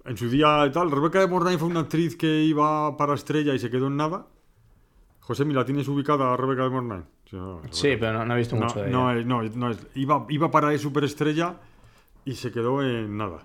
En 0.04 0.16
su 0.16 0.30
día 0.30 0.70
tal, 0.72 0.92
Rebeca 0.92 1.18
de 1.18 1.26
Mornay 1.26 1.56
fue 1.56 1.66
una 1.66 1.80
actriz 1.80 2.14
que 2.16 2.44
iba 2.44 2.96
para 2.96 3.14
estrella 3.14 3.52
y 3.54 3.58
se 3.58 3.70
quedó 3.70 3.88
en 3.88 3.96
nada. 3.96 4.28
José, 5.18 5.44
¿la 5.46 5.64
tienes 5.64 5.88
ubicada 5.88 6.32
a 6.32 6.36
Rebeca 6.36 6.62
de 6.62 6.70
Mornay? 6.70 7.02
Sí, 7.34 7.40
no, 7.40 7.62
Sí, 7.72 7.86
Rebeca- 7.88 8.00
pero 8.00 8.12
no, 8.18 8.24
no 8.26 8.34
he 8.34 8.38
visto 8.38 8.56
no, 8.56 8.66
mucho 8.66 8.82
de 8.82 8.90
no 8.90 9.10
ella. 9.10 9.20
es, 9.20 9.26
no, 9.26 9.42
es- 9.42 9.56
no 9.56 9.70
es. 9.70 9.78
Iba, 9.94 10.26
iba 10.28 10.50
para 10.50 10.76
superestrella 10.78 11.56
y 12.24 12.34
se 12.36 12.52
quedó 12.52 12.82
en 12.82 13.16
nada. 13.16 13.38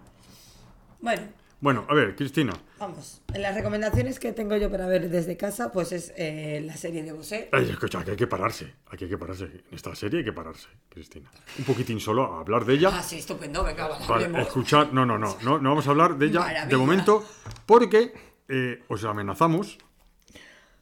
Bueno, 1.01 1.21
Bueno, 1.61 1.85
a 1.89 1.93
ver, 1.93 2.15
Cristina. 2.15 2.53
vamos. 2.79 3.21
En 3.33 3.41
las 3.41 3.53
recomendaciones 3.55 4.17
que 4.19 4.31
tengo 4.31 4.55
yo 4.57 4.69
para 4.71 4.87
ver 4.87 5.09
desde 5.09 5.35
casa, 5.35 5.71
pues 5.73 5.91
es 5.91 6.13
eh, 6.17 6.61
la 6.65 6.77
serie 6.77 7.03
de 7.03 7.11
Bosé. 7.13 7.49
Ay, 7.51 7.69
escucha, 7.69 8.03
que 8.05 8.11
hay 8.11 8.17
que 8.17 8.27
pararse. 8.27 8.73
Aquí 8.91 9.03
hay 9.05 9.09
que 9.09 9.17
pararse. 9.17 9.43
En 9.45 9.63
esta 9.75 9.93
serie 9.95 10.19
hay 10.19 10.25
que 10.25 10.31
pararse, 10.33 10.67
Cristina. 10.87 11.29
Un 11.57 11.65
poquitín 11.65 11.99
solo 11.99 12.33
a 12.35 12.39
hablar 12.41 12.63
de 12.65 12.75
ella. 12.75 12.91
Ah, 12.93 13.01
sí, 13.03 13.17
estupendo, 13.17 13.63
venga, 13.63 13.87
vale, 13.89 14.05
Vale, 14.29 14.41
escuchar. 14.43 14.93
No, 14.93 15.05
no, 15.05 15.17
no, 15.17 15.35
no. 15.43 15.57
No 15.59 15.69
vamos 15.69 15.87
a 15.87 15.89
hablar 15.89 16.17
de 16.17 16.27
ella 16.27 16.39
Maravilla. 16.41 16.65
de 16.67 16.77
momento. 16.77 17.25
Porque 17.65 18.13
eh, 18.47 18.83
os 18.87 19.03
amenazamos. 19.03 19.77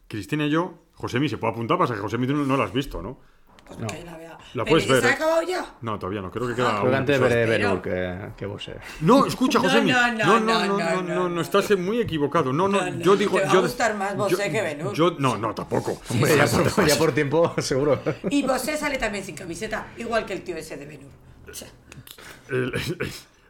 Cristina 0.07 0.45
y 0.45 0.51
yo. 0.51 0.83
Josemi, 0.97 1.29
¿se 1.29 1.37
puede 1.37 1.53
apuntar? 1.53 1.77
Pasa 1.77 1.93
que 1.93 1.99
Josemi 1.99 2.27
no, 2.27 2.45
no 2.45 2.57
la 2.57 2.65
has 2.65 2.73
visto, 2.73 3.01
¿no? 3.01 3.19
Pues 3.67 3.79
no. 3.79 3.87
la, 3.87 4.37
la 4.53 4.65
puedes 4.65 4.87
ver. 4.87 5.01
¿Se 5.01 5.07
ha 5.07 5.11
¿eh? 5.11 5.13
acabado 5.13 5.41
ya? 5.43 5.75
No, 5.81 5.99
todavía 5.99 6.21
no. 6.21 6.31
Creo 6.31 6.47
que 6.47 6.55
queda. 6.55 6.77
Ah. 6.77 6.81
Creo 6.81 6.95
antes 6.95 7.19
veré 7.19 7.81
que, 7.81 8.29
que 8.37 8.45
vos 8.45 8.69
No, 9.01 9.25
escucha, 9.25 9.59
José. 9.63 9.81
No, 9.81 10.11
no, 10.13 10.39
no, 10.39 10.65
no, 10.65 10.77
no, 10.77 11.01
no, 11.01 11.29
no, 11.29 11.41
estás 11.41 11.77
muy 11.77 11.99
equivocado. 11.99 12.53
No, 12.53 12.67
no, 12.67 12.87
yo 12.99 13.15
digo. 13.15 13.37
Te 13.37 13.45
va 13.45 13.53
yo, 13.53 13.59
a 13.59 13.61
gustar 13.63 13.95
más 13.95 14.15
Bosé 14.15 14.49
que 14.51 14.61
Benur. 14.61 14.93
Yo, 14.93 15.15
no, 15.19 15.37
no, 15.37 15.53
tampoco. 15.53 15.99
Hombre, 16.09 16.37
ya, 16.37 16.47
por, 16.47 16.87
ya, 16.87 16.97
por, 16.97 17.13
tiempo, 17.13 17.53
seguro. 17.61 17.99
Y 18.29 18.43
Bosé 18.43 18.77
sale 18.77 18.97
también 18.97 19.23
sin 19.23 19.35
camiseta, 19.35 19.87
igual 19.97 20.25
que 20.25 20.33
el 20.33 20.43
tío 20.43 20.55
ese 20.55 20.77
de 20.77 20.85
Benur. 20.85 21.11
O 21.49 21.53
sea. 21.53 21.67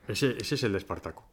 ese, 0.08 0.38
ese 0.38 0.56
es 0.56 0.64
el 0.64 0.72
de 0.72 0.80
Espartaco. 0.80 1.24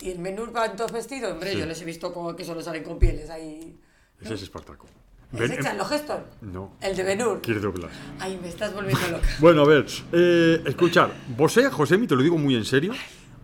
¿Y 0.00 0.10
el 0.10 0.18
Benur 0.18 0.50
van 0.52 0.76
dos 0.76 0.90
vestidos? 0.90 1.32
Hombre, 1.32 1.52
sí. 1.52 1.58
yo 1.58 1.66
les 1.66 1.80
he 1.82 1.84
visto 1.84 2.12
como 2.14 2.34
que 2.34 2.44
solo 2.44 2.62
salen 2.62 2.82
con 2.82 2.98
pieles 2.98 3.28
ahí. 3.28 3.78
Ese 4.18 4.34
es 4.34 4.42
Espartaco. 4.42 4.86
¿Es 5.32 5.38
Ven- 5.40 5.52
echan 5.52 5.78
los 5.78 5.88
gestos? 5.88 6.20
No. 6.40 6.76
El 6.80 6.96
de 6.96 7.02
Benur. 7.04 7.40
Quiere 7.40 7.60
doblar. 7.60 7.90
Ay, 8.18 8.38
me 8.42 8.48
estás 8.48 8.74
volviendo 8.74 9.08
loca. 9.10 9.28
Bueno, 9.38 9.62
a 9.62 9.66
ver, 9.66 9.86
eh, 10.12 10.62
escuchar, 10.66 11.12
Bosé, 11.36 11.70
Josemi, 11.70 12.06
te 12.06 12.16
lo 12.16 12.22
digo 12.22 12.36
muy 12.38 12.54
en 12.56 12.64
serio. 12.64 12.92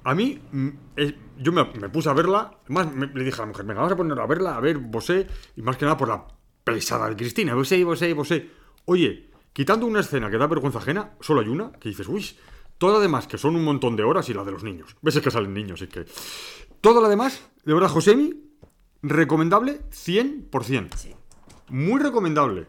A 0.05 0.15
mí, 0.15 0.41
mm, 0.53 0.69
eh, 0.97 1.19
yo 1.39 1.53
me, 1.53 1.65
me 1.81 1.89
puse 1.89 2.09
a 2.09 2.13
verla, 2.13 2.59
más 2.69 2.93
me- 2.93 3.07
le 3.09 3.25
dije 3.25 3.37
a 3.37 3.41
la 3.43 3.47
mujer, 3.47 3.65
venga, 3.67 3.81
vamos 3.81 3.93
a 3.93 3.97
poner 3.97 4.19
a 4.19 4.27
verla, 4.27 4.57
a 4.57 4.61
ver 4.61 4.79
Bosé, 4.79 5.27
y 5.57 5.63
más 5.63 5.77
que 5.77 5.85
nada 5.85 5.97
por 5.97 6.09
la 6.09 6.25
pesada 6.65 7.09
de 7.09 7.17
Cristina, 7.17 7.55
Bosé, 7.55 7.83
Bosé, 7.85 8.13
Bosé. 8.15 8.51
Oye, 8.87 9.31
quitando 9.53 9.87
una 9.87 10.01
escena 10.01 10.31
que 10.31 10.39
da 10.39 10.47
vergüenza 10.47 10.79
ajena, 10.79 11.13
solo 11.21 11.41
hay 11.41 11.49
una, 11.49 11.73
que 11.73 11.89
dices, 11.89 12.07
uy, 12.09 12.25
todas 12.79 12.95
las 12.95 13.03
demás, 13.03 13.27
que 13.27 13.39
son 13.39 13.55
un 13.57 13.65
montón 13.65 13.97
de 13.97 14.03
horas, 14.05 14.29
y 14.29 14.35
la 14.35 14.45
de 14.45 14.53
los 14.53 14.63
niños. 14.65 14.97
Ves 15.03 15.17
es 15.17 15.23
que 15.23 15.31
salen 15.31 15.55
niños, 15.55 15.81
es 15.83 15.89
que... 15.89 16.05
Todo 16.81 17.01
lo 17.01 17.09
demás, 17.09 17.43
de 17.65 17.75
verdad, 17.75 17.89
Josemi, 17.89 18.33
recomendable 19.03 19.81
100%. 19.91 20.95
Sí, 20.95 21.15
Muy 21.69 22.01
recomendable. 22.01 22.67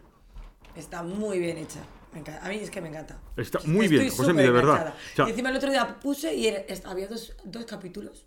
está 0.74 1.02
muy 1.02 1.38
bien 1.38 1.58
hecha. 1.58 1.80
Me 2.12 2.20
encanta. 2.20 2.44
A 2.44 2.48
mí 2.48 2.56
es 2.56 2.70
que 2.70 2.80
me 2.80 2.88
encanta. 2.88 3.18
Está 3.36 3.58
Estoy 3.58 3.72
muy 3.72 3.88
bien, 3.88 4.10
súper 4.10 4.16
Josemi, 4.26 4.42
de 4.42 4.50
verdad. 4.50 4.94
O 4.94 5.16
sea- 5.16 5.26
y 5.26 5.30
encima 5.30 5.50
el 5.50 5.56
otro 5.56 5.70
día 5.70 5.98
puse 6.00 6.34
y 6.34 6.46
era- 6.46 6.62
había 6.86 7.06
dos, 7.08 7.34
dos 7.44 7.64
capítulos. 7.64 8.24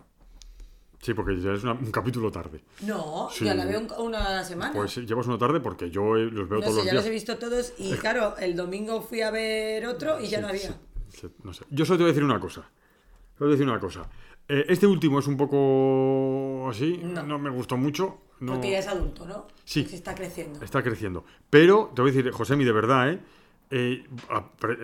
Sí, 1.01 1.13
porque 1.15 1.39
ya 1.41 1.53
es 1.53 1.63
una- 1.63 1.74
un 1.74 1.91
capítulo 1.91 2.30
tarde. 2.32 2.61
No, 2.82 3.28
Sí. 3.32 3.45
ya 3.45 3.55
la 3.55 3.65
veo 3.65 3.80
un- 3.80 3.91
una 4.05 4.24
a 4.28 4.32
la 4.36 4.43
semana. 4.43 4.72
Pues 4.74 4.95
llevas 4.97 5.26
una 5.28 5.38
tarde 5.39 5.59
porque 5.59 5.89
yo 5.89 6.15
eh, 6.15 6.26
los 6.26 6.47
veo 6.47 6.59
no 6.59 6.65
todos 6.65 6.74
sé, 6.76 6.76
los 6.76 6.86
ya 6.86 6.91
días. 6.91 6.93
los 6.95 7.05
he 7.05 7.09
visto 7.09 7.38
todos 7.39 7.74
y 7.80 7.93
claro, 7.93 8.38
el 8.38 8.55
domingo 8.55 9.01
fui 9.01 9.22
a 9.22 9.32
ver 9.32 9.86
otro 9.88 10.19
y 10.22 10.28
ya 10.28 10.41
no 10.41 10.47
había. 10.49 10.76
Sí, 11.09 11.28
no 11.43 11.53
sé. 11.53 11.65
Yo 11.72 11.86
solo 11.86 11.97
te 11.97 12.03
voy 12.03 12.09
a 12.11 12.13
decir 12.13 12.24
una 12.24 12.39
cosa. 12.39 12.61
Te 12.61 13.43
voy 13.43 13.47
a 13.47 13.51
decir 13.53 13.67
una 13.67 13.80
cosa. 13.80 14.07
Eh, 14.47 14.65
este 14.69 14.86
último 14.86 15.17
es 15.19 15.28
un 15.28 15.38
poco 15.38 16.69
así. 16.69 16.99
No, 17.01 17.24
No. 17.24 17.39
me 17.39 17.49
gustó 17.49 17.78
mucho. 17.78 18.19
No, 18.41 18.53
Porque 18.53 18.71
ya 18.71 18.79
es 18.79 18.87
adulto, 18.87 19.25
¿no? 19.25 19.47
Sí. 19.65 19.85
Se 19.85 19.95
está 19.95 20.15
creciendo. 20.15 20.63
Está 20.65 20.81
creciendo. 20.81 21.23
Pero 21.51 21.91
te 21.95 22.01
voy 22.01 22.09
a 22.09 22.13
decir, 22.13 22.31
Josemi, 22.31 22.65
de 22.65 22.71
verdad, 22.71 23.09
¿eh? 23.11 23.19
Eh, 23.69 24.03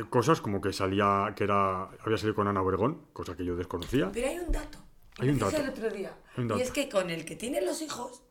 cosas 0.09 0.41
como 0.41 0.61
que 0.61 0.71
salía, 0.71 1.33
que 1.35 1.43
era, 1.43 1.89
había 2.05 2.17
salido 2.17 2.35
con 2.35 2.47
Ana 2.47 2.61
Obregón, 2.61 3.07
cosa 3.13 3.35
que 3.35 3.43
yo 3.43 3.57
desconocía. 3.57 4.11
Pero 4.13 4.27
hay 4.27 4.37
un 4.37 4.51
dato. 4.51 4.77
Hay 5.17 5.29
un 5.29 5.39
dato. 5.39 5.57
el 5.57 5.69
otro 5.69 5.89
día. 5.89 6.15
Hay 6.35 6.43
un 6.43 6.47
dato. 6.49 6.59
Y 6.59 6.63
es 6.63 6.71
que 6.71 6.87
con 6.87 7.09
el 7.09 7.25
que 7.25 7.35
tiene 7.35 7.59
los 7.61 7.81
hijos 7.81 8.23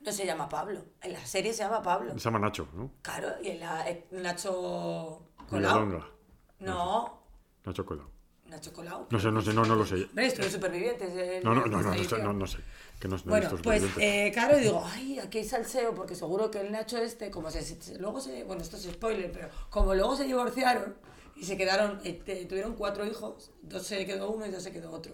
no 0.00 0.10
se 0.10 0.26
llama 0.26 0.48
Pablo. 0.48 0.84
En 1.00 1.12
la 1.12 1.24
serie 1.24 1.52
se 1.52 1.62
llama 1.62 1.80
Pablo. 1.80 2.12
Se 2.12 2.18
llama 2.18 2.40
Nacho, 2.40 2.68
¿no? 2.74 2.90
Claro, 3.02 3.28
y 3.42 3.50
en 3.50 3.60
la 3.60 3.88
eh, 3.88 4.06
Nacho 4.10 5.22
Villalonga. 5.52 6.00
Colau. 6.00 6.10
No, 6.58 7.22
Nacho 7.64 7.86
Colau. 7.86 8.13
Nacho 8.54 8.72
Colau. 8.72 9.06
No 9.10 9.18
sé, 9.18 9.30
no 9.32 9.42
sé, 9.42 9.52
no, 9.52 9.64
no 9.64 9.74
lo 9.74 9.84
sé. 9.84 10.04
Hombre, 10.04 10.26
esto 10.26 10.42
de 10.42 10.50
supervivientes. 10.50 11.44
No, 11.44 11.54
no, 11.54 11.66
no, 11.66 11.82
no, 11.82 12.32
no, 12.32 12.46
sé. 12.46 12.58
Que 13.00 13.08
no, 13.08 13.18
Bueno, 13.24 13.50
pues 13.62 13.82
eh, 13.98 14.30
claro, 14.32 14.56
digo, 14.56 14.82
ay, 14.84 15.18
aquí 15.18 15.38
hay 15.38 15.44
salseo, 15.44 15.94
porque 15.94 16.14
seguro 16.14 16.50
que 16.50 16.60
el 16.60 16.70
Nacho 16.70 16.96
este, 16.98 17.30
como 17.30 17.50
se, 17.50 17.60
luego 17.98 18.20
se, 18.20 18.44
bueno, 18.44 18.62
esto 18.62 18.76
es 18.76 18.84
spoiler, 18.84 19.32
pero 19.32 19.48
como 19.70 19.94
luego 19.94 20.16
se 20.16 20.24
divorciaron 20.24 20.94
y 21.36 21.44
se 21.44 21.56
quedaron, 21.56 22.00
eh, 22.04 22.12
te- 22.24 22.44
tuvieron 22.46 22.74
cuatro 22.74 23.04
hijos, 23.04 23.50
dos 23.62 23.84
se 23.84 24.06
quedó 24.06 24.30
uno 24.30 24.46
y 24.46 24.50
dos 24.50 24.62
se 24.62 24.72
quedó 24.72 24.92
otro. 24.92 25.12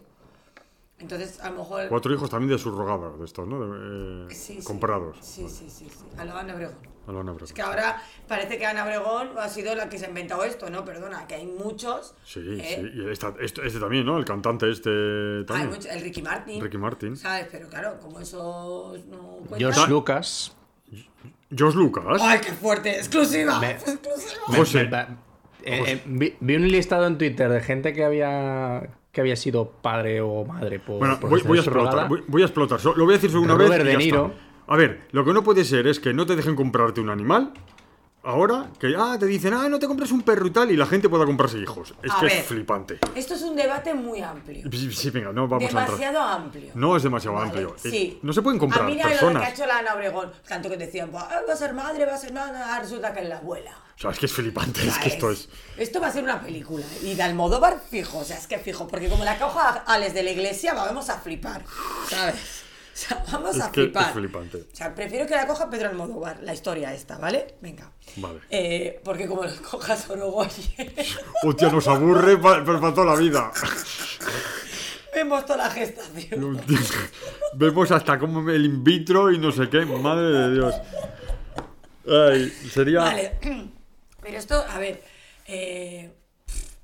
Entonces, 0.98 1.40
a 1.40 1.48
lo 1.50 1.58
mejor... 1.60 1.88
Cuatro 1.88 2.12
hijos 2.12 2.28
también 2.28 2.50
de 2.50 2.58
subrogados, 2.58 3.18
de 3.18 3.24
estos, 3.24 3.48
¿no? 3.48 4.26
Eh, 4.28 4.34
Sí, 4.34 4.58
sí. 4.60 4.62
comprados. 4.62 5.16
Sí, 5.22 5.48
sí, 5.48 5.70
sí, 5.70 5.88
sí. 5.88 6.04
A 6.18 6.26
la 6.26 6.38
Ana 6.38 6.54
Obregón. 6.54 6.76
A 7.06 7.12
la 7.12 7.20
Ana 7.20 7.34
Es 7.42 7.52
que 7.52 7.62
ahora 7.62 8.00
parece 8.28 8.58
que 8.58 8.66
Ana 8.66 8.84
Obregón 8.84 9.30
ha 9.38 9.48
sido 9.48 9.74
la 9.74 9.88
que 9.88 9.98
se 9.98 10.04
ha 10.04 10.08
inventado 10.08 10.44
esto, 10.44 10.70
¿no? 10.70 10.84
Perdona, 10.84 11.26
que 11.26 11.34
hay 11.34 11.46
muchos. 11.46 12.14
Sí, 12.24 12.40
¿eh? 12.60 12.80
sí. 12.82 13.00
Y 13.00 13.10
esta- 13.10 13.34
este, 13.40 13.66
este 13.66 13.80
también, 13.80 14.04
¿no? 14.06 14.18
El 14.18 14.24
cantante 14.24 14.70
este 14.70 14.90
Hay 14.90 15.44
también. 15.44 15.70
muchos- 15.70 15.86
el 15.86 16.00
Ricky 16.02 16.22
Martin. 16.22 16.60
Ricky 16.62 16.78
Martin. 16.78 17.16
¿Sabes? 17.16 17.48
Pero 17.50 17.68
claro, 17.68 17.98
como 18.00 18.20
esos 18.20 19.04
no 19.06 19.18
cuentan. 19.48 19.58
George 19.58 19.88
Lucas. 19.90 20.56
George 21.54 21.76
Lucas. 21.78 22.04
¡Ay, 22.22 22.40
qué 22.40 22.52
fuerte! 22.52 22.96
¡Exclusiva! 22.96 23.58
Me- 23.58 23.72
¡Exclusiva! 23.72 24.42
Me- 24.48 24.56
José. 24.58 24.84
me- 24.84 24.98
eh, 25.64 25.82
eh, 25.92 26.02
vi, 26.06 26.36
vi 26.38 26.54
un 26.56 26.68
listado 26.68 27.06
en 27.06 27.18
Twitter 27.18 27.50
de 27.50 27.60
gente 27.60 27.92
que 27.92 28.04
había 28.04 28.88
que 29.12 29.20
había 29.20 29.34
sido 29.34 29.68
padre 29.68 30.20
o 30.20 30.44
madre 30.44 30.78
por, 30.78 30.98
Bueno, 31.00 31.18
por 31.18 31.28
voy, 31.30 31.42
voy 31.42 31.58
a 31.58 31.62
explotar. 31.62 32.08
Voy, 32.08 32.22
voy 32.28 32.42
a 32.42 32.44
explotar. 32.44 32.78
Lo 32.84 33.04
voy 33.04 33.14
a 33.14 33.16
decir 33.16 33.30
solo 33.30 33.42
una 33.42 33.54
Robert 33.54 33.70
vez. 33.72 33.80
y 33.80 33.84
De 33.86 33.92
ya 33.94 33.98
Niro. 33.98 34.26
está. 34.26 34.49
A 34.70 34.76
ver, 34.76 35.08
lo 35.10 35.24
que 35.24 35.32
no 35.32 35.42
puede 35.42 35.64
ser 35.64 35.86
es 35.88 35.98
que 36.00 36.12
no 36.14 36.24
te 36.26 36.36
dejen 36.36 36.54
comprarte 36.56 37.00
un 37.00 37.10
animal. 37.10 37.52
Ahora, 38.22 38.68
que 38.78 38.94
ah, 38.98 39.16
te 39.18 39.24
dicen, 39.24 39.54
ah, 39.54 39.66
no 39.70 39.78
te 39.78 39.86
compres 39.88 40.12
un 40.12 40.20
perro 40.20 40.46
y 40.46 40.50
tal, 40.50 40.70
y 40.70 40.76
la 40.76 40.84
gente 40.86 41.08
pueda 41.08 41.24
comprarse 41.24 41.58
hijos. 41.58 41.94
Es 42.02 42.12
A 42.12 42.20
que 42.20 42.26
ver. 42.26 42.34
es 42.36 42.44
flipante. 42.46 42.98
Esto 43.16 43.32
es 43.34 43.40
un 43.42 43.56
debate 43.56 43.94
muy 43.94 44.20
amplio. 44.20 44.68
Sí, 44.70 44.92
sí, 44.92 45.08
venga, 45.10 45.32
no 45.32 45.48
vamos 45.48 45.64
a 45.64 45.68
entrar. 45.70 45.86
Demasiado 45.86 46.20
amplio. 46.20 46.70
No 46.74 46.96
es 46.96 47.02
demasiado 47.02 47.36
Vale, 47.36 47.46
amplio. 47.48 47.74
Eh, 47.82 47.90
Sí. 47.90 48.18
No 48.22 48.32
se 48.34 48.42
pueden 48.42 48.58
A 48.58 48.60
comprar 48.60 48.84
mí 48.84 48.92
mira 48.92 49.04
lo 49.04 49.08
que 49.10 49.16
ha 49.16 49.20
personas. 49.20 49.52
hecho 49.52 49.66
la 49.66 49.78
Ana 49.78 49.94
Obregón. 49.94 50.30
Tanto 50.46 50.68
que 50.68 50.76
decían, 50.76 51.10
"Buah, 51.10 51.28
va 51.48 51.52
a 51.52 51.56
ser 51.56 51.72
madre, 51.72 52.04
va 52.04 52.14
a 52.14 52.18
ser 52.18 52.32
nada. 52.32 52.78
Resulta 52.78 53.12
que 53.14 53.20
es 53.22 53.28
la 53.28 53.38
abuela. 53.38 53.72
O 53.96 53.98
sea, 53.98 54.10
es 54.10 54.18
que 54.18 54.26
es 54.26 54.32
flipante. 54.32 54.86
Es 54.86 54.98
que 54.98 55.08
esto 55.08 55.30
es. 55.30 55.48
Esto 55.78 55.98
va 56.00 56.08
a 56.08 56.12
ser 56.12 56.22
una 56.22 56.40
película. 56.42 56.84
Y 57.02 57.14
de 57.14 57.22
Almodóvar 57.22 57.80
fijo. 57.90 58.18
O 58.18 58.24
sea, 58.24 58.36
es 58.36 58.46
que 58.46 58.58
fijo. 58.58 58.86
Porque 58.86 59.08
como 59.08 59.24
la 59.24 59.38
coja 59.38 59.82
Alex 59.86 60.12
de 60.12 60.22
la 60.22 60.30
iglesia, 60.30 60.74
vamos 60.74 61.08
a 61.08 61.18
flipar. 61.18 61.64
¿Sabes? 62.06 62.64
O 62.92 62.96
sea, 62.96 63.24
vamos 63.32 63.56
Es 63.56 63.62
a 63.62 63.72
que 63.72 63.82
flipar. 63.82 64.06
es 64.08 64.12
flipante. 64.12 64.56
O 64.72 64.76
sea, 64.76 64.94
prefiero 64.94 65.26
que 65.26 65.34
la 65.34 65.46
coja 65.46 65.70
Pedro 65.70 65.88
Almodóvar, 65.90 66.40
la 66.42 66.52
historia 66.52 66.92
esta, 66.92 67.18
¿vale? 67.18 67.54
Venga. 67.60 67.90
Vale. 68.16 68.40
Eh, 68.50 69.00
porque 69.04 69.26
como 69.26 69.44
la 69.44 69.52
cojas 69.56 70.08
Orogoye, 70.10 70.92
Hostia, 71.44 71.70
nos 71.70 71.86
aburre 71.88 72.36
pa- 72.38 72.62
pero 72.64 72.80
para 72.80 72.94
toda 72.94 73.14
la 73.14 73.20
vida. 73.20 73.50
vemos 75.14 75.44
toda 75.46 75.58
la 75.58 75.70
gestación. 75.70 76.60
Vemos 77.54 77.90
hasta 77.90 78.18
como 78.18 78.48
el 78.50 78.64
in 78.64 78.84
vitro 78.84 79.30
y 79.32 79.38
no 79.38 79.50
sé 79.52 79.68
qué. 79.68 79.84
Madre 79.84 80.22
de 80.26 80.52
Dios. 80.54 80.74
Ay, 82.06 82.48
sería. 82.72 83.00
Vale. 83.00 83.38
Pero 84.22 84.36
esto, 84.38 84.64
a 84.68 84.78
ver. 84.78 85.02
eh, 85.46 86.10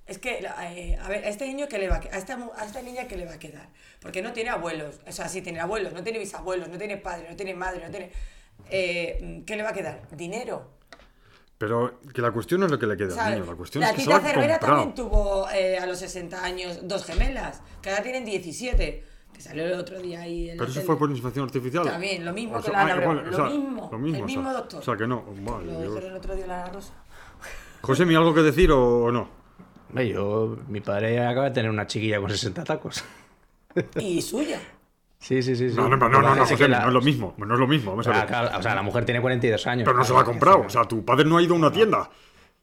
es 0.07 0.18
que, 0.18 0.38
eh, 0.38 0.98
a 1.02 1.09
ver, 1.09 1.24
a 1.24 1.28
este 1.28 1.46
niño 1.46 1.66
que 1.68 1.78
le 1.78 1.88
va 1.88 1.96
a, 1.96 2.00
que- 2.00 2.09
a 2.11 2.18
esta, 2.18 2.38
a 2.57 2.64
esta 2.64 2.80
niña 2.82 3.07
que 3.09 3.16
le 3.16 3.26
va 3.26 3.32
a 3.34 3.38
quedar. 3.38 3.68
Porque 4.00 4.22
no 4.22 4.32
tiene 4.32 4.50
abuelos. 4.50 5.00
O 5.07 5.12
sea, 5.12 5.28
sí 5.28 5.42
tiene 5.42 5.61
abuelos, 5.61 5.92
no 5.92 6.02
tiene 6.02 6.18
bisabuelos, 6.18 6.68
no 6.68 6.78
tiene 6.78 6.96
padre, 6.96 7.26
no 7.30 7.36
tiene 7.36 7.54
madre, 7.54 7.82
no 7.84 7.90
tiene. 7.90 8.11
eh, 8.70 9.42
¿Qué 9.46 9.57
le 9.57 9.62
va 9.62 9.70
a 9.70 9.72
quedar? 9.72 10.02
Dinero. 10.12 10.70
Pero 11.59 12.00
que 12.14 12.20
la 12.20 12.30
cuestión 12.32 12.61
no 12.61 12.66
es 12.66 12.72
lo 12.72 12.78
que 12.78 12.86
le 12.86 12.96
queda 12.98 13.09
al 13.09 13.14
¿sabes? 13.14 13.34
niño. 13.38 13.50
La 13.50 13.57
cuestión 13.57 13.80
la 13.80 13.88
es 13.90 13.94
que 13.96 14.00
se 14.02 14.07
tita 14.07 14.18
lo 14.18 14.24
han 14.26 14.30
Cervera 14.30 14.59
comprado. 14.59 14.82
también 14.84 14.94
tuvo 14.94 15.48
eh, 15.50 15.78
a 15.78 15.86
los 15.86 15.98
60 15.98 16.44
años 16.44 16.80
dos 16.82 17.04
gemelas, 17.07 17.62
que 17.80 17.90
ahora 17.90 18.02
tienen 18.02 18.24
17. 18.24 19.04
Que 19.32 19.40
salió 19.42 19.64
el 19.66 19.72
otro 19.74 19.98
día 20.00 20.20
ahí 20.22 20.48
en 20.50 20.57
Pero 20.57 20.64
eso 20.70 20.74
tele. 20.80 20.86
fue 20.86 20.98
por 20.98 21.11
inseminación 21.11 21.44
artificial. 21.46 21.84
También, 21.84 22.24
lo 22.24 22.32
mismo 22.32 22.54
O 22.57 22.61
que 22.61 22.64
sea, 22.70 22.72
la 22.72 22.80
Ana 22.82 23.02
ah, 23.02 23.07
vale, 23.07 23.22
lo 23.22 23.30
o 23.30 23.34
sea, 23.36 23.44
mismo, 23.46 23.88
lo 23.92 23.98
mismo, 23.98 24.16
el 24.18 24.24
o 24.24 24.28
sea, 24.28 24.36
mismo 24.36 24.52
doctor. 24.52 24.80
O 24.80 24.82
sea 24.82 24.96
que 24.96 25.07
no. 25.07 25.24
Vale, 25.40 25.66
Lo 25.66 25.80
dijeron 25.82 26.11
el 26.11 26.16
otro 26.16 26.34
día 26.36 26.46
la 26.46 26.66
Rosa. 26.66 26.92
José, 27.82 28.07
¿mi 28.07 28.14
algo 28.14 28.32
que 28.34 28.40
decir 28.42 28.70
o 28.72 29.11
no? 29.12 29.28
Yo, 29.95 30.59
mi 30.68 30.80
padre 30.80 31.24
acaba 31.24 31.47
de 31.47 31.53
tener 31.53 31.70
una 31.70 31.87
chiquilla 31.87 32.20
con 32.20 32.30
60 32.30 32.64
tacos. 32.64 33.05
Y 34.01 34.22
suya. 34.22 34.59
Sí, 35.18 35.43
sí, 35.43 35.55
sí. 35.55 35.68
sí. 35.70 35.76
No, 35.76 35.89
no, 35.89 35.97
no, 35.97 36.09
no, 36.09 36.22
no, 36.34 36.47
José, 36.47 36.66
la- 36.68 36.80
no 36.82 36.89
es 36.89 36.95
lo 36.95 37.01
mismo. 37.03 37.34
No 37.37 37.55
es 37.55 37.61
lo 37.61 37.66
mismo. 37.66 37.91
Vamos 37.91 38.07
a 38.07 38.11
O 38.11 38.12
sea, 38.12 38.22
ver. 38.22 38.28
claro, 38.30 38.59
o 38.59 38.62
sea, 38.62 38.74
la 38.74 38.82
mujer 38.82 39.05
tiene 39.05 39.20
42 39.20 39.66
años. 39.66 39.84
Pero 39.84 39.99
no 39.99 40.05
se 40.05 40.12
lo 40.12 40.18
ha 40.18 40.24
comprado. 40.24 40.61
O 40.61 40.70
sea, 40.70 40.84
tu 40.84 41.05
padre 41.05 41.24
no 41.26 41.37
ha 41.37 41.43
ido 41.43 41.55
a 41.55 41.59
una 41.59 41.70
tienda. 41.70 42.09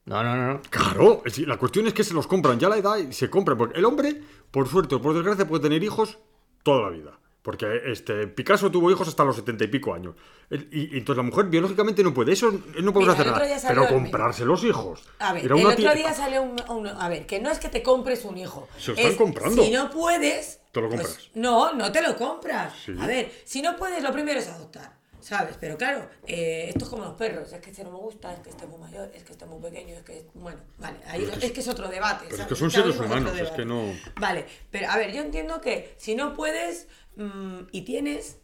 No, 0.06 0.24
no, 0.24 0.36
no. 0.36 0.54
no. 0.54 0.62
Claro, 0.70 1.22
la 1.46 1.58
cuestión 1.58 1.88
es 1.88 1.94
que 1.94 2.04
se 2.04 2.14
los 2.14 2.26
compran 2.28 2.60
ya 2.60 2.68
la 2.70 2.78
edad 2.78 2.98
y 2.98 3.14
se 3.14 3.30
compran. 3.30 3.58
Porque 3.58 3.78
el 3.78 3.86
hombre, 3.86 4.22
por 4.52 4.68
suerte 4.68 4.96
o 4.96 5.02
por 5.02 5.14
desgracia, 5.14 5.48
puede 5.48 5.64
tener 5.64 5.84
hijos 5.84 6.18
toda 6.64 6.84
la 6.84 6.90
vida. 6.90 7.12
Porque 7.44 7.82
este 7.88 8.26
Picasso 8.28 8.72
tuvo 8.72 8.89
hijos 8.89 9.06
hasta 9.08 9.24
los 9.26 9.36
setenta 9.36 9.66
y 9.66 9.68
pico 9.68 9.94
años. 9.94 10.16
Y, 10.50 10.96
y 10.96 10.98
entonces 10.98 11.18
la 11.18 11.24
mujer 11.24 11.46
biológicamente 11.48 12.02
no 12.02 12.14
puede. 12.14 12.32
Eso 12.32 12.52
no 12.52 12.94
podemos 12.94 13.14
hacer 13.14 13.28
nada. 13.28 13.46
Pero 13.68 13.84
el- 13.84 13.89
comprarse 13.89 14.46
los 14.46 14.64
hijos. 14.64 15.04
A 15.20 15.34
ver, 15.34 15.44
el 15.46 15.52
otro 15.66 15.94
día 15.94 16.14
salió 16.14 16.41
un, 16.41 16.56
un- 16.70 16.88
A 16.88 17.10
ver, 17.10 17.26
que 17.26 17.41
no 17.41 17.52
es 17.52 17.60
que 17.60 17.68
te 17.70 17.84
compres 17.84 18.24
un 18.24 18.38
hijo. 18.38 18.70
Se 18.78 18.91
lo 18.91 18.98
están 18.98 19.12
es, 19.12 19.18
comprando. 19.18 19.62
Si 19.62 19.72
no 19.72 19.89
puedes. 19.89 20.62
Te 20.72 20.82
lo 20.82 20.88
pues, 20.89 21.02
compras. 21.02 21.30
no, 21.36 21.74
no 21.74 21.91
te 21.91 22.02
lo 22.02 22.16
compras. 22.16 22.74
Sí. 22.86 22.96
A 23.00 23.06
ver, 23.08 23.30
si 23.44 23.62
no 23.62 23.76
puedes, 23.76 24.02
lo 24.02 24.14
primero 24.14 24.39
es 24.39 24.48
adoptar. 24.48 25.04
¿Sabes? 25.20 25.56
Pero 25.58 25.78
claro, 25.78 26.06
eh, 26.28 26.66
esto 26.68 26.84
es 26.84 26.89
como 26.89 27.06
los 27.06 27.14
perros. 27.14 27.54
Es 27.54 27.62
que 27.62 27.70
este 27.70 27.82
no 27.86 27.91
me 27.91 27.98
gusta, 27.98 28.34
es 28.34 28.39
que 28.39 28.50
este 28.50 28.66
es 28.66 28.70
muy 28.70 28.78
mayor, 28.78 29.10
es 29.16 29.24
que 29.24 29.32
este 29.32 29.46
es 29.46 29.50
muy 29.52 29.62
pequeño, 29.62 29.96
es 29.96 30.02
que. 30.04 30.26
Bueno, 30.34 30.60
vale. 30.80 30.98
Ahí 31.08 31.24
es 31.24 31.30
que 31.38 31.46
es, 31.46 31.52
que 31.54 31.60
es 31.62 31.68
otro 31.70 31.88
debate. 31.88 32.26
pero 32.30 32.41
es 32.41 32.48
que 32.50 32.56
son 32.58 32.70
seres 32.70 33.00
humanos, 33.00 33.32
es 33.39 33.50
que 33.52 33.64
no- 33.64 33.86
Vale, 34.20 34.46
pero 34.70 34.89
a 34.89 34.98
ver, 34.98 35.14
yo 35.14 35.22
entiendo 35.22 35.62
que 35.62 35.96
si 35.98 36.16
no 36.16 36.34
puedes 36.34 36.89
mm, 37.16 37.68
y 37.72 37.82
tienes 37.82 38.38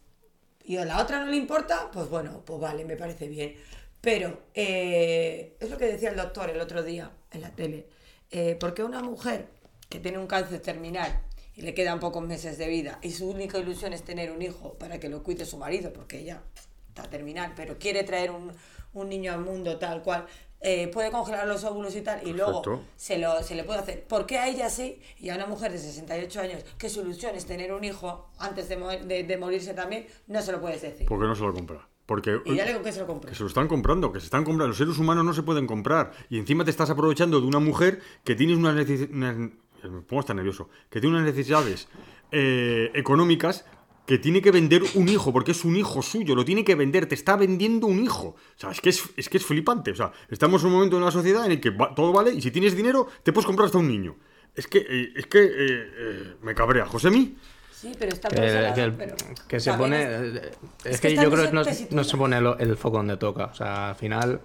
y 0.64 0.76
a 0.76 0.84
la 0.84 1.02
otra 1.02 1.24
no 1.24 1.30
le 1.30 1.36
importa, 1.36 1.90
pues 1.92 2.08
bueno, 2.08 2.42
pues 2.44 2.60
vale, 2.60 2.84
me 2.84 2.96
parece 2.96 3.28
bien. 3.28 3.56
Pero 4.00 4.40
eh, 4.54 5.56
es 5.58 5.70
lo 5.70 5.76
que 5.76 5.86
decía 5.86 6.10
el 6.10 6.16
doctor 6.16 6.48
el 6.50 6.60
otro 6.60 6.82
día 6.82 7.10
en 7.32 7.40
la 7.40 7.50
tele. 7.50 7.86
Eh, 8.30 8.56
porque 8.58 8.84
una 8.84 9.02
mujer 9.02 9.48
que 9.88 9.98
tiene 9.98 10.18
un 10.18 10.26
cáncer 10.26 10.60
terminal 10.60 11.20
y 11.56 11.62
le 11.62 11.74
quedan 11.74 11.98
pocos 11.98 12.24
meses 12.24 12.56
de 12.58 12.68
vida 12.68 13.00
y 13.02 13.10
su 13.10 13.28
única 13.28 13.58
ilusión 13.58 13.92
es 13.92 14.04
tener 14.04 14.30
un 14.30 14.42
hijo 14.42 14.74
para 14.74 15.00
que 15.00 15.08
lo 15.08 15.22
cuide 15.22 15.44
su 15.44 15.56
marido, 15.56 15.92
porque 15.92 16.20
ella 16.20 16.42
está 16.88 17.02
terminal, 17.10 17.52
pero 17.56 17.78
quiere 17.78 18.04
traer 18.04 18.30
un, 18.30 18.52
un 18.94 19.08
niño 19.08 19.32
al 19.32 19.40
mundo 19.40 19.78
tal 19.78 20.02
cual, 20.02 20.26
eh, 20.60 20.88
puede 20.88 21.10
congelar 21.10 21.46
los 21.48 21.64
óvulos 21.64 21.94
y 21.96 22.02
tal, 22.02 22.26
y 22.26 22.32
luego 22.32 22.62
se, 22.96 23.18
lo, 23.18 23.42
se 23.42 23.54
le 23.54 23.64
puede 23.64 23.78
hacer. 23.80 24.04
¿Por 24.04 24.26
qué 24.26 24.38
a 24.38 24.48
ella 24.48 24.68
sí 24.70 25.00
y 25.18 25.30
a 25.30 25.34
una 25.36 25.46
mujer 25.46 25.72
de 25.72 25.78
68 25.78 26.40
años 26.40 26.64
que 26.78 26.88
su 26.88 27.00
ilusión 27.00 27.34
es 27.34 27.46
tener 27.46 27.72
un 27.72 27.82
hijo 27.84 28.28
antes 28.38 28.68
de, 28.68 28.76
mo- 28.76 28.88
de- 28.90 29.24
de 29.24 29.36
morirse 29.38 29.72
también, 29.74 30.06
no 30.26 30.42
se 30.42 30.52
lo 30.52 30.60
puedes 30.60 30.82
decir? 30.82 31.06
¿Por 31.06 31.18
qué 31.20 31.26
no 31.26 31.34
se 31.34 31.42
lo 31.42 31.52
compra? 31.54 31.88
Porque 32.06 32.40
Y 32.44 32.56
dale 32.56 32.74
con 32.74 32.82
que 32.82 32.90
se 32.92 32.98
lo 33.00 33.06
compre. 33.06 33.30
que 33.30 33.36
se 33.36 33.42
lo 33.44 33.48
están 33.48 33.68
comprando, 33.68 34.12
que 34.12 34.18
se 34.18 34.24
están 34.26 34.42
comprando. 34.44 34.66
Los 34.68 34.78
seres 34.78 34.98
humanos 34.98 35.24
no 35.24 35.32
se 35.32 35.42
pueden 35.44 35.66
comprar. 35.68 36.10
Y 36.28 36.38
encima 36.38 36.64
te 36.64 36.70
estás 36.72 36.90
aprovechando 36.90 37.40
de 37.40 37.46
una 37.46 37.60
mujer 37.60 38.00
que 38.24 38.34
tiene 38.34 38.56
unas 38.56 38.74
necesidades. 38.74 39.14
Me 39.14 40.02
pongo 40.08 40.18
hasta 40.20 40.34
nervioso. 40.34 40.68
Que 40.90 41.00
tiene 41.00 41.14
unas 41.16 41.26
necesidades 41.26 41.86
eh, 42.32 42.90
económicas 42.94 43.64
que 44.10 44.18
tiene 44.18 44.42
que 44.42 44.50
vender 44.50 44.82
un 44.96 45.08
hijo, 45.08 45.32
porque 45.32 45.52
es 45.52 45.64
un 45.64 45.76
hijo 45.76 46.02
suyo, 46.02 46.34
lo 46.34 46.44
tiene 46.44 46.64
que 46.64 46.74
vender, 46.74 47.06
te 47.06 47.14
está 47.14 47.36
vendiendo 47.36 47.86
un 47.86 48.02
hijo. 48.02 48.34
O 48.34 48.36
sea, 48.56 48.72
es 48.72 48.80
que 48.80 48.88
es, 48.88 49.04
es 49.16 49.28
que 49.28 49.36
es 49.36 49.44
flipante. 49.46 49.92
O 49.92 49.94
sea, 49.94 50.10
estamos 50.28 50.62
en 50.62 50.66
un 50.68 50.72
momento 50.74 50.96
en 50.98 51.04
la 51.04 51.12
sociedad 51.12 51.46
en 51.46 51.52
el 51.52 51.60
que 51.60 51.70
va- 51.70 51.94
todo 51.94 52.12
vale 52.12 52.32
y 52.34 52.40
si 52.42 52.50
tienes 52.50 52.74
dinero 52.76 53.06
te 53.22 53.32
puedes 53.32 53.46
comprar 53.46 53.66
hasta 53.66 53.78
un 53.78 53.86
niño. 53.86 54.16
Es 54.56 54.66
que, 54.66 54.78
eh, 54.78 55.12
es 55.14 55.26
que 55.28 55.44
eh, 55.44 55.48
eh, 55.56 56.34
me 56.42 56.56
cabrea. 56.56 56.86
Josemi, 56.86 57.36
Sí, 57.72 57.92
pero 57.98 58.12
está 58.12 58.28
Que, 58.28 58.36
pensada, 58.36 58.74
que 58.74 58.82
el- 58.82 58.92
pero 58.94 59.14
que 59.48 59.60
se 59.60 59.72
pone. 59.74 60.02
es- 60.02 60.34
eh, 60.34 60.50
es 60.86 61.00
que 61.00 61.14
yo 61.14 61.30
creo 61.30 61.46
que 61.46 61.52
no, 61.52 61.62
no 61.92 62.04
se 62.04 62.16
pone 62.16 62.40
lo- 62.40 62.58
el 62.58 62.76
foco 62.76 62.96
donde 62.96 63.16
toca. 63.16 63.44
O 63.46 63.54
sea, 63.54 63.90
al 63.90 63.94
final. 63.96 64.40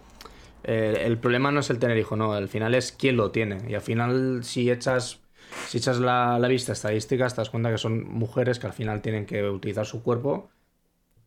eh, 0.64 1.04
el 1.06 1.18
problema 1.20 1.52
no 1.52 1.60
es 1.60 1.70
el 1.70 1.78
tener 1.80 1.98
hijo, 1.98 2.16
no. 2.16 2.34
Al 2.34 2.48
final 2.50 2.74
es 2.76 2.92
quién 2.92 3.18
lo 3.18 3.32
tiene. 3.32 3.58
Y 3.70 3.74
al 3.76 3.82
final, 3.82 4.44
si 4.44 4.70
echas. 4.72 5.20
Si 5.64 5.78
echas 5.78 6.00
la, 6.00 6.38
la 6.40 6.48
vista 6.48 6.74
estadística, 6.74 7.28
te 7.28 7.36
das 7.38 7.50
cuenta 7.50 7.72
que 7.72 7.78
son 7.78 8.04
mujeres 8.08 8.60
que 8.60 8.68
al 8.68 8.74
final 8.74 9.02
tienen 9.02 9.26
que 9.26 9.44
utilizar 9.50 9.86
su 9.86 10.04
cuerpo 10.04 10.50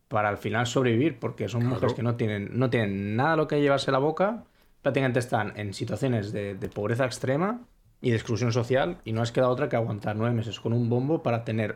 para 0.07 0.29
al 0.29 0.37
final 0.37 0.65
sobrevivir, 0.65 1.19
porque 1.19 1.47
son 1.49 1.61
Claro. 1.61 1.75
mujeres 1.75 1.93
que 1.95 2.03
no 2.03 2.15
tienen, 2.15 2.49
no 2.53 2.69
tienen 2.69 3.15
nada 3.15 3.33
a 3.33 3.35
lo 3.35 3.47
que 3.47 3.61
llevarse 3.61 3.91
a 3.91 3.93
la 3.93 3.99
boca, 3.99 4.43
prácticamente 4.81 5.19
están 5.19 5.53
en 5.57 5.73
situaciones 5.73 6.31
de, 6.31 6.55
de 6.55 6.69
pobreza 6.69 7.05
extrema 7.05 7.61
y 8.01 8.09
de 8.11 8.15
exclusión 8.15 8.51
social, 8.51 8.97
y 9.03 9.11
no 9.11 9.21
les 9.21 9.31
queda 9.31 9.49
otra 9.49 9.69
que 9.69 9.75
aguantar 9.75 10.15
nueve 10.15 10.33
meses 10.33 10.59
con 10.59 10.73
un 10.73 10.89
bombo 10.89 11.21
para 11.21 11.43
tener 11.43 11.75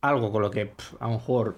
algo 0.00 0.32
con 0.32 0.42
lo 0.42 0.50
que 0.50 0.66
pf, 0.66 0.96
a 1.00 1.06
lo 1.06 1.12
mejor 1.14 1.56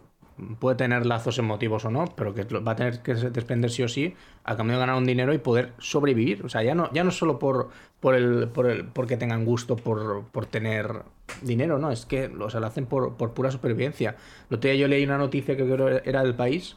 puede 0.60 0.76
tener 0.76 1.06
lazos 1.06 1.38
emotivos 1.38 1.84
o 1.84 1.90
no, 1.90 2.04
pero 2.16 2.34
que 2.34 2.42
va 2.44 2.72
a 2.72 2.76
tener 2.76 3.00
que 3.02 3.14
desprender 3.14 3.70
sí 3.70 3.82
o 3.84 3.88
sí 3.88 4.14
a 4.44 4.56
cambio 4.56 4.74
de 4.76 4.80
ganar 4.80 4.96
un 4.96 5.06
dinero 5.06 5.32
y 5.32 5.38
poder 5.38 5.72
sobrevivir. 5.78 6.44
O 6.44 6.48
sea, 6.48 6.62
ya 6.62 6.74
no, 6.74 6.92
ya 6.92 7.04
no 7.04 7.12
solo 7.12 7.38
por, 7.38 7.70
por 8.04 8.14
el, 8.14 8.48
por 8.48 8.66
el, 8.66 8.84
porque 8.84 9.16
tengan 9.16 9.46
gusto 9.46 9.76
por, 9.76 10.24
por 10.26 10.44
tener 10.44 11.04
dinero, 11.40 11.78
no, 11.78 11.90
es 11.90 12.04
que 12.04 12.26
o 12.26 12.50
sea, 12.50 12.60
lo 12.60 12.66
hacen 12.66 12.84
por, 12.84 13.16
por 13.16 13.32
pura 13.32 13.50
supervivencia. 13.50 14.16
El 14.50 14.56
otro 14.58 14.68
día 14.70 14.78
yo 14.78 14.88
leí 14.88 15.02
una 15.04 15.16
noticia 15.16 15.56
que 15.56 15.64
creo 15.64 15.88
era 15.88 16.22
del 16.22 16.34
país, 16.34 16.76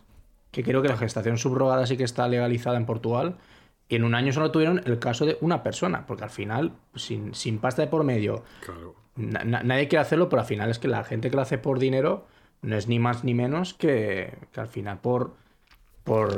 que 0.51 0.63
creo 0.63 0.82
que 0.82 0.88
la 0.88 0.95
gestación 0.95 1.38
subrogada 1.38 1.86
sí 1.86 1.97
que 1.97 2.05
está 2.05 2.30
legalizada 2.30 2.78
en 2.78 2.86
Portugal 2.86 3.36
Y 3.89 3.95
en 3.97 4.05
un 4.05 4.15
año 4.15 4.32
solo 4.32 4.51
tuvieron 4.51 4.82
el 4.86 4.99
caso 4.99 5.25
de 5.25 5.38
una 5.41 5.63
persona, 5.63 6.05
porque 6.07 6.23
al 6.23 6.30
final, 6.30 6.71
sin, 6.95 7.36
sin 7.36 7.59
pasta 7.59 7.82
de 7.82 7.89
por 7.89 8.05
medio, 8.05 8.43
Claro. 8.65 8.95
na- 9.17 9.43
na- 9.43 9.63
nadie 9.63 9.89
quiere 9.89 10.03
hacerlo, 10.03 10.30
pero 10.30 10.41
al 10.43 10.47
final 10.47 10.69
es 10.69 10.80
que 10.80 10.88
la 10.88 11.03
gente 11.03 11.30
que 11.30 11.36
lo 11.36 11.41
hace 11.41 11.57
por 11.57 11.78
dinero 11.78 12.25
no 12.61 12.78
es 12.78 12.88
ni 12.88 12.99
más 12.99 13.25
ni 13.25 13.34
menos 13.34 13.73
que, 13.73 14.34
que 14.53 14.61
al 14.61 14.67
final 14.69 14.99
por, 15.01 15.34
por, 16.08 16.36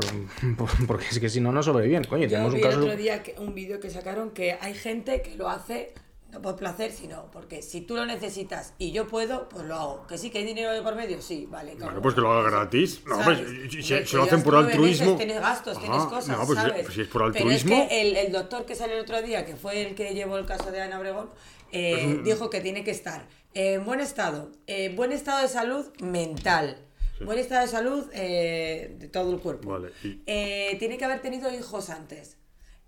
por- 0.58 0.70
Porque 0.88 1.06
es 1.10 1.20
que 1.20 1.30
si 1.30 1.40
no, 1.40 1.52
no 1.54 1.64
sobreviven. 1.64 2.04
Coño, 2.04 2.24
Yo 2.24 2.30
tenemos 2.32 2.54
vi 2.54 2.60
un 2.60 2.66
el 2.66 2.72
caso. 2.74 2.84
otro 2.84 2.98
día 2.98 3.24
que- 3.24 3.36
un 3.40 3.54
vídeo 3.54 3.80
que 3.80 3.90
sacaron 3.90 4.32
que 4.32 4.58
hay 4.60 4.74
gente 4.74 5.22
que 5.22 5.36
lo 5.36 5.48
hace 5.50 5.94
no 6.32 6.44
por 6.44 6.56
placer, 6.58 6.92
sino 6.92 7.32
porque 7.32 7.64
si 7.64 7.82
tú 7.82 7.96
lo 7.96 8.06
necesitas 8.06 8.76
y 8.78 8.92
yo 8.92 9.08
puedo, 9.08 9.50
pues 9.50 9.66
lo 9.66 9.74
hago. 9.76 10.06
Que 10.08 10.16
sí, 10.18 10.30
que 10.30 10.38
hay 10.38 10.44
dinero 10.44 10.72
de 10.72 10.84
por 10.84 10.96
medio, 10.96 11.22
sí, 11.24 11.48
vale. 11.50 11.72
Bueno, 11.72 11.86
cabrón. 11.88 12.02
pues 12.04 12.14
que 12.16 12.22
lo 12.22 12.32
haga 12.32 12.50
gratis. 12.52 13.02
No, 13.08 13.16
¿Sabes? 13.24 13.40
pues, 13.40 14.08
si, 14.10 14.16
lo 14.16 14.24
hacen 14.24 14.44
por 14.44 14.56
altruismo. 14.56 15.06
meses, 15.14 15.18
tienes 15.18 15.40
gastos, 15.42 15.80
tienes 15.80 16.04
cosas, 16.04 16.38
no, 16.38 16.46
pues, 16.46 16.60
¿sabes? 16.60 16.84
pues 16.84 16.94
si 16.94 17.02
es 17.02 17.08
por 17.08 17.32
Pero 17.34 17.50
es 17.50 17.64
altruismo. 17.64 17.88
que 17.90 18.02
el, 18.02 18.16
el 18.16 18.32
doctor 18.32 18.66
que 18.66 18.76
salió 18.76 18.96
el 18.98 19.02
otro 19.02 19.22
día, 19.24 19.44
que 19.44 19.56
fue 19.56 19.82
el 19.88 19.96
que 19.96 20.14
llevó 20.14 20.38
el 20.38 20.46
caso 20.46 20.70
de 20.72 20.82
Ana 20.82 21.00
Obregón, 21.00 21.32
eh, 21.72 22.20
dijo 22.24 22.52
que 22.52 22.62
tiene 22.62 22.84
que 22.84 22.92
estar 22.92 23.28
en 23.56 23.84
buen 23.84 24.00
estado, 24.00 24.52
en 24.68 24.96
buen 24.96 25.12
estado 25.12 25.42
de 25.42 25.48
salud 25.48 25.88
mental, 26.00 26.78
buen 27.26 27.40
estado 27.40 27.62
de 27.62 27.68
salud 27.68 28.06
eh, 28.14 28.96
de 29.00 29.08
todo 29.10 29.34
el 29.34 29.40
cuerpo. 29.40 29.70
Vale, 29.72 29.92
y- 30.04 30.22
Eh, 30.26 30.76
tiene 30.80 30.98
que 30.98 31.06
haber 31.06 31.22
tenido 31.22 31.54
hijos 31.54 31.90
antes. 31.90 32.38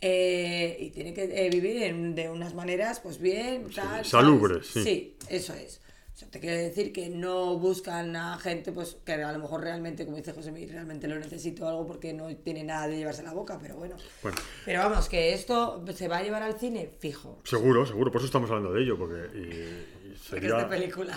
Eh, 0.04 0.78
y 0.80 0.90
tiene 0.90 1.14
que 1.14 1.24
eh, 1.46 1.50
vivir 1.52 1.84
en- 1.84 2.16
de 2.16 2.30
unas 2.30 2.54
maneras, 2.56 3.00
pues 3.00 3.20
bien, 3.20 3.64
tal. 3.66 3.74
¿sabes? 3.74 4.08
salubres, 4.08 4.68
sí. 4.68 4.84
Sí, 4.84 5.18
eso 5.30 5.54
es. 5.54 5.80
O 6.14 6.18
sea, 6.22 6.28
te 6.30 6.40
quiero 6.40 6.58
decir 6.58 6.92
que 6.92 7.10
no 7.10 7.58
buscan 7.58 8.16
a 8.16 8.38
gente 8.38 8.72
pues 8.72 8.98
que 9.06 9.14
a 9.14 9.32
lo 9.32 9.40
mejor 9.40 9.62
realmente, 9.62 10.04
como 10.06 10.18
dice 10.18 10.34
José 10.34 10.52
realmente 10.70 11.08
lo 11.08 11.18
necesito 11.18 11.68
algo 11.68 11.88
porque 11.88 12.14
no 12.14 12.36
tiene 12.36 12.64
nada 12.64 12.88
de 12.88 12.98
llevarse 12.98 13.22
a 13.22 13.26
la 13.26 13.34
boca, 13.34 13.58
pero 13.62 13.76
bueno. 13.76 13.96
Bueno, 14.22 14.38
Pero 14.66 14.80
vamos, 14.80 15.08
que 15.08 15.34
esto 15.34 15.84
se 15.96 16.08
va 16.08 16.18
a 16.18 16.24
llevar 16.24 16.44
al 16.44 16.60
cine 16.60 16.90
fijo. 17.00 17.40
seguro, 17.44 17.86
seguro, 17.86 18.12
por 18.12 18.20
eso 18.22 18.26
estamos 18.26 18.50
hablando 18.50 18.74
de 18.74 18.84
ello, 18.84 18.98
porque 18.98 19.38
y, 19.38 20.12
y 20.14 20.18
sería. 20.18 20.68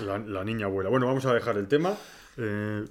La, 0.02 0.18
la 0.18 0.44
niña 0.44 0.66
abuela. 0.66 0.90
Bueno, 0.90 1.06
vamos 1.06 1.24
a 1.26 1.34
dejar 1.34 1.56
el 1.58 1.68
tema. 1.68 1.96
eh, 2.36 2.84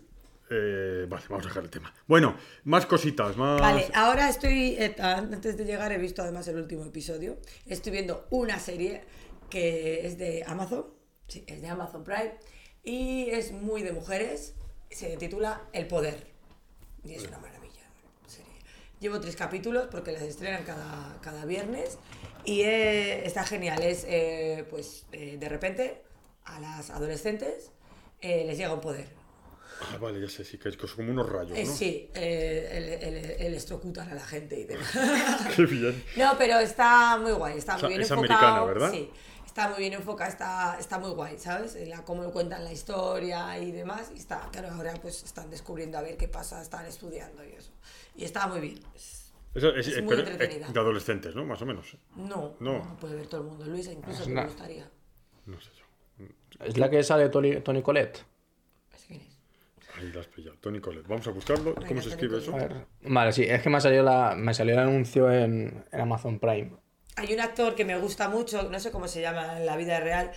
eh, 0.54 1.06
vale, 1.10 1.24
vamos 1.30 1.46
a 1.46 1.50
dejar 1.50 1.64
el 1.64 1.70
tema. 1.70 1.94
Bueno, 2.08 2.38
más 2.66 2.86
cositas, 2.86 3.36
más. 3.38 3.60
Vale, 3.60 3.88
ahora 3.94 4.30
estoy, 4.30 4.76
eh, 4.78 4.96
antes 5.00 5.58
de 5.58 5.66
llegar 5.66 5.92
he 5.92 5.98
visto 5.98 6.22
además 6.22 6.48
el 6.48 6.58
último 6.58 6.86
episodio, 6.86 7.38
estoy 7.66 7.92
viendo 7.92 8.28
una 8.30 8.60
serie 8.60 9.04
que 9.50 10.06
es 10.06 10.18
de 10.18 10.44
Amazon, 10.46 10.86
sí, 11.28 11.44
es 11.48 11.62
de 11.62 11.68
Amazon 11.68 12.04
Prime, 12.04 12.36
y 12.84 13.30
es 13.32 13.52
muy 13.52 13.82
de 13.82 13.94
mujeres, 13.94 14.54
se 14.92 15.18
titula 15.18 15.62
El 15.74 15.88
Poder, 15.88 16.28
y 17.04 17.14
es 17.14 17.28
una 17.28 17.40
maravilla. 17.40 17.84
serie. 18.28 18.52
Llevo 19.00 19.20
tres 19.20 19.36
capítulos 19.36 19.88
porque 19.90 20.12
las 20.12 20.22
estrenan 20.22 20.64
cada, 20.64 21.20
cada 21.22 21.46
viernes 21.46 21.98
y 22.46 22.62
eh, 22.62 23.26
está 23.26 23.44
genial, 23.44 23.82
es 23.82 24.06
pues 24.70 25.06
de 25.12 25.50
repente 25.50 26.04
a 26.46 26.60
las 26.60 26.90
adolescentes 26.92 27.72
les 28.22 28.58
llega 28.58 28.74
un 28.74 28.82
poder, 28.82 29.08
Ah, 29.82 29.98
vale, 29.98 30.22
ya 30.22 30.30
sé, 30.30 30.46
sí, 30.46 30.58
que 30.58 30.70
es 30.70 30.78
como 30.78 31.12
unos 31.12 31.28
rayos, 31.30 31.58
eh, 31.58 31.66
¿no? 31.66 31.72
sí, 31.74 32.10
eh, 32.14 32.98
el, 33.02 33.16
el- 33.16 33.56
el 33.56 34.00
a 34.00 34.14
la 34.16 34.26
gente 34.26 34.60
y 34.60 34.64
demás. 34.66 34.92
Qué 35.56 35.66
bien. 35.66 36.04
No, 36.16 36.36
pero 36.38 36.60
está 36.60 37.18
muy 37.18 37.34
guay, 37.34 37.58
está 37.58 37.76
O 37.76 37.80
sea, 37.80 37.88
muy 37.90 37.98
bien 37.98 38.02
es 38.02 38.12
enfocado. 38.12 38.40
americana, 38.40 38.66
¿verdad? 38.66 38.92
Sí, 38.92 39.10
está 39.46 39.70
muy 39.70 39.80
bien 39.80 39.94
enfocada, 39.94 40.30
está, 40.30 40.78
está 40.80 41.00
muy 41.00 41.12
guay, 41.12 41.38
¿sabes? 41.38 41.76
La, 41.88 42.04
cómo 42.06 42.24
lo 42.24 42.32
cuentan 42.32 42.64
la 42.64 42.72
historia 42.72 43.58
y 43.60 43.72
demás. 43.72 44.12
Y 44.16 44.20
está, 44.20 44.48
claro, 44.52 44.70
ahora 44.72 44.94
pues 45.02 45.24
están 45.24 45.50
descubriendo 45.50 45.98
a 45.98 46.02
ver 46.02 46.16
qué 46.18 46.28
pasa, 46.28 46.62
están 46.62 46.86
estudiando 46.86 47.44
y 47.44 47.52
eso. 47.54 47.72
Y 48.16 48.24
está 48.24 48.48
muy 48.48 48.62
bien. 48.62 48.80
Es- 48.96 49.34
Eso 49.56 49.70
es, 49.76 49.88
Es 49.88 49.98
eh, 49.98 50.02
muy 50.02 50.16
pero, 50.16 50.28
entretenida. 50.30 50.68
eh, 50.68 50.72
de 50.74 50.80
adolescentes, 50.80 51.36
¿no? 51.36 51.46
Más 51.46 51.62
o 51.62 51.66
menos. 51.66 51.98
No, 52.16 52.56
No. 52.60 52.80
no, 52.80 52.98
puede 53.00 53.16
ver 53.16 53.28
todo 53.28 53.42
el 53.42 53.48
mundo. 53.48 53.66
Luisa, 53.66 53.92
incluso 53.92 54.28
me 54.30 54.44
gustaría. 54.46 54.90
No 55.46 55.60
sé 55.60 55.70
yo. 55.78 56.26
Es 56.66 56.78
la 56.78 56.90
que 56.90 57.04
sale 57.04 57.30
Tony, 57.30 57.60
Tony 57.62 57.82
Colette. 57.82 58.24
¿Ese 59.94 60.00
quién? 60.00 60.08
Ahí 60.08 60.14
la 60.14 60.22
has 60.22 60.28
pillado. 60.28 60.58
Tony 60.58 60.80
Colette. 60.80 61.08
Vamos 61.08 61.28
a 61.28 61.32
buscarlo. 61.32 61.76
¿Cómo 61.76 62.02
se 62.02 62.10
escribe 62.10 62.38
eso? 62.38 62.54
A 62.56 62.58
ver. 62.58 62.86
Vale, 63.02 63.32
sí, 63.32 63.44
es 63.44 63.62
que 63.62 63.70
me 63.70 63.80
salió, 63.82 64.04
la, 64.04 64.36
me 64.36 64.54
salió 64.54 64.74
el 64.74 64.80
anuncio 64.80 65.32
en, 65.32 65.86
en 65.92 66.02
Amazon 66.02 66.40
Prime. 66.40 66.72
Hay 67.16 67.34
un 67.34 67.40
actor 67.40 67.76
que 67.76 67.86
me 67.86 67.98
gusta 67.98 68.28
mucho, 68.28 68.70
no 68.70 68.80
sé 68.80 68.92
cómo 68.92 69.08
se 69.08 69.22
llama 69.22 69.58
en 69.60 69.66
la 69.66 69.78
vida 69.78 70.00
real, 70.00 70.32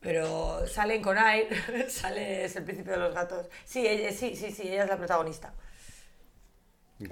pero 0.00 0.66
sale 0.66 0.96
en 0.96 1.02
Conair, 1.02 1.48
sale, 1.88 2.44
es 2.44 2.54
el 2.56 2.64
príncipe 2.64 2.90
de 2.90 2.98
los 2.98 3.14
gatos. 3.14 3.48
Sí, 3.64 3.86
ella, 3.86 4.12
sí, 4.12 4.36
sí, 4.36 4.50
sí, 4.50 4.68
ella 4.68 4.84
es 4.84 4.90
la 4.90 4.98
protagonista. 4.98 5.54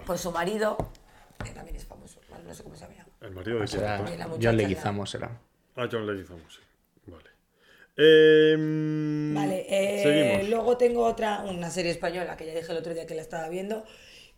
Pues 0.05 0.20
su 0.20 0.32
marido, 0.32 0.76
que 1.42 1.51
también 1.51 1.76
es 1.76 1.86
famoso, 1.86 2.20
no 2.44 2.55
sé 2.55 2.62
cómo 2.62 2.74
se 2.74 2.82
llama. 2.82 3.07
El 3.20 3.30
marido 3.30 3.59
de 3.61 3.66
quién? 3.66 3.82
La 3.82 3.99
muchacha 4.26 4.38
John 4.42 4.57
Leguizamo, 4.57 5.07
será. 5.07 5.40
Ah, 5.76 5.88
John 5.90 6.07
Leguizamo, 6.07 6.51
sí. 6.51 6.61
Vale. 7.97 8.53
Em, 8.53 9.34
Vale, 9.34 9.66
eh, 9.68 10.47
luego 10.49 10.76
tengo 10.76 11.05
otra, 11.05 11.42
una 11.42 11.70
serie 11.70 11.90
española 11.90 12.36
que 12.36 12.47
ya 12.47 12.55
dije 12.55 12.70
el 12.70 12.78
otro 12.78 12.94
día 12.94 13.07
que 13.07 13.14
la 13.14 13.22
estaba 13.22 13.49
viendo, 13.49 13.84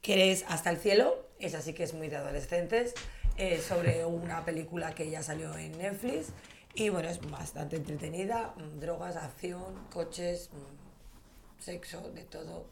que 0.00 0.30
es 0.30 0.44
Hasta 0.48 0.70
el 0.70 0.76
cielo, 0.76 1.26
esa 1.40 1.60
sí 1.60 1.72
que 1.72 1.82
es 1.82 1.94
muy 1.94 2.08
de 2.08 2.16
adolescentes, 2.16 2.94
eh, 3.36 3.58
sobre 3.58 4.04
una 4.04 4.44
película 4.44 4.94
que 4.94 5.10
ya 5.10 5.22
salió 5.22 5.56
en 5.56 5.76
Netflix. 5.78 6.28
Y 6.74 6.90
bueno, 6.90 7.08
es 7.08 7.20
bastante 7.30 7.76
entretenida, 7.76 8.54
mm, 8.56 8.78
drogas, 8.78 9.16
acción, 9.16 9.88
coches, 9.92 10.50
mm, 10.52 11.60
sexo, 11.62 12.10
de 12.14 12.22
todo, 12.22 12.66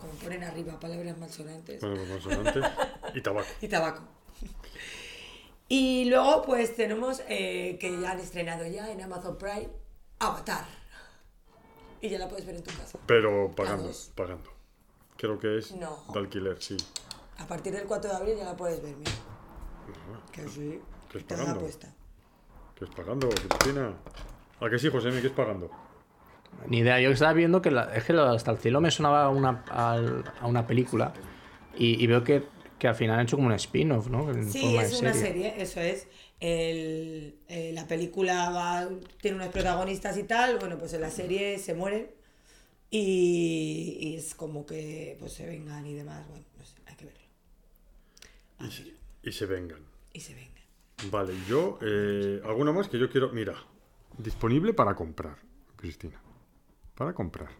como 0.00 0.12
ponen 0.14 0.42
arriba, 0.42 0.80
palabras 0.80 1.16
malsonantes. 1.18 1.82
Y 3.14 3.20
tabaco. 3.20 3.48
y 3.60 3.68
tabaco. 3.68 4.02
Y 5.68 6.06
luego 6.06 6.42
pues 6.42 6.74
tenemos 6.74 7.22
eh, 7.28 7.76
que 7.78 8.00
ya 8.00 8.12
han 8.12 8.20
estrenado 8.20 8.66
ya 8.66 8.90
en 8.90 9.00
Amazon 9.02 9.38
Prime 9.38 9.68
Avatar. 10.26 10.64
Y 12.00 12.08
ya 12.08 12.18
la 12.18 12.28
puedes 12.28 12.46
ver 12.46 12.56
en 12.56 12.64
tu 12.64 12.70
casa. 12.76 12.98
Pero 13.06 13.50
pagando, 13.54 13.90
pagando. 14.14 14.50
Creo 15.16 15.38
que 15.38 15.58
es 15.58 15.72
No. 15.72 16.04
de 16.12 16.18
alquiler, 16.18 16.60
sí. 16.62 16.76
A 17.38 17.46
partir 17.46 17.72
del 17.72 17.86
4 17.86 18.10
de 18.10 18.16
abril 18.16 18.36
ya 18.36 18.44
la 18.44 18.56
puedes 18.56 18.82
ver, 18.82 18.96
mira. 18.96 19.10
Que 20.32 20.48
sí. 20.48 20.80
¿Qué 21.10 21.18
es 21.18 21.24
pagando? 21.24 21.60
puesta. 21.60 21.92
¿Qué 22.76 22.84
es 22.84 22.90
pagando, 22.90 23.28
Cristina? 23.28 23.92
¿A 24.60 24.70
qué 24.70 24.78
sí, 24.78 24.88
José? 24.90 25.10
¿Qué 25.20 25.26
es 25.26 25.32
pagando? 25.32 25.70
Ni 26.66 26.78
idea, 26.78 27.00
yo 27.00 27.10
estaba 27.10 27.32
viendo 27.32 27.62
que 27.62 27.70
la- 27.70 27.94
es 27.94 28.04
que 28.04 28.12
hasta 28.12 28.50
el 28.50 28.58
cielo 28.58 28.80
me 28.80 28.90
sonaba 28.90 29.24
a 29.24 29.28
una, 29.30 29.64
a 29.70 30.46
una 30.46 30.66
película 30.66 31.12
y, 31.76 32.02
y 32.02 32.06
veo 32.06 32.22
que, 32.22 32.46
que 32.78 32.88
al 32.88 32.94
final 32.94 33.18
han 33.18 33.26
hecho 33.26 33.36
como 33.36 33.48
un 33.48 33.54
spin-off, 33.54 34.08
¿no? 34.08 34.30
En 34.30 34.50
Sí, 34.50 34.60
forma 34.60 34.82
de 34.82 34.88
es 34.88 35.00
una 35.00 35.14
serie, 35.14 35.54
eso 35.62 35.80
es. 35.80 36.06
El- 36.44 37.36
eh, 37.48 37.70
la 37.72 37.86
película 37.86 38.50
va- 38.50 38.88
tiene 39.20 39.36
unos 39.36 39.48
protagonistas 39.50 40.16
y 40.18 40.24
tal, 40.24 40.58
bueno, 40.58 40.76
pues 40.76 40.92
en 40.92 41.00
la 41.00 41.10
serie 41.10 41.58
se 41.60 41.72
mueren 41.72 42.08
y, 42.90 43.96
y 44.00 44.16
es 44.16 44.34
como 44.34 44.66
que 44.66 45.16
pues 45.20 45.32
se 45.34 45.46
vengan 45.46 45.86
y 45.86 45.94
demás, 45.94 46.26
bueno, 46.28 46.44
no 46.58 46.64
sé, 46.64 46.74
hay 46.86 46.96
que 46.96 47.04
verlo. 47.06 47.20
Y 49.22 49.30
se 49.32 49.46
vengan. 49.46 49.80
y 50.12 50.20
se 50.20 50.34
vengan. 50.34 50.52
Vale, 51.12 51.32
yo... 51.48 51.78
eh, 51.80 52.40
¿Alguna 52.44 52.72
más 52.72 52.88
que 52.88 52.98
yo 52.98 53.08
quiero...? 53.08 53.30
Mira, 53.30 53.54
disponible 54.18 54.74
para 54.74 54.94
comprar, 54.96 55.36
Cristina. 55.76 56.20
Para 56.96 57.12
comprar. 57.12 57.50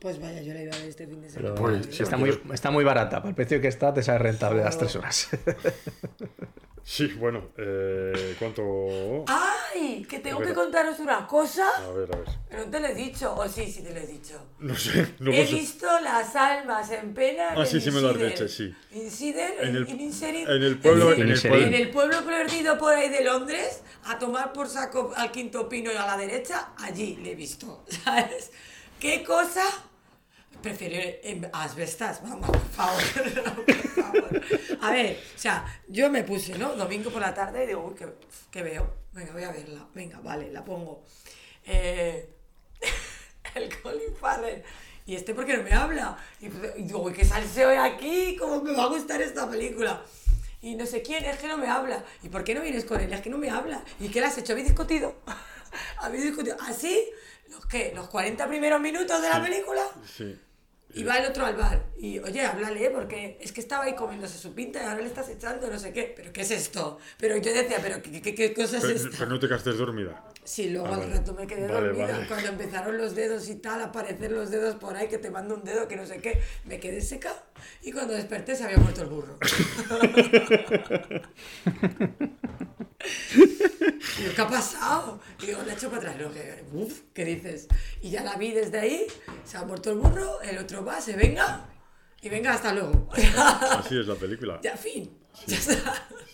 Pues 0.00 0.20
vaya, 0.20 0.40
yo 0.42 0.54
la 0.54 0.62
iba 0.62 0.74
a 0.74 0.78
ver 0.78 0.88
este 0.88 1.06
fin 1.06 1.20
de 1.20 1.28
semana. 1.30 1.54
Pero 1.54 1.62
Pues, 1.82 1.94
sí, 1.96 2.02
está, 2.04 2.16
muy, 2.16 2.40
está 2.52 2.70
muy 2.70 2.84
barata. 2.84 3.18
Para 3.18 3.28
el 3.30 3.34
precio 3.34 3.60
que 3.60 3.68
está, 3.68 3.92
te 3.92 4.02
sale 4.04 4.18
rentable 4.20 4.62
las 4.62 4.78
tres 4.78 4.94
horas. 4.96 5.28
Sí, 6.82 7.06
bueno, 7.18 7.50
eh, 7.56 8.34
¿cuánto...? 8.38 9.24
¡Ay! 9.28 10.04
Que 10.08 10.18
tengo 10.18 10.38
A 10.38 10.40
ver. 10.40 10.48
que 10.48 10.54
contaros 10.54 10.98
una 10.98 11.26
cosa. 11.26 11.68
A 11.76 11.90
ver, 11.92 12.08
a 12.12 12.18
ver. 12.18 12.26
Pero 12.48 12.64
no 12.64 12.70
te 12.70 12.80
lo 12.80 12.86
he 12.88 12.94
dicho. 12.94 13.34
O 13.36 13.48
sí, 13.48 13.70
sí 13.70 13.82
te 13.82 13.92
lo 13.92 14.00
he 14.00 14.06
dicho. 14.06 14.40
No 14.58 14.74
sé, 14.74 15.14
no 15.20 15.30
He 15.30 15.42
lo 15.42 15.46
sé. 15.48 15.54
visto 15.54 15.86
las 16.00 16.34
almas 16.34 16.90
en 16.90 17.14
pena. 17.14 17.50
Ah, 17.50 17.60
en 17.60 17.66
sí, 17.66 17.80
sí 17.80 17.90
me 17.90 18.00
lo 18.00 18.08
has 18.08 18.14
Insider. 18.14 18.32
dicho, 18.32 18.48
sí. 18.48 18.74
Insider, 18.92 19.54
En 19.60 19.76
el, 19.76 19.88
in 19.88 20.00
Insider, 20.00 20.50
en 20.50 20.62
el 20.62 20.78
pueblo... 20.78 21.12
en 21.12 21.20
En 21.22 21.30
el 21.30 21.40
pueblo 21.40 21.66
En 21.66 21.74
el 21.74 21.90
pueblo 21.90 22.24
perdido 22.24 22.78
por 22.78 22.92
ahí 22.94 23.08
de 23.08 23.22
Londres, 23.24 23.82
a 24.04 24.18
tomar 24.18 24.52
por 24.52 24.68
saco 24.68 25.12
al 25.16 25.30
quinto 25.30 25.68
pino 25.68 25.92
y 25.92 25.96
a 25.96 26.06
la 26.06 26.16
derecha, 26.16 26.70
allí 26.78 27.16
le 27.22 27.32
he 27.32 27.34
visto, 27.36 27.84
¿sabes? 28.04 28.50
¿Qué 28.98 29.22
cosa? 29.22 29.62
Prefiero 30.62 31.18
en 31.22 31.48
asbestas, 31.52 32.22
vamos, 32.22 32.46
por 32.46 32.68
favor, 32.70 33.02
por 33.64 33.74
favor. 33.74 34.42
A 34.82 34.90
ver, 34.90 35.18
o 35.34 35.38
sea, 35.38 35.64
yo 35.88 36.10
me 36.10 36.22
puse, 36.22 36.58
¿no? 36.58 36.74
Domingo 36.74 37.10
por 37.10 37.22
la 37.22 37.32
tarde 37.32 37.64
y 37.64 37.66
digo, 37.68 37.86
uy, 37.86 37.94
¿qué, 37.94 38.06
qué 38.50 38.62
veo? 38.62 38.94
Venga, 39.12 39.32
voy 39.32 39.42
a 39.44 39.52
verla, 39.52 39.86
venga, 39.94 40.20
vale, 40.20 40.52
la 40.52 40.64
pongo. 40.64 41.04
Eh, 41.64 42.28
el 43.54 43.80
Colin 43.80 44.14
Farrell. 44.20 44.62
¿Y 45.06 45.16
este 45.16 45.34
por 45.34 45.46
qué 45.46 45.56
no 45.56 45.62
me 45.62 45.72
habla? 45.72 46.18
Y, 46.40 46.46
y 46.46 46.82
digo, 46.84 47.02
uy, 47.02 47.12
¿qué 47.12 47.24
salseo 47.24 47.70
hay 47.70 47.92
aquí? 47.92 48.36
¿Cómo 48.36 48.62
me 48.62 48.72
va 48.72 48.84
a 48.84 48.88
gustar 48.88 49.20
esta 49.22 49.48
película? 49.48 50.02
Y 50.62 50.74
no 50.74 50.84
sé 50.84 51.00
quién, 51.00 51.24
es 51.24 51.38
que 51.38 51.48
no 51.48 51.56
me 51.56 51.68
habla. 51.68 52.04
¿Y 52.22 52.28
por 52.28 52.44
qué 52.44 52.54
no 52.54 52.60
vienes 52.60 52.84
con 52.84 53.00
él? 53.00 53.12
Es 53.12 53.22
que 53.22 53.30
no 53.30 53.38
me 53.38 53.48
habla. 53.48 53.82
¿Y 53.98 54.08
qué 54.08 54.20
le 54.20 54.26
has 54.26 54.36
hecho? 54.36 54.52
¿Habéis 54.52 54.68
discutido? 54.68 55.16
¿Habéis 55.98 56.24
discutido? 56.24 56.56
¿Así? 56.60 57.08
¿Los 57.48 57.64
qué? 57.66 57.92
¿Los 57.94 58.08
40 58.08 58.46
primeros 58.46 58.80
minutos 58.80 59.20
de 59.22 59.28
la 59.28 59.42
película? 59.42 59.82
Sí. 60.06 60.38
Y 60.94 61.04
va 61.04 61.18
el 61.18 61.26
otro 61.30 61.46
al 61.46 61.56
bar. 61.56 61.84
Y, 61.98 62.18
oye, 62.18 62.40
háblale, 62.44 62.84
¿eh? 62.86 62.90
porque 62.90 63.38
es 63.40 63.52
que 63.52 63.60
estaba 63.60 63.84
ahí 63.84 63.94
comiéndose 63.94 64.38
su 64.38 64.54
pinta 64.54 64.82
y 64.82 64.86
ahora 64.86 65.00
le 65.00 65.06
estás 65.06 65.28
echando 65.28 65.68
no 65.70 65.78
sé 65.78 65.92
qué. 65.92 66.12
¿Pero 66.16 66.32
qué 66.32 66.40
es 66.40 66.50
esto? 66.50 66.98
Pero 67.18 67.36
yo 67.36 67.52
decía, 67.52 67.78
¿pero 67.80 68.02
qué, 68.02 68.20
qué, 68.20 68.34
qué 68.34 68.52
cosa 68.52 68.78
es 68.78 68.82
Pero, 68.84 68.96
esta? 68.96 69.10
pero 69.18 69.30
no 69.30 69.38
te 69.38 69.46
quedaste 69.46 69.70
dormida. 69.72 70.24
Sí, 70.52 70.68
luego 70.70 70.88
Ah, 70.88 70.94
al 70.94 71.00
vale. 71.02 71.14
rato 71.14 71.32
me 71.34 71.46
quedé 71.46 71.68
Vale, 71.68 71.86
dormida. 71.88 72.06
vale. 72.12 72.26
Cuando 72.26 72.48
empezaron 72.48 72.98
los 72.98 73.14
dedos 73.14 73.48
y 73.48 73.54
tal, 73.56 73.80
aparecer 73.82 74.32
los 74.32 74.50
dedos 74.50 74.74
por 74.74 74.96
ahí, 74.96 75.06
que 75.06 75.18
te 75.18 75.30
mando 75.30 75.54
un 75.54 75.62
dedo, 75.62 75.86
que 75.86 75.94
no 75.94 76.04
sé 76.04 76.20
qué, 76.20 76.40
me 76.64 76.80
quedé 76.80 77.00
seca. 77.00 77.32
Y 77.82 77.92
cuando 77.92 78.14
desperté 78.14 78.56
se 78.56 78.64
había 78.64 78.78
muerto 78.78 79.02
el 79.02 79.08
burro. 79.10 79.38
Y 84.18 84.24
yo, 84.24 84.34
¿qué 84.34 84.42
ha 84.42 84.48
pasado? 84.48 85.20
Y 85.42 85.46
digo, 85.46 85.62
le 85.62 85.72
echo 85.72 85.88
para 85.90 86.10
atrás. 86.10 86.30
Uf, 86.72 87.00
¿qué 87.14 87.24
dices? 87.24 87.68
Y 88.02 88.10
ya 88.10 88.22
la 88.22 88.36
vi 88.36 88.52
desde 88.52 88.78
ahí, 88.78 89.06
se 89.44 89.56
ha 89.56 89.62
muerto 89.64 89.90
el 89.92 89.98
burro, 89.98 90.40
el 90.42 90.58
otro 90.58 90.84
va, 90.84 91.00
se 91.00 91.14
venga, 91.16 91.66
y 92.22 92.28
venga, 92.28 92.54
hasta 92.54 92.72
luego. 92.72 93.08
Así 93.78 93.98
es 93.98 94.06
la 94.06 94.14
película. 94.14 94.58
ya, 94.62 94.76
fin. 94.76 95.10
Ya 95.46 95.56
está. 95.56 95.74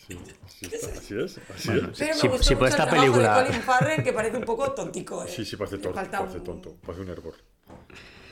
Sí, 0.08 0.18
sí 0.48 0.66
está, 0.72 0.86
así 0.88 1.14
es, 1.18 1.38
así 1.54 1.68
Bueno, 1.68 1.88
es. 1.92 1.98
Pero 1.98 2.14
me 2.14 2.20
Si- 2.20 2.28
mucho 2.28 2.54
el 2.66 2.72
esta 2.72 2.84
trabajo 2.86 3.02
película- 3.12 3.38
de 3.40 3.46
Colin 3.46 3.62
Farrell, 3.62 4.04
que 4.04 4.12
parece 4.12 4.36
un 4.36 4.44
poco 4.44 4.72
tontico. 4.72 5.24
¿eh? 5.24 5.28
Sí, 5.28 5.44
sí, 5.44 5.56
parece 5.56 5.78
tonto, 5.78 5.94
falta 5.98 6.18
parece 6.20 6.38
un- 6.38 6.44
tonto, 6.44 6.76
parece 6.84 7.02
un 7.02 7.08
hervor. 7.10 7.34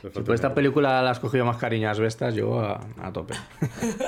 Le 0.02 0.10
Si 0.12 0.20
por 0.20 0.34
esta 0.34 0.54
película 0.54 1.02
la 1.02 1.10
has 1.10 1.18
cogido 1.20 1.44
más 1.44 1.56
las 1.82 1.98
bestas, 1.98 2.34
yo 2.34 2.60
a, 2.60 2.80
a 3.02 3.12
tope. 3.12 3.34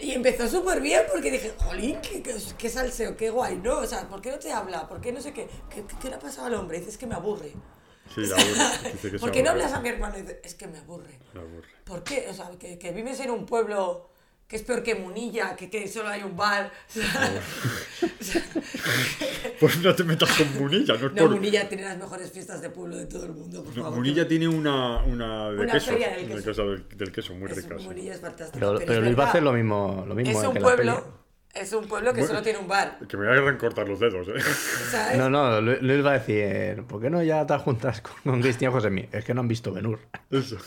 Y 0.00 0.10
empezó 0.12 0.48
súper 0.48 0.80
bien 0.80 1.02
porque 1.12 1.30
dije, 1.30 1.52
jolín, 1.58 1.96
qué, 2.02 2.22
qué, 2.22 2.34
qué 2.58 2.68
salseo, 2.68 3.16
qué 3.16 3.30
guay, 3.30 3.56
¿no? 3.58 3.78
O 3.78 3.86
sea, 3.86 4.08
¿por 4.08 4.20
qué 4.20 4.32
no 4.32 4.38
te 4.40 4.52
habla? 4.52 4.88
¿Por 4.88 5.00
qué 5.00 5.12
no 5.12 5.20
sé 5.20 5.32
qué? 5.32 5.48
¿Qué, 5.70 5.84
qué 6.00 6.08
le 6.08 6.16
ha 6.16 6.18
pasado 6.18 6.48
al 6.48 6.54
hombre? 6.54 6.80
Dices 6.80 6.98
que 6.98 7.06
me 7.06 7.14
aburre. 7.14 7.52
Sí, 8.14 8.20
la 8.26 8.36
aburre. 8.36 8.90
Dice 8.92 9.10
que 9.10 9.10
se 9.10 9.18
¿Por 9.18 9.30
qué 9.32 9.42
no 9.42 9.50
hablas 9.50 9.72
a 9.72 9.80
mi 9.80 9.88
hermano? 9.88 10.18
Y 10.18 10.22
dice, 10.22 10.40
es 10.44 10.54
que 10.54 10.66
me 10.66 10.78
aburre. 10.78 11.18
Aburre. 11.34 11.68
¿Por 11.84 12.02
qué? 12.04 12.26
O 12.30 12.34
sea, 12.34 12.50
que, 12.58 12.78
que 12.78 12.92
vives 12.92 13.20
en 13.20 13.30
un 13.30 13.46
pueblo 13.46 14.08
que 14.48 14.56
es 14.56 14.62
peor 14.62 14.82
que 14.82 14.94
Munilla, 14.94 15.56
que, 15.56 15.70
que 15.70 15.88
solo 15.88 16.08
hay 16.10 16.22
un 16.22 16.36
bar. 16.36 16.70
O 18.20 18.24
sea, 18.24 18.42
Pues 19.58 19.78
no 19.78 19.94
te 19.94 20.04
metas 20.04 20.30
con 20.36 20.52
Munilla, 20.60 20.94
no 20.94 21.06
es 21.06 21.12
no, 21.12 21.22
por... 21.22 21.30
Munilla 21.30 21.68
tiene 21.68 21.84
las 21.84 21.96
mejores 21.98 22.30
fiestas 22.30 22.60
de 22.60 22.70
pueblo 22.70 22.96
de 22.96 23.06
todo 23.06 23.24
el 23.26 23.32
mundo, 23.32 23.62
por 23.64 23.76
No, 23.76 23.82
favor. 23.84 23.98
Munilla 23.98 24.26
tiene 24.28 24.46
una, 24.48 25.02
una 25.04 25.50
de 25.50 25.58
Una 25.60 25.72
queso, 25.72 25.90
feria 25.92 26.10
del 26.10 26.28
de 26.28 26.34
queso. 26.34 26.44
queso 26.46 26.66
del, 26.70 26.88
del 26.96 27.12
queso, 27.12 27.34
muy 27.34 27.50
Es- 27.50 27.56
rica. 27.56 27.76
sí. 27.78 27.84
Munilla 27.84 28.14
es 28.14 28.20
fantástico. 28.20 28.58
Pero, 28.58 28.74
pero 28.78 28.86
pero 28.86 29.00
Luis 29.02 29.18
va 29.18 29.24
a 29.24 29.28
hacer 29.28 29.42
lo 29.42 29.52
mismo, 29.52 30.04
lo 30.06 30.14
mismo 30.14 30.40
Es 30.40 30.46
un 30.46 30.52
que 30.54 30.60
la 30.60 30.76
peli. 30.76 30.90
pueblo, 30.90 31.21
es 31.54 31.72
un 31.72 31.86
pueblo 31.86 32.12
que 32.12 32.20
Bueno. 32.20 32.34
solo 32.34 32.42
tiene 32.42 32.58
un 32.58 32.68
bar. 32.68 32.98
Que 33.08 33.16
me 33.16 33.26
voy 33.28 33.36
a 33.38 33.40
recortar 33.42 33.88
los 33.88 34.00
dedos, 34.00 34.26
¿eh? 34.28 34.40
¿sabes? 34.90 35.18
No, 35.18 35.28
no, 35.30 35.60
Lu- 35.60 35.78
Luis 35.80 36.04
va 36.04 36.10
a 36.12 36.18
decir, 36.18 36.84
¿por 36.84 37.00
qué 37.00 37.10
no 37.10 37.22
ya 37.22 37.46
te 37.46 37.56
juntas 37.58 38.00
con, 38.00 38.14
con 38.24 38.40
Cristian 38.40 38.72
Josemi? 38.72 39.08
Es 39.12 39.24
que 39.24 39.34
no 39.34 39.40
han 39.42 39.48
visto 39.48 39.72
Benur. 39.72 40.00
Eso. 40.30 40.56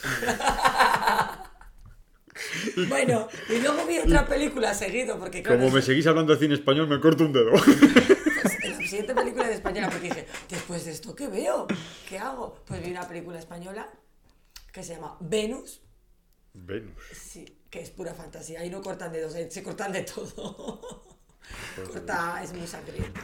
Bueno, 2.90 3.28
y 3.50 3.60
luego 3.62 3.86
vi 3.88 3.98
otra 4.00 4.28
película 4.28 4.74
seguido, 4.74 5.18
porque 5.18 5.42
claro, 5.42 5.60
Como 5.62 5.72
me 5.72 5.82
seguís 5.82 6.06
hablando 6.08 6.34
de 6.34 6.40
cine 6.40 6.54
español, 6.56 6.88
me 6.88 7.00
corto 7.00 7.24
un 7.26 7.32
dedo. 7.32 7.52
pues, 7.52 8.64
en 8.64 8.72
la 8.72 8.78
siguiente 8.78 9.16
película 9.16 9.48
de 9.48 9.54
española, 9.54 9.90
porque 9.90 10.10
dije, 10.10 10.28
después 10.50 10.84
de 10.84 10.92
esto, 10.92 11.16
¿qué 11.16 11.28
veo? 11.30 11.66
¿Qué 12.10 12.20
hago? 12.20 12.62
Pues 12.68 12.84
vi 12.84 12.92
una 12.92 13.08
película 13.08 13.40
española 13.40 13.90
que 14.74 14.84
se 14.84 14.96
llama 14.96 15.16
Venus, 15.22 15.82
Venus. 16.54 16.94
sí, 17.14 17.55
que 17.76 17.82
es 17.82 17.90
pura 17.90 18.14
fantasía, 18.14 18.62
ahí 18.62 18.70
no 18.70 18.82
cortan 18.82 19.12
dedos, 19.12 19.36
eh, 19.36 19.52
se 19.52 19.62
cortan 19.62 19.92
de 19.92 20.04
todo. 20.04 21.04
Corta, 21.92 22.42
es 22.42 22.54
muy 22.54 22.66
sangriento. 22.66 23.20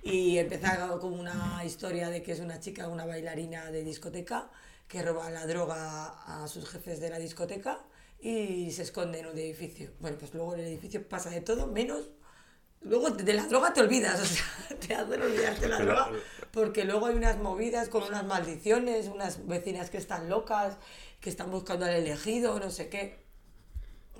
Y 0.00 0.38
empieza 0.38 0.96
como 1.00 1.16
una 1.16 1.60
historia 1.64 2.08
de 2.08 2.22
que 2.22 2.30
es 2.30 2.38
una 2.38 2.60
chica, 2.60 2.86
una 2.86 3.04
bailarina 3.04 3.72
de 3.72 3.82
discoteca, 3.82 4.48
que 4.86 5.02
roba 5.02 5.28
la 5.30 5.44
droga 5.44 6.06
a 6.24 6.46
sus 6.46 6.68
jefes 6.68 7.00
de 7.00 7.10
la 7.10 7.18
discoteca 7.18 7.80
y 8.20 8.70
se 8.70 8.82
esconde 8.82 9.18
en 9.18 9.26
un 9.26 9.36
edificio. 9.36 9.90
Bueno, 9.98 10.18
pues 10.18 10.32
luego 10.34 10.54
en 10.54 10.60
el 10.60 10.66
edificio 10.66 11.06
pasa 11.08 11.30
de 11.30 11.40
todo, 11.40 11.66
menos... 11.66 12.10
Luego 12.82 13.10
de 13.10 13.34
la 13.34 13.46
droga 13.46 13.74
te 13.74 13.80
olvidas, 13.80 14.20
o 14.22 14.24
sea, 14.24 14.78
te 14.78 14.94
hacen 14.94 15.20
olvidarte 15.20 15.68
la 15.68 15.80
droga, 15.80 16.10
porque 16.52 16.84
luego 16.84 17.06
hay 17.06 17.16
unas 17.16 17.38
movidas 17.38 17.88
con 17.88 18.04
unas 18.04 18.24
maldiciones, 18.24 19.08
unas 19.08 19.46
vecinas 19.48 19.90
que 19.90 19.98
están 19.98 20.30
locas, 20.30 20.78
que 21.20 21.28
están 21.28 21.50
buscando 21.50 21.86
al 21.86 21.92
elegido, 21.92 22.58
no 22.60 22.70
sé 22.70 22.88
qué. 22.88 23.29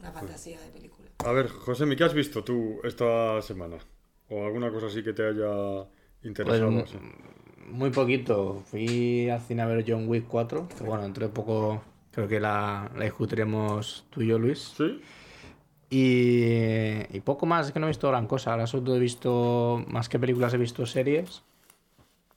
Una 0.01 0.13
fantasía 0.13 0.61
de 0.61 0.69
película. 0.69 1.09
A 1.25 1.33
ver, 1.33 1.49
José, 1.49 1.85
¿qué 1.97 2.05
has 2.05 2.15
visto 2.15 2.43
tú 2.43 2.81
esta 2.85 3.41
semana? 3.43 3.77
¿O 4.31 4.45
alguna 4.47 4.71
cosa 4.71 4.87
así 4.87 5.03
que 5.03 5.13
te 5.13 5.27
haya 5.27 5.85
Pues, 5.85 6.27
interesado? 6.29 6.71
mu- 6.71 6.81
así? 6.81 6.97
muy 7.69 7.91
poquito. 7.91 8.63
Fui 8.67 9.29
al 9.29 9.41
cine 9.41 9.63
a 9.63 9.67
ver 9.67 9.85
John 9.87 10.09
Wick 10.09 10.27
4, 10.29 10.69
que 10.77 10.85
bueno, 10.85 11.05
entre 11.05 11.29
poco 11.29 11.83
creo 12.13 12.27
que 12.29 12.41
la, 12.41 12.91
la 12.97 13.05
discutiremos 13.05 14.07
tú 14.11 14.23
y 14.23 14.29
yo, 14.29 14.39
Luis. 14.39 14.73
¿Sí? 14.77 15.01
Y, 15.91 17.17
y 17.17 17.21
poco 17.21 17.47
más, 17.47 17.67
es 17.67 17.73
que 17.73 17.81
no 17.81 17.87
he 17.87 17.91
visto 17.91 18.09
gran 18.09 18.27
cosa. 18.27 18.53
Ahora 18.53 18.67
solo 18.67 18.95
he 18.95 18.99
visto, 18.99 19.85
más 19.89 20.09
que 20.09 20.19
películas, 20.19 20.55
he 20.55 20.59
visto 20.59 20.87
series. 20.87 21.43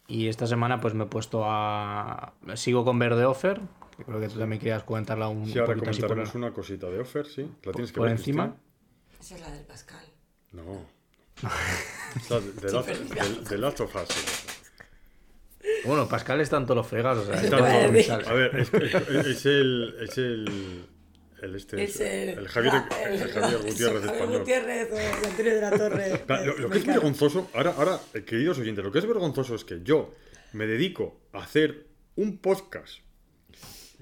Y 0.07 0.27
esta 0.27 0.47
semana 0.47 0.81
pues 0.81 0.93
me 0.93 1.05
he 1.05 1.07
puesto 1.07 1.43
a... 1.45 2.33
Sigo 2.55 2.83
con 2.83 2.99
Verde 2.99 3.25
Offer, 3.25 3.61
que 3.95 4.03
creo 4.03 4.19
que 4.19 4.27
tú 4.29 4.39
también 4.39 4.59
querías 4.59 4.83
comentarla 4.83 5.27
un 5.27 5.45
Sí, 5.45 5.57
ahora 5.59 5.73
poquito 5.73 5.89
así 5.91 6.01
por, 6.01 6.09
comentaremos 6.09 6.35
una 6.35 6.53
cosita 6.53 6.89
de 6.89 6.99
Offer, 6.99 7.25
¿sí? 7.27 7.49
¿La 7.63 7.71
tienes 7.71 7.91
que 7.91 7.97
por 7.97 8.07
ver, 8.07 8.17
encima. 8.17 8.55
Cristina? 8.55 9.19
Esa 9.21 9.35
es 9.35 9.41
la 9.41 9.51
del 9.51 9.65
Pascal. 9.65 10.05
No. 10.51 10.85
Esa 12.15 12.39
de, 12.39 12.51
de, 12.51 12.61
de- 12.61 14.05
sí. 14.07 14.25
Bueno, 15.85 16.07
Pascal 16.07 16.41
está 16.41 16.57
en 16.57 16.63
todos 16.65 16.77
los 16.77 16.87
fregados. 16.87 17.27
O 17.27 17.31
sea, 17.33 17.41
sale. 17.49 18.27
A 18.27 18.33
ver, 18.33 18.55
es, 18.59 18.73
es- 18.73 19.25
es 19.27 19.45
el... 19.45 19.95
Es 20.01 20.17
el... 20.17 20.85
El, 21.41 21.55
este, 21.57 21.83
Es 21.83 21.99
el, 21.99 22.29
el 22.39 22.47
Javier, 22.47 22.71
ah, 22.73 22.87
el 23.03 23.29
Javier 23.29 23.57
Gutiérrez 23.65 24.05
español. 24.05 24.39
Gutiérrez 24.39 24.89
o 24.93 24.97
el 24.97 25.25
Antonio 25.29 25.53
de 25.55 25.61
la 25.61 25.71
Torre. 25.71 26.23
Lo, 26.45 26.57
lo 26.57 26.69
que 26.69 26.77
es 26.77 26.85
vergonzoso, 26.85 27.49
ahora, 27.53 27.73
ahora, 27.77 27.99
eh, 28.13 28.23
queridos 28.23 28.59
oyentes, 28.59 28.81
lo 28.81 28.93
que 28.93 28.99
es 28.99 29.05
vergonzoso 29.05 29.53
es 29.55 29.65
que 29.65 29.81
yo 29.83 30.15
me 30.53 30.67
dedico 30.67 31.19
a 31.33 31.39
hacer 31.39 31.87
un 32.15 32.37
podcast 32.37 32.99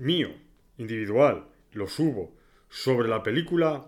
mío, 0.02 0.30
individual, 0.78 1.48
lo 1.74 1.88
subo, 1.88 2.36
sobre 2.70 3.08
la 3.08 3.24
película 3.24 3.88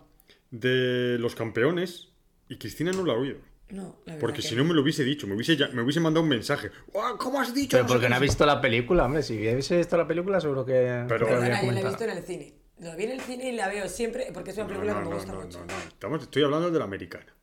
de 0.51 1.18
los 1.20 1.36
campeones 1.36 2.09
y 2.49 2.57
Cristina 2.57 2.91
no 2.91 3.03
lo 3.03 3.11
ha 3.11 3.16
oído. 3.16 3.38
No, 3.70 3.97
la 4.05 4.18
Porque 4.20 4.41
que 4.41 4.47
si 4.47 4.55
no 4.55 4.64
me 4.66 4.74
lo 4.74 4.82
hubiese 4.82 5.03
dicho, 5.03 5.26
me 5.26 5.34
hubiese, 5.34 5.55
ya- 5.57 5.70
me 5.70 5.82
hubiese 5.82 5.99
mandado 5.99 6.22
un 6.24 6.30
mensaje. 6.30 6.70
"Ah, 6.95 7.16
¿Cómo 7.18 7.39
has 7.41 7.53
dicho? 7.53 7.70
Pero 7.72 7.84
No 7.86 7.88
porque 7.89 8.07
no 8.09 8.16
ha 8.16 8.20
visto 8.20 8.45
la 8.45 8.61
película, 8.61 9.05
hombre. 9.05 9.24
Si 9.24 9.36
hubiese 9.36 9.78
visto 9.78 9.97
la 9.97 10.05
película, 10.07 10.39
seguro 10.39 10.64
que, 10.66 11.05
Pero- 11.07 11.28
yo 11.28 11.39
la 11.39 11.61
he 11.61 11.84
visto 11.84 12.03
en 12.03 12.09
el 12.11 12.24
cine. 12.24 12.53
Lo 12.80 12.95
vi 12.95 13.03
en 13.05 13.11
el 13.11 13.22
cine 13.22 13.49
y 13.49 13.55
la 13.55 13.68
veo 13.70 13.88
siempre 13.88 14.28
porque 14.34 14.51
es 14.51 14.57
una 14.57 14.66
No, 14.66 14.70
película 14.74 14.93
no, 14.93 14.99
que 14.99 15.05
me 15.05 15.09
no, 15.11 15.16
gusta 15.16 15.32
no, 15.34 15.41
mucho. 15.41 15.59
no, 15.59 15.66
no. 15.66 15.74
Estamos, 15.88 16.22
estoy 16.22 16.43
hablando 16.43 16.70
de 16.70 16.78
la 16.80 16.86
americana. 16.86 17.34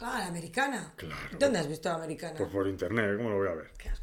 Ah, 0.00 0.18
la 0.18 0.26
americana. 0.26 0.92
Claro. 0.96 1.38
¿Dónde 1.38 1.58
has 1.60 1.68
visto 1.68 1.88
la 1.88 1.94
americana? 1.94 2.34
Pues 2.36 2.50
por 2.50 2.66
internet, 2.66 3.16
¿cómo 3.16 3.30
lo 3.30 3.36
voy 3.36 3.48
a 3.48 3.54
ver? 3.54 3.70
Qué 3.78 3.88
asco. 3.88 4.01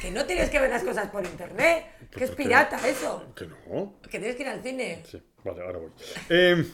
Que 0.00 0.10
no 0.10 0.24
tienes 0.26 0.50
que 0.50 0.60
ver 0.60 0.70
las 0.70 0.82
cosas 0.84 1.08
por 1.10 1.24
internet. 1.24 1.86
Que 2.10 2.24
es 2.24 2.30
pirata 2.30 2.76
eso. 2.88 3.32
Que 3.34 3.46
no. 3.46 3.94
Que 4.02 4.18
tienes 4.18 4.36
que 4.36 4.42
ir 4.42 4.48
al 4.48 4.62
cine. 4.62 5.02
Sí, 5.10 5.20
vale, 5.44 5.62
ahora 5.62 5.78
voy. 5.78 5.90
Eh, 6.28 6.64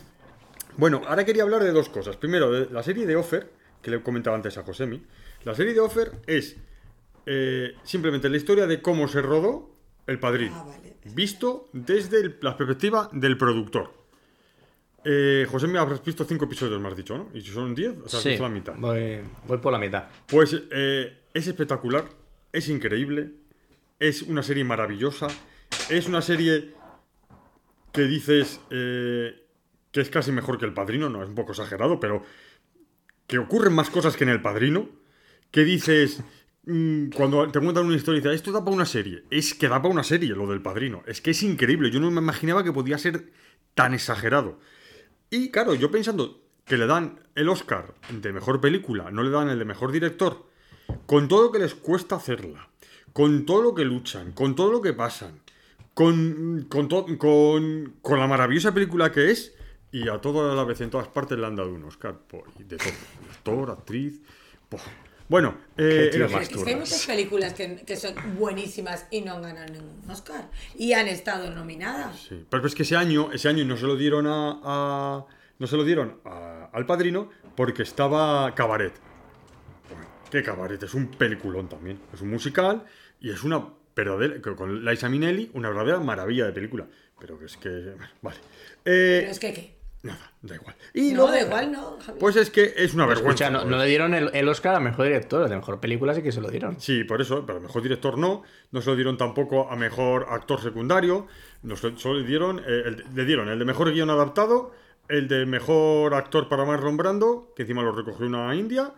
bueno, 0.77 1.03
ahora 1.07 1.25
quería 1.25 1.45
hablar 1.45 1.63
de 1.63 1.71
dos 1.73 1.89
cosas. 1.89 2.17
Primero, 2.17 2.51
de 2.51 2.67
la 2.73 2.83
serie 2.83 3.07
de 3.07 3.17
Offer, 3.17 3.51
que 3.83 3.91
le 3.91 4.03
comentaba 4.03 4.37
antes 4.37 4.59
a 4.59 4.63
Josemi. 4.65 5.03
La 5.45 5.55
serie 5.55 5.73
de 5.75 5.81
Offer 5.81 6.13
es 6.27 6.57
eh, 7.27 7.75
simplemente 7.85 8.29
la 8.29 8.37
historia 8.37 8.67
de 8.67 8.83
cómo 8.83 9.07
se 9.09 9.23
rodó 9.23 9.75
El 10.07 10.19
Padrino. 10.19 10.55
Ah, 10.57 10.65
vale. 10.67 10.97
Visto 11.15 11.69
desde 11.73 12.21
el- 12.21 12.39
la 12.43 12.57
perspectiva 12.57 13.09
del 13.13 13.39
productor. 13.39 13.93
Eh, 15.05 15.47
Josemi, 15.51 15.79
habrás 15.79 16.05
visto 16.05 16.25
cinco 16.25 16.45
episodios, 16.45 16.79
me 16.81 16.89
has 16.89 16.97
dicho, 16.97 17.17
¿no? 17.17 17.31
Y 17.33 17.41
si 17.41 17.51
son 17.53 17.75
diez, 17.75 17.95
o 18.05 18.09
sea, 18.09 18.21
Sí, 18.21 18.31
visto 18.31 18.43
la 18.43 18.51
mitad. 18.51 18.75
voy, 18.77 19.21
voy 19.47 19.59
por 19.59 19.73
la 19.73 19.79
mitad. 19.79 20.05
Pues 20.27 20.55
eh, 20.71 21.21
es 21.33 21.47
espectacular, 21.47 22.05
es 22.53 22.69
increíble, 22.69 23.33
es 23.99 24.23
una 24.23 24.43
serie 24.43 24.65
maravillosa, 24.65 25.29
es 25.89 26.07
una 26.07 26.23
serie 26.23 26.75
que 27.93 28.03
dices 28.03 28.61
eh, 28.71 29.47
que 29.93 30.01
es 30.01 30.11
casi 30.11 30.33
mejor 30.33 30.59
que 30.59 30.67
El 30.67 30.75
Padrino, 30.75 31.09
no, 31.09 31.23
es 31.23 31.29
un 31.29 31.35
poco 31.35 31.53
exagerado, 31.53 32.01
pero 32.01 32.25
que 33.27 33.39
ocurren 33.39 33.73
más 33.73 33.91
cosas 33.91 34.17
que 34.17 34.25
en 34.25 34.31
El 34.31 34.43
Padrino, 34.43 34.89
que 35.51 35.65
dices, 35.65 36.23
mm, 36.65 37.11
cuando 37.11 37.47
te 37.51 37.61
cuentan 37.61 37.87
una 37.87 37.97
historia 37.97 38.19
y 38.19 38.23
dices, 38.23 38.37
esto 38.37 38.53
da 38.53 38.65
para 38.65 38.75
una 38.75 38.87
serie, 38.87 39.25
es 39.31 39.55
que 39.55 39.69
da 39.69 39.83
para 39.83 39.93
una 39.93 40.05
serie 40.05 40.31
lo 40.31 40.49
del 40.49 40.63
Padrino, 40.63 41.03
es 41.07 41.21
que 41.21 41.31
es 41.31 41.43
increíble, 41.43 41.91
yo 41.91 42.01
no 42.01 42.11
me 42.11 42.21
imaginaba 42.21 42.65
que 42.65 42.73
podía 42.73 42.99
ser 42.99 43.31
tan 43.75 43.95
exagerado. 43.95 44.59
Y 45.31 45.51
claro, 45.51 45.75
yo 45.75 45.91
pensando 45.91 46.43
que 46.65 46.77
le 46.77 46.87
dan 46.87 47.21
el 47.35 47.49
Oscar 47.49 47.95
de 48.11 48.33
mejor 48.33 48.61
película, 48.61 49.11
no 49.11 49.23
le 49.23 49.31
dan 49.31 49.49
el 49.49 49.59
de 49.59 49.65
mejor 49.65 49.93
director, 49.93 50.50
con 51.07 51.29
todo 51.29 51.45
lo 51.45 51.53
que 51.53 51.59
les 51.59 51.75
cuesta 51.75 52.17
hacerla, 52.17 52.69
con 53.13 53.45
todo 53.47 53.63
lo 53.63 53.75
que 53.75 53.85
luchan, 53.85 54.33
con 54.33 54.55
todo 54.55 54.71
lo 54.73 54.81
que 54.81 54.93
pasan, 54.93 55.41
con, 55.95 56.67
con, 56.69 56.89
con, 57.17 57.95
con 58.01 58.19
la 58.19 58.27
maravillosa 58.27 58.73
película 58.73 59.11
que 59.13 59.31
es, 59.31 59.55
y 59.93 60.09
a 60.09 60.19
toda 60.21 60.55
la 60.55 60.65
vez 60.65 60.81
en 60.81 60.91
todas 60.91 61.09
partes 61.09 61.39
le 61.39 61.47
han 61.47 61.57
dado 61.57 61.73
un 61.73 61.85
Oscar, 61.85 62.17
de 62.59 62.77
todo, 62.77 62.89
actor, 63.33 63.71
actriz, 63.73 64.21
po, 64.69 64.79
Bueno, 65.29 65.57
eh, 65.77 66.11
tío 66.13 66.29
más 66.29 66.49
hay 66.67 66.77
muchas 66.77 67.07
películas 67.07 67.55
que, 67.55 67.77
que 67.85 67.97
son 67.97 68.15
buenísimas 68.39 69.07
y 69.11 69.21
no 69.23 69.33
han 69.35 69.43
ganado 69.43 69.73
ningún 69.73 70.09
Oscar. 70.09 70.49
Y 70.77 70.93
han 70.93 71.09
estado 71.09 71.51
nominadas. 71.51 72.21
Sí, 72.29 72.45
pero 72.49 72.67
es 72.67 72.75
que 72.75 72.85
ese 72.85 72.97
año, 72.97 73.33
ese 73.33 73.49
año 73.49 73.65
no 73.65 73.77
se 73.77 73.87
lo 73.87 73.97
dieron 73.97 74.27
a, 74.29 74.61
a- 74.63 75.27
no 75.59 75.67
se 75.67 75.77
lo 75.77 75.85
dieron 75.85 76.21
a- 76.25 76.71
al 76.73 76.87
padrino 76.87 77.29
porque 77.57 77.83
estaba 77.83 78.55
Cabaret. 78.55 78.93
¿Qué 80.31 80.43
Cabaret? 80.43 80.83
Es 80.83 80.95
un 80.95 81.09
peliculón 81.09 81.69
también. 81.69 81.99
Es 82.13 82.21
un 82.21 82.31
musical 82.31 82.85
y 83.21 83.31
es 83.31 83.43
una 83.45 83.65
verdadera, 83.95 84.35
que 84.41 84.55
con 84.55 84.85
Liza 84.85 85.09
Minnelli, 85.09 85.51
una 85.55 85.69
verdadera 85.69 86.01
maravilla 86.01 86.47
de 86.47 86.53
película. 86.53 86.87
Pero 87.19 87.39
que 87.39 87.47
es 87.47 87.57
que, 87.57 87.95
vale. 88.23 88.39
Eh, 88.85 89.19
Pero 89.21 89.31
es 89.33 89.39
que, 89.41 89.53
¿qué? 89.53 89.81
Nada, 90.03 90.33
da 90.41 90.55
igual. 90.55 90.75
Y 90.95 91.11
No, 91.11 91.17
luego- 91.27 91.33
da 91.33 91.41
igual, 91.43 91.73
¿no? 91.73 91.99
Javier? 91.99 92.19
Pues 92.19 92.37
es 92.37 92.49
que 92.49 92.73
es 92.75 92.95
una 92.95 93.05
vergüenza. 93.05 93.45
Escucha, 93.45 93.51
no, 93.51 93.71
no 93.71 93.77
le 93.77 93.85
dieron 93.85 94.15
el, 94.15 94.31
el 94.33 94.49
Oscar 94.49 94.75
a 94.77 94.81
mejor 94.81 95.05
director, 95.05 95.47
de 95.47 95.55
mejor 95.55 95.79
película 95.79 96.15
sí 96.15 96.23
que 96.23 96.33
se 96.33 96.41
lo 96.41 96.49
dieron. 96.49 96.81
Sí, 96.81 97.05
por 97.05 97.21
eso, 97.21 97.45
pero 97.45 97.61
mejor 97.61 97.83
director 97.83 98.17
no. 98.17 98.43
No 98.71 98.81
se 98.81 98.89
lo 98.89 98.97
dieron 98.97 99.19
tampoco 99.19 99.71
a 99.71 99.77
mejor 99.77 100.29
actor 100.31 100.63
secundario. 100.63 101.27
No 101.63 101.77
se- 101.77 101.99
solo 101.99 102.21
le 102.21 102.27
dieron, 102.27 102.61
eh, 102.61 102.83
el- 102.87 103.05
le 103.15 103.25
dieron 103.27 103.51
el 103.51 103.59
de 103.59 103.65
mejor 103.67 103.93
guion 103.93 104.09
adaptado, 104.09 104.73
el 105.11 105.29
de 105.29 105.45
mejor 105.45 106.15
actor 106.15 106.49
para 106.49 106.65
Marlon 106.65 106.97
Brando, 106.97 107.53
que 107.55 107.63
encima 107.63 107.83
lo 107.83 107.93
recogió 107.93 108.25
una 108.27 108.55
india, 108.55 108.95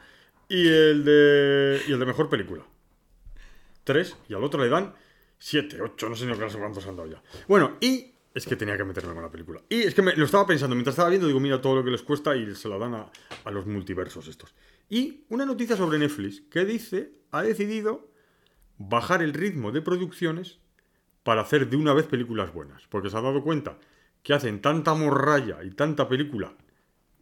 y 0.52 0.68
el 0.68 1.02
de, 1.02 1.80
y 1.88 1.92
el 1.92 1.98
de 1.98 2.04
mejor 2.04 2.28
película. 2.28 2.62
Tres, 3.84 4.14
y 4.28 4.34
al 4.34 4.44
otro 4.44 4.62
le 4.62 4.68
dan 4.68 4.94
siete, 5.38 5.80
ocho, 5.80 6.10
no 6.10 6.14
sé 6.14 6.26
ni 6.26 6.34
cuántos 6.36 6.86
han 6.86 6.94
dado 6.94 7.08
ya. 7.08 7.22
Bueno, 7.48 7.78
y 7.80 8.12
es 8.34 8.44
que 8.44 8.54
tenía 8.54 8.76
que 8.76 8.84
meterme 8.84 9.14
con 9.14 9.22
la 9.22 9.30
película. 9.30 9.62
Y 9.70 9.80
es 9.80 9.94
que 9.94 10.02
me, 10.02 10.14
lo 10.14 10.26
estaba 10.26 10.46
pensando, 10.46 10.76
mientras 10.76 10.92
estaba 10.92 11.08
viendo, 11.08 11.26
digo, 11.26 11.40
mira 11.40 11.62
todo 11.62 11.76
lo 11.76 11.84
que 11.84 11.90
les 11.90 12.02
cuesta 12.02 12.36
y 12.36 12.54
se 12.54 12.68
la 12.68 12.76
dan 12.76 12.94
a, 12.94 13.10
a 13.44 13.50
los 13.50 13.66
multiversos 13.66 14.28
estos. 14.28 14.54
Y 14.90 15.24
una 15.30 15.46
noticia 15.46 15.74
sobre 15.74 15.98
Netflix 15.98 16.42
que 16.50 16.66
dice, 16.66 17.14
ha 17.30 17.42
decidido 17.42 18.10
bajar 18.76 19.22
el 19.22 19.32
ritmo 19.32 19.72
de 19.72 19.80
producciones 19.80 20.58
para 21.22 21.40
hacer 21.40 21.70
de 21.70 21.78
una 21.78 21.94
vez 21.94 22.04
películas 22.04 22.52
buenas. 22.52 22.82
Porque 22.90 23.08
se 23.08 23.16
ha 23.16 23.22
dado 23.22 23.42
cuenta 23.42 23.78
que 24.22 24.34
hacen 24.34 24.60
tanta 24.60 24.92
morralla 24.92 25.64
y 25.64 25.70
tanta 25.70 26.10
película 26.10 26.54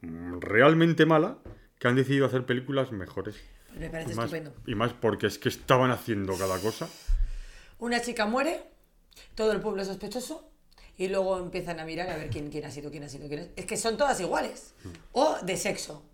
mm, 0.00 0.40
realmente 0.40 1.06
mala 1.06 1.38
que 1.80 1.88
han 1.88 1.96
decidido 1.96 2.26
hacer 2.26 2.44
películas 2.46 2.92
mejores. 2.92 3.34
Me 3.76 3.88
parece 3.88 4.12
Y 4.12 4.14
más, 4.14 4.26
estupendo. 4.26 4.52
y 4.66 4.74
más 4.74 4.92
porque 4.92 5.26
es 5.26 5.38
que 5.38 5.48
estaban 5.48 5.90
haciendo 5.90 6.36
cada 6.36 6.58
cosa. 6.58 6.88
Una 7.78 8.02
chica 8.02 8.26
muere, 8.26 8.62
todo 9.34 9.50
el 9.52 9.60
pueblo 9.60 9.80
es 9.82 9.88
sospechoso 9.88 10.46
y 10.98 11.08
luego 11.08 11.38
empiezan 11.38 11.80
a 11.80 11.84
mirar 11.86 12.10
a 12.10 12.16
ver 12.16 12.28
quién, 12.28 12.50
quién 12.50 12.66
ha 12.66 12.70
sido, 12.70 12.90
quién 12.90 13.04
ha 13.04 13.08
sido, 13.08 13.26
quién 13.28 13.40
es. 13.40 13.48
Es 13.56 13.64
que 13.64 13.78
son 13.78 13.96
todas 13.96 14.20
iguales. 14.20 14.74
O 15.12 15.38
de 15.42 15.56
sexo. 15.56 16.04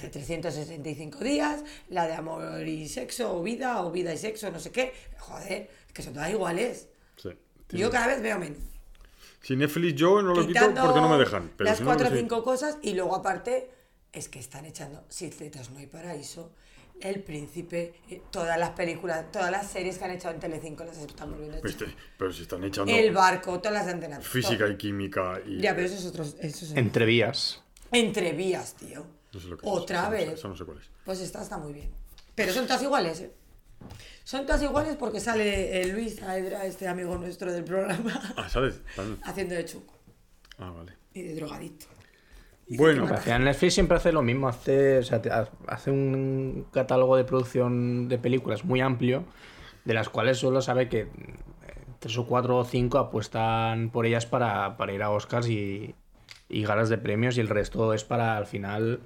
De 0.00 0.08
365 0.08 1.18
días, 1.18 1.64
la 1.88 2.06
de 2.06 2.14
amor 2.14 2.66
y 2.66 2.88
sexo, 2.88 3.36
o 3.36 3.42
vida, 3.42 3.82
o 3.84 3.90
vida 3.90 4.14
y 4.14 4.16
sexo, 4.16 4.50
no 4.50 4.60
sé 4.60 4.70
qué. 4.70 4.92
Joder, 5.18 5.68
es 5.88 5.92
que 5.92 6.02
son 6.02 6.14
todas 6.14 6.30
iguales. 6.30 6.88
Sí. 7.16 7.30
Yo 7.70 7.90
cada 7.90 8.06
vez 8.06 8.22
veo 8.22 8.38
menos. 8.38 8.58
Si 9.42 9.56
Netflix 9.56 9.94
yo 9.96 10.22
no 10.22 10.34
lo 10.34 10.46
quito 10.46 10.60
porque 10.80 11.00
no 11.00 11.08
me 11.08 11.18
dejan. 11.18 11.50
Pero 11.56 11.68
las 11.68 11.78
si 11.78 11.82
no, 11.82 11.88
cuatro 11.90 12.08
o 12.08 12.10
cinco 12.12 12.44
cosas 12.44 12.78
y 12.80 12.94
luego 12.94 13.16
aparte 13.16 13.68
es 14.12 14.28
que 14.28 14.38
están 14.38 14.64
echando 14.66 15.04
Siete 15.08 15.36
tetas 15.36 15.70
no 15.70 15.78
hay 15.78 15.86
paraíso, 15.86 16.52
El 17.00 17.22
Príncipe, 17.22 17.94
eh, 18.10 18.22
todas 18.30 18.58
las 18.58 18.70
películas, 18.70 19.30
todas 19.32 19.50
las 19.50 19.70
series 19.70 19.98
que 19.98 20.04
han 20.04 20.10
echado 20.12 20.34
en 20.34 20.40
Telecinco 20.40 20.84
las 20.84 20.98
están 20.98 21.30
volviendo 21.30 21.56
a 21.56 21.58
echar. 21.60 21.70
Este, 21.70 21.86
pero 22.18 22.32
si 22.32 22.42
están 22.42 22.62
echando 22.64 22.92
El 22.92 23.12
barco, 23.12 23.58
todas 23.60 23.72
las 23.78 23.86
de 23.86 23.92
antena. 23.92 24.20
física 24.20 24.58
todo. 24.64 24.70
y 24.72 24.76
química 24.76 25.40
y... 25.46 25.60
Ya, 25.60 25.74
pero 25.74 25.86
eso 25.86 25.96
es 25.96 26.06
otro. 26.06 26.22
Eso 26.24 26.64
es 26.64 26.72
Entre 26.76 27.04
vías. 27.06 27.62
Entre 27.90 28.32
vías, 28.32 28.74
tío. 28.74 29.04
No 29.32 29.40
sé 29.40 29.48
lo 29.48 29.56
que 29.58 29.66
es, 29.66 29.72
Otra 29.72 30.08
vez. 30.10 30.28
Eso 30.34 30.48
no 30.48 30.56
sé 30.56 30.64
cuál 30.64 30.78
es. 30.78 30.84
Pues 31.04 31.20
esta 31.20 31.42
está 31.42 31.58
muy 31.58 31.72
bien. 31.72 31.90
Pero 32.34 32.52
son 32.52 32.66
todas 32.66 32.82
iguales, 32.82 33.20
¿eh? 33.20 33.32
Son 34.24 34.46
todas 34.46 34.62
iguales 34.62 34.94
porque 34.96 35.18
sale 35.18 35.82
eh, 35.82 35.86
Luis 35.88 36.22
Aedra, 36.22 36.64
este 36.66 36.86
amigo 36.86 37.16
nuestro 37.18 37.52
del 37.52 37.64
programa, 37.64 38.34
Ah, 38.36 38.48
¿sabes? 38.48 38.80
Haciendo 39.24 39.54
de 39.56 39.64
chuco 39.64 39.94
Ah, 40.58 40.70
vale. 40.70 40.92
y 41.14 41.22
de 41.22 41.34
drogadicto. 41.34 41.86
Bueno, 42.76 43.04
hacía 43.04 43.38
Netflix 43.38 43.74
siempre 43.74 43.96
hace 43.96 44.12
lo 44.12 44.22
mismo, 44.22 44.48
hace, 44.48 44.98
o 44.98 45.02
sea, 45.02 45.20
hace 45.66 45.90
un 45.90 46.66
catálogo 46.72 47.16
de 47.16 47.24
producción 47.24 48.08
de 48.08 48.18
películas 48.18 48.64
muy 48.64 48.80
amplio, 48.80 49.24
de 49.84 49.94
las 49.94 50.08
cuales 50.08 50.38
solo 50.38 50.60
sabe 50.62 50.88
que 50.88 51.00
eh, 51.00 51.08
tres 51.98 52.16
o 52.18 52.26
cuatro 52.26 52.58
o 52.58 52.64
cinco 52.64 52.98
apuestan 52.98 53.90
por 53.90 54.06
ellas 54.06 54.26
para, 54.26 54.76
para 54.76 54.92
ir 54.92 55.02
a 55.02 55.10
Oscars 55.10 55.48
y, 55.48 55.94
y 56.48 56.62
galas 56.64 56.88
de 56.88 56.98
premios 56.98 57.36
y 57.36 57.40
el 57.40 57.48
resto 57.48 57.94
es 57.94 58.04
para 58.04 58.36
al 58.36 58.46
final 58.46 59.00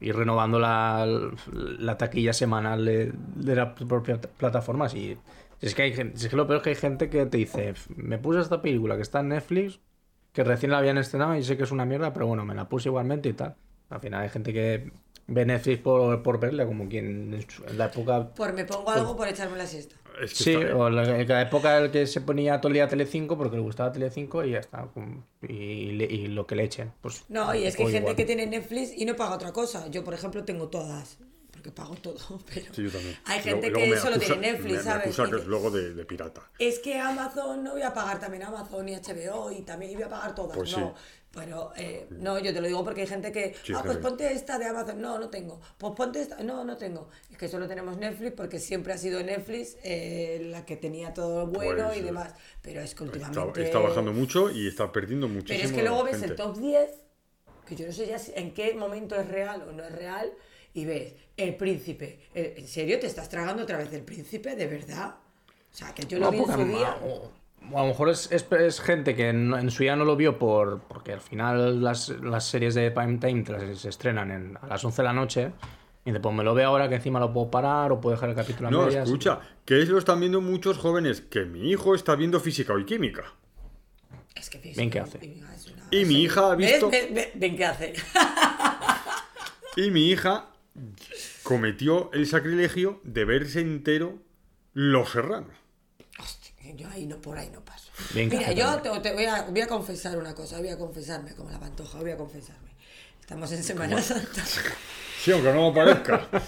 ir 0.00 0.16
renovando 0.16 0.58
la, 0.58 1.06
la 1.52 1.96
taquilla 1.96 2.32
semanal 2.32 2.84
de, 2.84 3.12
de 3.36 3.54
la 3.54 3.74
propia 3.74 4.20
plataforma. 4.20 4.88
Si, 4.88 5.16
si 5.60 5.66
es 5.66 5.74
que 5.74 5.82
hay 5.82 5.92
es 5.92 6.28
que 6.28 6.36
lo 6.36 6.46
peor 6.46 6.56
es 6.58 6.62
que 6.64 6.70
hay 6.70 6.76
gente 6.76 7.08
que 7.08 7.26
te 7.26 7.36
dice, 7.36 7.74
me 7.94 8.18
puse 8.18 8.40
esta 8.40 8.62
película 8.62 8.96
que 8.96 9.02
está 9.02 9.20
en 9.20 9.28
Netflix, 9.28 9.80
que 10.32 10.44
recién 10.44 10.72
la 10.72 10.78
habían 10.78 10.98
estrenado 10.98 11.36
y 11.36 11.42
sé 11.44 11.56
que 11.56 11.64
es 11.64 11.70
una 11.72 11.84
mierda, 11.84 12.12
pero 12.12 12.26
bueno, 12.26 12.44
me 12.44 12.54
la 12.54 12.68
puse 12.68 12.88
igualmente 12.88 13.28
y 13.28 13.32
tal. 13.34 13.54
Al 13.90 14.00
final 14.00 14.22
hay 14.22 14.28
gente 14.30 14.52
que 14.52 14.90
ve 15.26 15.44
Netflix 15.46 15.78
por, 15.80 16.22
por 16.22 16.40
verla, 16.40 16.66
como 16.66 16.88
quien 16.88 17.34
en, 17.34 17.78
la 17.78 17.86
época... 17.86 18.28
Por 18.34 18.52
me 18.54 18.64
pongo 18.64 18.90
algo 18.90 19.16
por 19.16 19.28
echarme 19.28 19.56
la 19.58 19.66
siesta. 19.66 19.94
es 20.22 20.32
que 20.34 20.44
Sí, 20.44 20.54
o 20.56 20.88
la, 20.90 21.20
en 21.20 21.28
la 21.28 21.42
época 21.42 21.76
en 21.76 21.84
la 21.84 21.92
que 21.92 22.06
se 22.06 22.20
ponía 22.22 22.60
todo 22.60 22.68
el 22.68 22.74
día 22.74 22.88
Telecinco 22.88 23.36
porque 23.36 23.56
le 23.56 23.62
gustaba 23.62 23.92
Telecinco 23.92 24.44
y 24.44 24.52
ya 24.52 24.58
está. 24.60 24.88
Y, 25.42 25.92
le- 25.92 26.04
y 26.06 26.26
lo 26.28 26.46
que 26.46 26.56
le 26.56 26.64
echen. 26.64 26.92
Pues, 27.00 27.24
No, 27.28 27.54
y 27.54 27.64
es 27.64 27.76
que 27.76 27.82
hay 27.82 27.88
o 27.88 27.90
gente 27.92 28.12
igual. 28.12 28.16
que 28.16 28.24
tiene 28.24 28.46
Netflix 28.46 28.92
y 28.96 29.04
no 29.04 29.14
paga 29.16 29.34
otra 29.34 29.52
cosa. 29.52 29.88
Yo, 29.88 30.02
por 30.04 30.14
ejemplo, 30.14 30.44
tengo 30.44 30.68
todas. 30.68 31.18
Porque 31.62 31.70
pago 31.70 31.94
todo, 31.94 32.16
pero... 32.52 32.74
Sí, 32.74 32.82
yo 32.82 32.90
también. 32.90 33.16
Hay 33.26 33.40
gente 33.40 33.70
luego 33.70 33.84
que 33.84 33.90
me 33.92 33.96
solo 33.96 34.16
acusa- 34.16 34.26
tiene 34.26 34.52
Netflix, 34.52 34.70
me- 34.72 34.76
me 34.78 34.82
¿sabes? 34.82 35.18
Y 35.18 35.30
que 35.30 35.36
es 35.36 35.46
luego 35.46 35.70
de, 35.70 35.94
de 35.94 36.04
pirata. 36.04 36.50
Es 36.58 36.78
que 36.80 36.98
Amazon, 36.98 37.62
no 37.62 37.72
voy 37.72 37.82
a 37.82 37.94
pagar 37.94 38.18
también 38.18 38.42
Amazon 38.42 38.88
y 38.88 38.96
HBO 38.96 39.52
y 39.52 39.62
también 39.62 39.94
voy 39.94 40.02
a 40.02 40.08
pagar 40.08 40.34
todas, 40.34 40.56
Pues 40.56 40.76
no. 40.76 40.88
sí. 40.88 41.02
Pero 41.34 41.72
eh, 41.76 42.08
no, 42.10 42.38
yo 42.40 42.52
te 42.52 42.60
lo 42.60 42.66
digo 42.66 42.84
porque 42.84 43.02
hay 43.02 43.06
gente 43.06 43.32
que, 43.32 43.54
Sí, 43.62 43.72
ah, 43.74 43.82
pues 43.82 43.96
ponte 43.98 44.30
esta 44.32 44.58
de 44.58 44.66
Amazon, 44.66 45.00
no, 45.00 45.18
no 45.18 45.30
tengo. 45.30 45.60
Pues 45.78 45.94
ponte 45.94 46.20
esta, 46.20 46.42
no, 46.42 46.62
no 46.64 46.76
tengo. 46.76 47.08
Es 47.30 47.38
que 47.38 47.48
solo 47.48 47.66
tenemos 47.68 47.96
Netflix 47.96 48.32
porque 48.36 48.58
siempre 48.58 48.92
ha 48.92 48.98
sido 48.98 49.22
Netflix 49.22 49.76
eh, 49.84 50.42
la 50.50 50.66
que 50.66 50.76
tenía 50.76 51.14
todo 51.14 51.46
lo 51.46 51.52
bueno 51.52 51.84
Pues, 51.86 51.96
y 51.96 52.00
eh, 52.00 52.04
demás. 52.04 52.34
Pero 52.60 52.80
es 52.82 52.94
que 52.94 53.04
Está, 53.04 53.18
últimamente... 53.18 53.62
está 53.64 53.78
bajando 53.78 54.12
mucho 54.12 54.50
y 54.50 54.66
está 54.68 54.92
perdiendo 54.92 55.26
muchísimo. 55.28 55.58
Pero 55.58 55.68
es 55.70 55.72
que 55.74 55.82
luego 55.82 56.04
ves 56.04 56.12
gente. 56.18 56.26
el 56.32 56.36
top 56.36 56.58
10, 56.58 56.90
que 57.66 57.76
yo 57.76 57.86
no 57.86 57.92
sé 57.92 58.06
ya 58.08 58.18
si- 58.18 58.32
en 58.34 58.52
qué 58.52 58.74
momento 58.74 59.16
es 59.16 59.26
real 59.28 59.62
o 59.66 59.72
no 59.72 59.84
es 59.84 59.92
real, 59.92 60.30
y 60.74 60.84
ves 60.84 61.14
El 61.36 61.54
Príncipe. 61.56 62.20
Eh, 62.34 62.54
¿En 62.58 62.66
serio 62.68 62.98
te 62.98 63.06
estás 63.06 63.28
tragando 63.28 63.62
otra 63.62 63.78
vez 63.78 63.92
El 63.92 64.02
Príncipe? 64.02 64.54
¿De 64.56 64.66
verdad? 64.66 65.14
O 65.72 65.74
sea, 65.74 65.94
que 65.94 66.04
yo 66.06 66.18
lo 66.18 66.26
No, 66.26 66.32
vi 66.32 66.38
en 66.38 66.46
su 66.52 66.64
día. 66.64 66.96
o- 67.04 67.30
a 67.76 67.80
lo 67.82 67.86
mejor 67.88 68.08
es, 68.10 68.30
es- 68.32 68.46
es 68.52 68.80
gente 68.80 69.14
que 69.14 69.28
en, 69.28 69.54
en 69.54 69.70
su 69.70 69.82
día 69.84 69.94
no 69.96 70.04
lo 70.04 70.16
vio 70.16 70.38
por 70.38 70.80
porque 70.88 71.12
al 71.12 71.20
final 71.20 71.82
las, 71.82 72.08
las 72.08 72.44
series 72.46 72.74
de 72.74 72.90
prime 72.90 73.18
time 73.18 73.42
te 73.42 73.52
las- 73.52 73.78
se 73.78 73.88
estrenan 73.88 74.30
en- 74.30 74.58
a 74.60 74.66
las 74.66 74.84
11 74.84 75.02
de 75.02 75.06
la 75.06 75.12
noche. 75.12 75.52
Y 76.04 76.10
dice, 76.10 76.18
pues 76.20 76.34
me 76.34 76.42
lo 76.42 76.52
veo 76.54 76.68
ahora 76.68 76.88
que 76.88 76.96
encima 76.96 77.20
lo 77.20 77.32
puedo 77.32 77.48
parar 77.50 77.92
o 77.92 78.00
puedo 78.00 78.16
dejar 78.16 78.30
el 78.30 78.34
capítulo 78.34 78.66
a 78.66 78.70
No, 78.72 78.86
medias. 78.86 79.04
escucha, 79.06 79.38
que 79.64 79.80
eso 79.80 79.92
lo 79.92 79.98
están 79.98 80.18
viendo 80.18 80.40
muchos 80.40 80.76
jóvenes, 80.78 81.20
que 81.20 81.44
mi 81.44 81.70
hijo 81.70 81.94
está 81.94 82.16
viendo 82.16 82.40
física 82.40 82.74
y 82.80 82.84
química. 82.84 83.22
Es 84.34 84.50
que 84.50 84.58
Ven 84.76 84.90
qué 84.90 84.98
hace. 84.98 85.18
es 85.24 85.68
una- 85.70 85.86
Y 85.92 86.04
mi 86.04 86.22
hija 86.22 86.50
ha 86.50 86.54
visto... 86.56 86.90
¿Ves? 86.90 87.28
Ven 87.36 87.56
qué 87.56 87.64
hace. 87.64 87.92
Y 89.76 89.90
mi 89.90 90.08
hija 90.10 90.48
cometió 91.42 92.10
el 92.12 92.26
sacrilegio 92.26 93.00
de 93.04 93.24
verse 93.24 93.60
entero 93.60 94.18
Los 94.72 95.10
Serranos. 95.10 95.50
Hostia, 96.18 96.52
yo 96.74 96.88
ahí 96.88 97.06
no, 97.06 97.20
por 97.20 97.38
ahí 97.38 97.50
no 97.50 97.64
paso. 97.64 97.90
Que 98.12 98.26
Mira, 98.26 98.40
hace 98.46 98.54
yo 98.56 98.80
te, 98.80 99.00
te 99.00 99.12
voy, 99.12 99.24
a, 99.26 99.42
voy 99.42 99.60
a 99.60 99.66
confesar 99.66 100.16
una 100.18 100.34
cosa, 100.34 100.58
voy 100.58 100.68
a 100.68 100.78
confesarme 100.78 101.34
como 101.34 101.50
la 101.50 101.58
pantoja, 101.60 101.98
voy 101.98 102.10
a 102.10 102.16
confesarme. 102.16 102.70
Estamos 103.20 103.50
en 103.52 103.62
Semana 103.62 104.00
Santa. 104.02 104.44
Sí, 105.22 105.30
aunque 105.32 105.52
no 105.52 105.68
lo 105.68 105.74
parezca. 105.74 106.28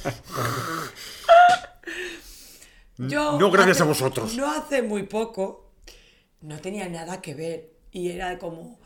Yo 2.98 3.38
No 3.38 3.50
gracias 3.50 3.76
hace- 3.78 3.82
a 3.82 3.86
vosotros. 3.86 4.34
No 4.36 4.50
hace 4.50 4.82
muy 4.82 5.04
poco 5.04 5.72
no 6.40 6.58
tenía 6.60 6.88
nada 6.88 7.20
que 7.22 7.34
ver 7.34 7.70
y 7.90 8.10
era 8.10 8.38
como 8.38 8.78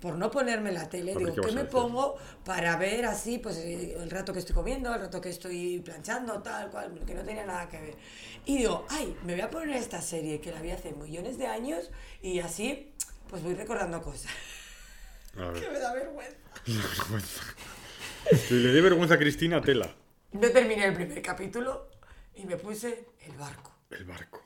por 0.00 0.16
no 0.16 0.30
ponerme 0.30 0.72
la 0.72 0.88
tele 0.88 1.14
digo 1.14 1.34
¿qué 1.34 1.52
me 1.52 1.64
pongo 1.64 2.16
para 2.44 2.76
ver 2.76 3.04
así 3.06 3.38
pues 3.38 3.56
eh, 3.58 3.96
el 4.00 4.10
rato 4.10 4.32
que 4.32 4.40
estoy 4.40 4.54
comiendo 4.54 4.92
el 4.92 5.00
rato 5.00 5.20
que 5.20 5.30
estoy 5.30 5.80
planchando 5.80 6.42
tal 6.42 6.70
cual 6.70 7.00
que 7.06 7.14
no 7.14 7.22
tenía 7.22 7.46
nada 7.46 7.68
que 7.68 7.80
ver 7.80 7.94
y 8.46 8.58
digo 8.58 8.84
ay 8.90 9.16
me 9.24 9.34
voy 9.34 9.42
a 9.42 9.50
poner 9.50 9.76
esta 9.76 10.02
serie 10.02 10.40
que 10.40 10.50
la 10.50 10.60
vi 10.60 10.72
hace 10.72 10.92
millones 10.92 11.38
de 11.38 11.46
años 11.46 11.90
y 12.20 12.40
así 12.40 12.92
pues 13.28 13.42
voy 13.42 13.54
recordando 13.54 14.02
cosas 14.02 14.32
que 15.34 15.70
me 15.70 15.78
da 15.78 15.92
vergüenza. 15.94 16.36
Si 18.48 18.54
le 18.54 18.72
dé 18.72 18.80
vergüenza 18.80 19.14
a 19.14 19.18
Cristina, 19.18 19.60
tela. 19.60 19.94
no 20.32 20.50
terminé 20.50 20.86
el 20.86 20.94
primer 20.94 21.20
capítulo 21.20 21.90
y 22.34 22.44
me 22.44 22.56
puse 22.56 23.06
el 23.20 23.36
barco. 23.36 23.74
El 23.90 24.04
barco. 24.04 24.43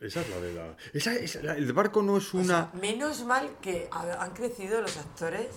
Esa 0.00 0.20
es 0.20 0.28
la 0.30 0.36
de 0.40 0.52
la... 0.54 0.76
Esa, 0.92 1.14
esa- 1.14 1.42
la- 1.42 1.54
el 1.56 1.72
barco 1.72 2.02
no 2.02 2.16
es 2.18 2.32
O 2.34 2.38
una... 2.38 2.46
sea, 2.46 2.70
menos 2.80 3.24
mal 3.24 3.50
que 3.60 3.88
ha- 3.90 4.22
han 4.22 4.30
crecido 4.32 4.80
los 4.80 4.96
actores 4.96 5.48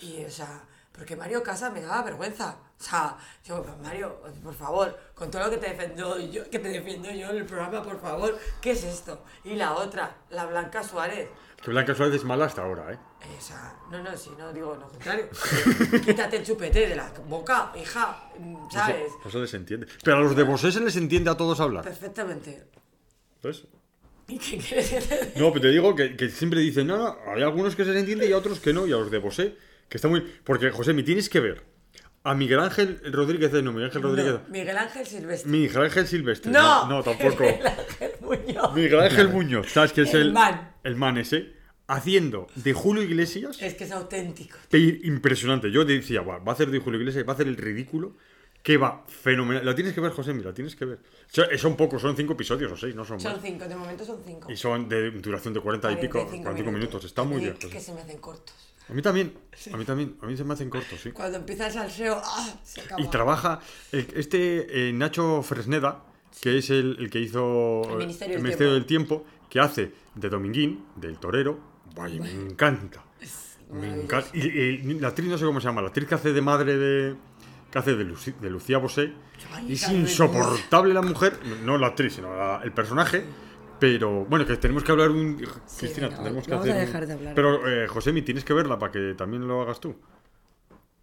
y, 0.00 0.24
o 0.24 0.30
sea, 0.30 0.62
Porque 0.92 1.16
Mario 1.16 1.42
Casa 1.42 1.70
me 1.70 1.80
daba 1.82 2.02
vergüenza. 2.02 2.56
O 2.80 2.82
sea, 2.82 3.16
yo, 3.44 3.62
pues, 3.62 3.76
Mario, 3.78 4.20
por 4.42 4.54
favor, 4.54 4.96
con 5.14 5.30
todo 5.30 5.42
lo 5.44 5.50
que 5.50 5.56
te 5.58 5.70
defiendo 5.70 6.18
yo, 6.20 6.48
que 6.48 6.58
te 6.60 6.68
defiendo 6.68 7.10
yo 7.10 7.30
en 7.30 7.36
el 7.38 7.44
programa, 7.46 7.82
por 7.82 8.00
favor, 8.00 8.38
¿qué 8.60 8.70
es 8.72 8.84
esto? 8.84 9.24
Y 9.44 9.54
la 9.56 9.72
otra, 9.74 10.14
la 10.30 10.46
Blanca 10.46 10.82
Suárez. 10.84 11.28
Que 11.62 11.70
Blanca 11.70 11.94
Suárez 11.94 12.14
es 12.16 12.24
mala 12.24 12.44
hasta 12.44 12.62
ahora, 12.62 12.92
¿eh? 12.92 12.98
O 13.36 13.40
sea, 13.40 13.74
no, 13.90 14.02
no, 14.02 14.16
si 14.16 14.30
no 14.30 14.52
digo 14.52 14.76
lo 14.76 14.86
contrario. 14.88 15.28
Quítate 16.04 16.36
el 16.36 16.44
chupete 16.46 16.86
de 16.88 16.94
la 16.96 17.10
boca, 17.26 17.72
hija, 17.74 18.30
¿sabes? 18.70 19.06
Eso, 19.20 19.28
eso 19.28 19.38
les 19.40 19.54
entiende. 19.54 19.86
Pero 20.02 20.18
a 20.18 20.20
los 20.20 20.36
de 20.36 20.42
Bosé 20.42 20.70
se 20.72 20.80
les 20.80 20.94
entiende 20.96 21.30
a 21.30 21.36
todos 21.36 21.58
hablar. 21.60 21.82
Perfectamente. 21.84 22.66
¿Sabes? 23.42 23.64
¿Y 24.28 24.38
qué 24.38 24.58
quieres 24.58 24.90
diga? 24.90 25.16
No, 25.36 25.50
pero 25.52 25.60
te 25.62 25.68
digo 25.70 25.94
que, 25.94 26.16
que 26.16 26.28
siempre 26.30 26.60
dicen, 26.60 26.86
no, 26.86 26.96
no, 26.96 27.16
hay 27.34 27.42
algunos 27.42 27.76
que 27.76 27.84
se 27.84 27.90
les 27.90 28.00
entiende 28.00 28.26
y 28.28 28.32
a 28.32 28.38
otros 28.38 28.60
que 28.60 28.72
no, 28.72 28.86
y 28.86 28.92
a 28.92 28.96
los 28.96 29.10
de 29.10 29.18
Bosé, 29.18 29.54
que 29.88 29.98
está 29.98 30.08
muy... 30.08 30.20
Porque, 30.44 30.70
José, 30.70 30.92
me 30.94 31.02
tienes 31.02 31.28
que 31.28 31.40
ver 31.40 31.62
a 32.22 32.34
Miguel 32.34 32.60
Ángel 32.60 33.00
Rodríguez, 33.12 33.52
eh, 33.52 33.60
no, 33.62 33.72
Miguel 33.72 33.86
Ángel 33.88 34.02
Rodríguez... 34.02 34.32
No, 34.32 34.40
Miguel 34.48 34.76
Ángel 34.78 35.06
Silvestre. 35.06 35.50
Miguel 35.50 35.82
Ángel 35.82 36.06
Silvestre. 36.06 36.50
No, 36.52 36.88
no, 36.88 37.02
tampoco. 37.02 37.42
Miguel 37.44 37.66
Ángel 37.66 38.10
Muñoz. 38.22 38.74
Miguel 38.74 39.00
Ángel 39.00 39.28
Muñoz, 39.28 39.70
¿sabes 39.70 39.92
que 39.92 40.02
es 40.02 40.14
El 40.14 40.22
el, 40.22 40.32
man. 40.32 40.72
el 40.84 40.96
man 40.96 41.18
ese? 41.18 41.52
Haciendo 41.86 42.46
de 42.54 42.72
Julio 42.72 43.02
Iglesias, 43.02 43.60
Es 43.60 43.74
que 43.74 43.84
es 43.84 43.92
auténtico. 43.92 44.56
impresionante. 44.72 45.70
Yo 45.70 45.84
decía, 45.84 46.22
"Buah, 46.22 46.38
va 46.38 46.52
a 46.52 46.54
hacer 46.54 46.70
de 46.70 46.78
Julio 46.78 46.98
Iglesias, 46.98 47.26
va 47.28 47.32
a 47.32 47.34
hacer 47.34 47.46
el 47.46 47.58
ridículo, 47.58 48.16
que 48.64 48.78
va 48.78 49.04
fenomenal. 49.06 49.64
La 49.64 49.74
tienes 49.74 49.92
que 49.92 50.00
ver, 50.00 50.10
José, 50.10 50.32
mira, 50.34 50.48
la 50.48 50.54
tienes 50.54 50.74
que 50.74 50.86
ver. 50.86 50.98
Son 51.58 51.76
pocos, 51.76 52.00
son 52.02 52.16
cinco 52.16 52.32
episodios 52.32 52.72
o 52.72 52.76
seis, 52.76 52.94
no 52.96 53.04
son 53.04 53.20
Son 53.20 53.34
más. 53.34 53.42
cinco, 53.42 53.66
de 53.68 53.76
momento 53.76 54.04
son 54.04 54.20
cinco. 54.24 54.50
Y 54.50 54.56
son 54.56 54.88
de 54.88 55.10
duración 55.12 55.52
de 55.54 55.60
40 55.60 55.92
y 55.92 55.96
pico, 55.96 56.12
45 56.18 56.42
45 56.42 56.72
minutos. 56.72 57.04
Está 57.04 57.22
muy 57.24 57.40
bien. 57.40 57.54
Que 57.58 57.66
José. 57.68 57.80
se 57.80 57.92
me 57.94 58.00
hacen 58.00 58.18
cortos. 58.18 58.54
A 58.88 58.92
mí 58.94 59.02
también, 59.02 59.32
a 59.72 59.76
mí 59.76 59.84
también, 59.84 60.16
a 60.20 60.26
mí 60.26 60.36
se 60.36 60.44
me 60.44 60.54
hacen 60.54 60.68
cortos, 60.70 60.98
sí. 61.00 61.10
Cuando 61.12 61.38
empieza 61.38 61.66
el 61.66 61.72
salseo, 61.74 62.20
¡ah! 62.24 62.54
Se 62.64 62.80
acaba. 62.80 63.00
Y 63.02 63.08
trabaja 63.08 63.60
el- 63.92 64.08
este 64.16 64.88
eh, 64.88 64.92
Nacho 64.94 65.42
Fresneda, 65.42 66.02
que 66.40 66.56
es 66.58 66.70
el, 66.70 66.96
el 66.98 67.10
que 67.10 67.18
hizo 67.20 67.82
El 67.98 67.98
Ministerio 67.98 68.72
del 68.72 68.80
del 68.80 68.86
Tiempo, 68.86 69.24
que 69.50 69.60
hace 69.60 69.92
de 70.14 70.28
Dominguín, 70.30 70.86
del 70.96 71.18
torero. 71.18 71.58
Vaya, 71.94 72.20
me 72.20 72.30
encanta. 72.32 73.04
Me 73.70 73.88
encanta. 74.02 74.28
Y, 74.34 74.46
y 74.48 74.78
la 75.00 75.08
actriz 75.08 75.28
no 75.28 75.38
sé 75.38 75.44
cómo 75.44 75.60
se 75.60 75.66
llama, 75.66 75.80
la 75.80 75.88
actriz 75.88 76.06
que 76.08 76.14
hace 76.14 76.32
de 76.32 76.40
madre 76.42 76.76
de. 76.76 77.16
Que 77.74 77.78
hace 77.80 77.96
de, 77.96 78.04
Luci- 78.06 78.36
de 78.38 78.50
Lucía 78.50 78.78
Bosé. 78.78 79.12
Ay, 79.52 79.72
Es 79.72 79.88
insoportable 79.90 80.94
la 80.94 81.02
mujer, 81.02 81.40
no 81.64 81.76
la 81.76 81.88
actriz, 81.88 82.14
sino 82.14 82.32
la- 82.32 82.60
el 82.62 82.70
personaje. 82.72 83.24
Pero 83.80 84.24
bueno, 84.26 84.46
que 84.46 84.56
tenemos 84.58 84.84
que 84.84 84.92
hablar 84.92 85.10
un. 85.10 85.34
Cristina, 85.76 86.06
venga, 86.06 86.14
tendremos 86.22 86.44
que 86.44 86.50
vamos 86.52 86.68
a 86.68 86.70
hacer. 86.70 86.80
un- 86.82 86.86
dejar 86.86 87.06
de 87.08 87.12
hablar. 87.14 87.34
Pero, 87.34 87.68
eh, 87.68 87.88
Josemi, 87.88 88.22
tienes 88.22 88.44
que 88.44 88.52
verla 88.54 88.78
para 88.78 88.92
que 88.92 89.14
también 89.14 89.48
lo 89.48 89.60
hagas 89.62 89.80
tú. 89.80 89.96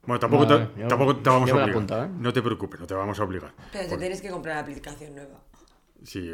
Bueno, 0.06 0.18
tampoco, 0.18 0.46
Vale, 0.48 0.68
te, 0.68 0.82
yo- 0.82 0.88
tampoco 0.88 1.18
te 1.18 1.30
vamos 1.30 1.52
a 1.52 1.56
obligar. 1.56 2.06
¿eh? 2.06 2.10
No 2.18 2.32
te 2.32 2.42
preocupes, 2.42 2.80
no 2.80 2.88
te 2.88 2.94
vamos 2.94 3.20
a 3.20 3.24
obligar. 3.26 3.54
Pero 3.74 3.90
te 3.90 3.98
tienes 3.98 4.22
que 4.22 4.30
comprar 4.30 4.56
la 4.56 4.62
aplicación 4.62 5.14
nueva. 5.14 5.42
sí, 6.04 6.32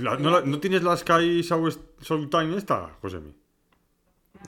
la- 0.00 0.16
no, 0.16 0.30
la- 0.30 0.40
¿no 0.42 0.60
tienes 0.60 0.84
la 0.84 0.96
Sky 0.96 1.42
Soul 1.42 2.30
Time 2.30 2.56
esta, 2.56 2.90
Josemi? 3.02 3.34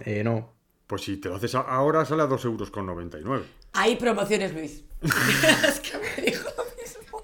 Eh, 0.05 0.23
no. 0.23 0.53
Pues 0.87 1.03
si 1.03 1.17
te 1.17 1.29
lo 1.29 1.35
haces 1.35 1.57
a- 1.57 1.61
ahora 1.63 2.05
sale 2.05 2.23
a 2.23 2.27
2 2.27 2.45
euros 2.45 2.71
con 2.71 2.87
99. 2.87 3.45
Hay 3.73 3.97
promociones, 3.97 4.55
Luis. 4.55 4.85
es 5.69 5.81
que 5.81 5.99
me 5.99 6.27
dijo 6.31 6.49
lo 6.57 6.65
mismo. 6.83 7.23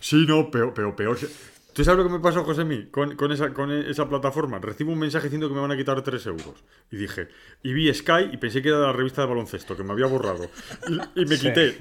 Sí, 0.00 0.24
no, 0.26 0.50
peor, 0.50 0.72
peor, 0.74 0.96
peor. 0.96 1.18
¿Tú 1.72 1.84
sabes 1.84 1.98
lo 1.98 2.04
que 2.04 2.10
me 2.16 2.20
pasó, 2.20 2.42
Josemi, 2.42 2.86
con, 2.86 3.16
con, 3.16 3.32
esa, 3.32 3.52
con 3.52 3.70
esa 3.70 4.08
plataforma? 4.08 4.58
Recibo 4.58 4.92
un 4.92 4.98
mensaje 4.98 5.24
diciendo 5.26 5.48
que 5.48 5.54
me 5.54 5.60
van 5.60 5.72
a 5.72 5.76
quitar 5.76 6.00
3 6.02 6.26
euros. 6.26 6.64
Y 6.90 6.96
dije, 6.96 7.28
y 7.62 7.74
vi 7.74 7.92
Sky 7.92 8.30
y 8.32 8.36
pensé 8.38 8.62
que 8.62 8.68
era 8.68 8.78
de 8.80 8.86
la 8.86 8.92
revista 8.92 9.20
de 9.22 9.28
baloncesto, 9.28 9.76
que 9.76 9.84
me 9.84 9.92
había 9.92 10.06
borrado. 10.06 10.48
Y, 10.88 11.20
y 11.20 11.26
me 11.26 11.36
Sí. 11.36 11.48
quité. 11.48 11.76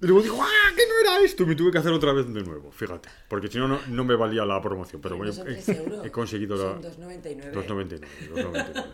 Y 0.00 0.06
luego 0.06 0.22
digo, 0.22 0.38
¡ah, 0.42 0.72
que 0.76 0.82
no 0.86 0.98
era 1.00 1.24
esto! 1.24 1.42
Y 1.42 1.46
me 1.46 1.54
tuve 1.56 1.70
que 1.72 1.78
hacer 1.78 1.92
otra 1.92 2.12
vez 2.12 2.32
de 2.32 2.42
nuevo, 2.42 2.70
fíjate. 2.72 3.08
Porque 3.28 3.48
si 3.48 3.58
no, 3.58 3.66
no, 3.68 3.80
no 3.88 4.04
me 4.04 4.14
valía 4.16 4.44
la 4.44 4.60
promoción. 4.62 5.00
Pero 5.02 5.16
No 5.16 5.24
bueno, 5.24 5.32
he, 5.42 5.54
3 5.54 5.68
euros. 5.70 6.06
he 6.06 6.10
conseguido 6.10 6.56
Son 6.56 6.82
la... 6.82 6.88
2,99. 6.88 7.52
2.99. 7.52 8.00
2.99. 8.34 8.84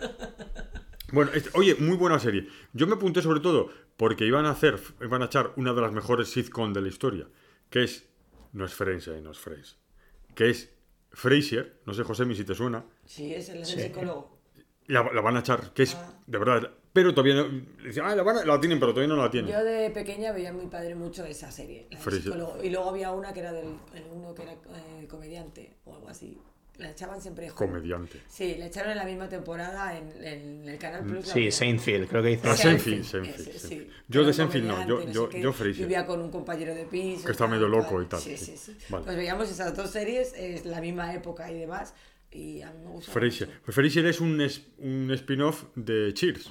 Bueno, 1.15 1.31
este- 1.33 1.51
oye, 1.55 1.75
muy 1.77 1.97
buena 1.97 2.19
serie. 2.19 2.49
Yo 2.73 2.87
me 2.87 2.95
apunté 2.95 3.23
sobre 3.23 3.41
todo 3.41 3.71
porque 3.97 4.27
iban 4.27 4.45
a 4.47 4.51
hacer, 4.51 4.79
iban 5.01 5.23
a 5.23 5.27
echar 5.27 5.53
una 5.57 5.73
de 5.73 5.81
las 5.81 5.93
mejores 5.93 6.29
sitcom 6.31 6.73
de 6.73 6.81
la 6.83 6.89
historia, 6.89 7.29
que 7.71 7.85
es, 7.85 8.09
no 8.53 8.65
es 8.65 8.75
Friends, 8.75 9.09
eh, 9.09 9.21
no 9.21 9.31
es 9.31 9.39
Friends, 9.39 9.79
que 10.35 10.51
es 10.51 10.71
Frasier, 11.13 11.81
no 11.87 11.95
sé, 11.95 12.03
José, 12.03 12.25
si 12.35 12.45
te 12.45 12.55
suena, 12.55 12.85
Sí, 13.07 13.33
es 13.33 13.49
el, 13.49 13.65
Sí. 13.65 13.81
psicólogo. 13.81 14.35
la, 14.87 15.03
la 15.15 15.21
van 15.23 15.37
a 15.37 15.41
echar, 15.41 15.73
que 15.73 15.85
es, 15.85 15.95
Ah. 15.95 16.13
de 16.27 16.39
verdad, 16.39 16.71
pero 16.93 17.15
todavía 17.15 17.37
no, 17.37 17.45
dicen, 17.85 18.05
ah, 18.05 18.15
la, 18.15 18.23
van 18.23 18.39
a- 18.39 18.45
la 18.45 18.61
tienen, 18.61 18.79
pero 18.81 18.93
todavía 18.93 19.15
no 19.15 19.23
la 19.23 19.31
tienen. 19.31 19.51
Yo 19.53 19.65
de 19.65 19.91
pequeña 19.91 20.31
veía 20.33 20.51
a 20.51 20.53
mi 20.53 20.67
padre 20.67 20.95
mucho 20.95 21.25
esa 21.25 21.51
serie, 21.51 21.87
la 21.91 21.99
del 22.01 22.23
psicólogo. 22.23 22.63
Y 22.63 22.69
luego 22.71 22.91
había 22.91 23.11
una 23.13 23.33
que 23.33 23.41
era 23.41 23.53
del 23.53 23.77
el 23.95 24.05
uno 24.13 24.35
que 24.35 24.43
era 24.43 24.53
eh, 24.53 25.07
comediante 25.09 25.77
o 25.85 25.95
algo 25.95 26.09
así. 26.09 26.39
La 26.79 26.91
echaban 26.91 27.21
siempre 27.21 27.49
juntos. 27.51 27.67
Comediante. 27.69 28.21
Sí, 28.29 28.57
la 28.59 28.67
echaron 28.67 28.91
en 28.93 28.99
la 28.99 29.05
misma 29.05 29.29
temporada 29.29 29.97
en, 29.97 30.11
en 30.25 30.69
el 30.69 30.77
Canal 30.79 31.05
Plus. 31.05 31.27
la 31.29 31.33
Sí. 31.33 31.51
Seinfeld, 31.53 32.09
creo 32.09 32.21
que 32.23 32.31
dice. 32.31 32.49
Ah, 32.49 32.57
Seinfeld, 32.57 33.05
Seinfeld, 33.05 33.37
Seinfeld, 33.37 33.59
sí. 33.85 33.91
Yo 34.09 34.25
de 34.25 34.33
Seinfeld 34.33 34.67
no, 34.67 34.85
yo- 34.87 35.09
yo- 35.09 35.31
yo 35.31 35.53
Frasier. 35.53 35.87
Vivía 35.87 36.05
con 36.05 36.21
un 36.21 36.31
compañero 36.33 36.75
de 36.75 36.85
piso. 36.87 37.25
Que 37.27 37.31
está 37.33 37.47
medio 37.47 37.69
loco 37.69 38.03
y 38.03 38.07
tal, 38.07 38.19
Sí, 38.21 38.37
sí. 38.37 38.57
sí, 38.57 38.57
sí. 38.57 38.77
Vale. 38.89 39.05
Pues 39.05 39.17
veíamos 39.17 39.49
esas 39.51 39.77
dos 39.77 39.89
series, 39.91 40.35
es 40.37 40.65
la 40.67 40.81
misma 40.81 41.15
época 41.15 41.49
y 41.51 41.61
demás. 41.61 41.95
Y 42.33 42.63
a 42.63 42.73
mí 42.73 42.81
me 42.85 42.91
gusta. 42.91 43.13
Frasier. 43.13 43.49
mucho. 43.51 43.61
Pues 43.65 43.75
Frasier 43.77 44.07
es 44.07 44.21
un, 44.21 44.41
es- 44.41 44.63
un 44.79 45.09
spin-off 45.13 45.67
de 45.77 46.13
Cheers, 46.13 46.51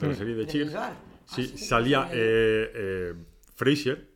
de 0.00 0.06
la 0.06 0.14
serie 0.14 0.34
de 0.36 0.44
¿De 0.44 0.46
Cheers. 0.52 0.72
Bang? 0.72 0.94
Sí, 1.26 1.50
Ah, 1.52 1.56
sí, 1.56 1.64
salía 1.64 2.00
no 2.04 2.10
eh, 2.12 2.70
eh, 2.74 3.14
Frasier, 3.56 4.08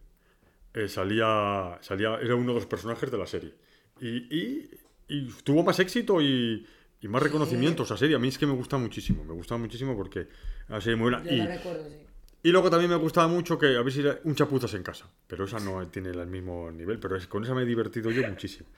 eh, 0.73 0.87
salía, 0.89 1.79
salía, 1.81 2.17
era 2.23 2.37
uno 2.37 2.49
de 2.53 2.55
los 2.55 2.67
personajes 2.67 3.11
de 3.11 3.19
la 3.19 3.27
serie. 3.27 3.55
Y, 4.01 4.09
y- 4.37 4.71
y 5.09 5.29
tuvo 5.43 5.63
más 5.63 5.79
éxito 5.81 6.21
y, 6.21 6.67
y 7.01 7.09
más 7.09 7.23
reconocimiento 7.23 7.83
esa 7.85 7.97
serie. 7.97 8.17
A 8.17 8.19
mí 8.19 8.29
es 8.29 8.39
que 8.39 8.47
me 8.47 8.53
gusta 8.55 8.77
muchísimo, 8.79 9.25
me 9.25 9.33
gusta 9.35 9.57
muchísimo 9.57 9.97
porque 9.97 10.29
la 10.69 10.81
serie 10.81 10.97
muy 10.97 11.11
buena. 11.11 11.23
Yo 11.25 11.33
Y, 11.33 11.37
la 11.39 11.47
recuerdo, 11.47 11.89
sí. 11.89 11.97
y 12.43 12.51
luego 12.51 12.71
también 12.71 12.91
me 12.91 12.97
gustaba 12.97 13.29
mucho 13.29 13.59
que, 13.59 13.77
a 13.77 13.83
ver 13.83 13.93
si 13.93 14.01
era 14.01 14.19
un 14.25 14.35
chapuzas 14.35 14.73
en 14.75 14.83
casa, 14.83 15.07
pero 15.27 15.45
esa 15.45 15.59
no 15.61 15.87
tiene 15.89 16.11
el 16.11 16.27
mismo 16.27 16.71
nivel, 16.71 16.99
pero 16.99 17.17
es, 17.17 17.27
con 17.27 17.45
esa 17.45 17.55
me 17.55 17.63
he 17.63 17.67
divertido 17.67 18.11
yo 18.11 18.27
muchísimo. 18.29 18.69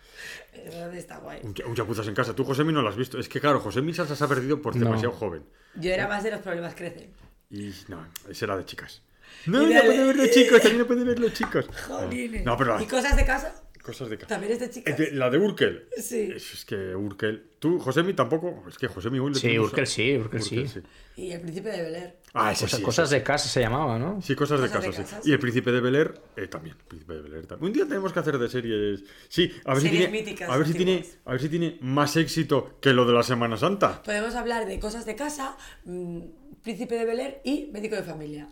Está 0.95 1.19
guay. 1.19 1.41
Un, 1.43 1.55
cha- 1.55 1.67
un 1.67 1.75
chapuzas 1.75 2.07
en 2.09 2.15
casa. 2.15 2.35
Tú, 2.35 2.45
Josemi, 2.45 2.73
no 2.73 2.83
lo 2.83 2.89
has 2.89 2.97
visto. 2.97 3.19
Es 3.19 3.29
que, 3.29 3.41
claro, 3.41 3.61
Josemi 3.61 3.93
se 3.93 4.03
ha 4.03 4.29
perdido 4.29 4.61
por 4.61 4.75
No. 4.77 4.85
demasiado 4.87 5.15
joven. 5.15 5.45
Yo 5.77 5.91
era 5.91 6.09
más 6.09 6.25
de 6.25 6.31
los 6.33 6.41
problemas 6.41 6.75
crecen. 6.75 7.11
Y 7.51 7.73
no, 7.89 8.07
ese 8.29 8.45
era 8.45 8.57
de 8.57 8.65
chicas. 8.65 9.03
No, 9.47 9.63
no 9.63 9.69
dale. 9.69 9.85
puede 9.87 10.05
verlo 10.07 10.25
chicos, 10.33 10.61
también 10.61 10.79
no 10.79 10.87
puede 10.87 11.05
verlo 11.05 11.29
chicos. 11.31 11.67
Jolines. 11.87 12.45
No, 12.45 12.57
pero 12.57 12.81
¿Y 12.81 12.87
cosas 12.87 13.17
de 13.17 13.25
casa? 13.25 13.55
Cosas 13.87 14.11
de 14.11 14.19
casa. 14.19 14.29
¿También 14.29 14.53
es 14.53 14.59
de 14.61 14.67
Eh, 14.67 14.71
chicas? 14.71 14.99
de- 14.99 15.13
La 15.13 15.31
de 15.31 15.39
Urkel. 15.39 15.89
Sí. 15.97 16.31
Es, 16.35 16.53
es 16.53 16.65
que 16.65 16.95
Urkel. 16.95 17.51
Tú, 17.59 17.79
Josemi, 17.79 18.13
tampoco. 18.13 18.65
Es 18.69 18.77
que 18.77 18.89
Josemi 18.89 19.19
hoy 19.19 19.33
le 19.33 19.39
Sí, 19.41 19.59
Urkel 19.59 19.87
sí, 19.87 20.17
Urkel 20.19 20.43
sí. 20.43 20.65
Y 21.17 21.31
el 21.33 21.41
príncipe 21.41 21.71
de 21.71 21.83
Bel 21.83 21.95
Air. 21.95 22.17
Ah, 22.35 22.53
ese 22.53 22.65
Cosas, 22.65 22.79
sí, 22.79 22.85
cosas 22.85 23.11
de 23.11 23.23
casa 23.23 23.49
se 23.49 23.61
llamaba, 23.61 23.99
¿no? 23.99 24.21
Sí, 24.21 24.35
cosas 24.35 24.61
de 24.61 24.69
casa, 24.69 24.93
sí. 24.93 25.03
Y 25.25 25.31
el 25.33 25.37
sí. 25.37 25.41
príncipe 25.41 25.73
de 25.73 25.81
Bel 25.81 25.95
Air 25.97 26.21
eh, 26.37 26.49
también. 26.49 26.77
Príncipe 26.87 27.15
de 27.15 27.23
Bel 27.23 27.35
Air 27.35 27.47
también. 27.47 27.69
Un 27.69 27.73
día 27.73 27.87
tenemos 27.87 28.13
que 28.13 28.19
hacer 28.19 28.37
de 28.39 28.49
series. 28.51 29.05
Sí, 29.29 29.51
a 29.65 29.73
ver 29.73 29.81
si 29.83 29.87
Series 29.89 30.09
tiene. 30.11 30.19
míticas, 30.25 30.51
a 30.51 30.57
ver 30.59 30.67
si 30.67 30.75
tiene. 30.75 31.07
A 31.25 31.31
ver 31.33 31.41
si 31.41 31.49
tiene 31.49 31.79
más 31.81 32.17
éxito 32.17 32.77
que 32.83 32.93
lo 32.93 33.07
de 33.07 33.15
la 33.15 33.23
Semana 33.23 33.57
Santa. 33.57 34.03
Podemos 34.03 34.35
hablar 34.35 34.67
de 34.67 34.79
cosas 34.79 35.07
de 35.07 35.17
casa, 35.17 35.57
mm, 35.85 36.21
príncipe 36.63 36.97
de 36.97 37.05
Bel 37.07 37.21
Air 37.21 37.41
y 37.45 37.71
médico 37.73 37.97
de 37.97 38.03
familia. 38.03 38.49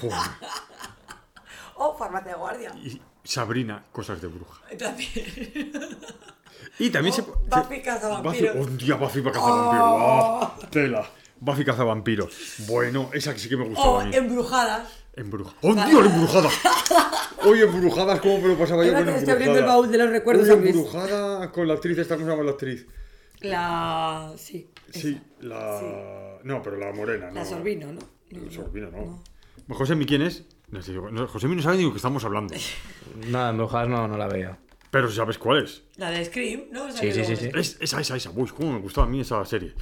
Joder. 0.00 0.16
O 1.82 1.96
farmacia 1.96 2.32
de 2.32 2.38
guardia. 2.38 2.72
Y 2.84 3.00
Sabrina, 3.24 3.84
cosas 3.92 4.20
de 4.20 4.28
bruja. 4.28 4.62
También. 4.78 5.10
Y 6.78 6.90
también 6.90 7.12
Oh, 7.14 7.16
se. 7.16 7.22
Buffy 7.22 7.76
se- 7.76 7.82
cazavampiros. 7.82 8.56
Buffy- 8.56 8.60
Un 8.70 8.78
día 8.78 8.94
Buffy 8.96 9.20
para 9.20 9.34
cazavampiros. 9.34 9.86
Oh. 9.90 10.40
¡Ah! 10.42 10.68
Tela. 10.70 11.10
Buffy 11.38 11.64
cazavampiros. 11.64 12.54
Bueno, 12.68 13.10
esa 13.12 13.32
que 13.32 13.38
sí 13.40 13.48
que 13.48 13.56
me 13.56 13.64
gustaba 13.66 13.88
O 13.88 14.00
a 14.00 14.04
mí. 14.04 14.14
embrujadas. 14.16 14.88
Embrujadas. 15.14 15.58
¡Oh, 15.62 15.74
Dios, 15.74 16.06
embrujada! 16.06 16.48
Oye, 17.44 17.62
embrujadas, 17.64 18.20
¿cómo 18.20 18.38
me 18.38 18.48
lo 18.48 18.58
pasaba 18.58 18.84
yo 18.84 18.92
con 18.92 19.04
que 19.04 19.10
embrujada? 19.10 19.18
estoy 19.18 19.32
abriendo 19.32 19.58
el 19.58 19.64
baúl 19.64 19.90
de 19.90 19.98
los 19.98 20.10
recuerdos, 20.10 20.48
embrujada 20.48 21.50
con 21.52 21.66
la 21.68 21.74
actriz 21.74 21.98
esta, 21.98 22.14
¿cómo 22.14 22.26
se 22.26 22.32
llama 22.32 22.44
la 22.44 22.50
actriz? 22.52 22.86
La. 23.40 24.32
Sí. 24.36 24.70
Sí, 24.92 25.20
la... 25.40 26.38
No, 26.44 26.62
pero 26.62 26.76
la 26.76 26.92
morena, 26.92 27.28
¿no? 27.28 27.34
La 27.34 27.44
Sorbino, 27.44 27.92
¿no? 27.92 28.00
No, 28.30 28.50
Sorbino, 28.52 28.90
no. 28.90 29.22
no. 29.66 29.74
José, 29.74 29.94
¿mi 29.96 30.04
quién 30.06 30.22
es? 30.22 30.44
No 30.70 31.10
no, 31.10 31.26
José, 31.26 31.48
no 31.48 31.62
sabe 31.62 31.78
ni 31.78 31.84
de 31.84 31.90
qué 31.90 31.96
estamos 31.96 32.24
hablando. 32.24 32.54
Nada, 33.28 33.50
embrujadas 33.50 33.88
no, 33.88 34.06
no 34.08 34.16
la 34.16 34.28
veía. 34.28 34.58
Pero 34.90 35.10
sabes 35.10 35.38
cuál 35.38 35.64
es. 35.64 35.84
La 35.96 36.10
de 36.10 36.24
Scream, 36.24 36.64
¿no? 36.72 36.90
Sí, 36.92 37.00
que 37.08 37.12
sí, 37.12 37.24
sí, 37.24 37.36
se- 37.36 37.50
sí. 37.52 37.58
Es, 37.58 37.76
esa, 37.80 38.00
esa, 38.00 38.16
esa. 38.16 38.30
Uy, 38.30 38.48
cómo 38.50 38.72
me 38.72 38.80
gustaba 38.80 39.06
a 39.06 39.10
mí 39.10 39.20
esa 39.20 39.44
serie. 39.44 39.74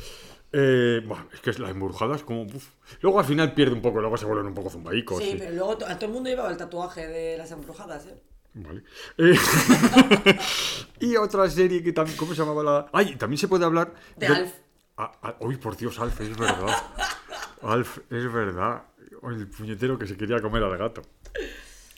Eh, 0.53 1.03
bueno, 1.07 1.27
es 1.33 1.41
que 1.41 1.51
es 1.51 1.59
la 1.59 1.69
embrujadas 1.71 2.19
es 2.19 2.25
como... 2.25 2.43
uf. 2.43 2.69
Luego 3.03 3.19
al 3.21 3.25
final 3.27 3.53
pierde 3.55 3.75
un 3.75 3.83
poco, 3.83 4.01
luego 4.01 4.17
se 4.17 4.25
vuelven 4.27 4.47
un 4.47 4.55
poco 4.55 4.71
zumbaicos. 4.71 5.19
Sí, 5.23 5.31
y- 5.35 5.39
pero 5.39 5.51
luego 5.53 5.79
to- 5.79 5.87
a 5.87 5.95
todo 5.97 6.07
el 6.07 6.13
mundo 6.13 6.31
llevaba 6.31 6.51
el 6.51 6.57
tatuaje 6.57 7.07
de 7.07 7.37
las 7.39 7.51
embrujadas, 7.51 8.07
¿eh? 8.07 8.23
Vale. 8.55 8.83
Eh, 9.19 9.35
y 11.01 11.17
otra 11.17 11.49
serie 11.51 11.83
que 11.83 11.93
también... 11.93 12.17
¿Cómo 12.17 12.35
se 12.35 12.41
llamaba 12.43 12.63
la...? 12.63 12.87
Ay, 12.93 13.17
también 13.17 13.39
se 13.39 13.49
puede 13.49 13.65
hablar... 13.65 13.93
De 14.17 14.27
Alf. 14.27 14.53
Ah, 14.97 15.13
ah, 15.23 15.37
uy, 15.41 15.57
por 15.57 15.77
Dios, 15.77 15.99
Alf, 15.99 16.21
es 16.21 16.37
verdad. 16.37 16.77
Alf, 17.63 17.99
es 18.11 18.33
verdad. 18.33 18.83
El 19.23 19.47
puñetero 19.49 19.99
que 19.99 20.07
se 20.07 20.17
quería 20.17 20.41
comer 20.41 20.63
al 20.63 20.77
gato. 20.77 21.03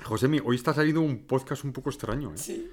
Josemi, 0.04 0.40
hoy 0.44 0.56
está 0.56 0.72
saliendo 0.72 1.00
un 1.02 1.24
podcast 1.26 1.64
un 1.64 1.72
poco 1.72 1.90
extraño, 1.90 2.30
¿eh? 2.30 2.36
Sí. 2.38 2.70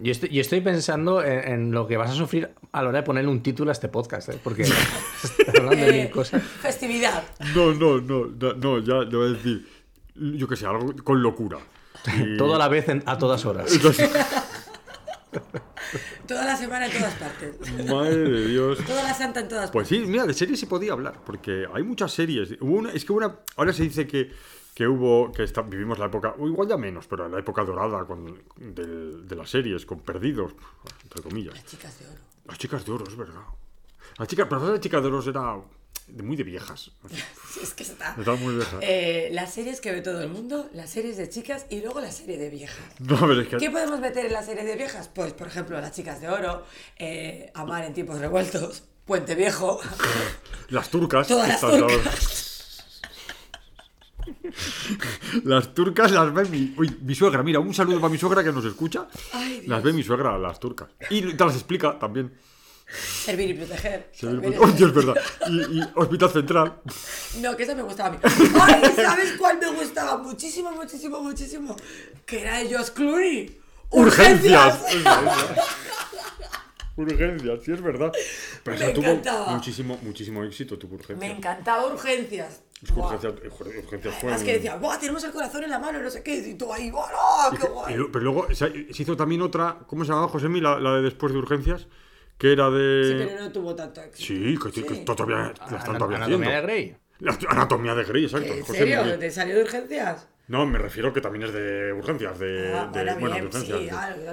Yo 0.00 0.12
estoy, 0.12 0.28
yo 0.28 0.40
estoy 0.42 0.60
pensando 0.60 1.22
en, 1.22 1.48
en 1.52 1.72
lo 1.72 1.86
que 1.86 1.96
vas 1.96 2.10
a 2.10 2.14
sufrir 2.14 2.50
a 2.72 2.82
la 2.82 2.88
hora 2.90 2.98
de 2.98 3.04
ponerle 3.04 3.30
un 3.30 3.42
título 3.42 3.70
a 3.70 3.72
este 3.72 3.88
podcast, 3.88 4.28
¿eh? 4.30 4.38
porque 4.42 4.62
estás 5.22 5.34
hablando 5.58 5.84
de 5.86 5.92
mil 5.92 6.10
cosas. 6.10 6.42
Festividad. 6.60 7.24
No, 7.54 7.72
no, 7.72 8.00
no, 8.00 8.26
no, 8.26 8.52
no, 8.54 8.78
ya 8.80 9.08
le 9.08 9.16
voy 9.16 9.28
a 9.28 9.32
decir. 9.32 9.66
Yo 10.14 10.48
que 10.48 10.56
sé, 10.56 10.66
algo 10.66 10.94
con 11.02 11.22
locura. 11.22 11.58
Y- 12.18 12.36
Todo 12.38 12.54
a 12.54 12.58
la 12.58 12.68
vez 12.68 12.88
en- 12.88 13.02
a 13.06 13.16
todas 13.18 13.44
horas. 13.46 13.70
Toda 16.26 16.44
la 16.44 16.56
semana 16.56 16.86
en 16.86 16.92
todas 16.92 17.14
partes. 17.14 17.54
madre 17.88 18.16
de 18.16 18.46
Dios. 18.48 18.78
Toda 18.84 19.02
la 19.02 19.14
santa 19.14 19.40
en 19.40 19.48
todas 19.48 19.70
Pues 19.70 19.88
partes. 19.88 20.04
sí, 20.04 20.10
mira, 20.10 20.26
de 20.26 20.34
series 20.34 20.58
se 20.60 20.66
podía 20.66 20.92
hablar, 20.92 21.20
porque 21.24 21.66
hay 21.72 21.82
muchas 21.82 22.12
series. 22.12 22.52
Hubo 22.60 22.76
una, 22.76 22.92
es 22.92 23.04
que 23.04 23.12
una, 23.12 23.36
ahora 23.56 23.72
se 23.72 23.82
dice 23.84 24.06
que, 24.06 24.30
que 24.74 24.86
hubo, 24.86 25.32
que 25.32 25.42
está- 25.44 25.62
vivimos 25.62 25.98
la 25.98 26.06
época, 26.06 26.34
o 26.38 26.46
igual 26.46 26.68
ya 26.68 26.76
menos, 26.76 27.06
pero 27.06 27.28
la 27.28 27.38
época 27.38 27.64
dorada 27.64 28.04
con, 28.06 28.42
de 28.56 29.36
las 29.36 29.48
series, 29.50 29.86
con 29.86 30.00
perdidos, 30.00 30.52
entre 31.02 31.22
comillas. 31.22 31.54
Las 31.54 31.64
chicas 31.66 31.98
de 31.98 32.06
oro. 32.06 32.18
Las 32.46 32.58
chicas 32.58 32.84
de 32.84 32.92
oro, 32.92 33.04
es 33.08 33.16
verdad. 33.16 33.42
Las 34.18 34.28
chicas, 34.28 34.46
pero 34.48 34.70
las 34.70 34.80
chicas 34.80 35.02
de 35.02 35.08
oro 35.08 35.22
era 35.30 35.56
muy 36.08 36.36
de 36.36 36.44
viejas. 36.44 36.90
Sí, 37.56 37.60
es 37.62 37.72
que 37.72 37.84
está. 37.84 38.14
Estaba 38.18 38.36
muy 38.36 38.54
vieja. 38.54 38.78
Eh, 38.82 39.30
las 39.32 39.54
series 39.54 39.80
que 39.80 39.90
ve 39.90 40.02
todo 40.02 40.20
el 40.20 40.28
mundo, 40.28 40.68
las 40.74 40.90
series 40.90 41.16
de 41.16 41.30
chicas 41.30 41.64
y 41.70 41.80
luego 41.80 42.00
la 42.00 42.12
serie 42.12 42.36
de 42.36 42.50
viejas. 42.50 42.84
No, 42.98 43.18
pero 43.20 43.40
es 43.40 43.48
que... 43.48 43.56
¿Qué 43.56 43.70
podemos 43.70 43.98
meter 43.98 44.26
en 44.26 44.32
la 44.32 44.42
serie 44.42 44.64
de 44.64 44.76
viejas? 44.76 45.08
Pues, 45.08 45.32
por 45.32 45.46
ejemplo, 45.46 45.80
Las 45.80 45.92
chicas 45.92 46.20
de 46.20 46.28
oro, 46.28 46.64
eh, 46.98 47.50
Amar 47.54 47.84
en 47.84 47.94
tiempos 47.94 48.18
revueltos, 48.18 48.82
Puente 49.06 49.34
Viejo. 49.34 49.80
Las 50.68 50.90
turcas. 50.90 51.28
Todas 51.28 51.48
las 51.48 51.60
turcas. 51.60 52.92
Las 55.44 55.74
turcas 55.74 56.10
las 56.10 56.34
ve 56.34 56.44
mi... 56.46 56.74
Uy, 56.76 56.98
mi 57.02 57.14
suegra, 57.14 57.42
mira, 57.42 57.60
un 57.60 57.72
saludo 57.72 58.00
para 58.00 58.10
mi 58.10 58.18
suegra 58.18 58.42
que 58.42 58.52
nos 58.52 58.64
escucha. 58.64 59.06
Ay. 59.32 59.62
Las 59.66 59.82
ve 59.82 59.92
mi 59.92 60.02
suegra, 60.02 60.36
las 60.36 60.58
turcas. 60.58 60.88
Y 61.10 61.22
te 61.34 61.44
las 61.44 61.54
explica 61.54 61.98
también. 61.98 62.32
Servir 62.88 63.50
y 63.50 63.54
proteger. 63.54 64.08
Servir 64.12 64.54
y- 64.54 64.58
Oye, 64.58 64.84
es 64.84 64.94
verdad. 64.94 65.14
Y, 65.48 65.78
y 65.80 65.82
Hospital 65.96 66.30
Central. 66.30 66.80
No, 67.40 67.56
que 67.56 67.64
esa 67.64 67.74
me 67.74 67.82
gustaba 67.82 68.10
a 68.10 68.12
mí. 68.12 68.18
Ay, 68.22 68.82
¿sabes 68.94 69.32
cuál 69.38 69.58
me 69.58 69.70
gustaba? 69.72 70.16
Muchísimo, 70.18 70.70
muchísimo, 70.70 71.20
muchísimo. 71.20 71.76
Que 72.24 72.42
era 72.42 72.58
de 72.58 72.74
Josh 72.76 72.90
Clooney. 72.90 73.60
Urgencias. 73.90 74.80
Urgencias, 76.96 77.60
sí 77.64 77.72
es 77.72 77.82
verdad. 77.82 78.10
Pero 78.64 78.78
Me 78.78 78.92
tuvo 78.92 79.04
encantaba. 79.06 79.46
muchísimo, 79.52 79.98
muchísimo 80.02 80.44
éxito, 80.44 80.78
tuvo 80.78 80.92
Me 80.92 80.96
urgencias. 81.00 81.36
encantaba 81.36 81.86
Urgencias. 81.86 82.62
Es 82.82 82.88
que 82.90 82.94
Buah. 82.94 83.14
urgencias, 83.14 83.34
urgencias 83.84 84.14
fue 84.14 84.28
Además 84.28 84.42
que 84.44 84.52
decía, 84.54 84.76
¡buah! 84.76 84.98
Tenemos 84.98 85.24
el 85.24 85.32
corazón 85.32 85.64
en 85.64 85.70
la 85.70 85.78
mano, 85.78 85.98
no 86.00 86.10
sé 86.10 86.22
qué. 86.22 86.36
Y 86.36 86.54
tú 86.54 86.72
ahí, 86.72 86.90
¡oh, 86.94 87.50
qué 87.58 87.66
guay! 87.68 87.96
pero 88.12 88.20
luego 88.24 88.46
se, 88.54 88.92
se 88.92 89.02
hizo 89.02 89.16
también 89.16 89.42
otra, 89.42 89.78
¿cómo 89.86 90.04
se 90.04 90.10
llamaba 90.10 90.28
Josemi? 90.28 90.60
La, 90.60 90.78
la 90.78 90.94
de 90.96 91.02
después 91.02 91.32
de 91.32 91.38
urgencias, 91.38 91.86
que 92.38 92.52
era 92.52 92.68
Sí, 92.68 92.74
de... 92.74 93.24
pero 93.26 93.40
no 93.42 93.52
tuvo 93.52 93.74
tanto 93.74 94.00
éxito. 94.02 94.26
Sí, 94.26 94.58
que, 94.72 94.82
que 94.82 94.94
Sí. 94.96 95.04
todavía 95.04 95.36
la 95.70 95.78
están 95.78 95.98
todavía 95.98 96.18
haciendo. 96.24 96.46
Anatomía 96.46 96.56
de 96.56 96.62
Grey. 96.62 96.96
La 97.20 97.38
anatomía 97.48 97.94
de 97.94 98.04
Grey, 98.04 98.24
exacto. 98.24 98.52
¿En 98.52 98.64
serio? 98.64 99.18
¿Te 99.18 99.30
salió 99.30 99.54
de 99.56 99.62
urgencias? 99.62 100.28
No, 100.48 100.64
me 100.64 100.78
refiero 100.78 101.12
que 101.12 101.20
también 101.20 101.44
es 101.46 101.52
de 101.52 101.92
urgencias, 101.92 102.38
de... 102.38 102.72
Ah, 102.72 102.86
de- 102.92 103.02
bueno, 103.14 103.34
bien, 103.34 103.46
urgencias. 103.46 103.80
sí, 103.80 103.88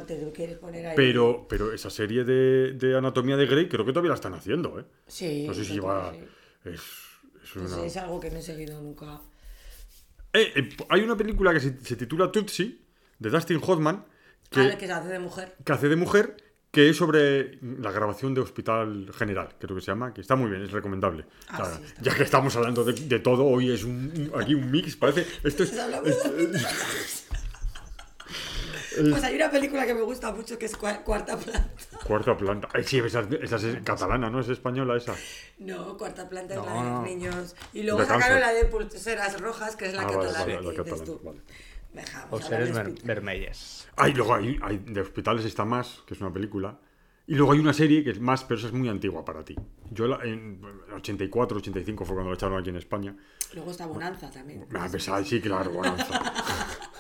que 0.06 0.16
te 0.16 0.32
quieres 0.32 0.58
poner 0.60 0.86
ahí. 0.88 0.93
Pero, 0.95 1.47
pero 1.49 1.74
esa 1.74 1.89
serie 1.89 2.24
de, 2.24 2.74
de 2.74 2.95
Anatomía 2.97 3.36
de 3.36 3.47
Grey 3.47 3.68
creo 3.68 3.84
que 3.84 3.93
todavía 3.93 4.10
la 4.10 4.16
están 4.16 4.34
haciendo, 4.36 4.80
¿eh? 4.80 4.86
Sí. 5.08 5.45
No 5.47 5.54
sé 5.56 5.66
si 5.66 5.74
lleva... 5.74 6.12
sí. 6.12 6.20
Es, 6.66 6.82
es 7.43 7.56
No 7.56 7.68
sé, 7.68 7.76
una... 7.76 7.86
es 7.86 7.97
algo 7.97 8.20
que 8.20 8.30
no 8.30 8.38
he 8.38 8.41
seguido 8.43 8.80
nunca. 8.80 9.22
Eh, 10.34 10.51
eh, 10.56 10.70
hay 10.89 11.01
una 11.01 11.16
película 11.18 11.51
que 11.54 11.60
se, 11.60 11.80
se 11.84 11.95
titula 11.95 12.32
Tootsie, 12.32 12.80
de 13.20 13.30
Dustin 13.30 13.60
Hoffman, 13.66 14.06
que, 14.51 14.60
Ah, 14.60 14.78
que 14.78 14.86
se 14.86 14.91
hace 14.93 15.08
de 15.10 15.20
mujer. 15.20 15.56
que 15.64 15.72
hace 15.74 15.89
de 15.89 15.95
mujer, 15.95 16.38
que 16.74 16.90
es 16.90 16.98
sobre 16.98 17.60
la 17.62 17.92
grabación 17.92 18.34
de 18.34 18.42
Hospital 18.42 19.12
General, 19.16 19.48
creo 19.60 19.76
que 19.76 19.82
se 19.82 19.92
llama, 19.92 20.12
que 20.12 20.22
está 20.22 20.36
muy 20.36 20.50
bien, 20.50 20.64
es 20.64 20.72
recomendable. 20.72 21.24
Ah, 21.50 21.62
O 21.62 21.66
sea, 21.66 21.76
sí, 21.78 21.84
está 21.86 22.02
ya 22.02 22.16
que 22.16 22.24
estamos 22.24 22.56
hablando 22.56 22.84
de, 22.84 22.94
de 22.94 23.20
todo, 23.20 23.46
hoy 23.46 23.72
es 23.72 23.84
un, 23.84 24.32
un- 24.34 24.42
aquí 24.42 24.56
un 24.56 24.72
mix, 24.72 24.96
parece... 24.96 25.28
Esto 25.44 25.62
es, 25.62 25.72
de- 25.76 26.60
Pues 29.12 29.24
hay 29.24 29.36
una 29.36 29.52
película 29.52 29.86
que 29.86 29.94
me 29.94 30.02
gusta 30.02 30.32
mucho 30.32 30.58
que 30.58 30.66
es 30.66 30.76
Cua- 30.76 31.04
Cuarta 31.04 31.38
Planta. 31.38 31.70
cuarta 32.08 32.36
planta. 32.36 32.68
Ay, 32.74 32.84
sí, 32.84 32.98
esa, 32.98 33.20
esa 33.40 33.56
es 33.58 33.78
catalana, 33.84 34.32
¿no? 34.32 34.40
Es 34.40 34.50
española 34.50 34.98
esa. 34.98 35.14
No, 35.60 35.96
Cuarta 35.96 36.28
Planta 36.28 36.56
es 36.56 36.66
la 36.66 36.74
de 36.74 36.90
los 36.90 37.04
niños. 37.04 37.56
Y 37.74 37.84
luego 37.84 38.00
De 38.00 38.06
sacaron 38.08 38.40
cáncer. 38.40 38.42
la 38.42 38.54
de 38.54 38.66
Pulseras 38.66 39.40
Rojas, 39.40 39.76
que 39.76 39.86
es 39.86 39.94
la 39.94 40.02
Ah, 40.02 40.06
vale, 40.06 40.18
catalana. 40.18 40.40
vale, 40.40 40.54
y 40.54 40.76
la 40.76 40.84
catalana, 40.84 41.14
vale. 41.24 41.40
Dejamos 41.94 42.32
O 42.32 42.41
seres 42.41 42.74
ver- 42.74 42.94
vermelles. 43.04 43.88
Hay, 43.98 44.14
luego 44.14 44.34
hay, 44.36 44.58
hay 44.62 44.78
de 44.80 45.02
hospitales 45.02 45.46
está 45.46 45.64
más, 45.66 46.02
que 46.08 46.14
es 46.16 46.22
una 46.22 46.32
película. 46.34 46.80
Y 47.26 47.36
luego 47.36 47.54
hay 47.54 47.60
una 47.60 47.72
serie 47.74 48.04
que 48.04 48.10
es 48.10 48.20
más, 48.20 48.44
pero 48.44 48.58
esa 48.58 48.68
es 48.68 48.74
muy 48.74 48.89
antigua 48.89 49.24
para 49.24 49.46
ti. 49.46 49.56
Yo 49.91 50.08
la- 50.08 50.24
en 50.24 50.60
84, 50.94 51.58
85 51.58 52.04
fue 52.04 52.16
cuando 52.16 52.32
la 52.32 52.36
echaron 52.36 52.60
aquí 52.60 52.70
en 52.70 52.76
España. 52.78 53.16
Luego 53.54 53.72
está 53.72 53.86
Bonanza 53.86 54.30
también. 54.30 54.66
Ah, 54.76 54.88
pues, 54.91 55.08
ay, 55.08 55.24
sí, 55.24 55.39
claro, 55.39 55.72
bonanza. 55.72 56.20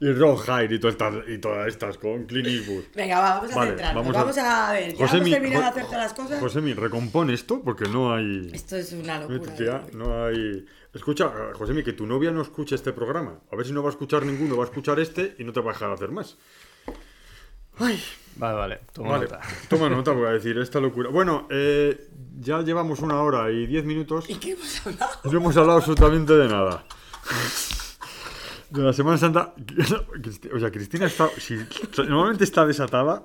y 0.00 0.12
Ron 0.12 0.36
Hyde 0.38 0.74
y 0.74 0.78
todas 0.78 0.94
estas, 0.94 1.14
y 1.28 1.38
todas 1.38 1.68
estas 1.68 1.96
con 1.98 2.24
Clint 2.26 2.46
Eastwood. 2.48 2.84
Venga, 2.94 3.18
va, 3.20 3.34
vamos 3.36 3.52
a 3.52 3.56
Vale, 3.56 3.70
centrarnos. 3.70 4.02
vamos 4.04 4.14
Vamos, 4.16 4.38
a- 4.38 4.68
a... 4.68 4.72
ver, 4.72 4.90
ya 4.94 4.98
Josemi, 5.06 5.30
hemos 5.30 5.30
terminado 5.40 5.62
de 5.62 5.68
hacer 5.70 5.84
todas 5.84 5.98
las 5.98 6.12
cosas. 6.12 6.40
Josemi, 6.40 6.74
recompone 6.74 7.32
esto 7.34 7.62
porque 7.62 7.84
no 7.88 8.14
hay... 8.14 8.50
Esto 8.52 8.76
es 8.76 8.92
una 8.92 9.20
locura. 9.20 9.54
Tía, 9.54 9.76
¿eh? 9.86 9.90
no 9.94 10.24
hay... 10.26 10.66
Escucha, 10.92 11.26
eh, 11.26 11.52
Josemi, 11.54 11.82
que 11.82 11.92
tu 11.94 12.06
novia 12.06 12.30
no 12.30 12.42
escuche 12.42 12.74
este 12.74 12.92
programa. 12.92 13.40
A 13.52 13.56
ver 13.56 13.66
si 13.66 13.72
no 13.72 13.82
va 13.82 13.88
a 13.88 13.92
escuchar 13.92 14.24
ninguno, 14.24 14.56
va 14.56 14.64
a 14.64 14.66
escuchar 14.66 15.00
este 15.00 15.34
y 15.38 15.44
no 15.44 15.52
te 15.52 15.60
va 15.60 15.70
a 15.70 15.74
dejar 15.74 15.90
hacer 15.92 16.10
más. 16.10 16.36
Ay, 17.78 18.02
Vale, 18.36 18.54
vale. 18.56 18.80
Toma 18.92 19.10
Vale, 19.12 19.24
nota. 19.24 19.40
toma 19.70 19.88
nota, 19.88 20.12
voy 20.12 20.26
a 20.26 20.30
decir 20.32 20.58
esta 20.58 20.78
locura. 20.78 21.08
Bueno, 21.10 21.46
eh, 21.50 22.08
ya 22.38 22.60
llevamos 22.60 23.00
una 23.00 23.20
hora 23.22 23.50
y 23.50 23.66
diez 23.66 23.84
minutos. 23.84 24.28
¿Y 24.28 24.34
qué 24.34 24.52
hemos 24.52 24.86
hablado? 24.86 25.12
No 25.24 25.38
hemos 25.38 25.56
hablado 25.56 25.78
absolutamente 25.78 26.34
de 26.34 26.48
nada. 26.48 26.84
De 28.70 28.82
la 28.82 28.92
Semana 28.92 29.16
Santa. 29.18 29.54
O 30.54 30.58
sea, 30.58 30.70
Cristina 30.70 31.06
está. 31.06 31.28
si- 31.38 31.58
normalmente 32.08 32.44
está 32.44 32.66
desatada. 32.66 33.24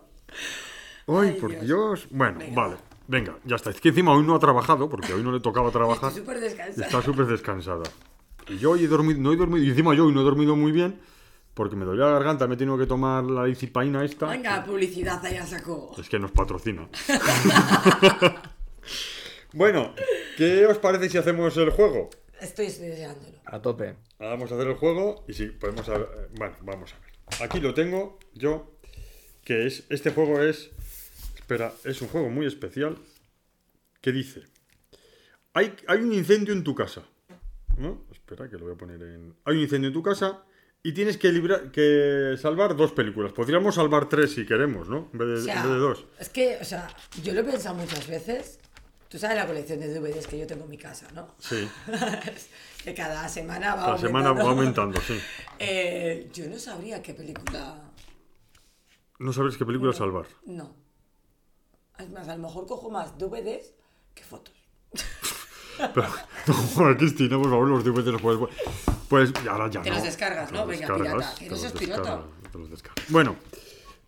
Ay, 1.08 1.30
Ay, 1.30 1.38
por 1.40 1.50
Dios. 1.52 1.66
Dios. 1.66 2.08
Bueno, 2.12 2.40
Venga. 2.40 2.56
vale. 2.62 2.76
Venga, 3.08 3.36
ya 3.44 3.56
está. 3.58 3.72
Es 3.72 3.82
que 3.82 3.90
encima 3.90 4.14
hoy 4.14 4.24
no 4.24 4.36
ha 4.36 4.40
trabajado, 4.40 4.88
porque 4.90 5.14
hoy 5.14 5.24
no 5.24 5.32
le 5.32 5.40
tocaba 5.42 5.70
trabajar. 5.72 6.10
Estoy 6.10 6.22
súper 6.24 6.40
descansada. 6.40 6.86
Está 6.86 7.02
súper 7.02 7.26
descansada. 7.26 7.84
Y 8.48 8.58
yo 8.58 8.72
hoy 8.72 8.86
he 8.86 8.88
dormido, 8.88 9.20
no 9.20 9.34
he 9.34 9.36
dormido, 9.36 9.66
y 9.66 9.70
encima 9.70 9.94
yo 9.94 10.06
hoy 10.06 10.14
no 10.14 10.22
he 10.22 10.24
dormido 10.24 10.56
muy 10.56 10.72
bien, 10.72 11.00
porque 11.54 11.76
me 11.76 11.84
dolía 11.86 12.06
la 12.06 12.12
garganta, 12.14 12.48
me 12.48 12.54
he 12.54 12.58
tenido 12.58 12.78
que 12.78 12.86
tomar 12.86 13.24
la 13.26 13.44
dicipaina 13.46 14.04
esta. 14.06 14.28
Venga, 14.28 14.64
publicidad 14.64 15.24
allá 15.26 15.46
sacó. 15.46 15.94
Es 15.98 16.08
que 16.08 16.20
nos 16.20 16.32
patrocina. 16.32 16.88
bueno, 19.54 19.94
¿qué 20.38 20.66
os 20.66 20.78
parece 20.78 21.10
si 21.10 21.18
hacemos 21.18 21.56
el 21.58 21.72
juego? 21.72 22.10
Estoy 22.42 22.66
deseándolo. 22.66 23.38
A 23.46 23.62
tope. 23.62 23.96
Vamos 24.20 24.52
a 24.52 24.56
hacer 24.56 24.68
el 24.68 24.76
juego 24.76 25.24
y 25.28 25.34
si 25.34 25.48
podemos... 25.48 25.88
a- 25.90 26.08
Bueno, 26.36 26.58
vamos 26.62 26.94
a 26.94 27.00
ver. 27.00 27.12
Aquí 27.48 27.60
lo 27.60 27.74
tengo 27.74 28.20
yo, 28.34 28.78
que 29.44 29.68
es... 29.68 29.84
Este 29.90 30.12
juego 30.12 30.42
es... 30.42 30.72
Espera, 31.36 31.74
es 31.84 32.02
un 32.02 32.08
juego 32.08 32.30
muy 32.30 32.46
especial 32.46 32.98
que 34.02 34.12
dice... 34.12 34.44
Hay, 35.54 35.76
hay 35.88 36.00
un 36.00 36.14
incendio 36.14 36.54
en 36.54 36.64
tu 36.64 36.74
casa. 36.74 37.04
¿No? 37.78 38.06
Espera, 38.12 38.50
que 38.50 38.58
lo 38.58 38.66
voy 38.66 38.74
a 38.74 38.78
poner 38.78 39.02
en... 39.02 39.36
Hay 39.46 39.56
un 39.56 39.62
incendio 39.62 39.88
en 39.88 39.94
tu 39.94 40.02
casa 40.04 40.44
y 40.84 40.94
tienes 40.94 41.18
que, 41.18 41.32
librar, 41.32 41.72
que 41.72 42.36
salvar 42.42 42.76
dos 42.76 42.92
películas. 42.94 43.34
Podríamos 43.34 43.76
salvar 43.76 44.10
tres 44.10 44.34
si 44.34 44.46
queremos, 44.46 44.90
¿no? 44.90 45.10
En 45.14 45.20
vez 45.20 45.28
de, 45.28 45.34
O 45.36 45.42
sea, 45.42 45.56
en 45.58 45.64
vez 45.64 45.72
de 45.74 45.78
dos. 45.80 46.06
es 46.20 46.30
que, 46.30 46.58
o 46.60 46.66
sea, 46.66 46.88
yo 47.22 47.34
lo 47.34 47.42
he 47.42 47.44
pensado 47.44 47.76
muchas 47.76 48.08
veces. 48.08 48.60
Tú 49.12 49.20
sabes 49.20 49.36
la 49.36 49.46
colección 49.46 49.78
de 49.82 49.94
DVDs 49.94 50.26
que 50.26 50.40
yo 50.40 50.48
tengo 50.48 50.64
en 50.64 50.70
mi 50.70 50.78
casa, 50.78 51.06
¿no? 51.14 51.36
Sí. 51.38 51.70
que 52.86 52.94
cada 52.94 53.28
semana 53.28 53.76
va 53.76 53.90
La 53.92 53.98
semana 53.98 54.32
va 54.32 54.42
aumentando. 54.44 54.98
aumentando, 54.98 55.02
sí. 55.02 55.20
Eh, 55.60 56.30
yo 56.34 56.48
no 56.48 56.58
sabría 56.58 57.02
qué 57.04 57.14
película. 57.14 57.92
No 59.20 59.34
sabes 59.34 59.58
qué 59.58 59.66
película 59.66 59.92
salvar. 59.92 60.28
No. 60.46 60.74
Es 62.00 62.10
más, 62.10 62.30
a 62.30 62.38
lo 62.38 62.44
mejor 62.44 62.66
cojo 62.66 62.90
más 62.90 63.18
DVDs 63.18 63.74
que 64.16 64.24
fotos. 64.24 64.56
Pero, 65.78 66.08
no, 66.48 66.98
Cristina, 66.98 67.38
por 67.38 67.50
favor, 67.50 67.68
los 67.68 67.84
DVDs 67.84 68.14
los 68.14 68.22
puedes... 68.22 68.40
Pues 69.10 69.34
ahora 69.50 69.70
ya 69.70 69.82
Te 69.82 69.90
no. 69.90 69.96
los 69.96 70.06
descargas, 70.06 70.50
Te 70.50 70.56
¿no? 70.56 70.66
Venga, 70.66 70.96
pirata. 70.96 71.36
Que 71.38 71.50
no 71.50 71.58
seas 71.58 71.74
pirata. 71.74 72.24
te 72.50 72.58
los 72.58 72.70
descargas. 72.70 73.06
Bueno, 73.10 73.36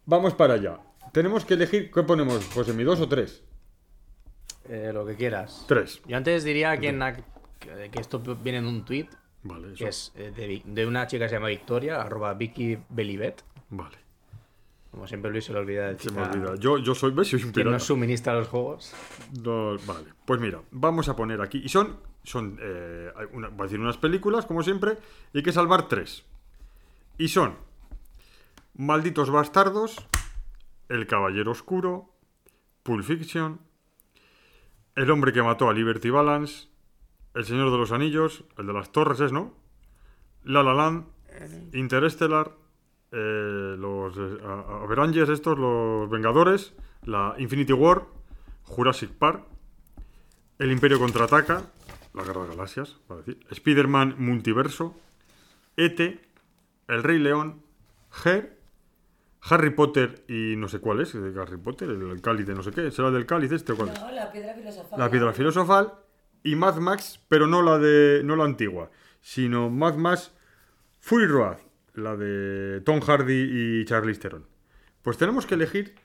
vamos 0.06 0.34
para 0.34 0.54
allá. 0.54 0.80
Tenemos 1.12 1.44
que 1.44 1.56
elegir... 1.56 1.92
¿Qué 1.92 2.04
ponemos, 2.04 2.46
José? 2.54 2.72
¿Mi 2.72 2.84
dos 2.86 3.02
o 3.02 3.10
tres? 3.10 3.44
Eh, 4.70 4.92
lo 4.94 5.06
que 5.06 5.16
quieras. 5.16 5.66
Tres. 5.68 6.02
Yo 6.08 6.16
antes 6.18 6.44
diría 6.44 6.78
que, 6.78 6.90
en 6.90 7.00
la- 7.00 7.16
que 7.16 7.90
que 7.92 8.00
esto 8.00 8.20
viene 8.20 8.60
en 8.60 8.66
un 8.66 8.86
tweet 8.86 9.08
Vale, 9.44 9.74
eso. 9.74 9.84
que 9.84 9.90
es 9.90 10.12
eh, 10.16 10.32
de, 10.36 10.48
Vi- 10.48 10.64
de 10.66 10.86
una 10.86 11.06
chica 11.08 11.26
que 11.26 11.30
se 11.30 11.36
llama 11.36 11.48
Victoria, 11.50 12.02
arroba 12.02 12.34
Vicky 12.34 12.78
Belivet. 12.90 13.44
Vale. 13.70 13.98
Como 14.92 15.08
siempre 15.08 15.32
Luis 15.32 15.44
se 15.46 15.54
le 15.54 15.60
olvida 15.60 15.88
de 15.92 15.98
Se 16.00 16.12
me 16.12 16.22
olvida. 16.22 16.56
Yo, 16.56 16.78
yo 16.78 16.94
soy... 16.94 17.12
¿Ves? 17.12 17.28
Soy 17.30 17.44
un 17.44 17.52
pirata. 17.52 17.72
nos 17.72 17.84
suministra 17.84 18.34
los 18.36 18.48
juegos. 18.48 18.94
No, 19.44 19.76
vale. 19.88 20.10
Pues 20.26 20.40
mira, 20.40 20.62
vamos 20.72 21.10
a 21.10 21.16
poner 21.16 21.42
aquí... 21.42 21.62
Y 21.64 21.70
son 21.70 21.98
Son, 22.24 22.58
eh, 22.62 23.12
hay 23.18 23.26
una- 23.34 23.50
voy 23.50 23.62
a 23.62 23.64
decir 23.64 23.80
unas 23.80 23.98
películas, 23.98 24.46
como 24.46 24.62
siempre, 24.64 24.98
y 25.34 25.38
hay 25.40 25.44
que 25.44 25.52
salvar 25.52 25.88
tres. 25.90 26.24
Y 27.18 27.28
son 27.30 27.56
Malditos 28.76 29.30
Bastardos, 29.30 29.98
El 30.90 31.06
Caballero 31.08 31.52
Oscuro, 31.52 32.10
Pulp 32.84 33.04
Fiction, 33.04 33.60
El 34.96 35.10
Hombre 35.12 35.34
que 35.34 35.42
mató 35.42 35.70
a 35.70 35.74
Liberty 35.74 36.10
Balance, 36.10 36.68
El 37.34 37.46
Señor 37.46 37.72
de 37.72 37.78
los 37.78 37.92
Anillos, 37.92 38.44
el 38.58 38.68
de 38.68 38.74
las 38.74 38.92
Torres 38.92 39.20
es, 39.20 39.32
¿no? 39.32 39.54
La 40.44 40.62
La 40.64 40.74
Land, 40.74 41.06
Interstellar, 41.74 42.52
eh, 43.12 43.76
los 43.78 44.16
eh, 44.18 44.38
a- 44.46 44.50
a- 44.80 44.84
Avengers 44.84 45.30
estos, 45.30 45.58
los 45.58 46.10
Vengadores, 46.10 46.74
la 47.04 47.36
Infinity 47.40 47.74
War, 47.74 48.04
Jurassic 48.64 49.10
Park, 49.12 49.44
El 50.60 50.72
Imperio 50.72 51.00
Contraataca, 51.00 51.64
la 52.14 52.24
Guerra 52.24 52.44
de 52.44 52.50
Galaxias, 52.50 52.98
decir, 53.26 53.40
Spider-Man 53.50 54.16
Multiverso, 54.20 54.96
E.T., 55.76 56.20
El 56.88 57.02
Rey 57.04 57.18
León, 57.18 57.64
Her, 58.24 58.60
Harry 59.50 59.72
Potter 59.72 60.24
y 60.28 60.56
no 60.56 60.68
sé 60.68 60.80
cuál 60.80 61.02
es, 61.02 61.14
de 61.14 61.40
Harry 61.42 61.58
Potter, 61.58 61.90
el, 61.90 62.22
cáliz 62.22 62.48
de 62.48 62.56
no 62.56 62.64
sé 62.64 62.72
qué, 62.72 62.92
¿será 62.92 63.12
del 63.12 63.26
cáliz 63.26 63.52
este 63.52 63.74
o 63.74 63.76
cuál 63.76 63.90
es? 63.90 64.00
No, 64.00 64.12
la 64.12 64.32
piedra 64.32 64.54
filosofal. 64.54 65.00
La 65.00 65.10
piedra 65.10 65.34
filosofal 65.34 65.94
y 66.44 66.56
Mad 66.56 66.78
Max, 66.78 67.20
pero 67.28 67.48
no 67.48 67.62
la 67.62 67.78
de 67.78 68.22
no 68.24 68.36
la 68.36 68.46
antigua, 68.46 68.90
sino 69.22 69.70
Mad 69.70 69.96
Max 69.96 70.32
Fury 71.00 71.28
Road, 71.28 71.58
la 71.96 72.16
de 72.16 72.82
Tom 72.82 73.02
Hardy 73.02 73.82
y 73.82 73.86
Charlize 73.86 74.22
Theron. 74.22 74.46
Pues 75.02 75.18
tenemos 75.18 75.46
que 75.46 75.56
elegir 75.56 75.96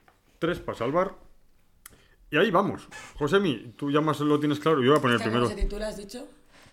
tres 0.41 0.59
para 0.59 0.77
salvar. 0.77 1.15
Y 2.31 2.37
ahí 2.37 2.51
vamos. 2.51 2.89
Josemi, 3.17 3.75
tú 3.77 3.91
ya 3.91 4.01
más 4.01 4.19
lo 4.21 4.39
tienes 4.41 4.59
claro. 4.59 4.83
Yo 4.83 4.91
voy 4.91 4.99
a 4.99 5.03
poner 5.03 5.19
¿Cómo 5.19 5.31
primero 5.31 5.49
se 5.49 5.55
titula, 5.55 5.89
has 5.89 5.97
dicho? 5.97 6.27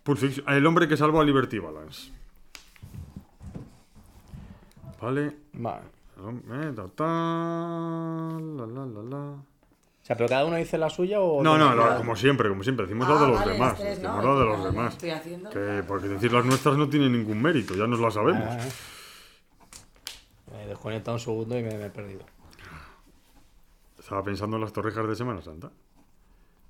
Fiction, 0.04 0.50
El 0.50 0.66
hombre 0.66 0.88
que 0.88 0.98
salvó 0.98 1.22
a 1.22 1.24
Liberty 1.24 1.60
Balance. 1.60 2.12
Vale. 5.00 5.38
Vale. 5.54 5.95
Eh, 6.18 6.74
la, 6.76 8.66
la, 8.68 8.86
la, 8.86 9.04
la. 9.04 9.18
O 9.18 10.08
sea, 10.08 10.16
pero 10.16 10.30
cada 10.30 10.46
uno 10.46 10.56
dice 10.56 10.78
la 10.78 10.90
suya 10.90 11.20
o. 11.20 11.44
No, 11.44 11.58
no, 11.58 11.76
la- 11.76 11.98
como 11.98 12.16
siempre, 12.16 12.48
como 12.50 12.64
siempre. 12.64 12.86
Decimos 12.86 13.08
Ah, 13.10 13.14
la 13.16 13.22
de 13.22 13.28
los 13.28 13.40
vale, 13.40 13.52
demás. 13.54 13.78
tres, 13.78 13.98
Decimos 14.02 14.24
no, 14.24 14.34
la 14.34 14.40
de 14.40 14.46
los 14.46 14.64
demás. 14.64 14.94
estoy 14.94 15.10
haciendo. 15.10 15.50
Que 15.50 15.84
porque 15.88 16.08
decir 16.08 16.32
las 16.32 16.46
nuestras 16.46 16.78
no 16.78 16.88
tiene 16.88 17.10
ningún 17.10 17.42
mérito, 17.42 17.76
ya 17.76 17.88
nos 17.88 18.00
las 18.00 18.14
sabemos. 18.14 18.44
Ah, 18.48 18.58
Me 20.52 20.64
he 20.64 20.68
desconectado 20.68 21.16
un 21.16 21.20
segundo 21.20 21.58
y 21.58 21.64
me, 21.64 21.76
me 21.78 21.86
he 21.86 21.90
perdido. 21.90 22.24
Estaba 24.00 24.24
pensando 24.24 24.58
en 24.58 24.62
las 24.62 24.72
torrijas 24.72 25.08
de 25.08 25.16
Semana 25.16 25.42
Santa. 25.42 25.72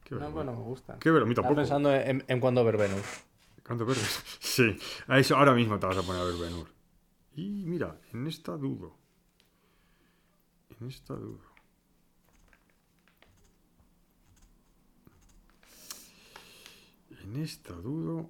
Qué 0.05 0.15
No, 0.15 0.31
bueno, 0.31 0.53
me 0.53 0.61
gustan. 0.63 0.97
Qué 0.99 1.11
ver, 1.11 1.23
a 1.23 1.25
mí 1.25 1.31
Estaba 1.31 1.47
tampoco. 1.49 1.61
pensando 1.61 1.93
en, 1.93 2.23
en 2.27 2.39
cuándo 2.39 2.63
ver 2.63 2.77
Venus. 2.77 3.01
¿Cuánto 3.67 3.85
verdes? 3.85 4.23
Sí, 4.39 4.77
a 5.07 5.19
eso 5.19 5.35
ahora 5.35 5.53
mismo 5.53 5.77
te 5.79 5.85
vas 5.87 5.97
a 5.97 6.03
poner 6.03 6.21
a 6.21 6.25
ver 6.25 6.35
Benur. 6.35 6.67
Y 7.35 7.65
mira, 7.65 7.97
en 8.13 8.27
esta 8.27 8.53
dudo. 8.53 8.95
En 10.69 10.87
esta 10.87 11.13
dudo. 11.13 11.41
En 17.23 17.35
esta 17.41 17.73
dudo. 17.73 18.29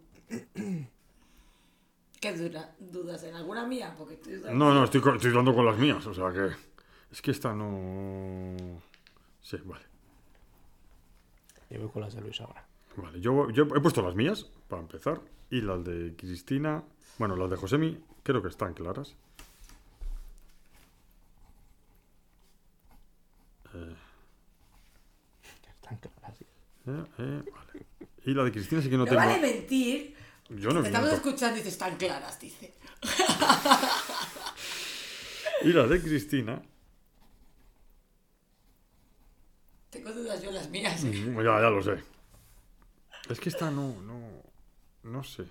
¿Qué 2.20 2.34
dura, 2.38 2.76
dudas 2.80 3.24
en 3.24 3.36
alguna 3.36 3.66
mía? 3.66 3.94
Porque 3.98 4.16
estoy 4.16 4.36
dudando. 4.36 4.66
No, 4.66 4.74
no, 4.74 4.84
estoy, 4.86 5.02
estoy 5.16 5.32
dando 5.32 5.54
con 5.54 5.66
las 5.66 5.78
mías, 5.78 6.06
o 6.06 6.14
sea 6.14 6.32
que. 6.32 6.56
Es 7.12 7.22
que 7.22 7.32
esta 7.32 7.54
no. 7.54 8.82
Sí, 9.42 9.58
vale. 9.64 9.86
Yo 11.70 11.80
voy 11.80 11.90
con 11.90 12.02
las 12.02 12.16
de 12.16 12.22
Luis 12.22 12.40
ahora. 12.42 12.66
Vale, 12.98 13.20
yo, 13.20 13.50
yo 13.50 13.64
he 13.64 13.82
puesto 13.82 14.02
las 14.02 14.16
mías, 14.16 14.50
para 14.68 14.82
empezar. 14.82 15.22
Y 15.50 15.62
las 15.62 15.84
de 15.84 16.16
Cristina. 16.16 16.84
Bueno, 17.18 17.36
las 17.36 17.50
de 17.50 17.58
Josemi, 17.58 18.00
creo 18.24 18.42
que 18.42 18.50
están 18.50 18.74
claras. 18.74 19.16
Están 25.92 25.98
claras. 25.98 26.38
sí. 26.38 26.46
Eh, 26.88 27.04
eh, 27.20 27.44
vale. 27.52 27.86
Y 28.26 28.34
la 28.34 28.44
de 28.44 28.52
Cristina 28.52 28.82
sí 28.82 28.90
que 28.90 28.98
no 28.98 29.06
No 29.06 29.10
tengo. 29.10 29.18
vale 29.22 29.40
mentir. 29.40 30.16
Yo 30.50 30.72
no 30.72 30.82
Te 30.82 30.88
estamos 30.88 31.10
miento. 31.10 31.28
escuchando 31.28 31.56
y 31.56 31.60
dices, 31.60 31.74
están 31.74 31.98
claras, 31.98 32.40
dice. 32.40 32.74
Y 35.64 35.74
la 35.74 35.88
de 35.88 36.02
Cristina. 36.02 36.62
Tengo 39.90 40.12
dudas 40.12 40.42
yo 40.44 40.52
las 40.52 40.70
mías. 40.70 41.04
mm, 41.04 41.36
Ya, 41.38 41.44
ya 41.62 41.70
lo 41.70 41.82
sé. 41.82 42.04
Es 43.30 43.40
que 43.40 43.50
esta 43.50 43.72
no, 43.72 44.00
no. 44.02 44.20
No 45.04 45.24
sé. 45.24 45.46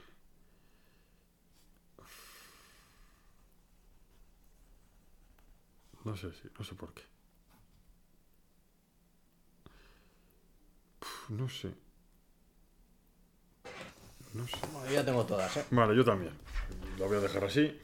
No 6.05 6.17
sé 6.17 6.31
si, 6.33 6.49
no 6.59 6.65
sé 6.65 6.75
por 6.75 6.93
qué. 6.93 7.03
No 11.31 11.49
sé. 11.49 11.69
No 14.35 14.47
sé. 14.47 14.57
Bueno, 14.73 14.87
yo 14.89 14.95
ya 14.95 15.05
tengo 15.05 15.25
todas, 15.25 15.57
¿eh? 15.57 15.65
Vale, 15.71 15.97
yo 15.97 16.05
también. 16.05 16.33
La 16.99 17.07
voy 17.07 17.17
a 17.17 17.21
dejar 17.21 17.45
así. 17.45 17.79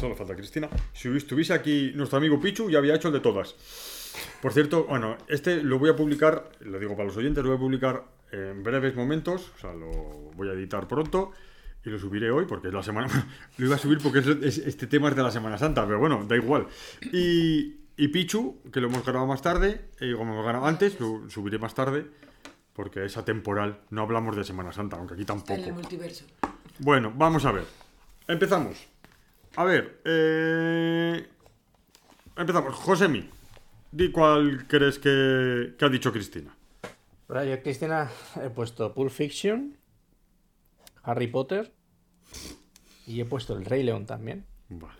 Solo 0.00 0.16
falta 0.16 0.34
Cristina. 0.34 0.68
Si 0.92 1.08
estuviese 1.16 1.52
aquí 1.54 1.92
nuestro 1.94 2.18
amigo 2.18 2.40
Pichu, 2.40 2.68
ya 2.68 2.78
había 2.78 2.96
hecho 2.96 3.08
el 3.08 3.14
de 3.14 3.20
todas. 3.20 3.54
Por 4.42 4.52
cierto, 4.52 4.84
bueno, 4.84 5.16
este 5.28 5.62
lo 5.62 5.78
voy 5.78 5.88
a 5.90 5.94
publicar, 5.94 6.50
lo 6.60 6.80
digo 6.80 6.96
para 6.96 7.06
los 7.06 7.16
oyentes, 7.16 7.44
lo 7.44 7.50
voy 7.50 7.58
a 7.58 7.60
publicar 7.60 8.04
en 8.32 8.64
breves 8.64 8.96
momentos. 8.96 9.52
O 9.56 9.58
sea, 9.60 9.72
lo 9.74 9.90
voy 10.34 10.48
a 10.48 10.52
editar 10.52 10.88
pronto 10.88 11.30
y 11.84 11.90
lo 11.90 11.98
subiré 12.00 12.28
hoy 12.32 12.44
porque 12.46 12.68
es 12.68 12.74
la 12.74 12.82
semana. 12.82 13.08
lo 13.58 13.66
iba 13.66 13.76
a 13.76 13.78
subir 13.78 13.98
porque 14.02 14.18
es, 14.18 14.26
es- 14.26 14.58
este 14.58 14.88
tema 14.88 15.10
es 15.10 15.16
de 15.16 15.22
la 15.22 15.30
Semana 15.30 15.56
Santa, 15.58 15.86
pero 15.86 16.00
bueno, 16.00 16.24
da 16.26 16.34
igual. 16.34 16.66
Y, 17.12 17.76
y 17.98 18.08
Pichu, 18.08 18.62
que 18.72 18.80
lo 18.80 18.88
hemos 18.88 19.04
grabado 19.04 19.26
más 19.26 19.42
tarde, 19.42 19.90
eh, 20.00 20.14
como 20.16 20.32
hemos 20.32 20.44
grabado 20.44 20.66
antes, 20.66 20.98
lo 21.00 21.28
subiré 21.28 21.58
más 21.58 21.74
tarde 21.74 22.06
porque 22.72 23.04
es 23.04 23.16
atemporal. 23.16 23.80
No 23.90 24.02
hablamos 24.02 24.36
de 24.36 24.44
Semana 24.44 24.72
Santa, 24.72 24.96
aunque 24.96 25.14
aquí 25.14 25.24
tampoco. 25.24 25.54
En 25.54 25.64
el 25.64 25.74
multiverso. 25.74 26.24
Bueno, 26.78 27.12
vamos 27.12 27.44
a 27.44 27.50
ver. 27.50 27.64
Empezamos. 28.28 28.86
A 29.56 29.64
ver, 29.64 30.00
eh... 30.04 31.26
empezamos. 32.36 32.76
Josemi, 32.76 33.28
di 33.90 34.12
cuál 34.12 34.68
crees 34.68 35.00
que, 35.00 35.74
que 35.76 35.84
ha 35.84 35.88
dicho 35.88 36.12
Cristina. 36.12 36.54
Yo, 37.28 37.62
Cristina, 37.62 38.08
he 38.36 38.48
puesto 38.48 38.94
Pulp 38.94 39.10
Fiction, 39.10 39.76
Harry 41.02 41.26
Potter 41.26 41.74
y 43.06 43.20
he 43.20 43.24
puesto 43.24 43.56
El 43.56 43.64
Rey 43.64 43.82
León 43.82 44.06
también. 44.06 44.46
Vale. 44.68 44.97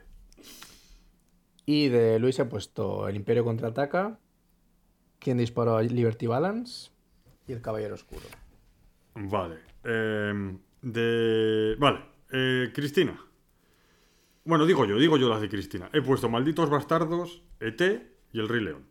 Y 1.71 1.89
de 1.91 2.19
Luis 2.19 2.39
he 2.39 2.47
puesto 2.47 3.07
El 3.09 3.17
Imperio 3.17 3.45
Contraataca, 3.45 4.19
Quien 5.19 5.37
disparó 5.37 5.77
a 5.77 5.83
Liberty 5.83 6.27
Balance 6.27 6.91
y 7.47 7.53
El 7.53 7.61
Caballero 7.61 7.95
Oscuro. 7.95 8.23
Vale. 9.15 9.59
eh, 9.85 10.57
de... 10.81 11.77
Vale. 11.79 12.07
eh, 12.33 12.71
Cristina. 12.73 13.23
Bueno, 14.45 14.65
digo 14.65 14.87
yo, 14.87 14.97
digo 14.97 15.19
yo 15.19 15.29
las 15.29 15.43
de 15.43 15.51
Cristina. 15.51 15.91
He 15.93 16.01
puesto 16.01 16.31
Malditos 16.31 16.71
Bastardos, 16.71 17.43
ET 17.61 17.83
y 18.33 18.41
El 18.41 18.49
Rey 18.49 18.63
León. 18.63 18.89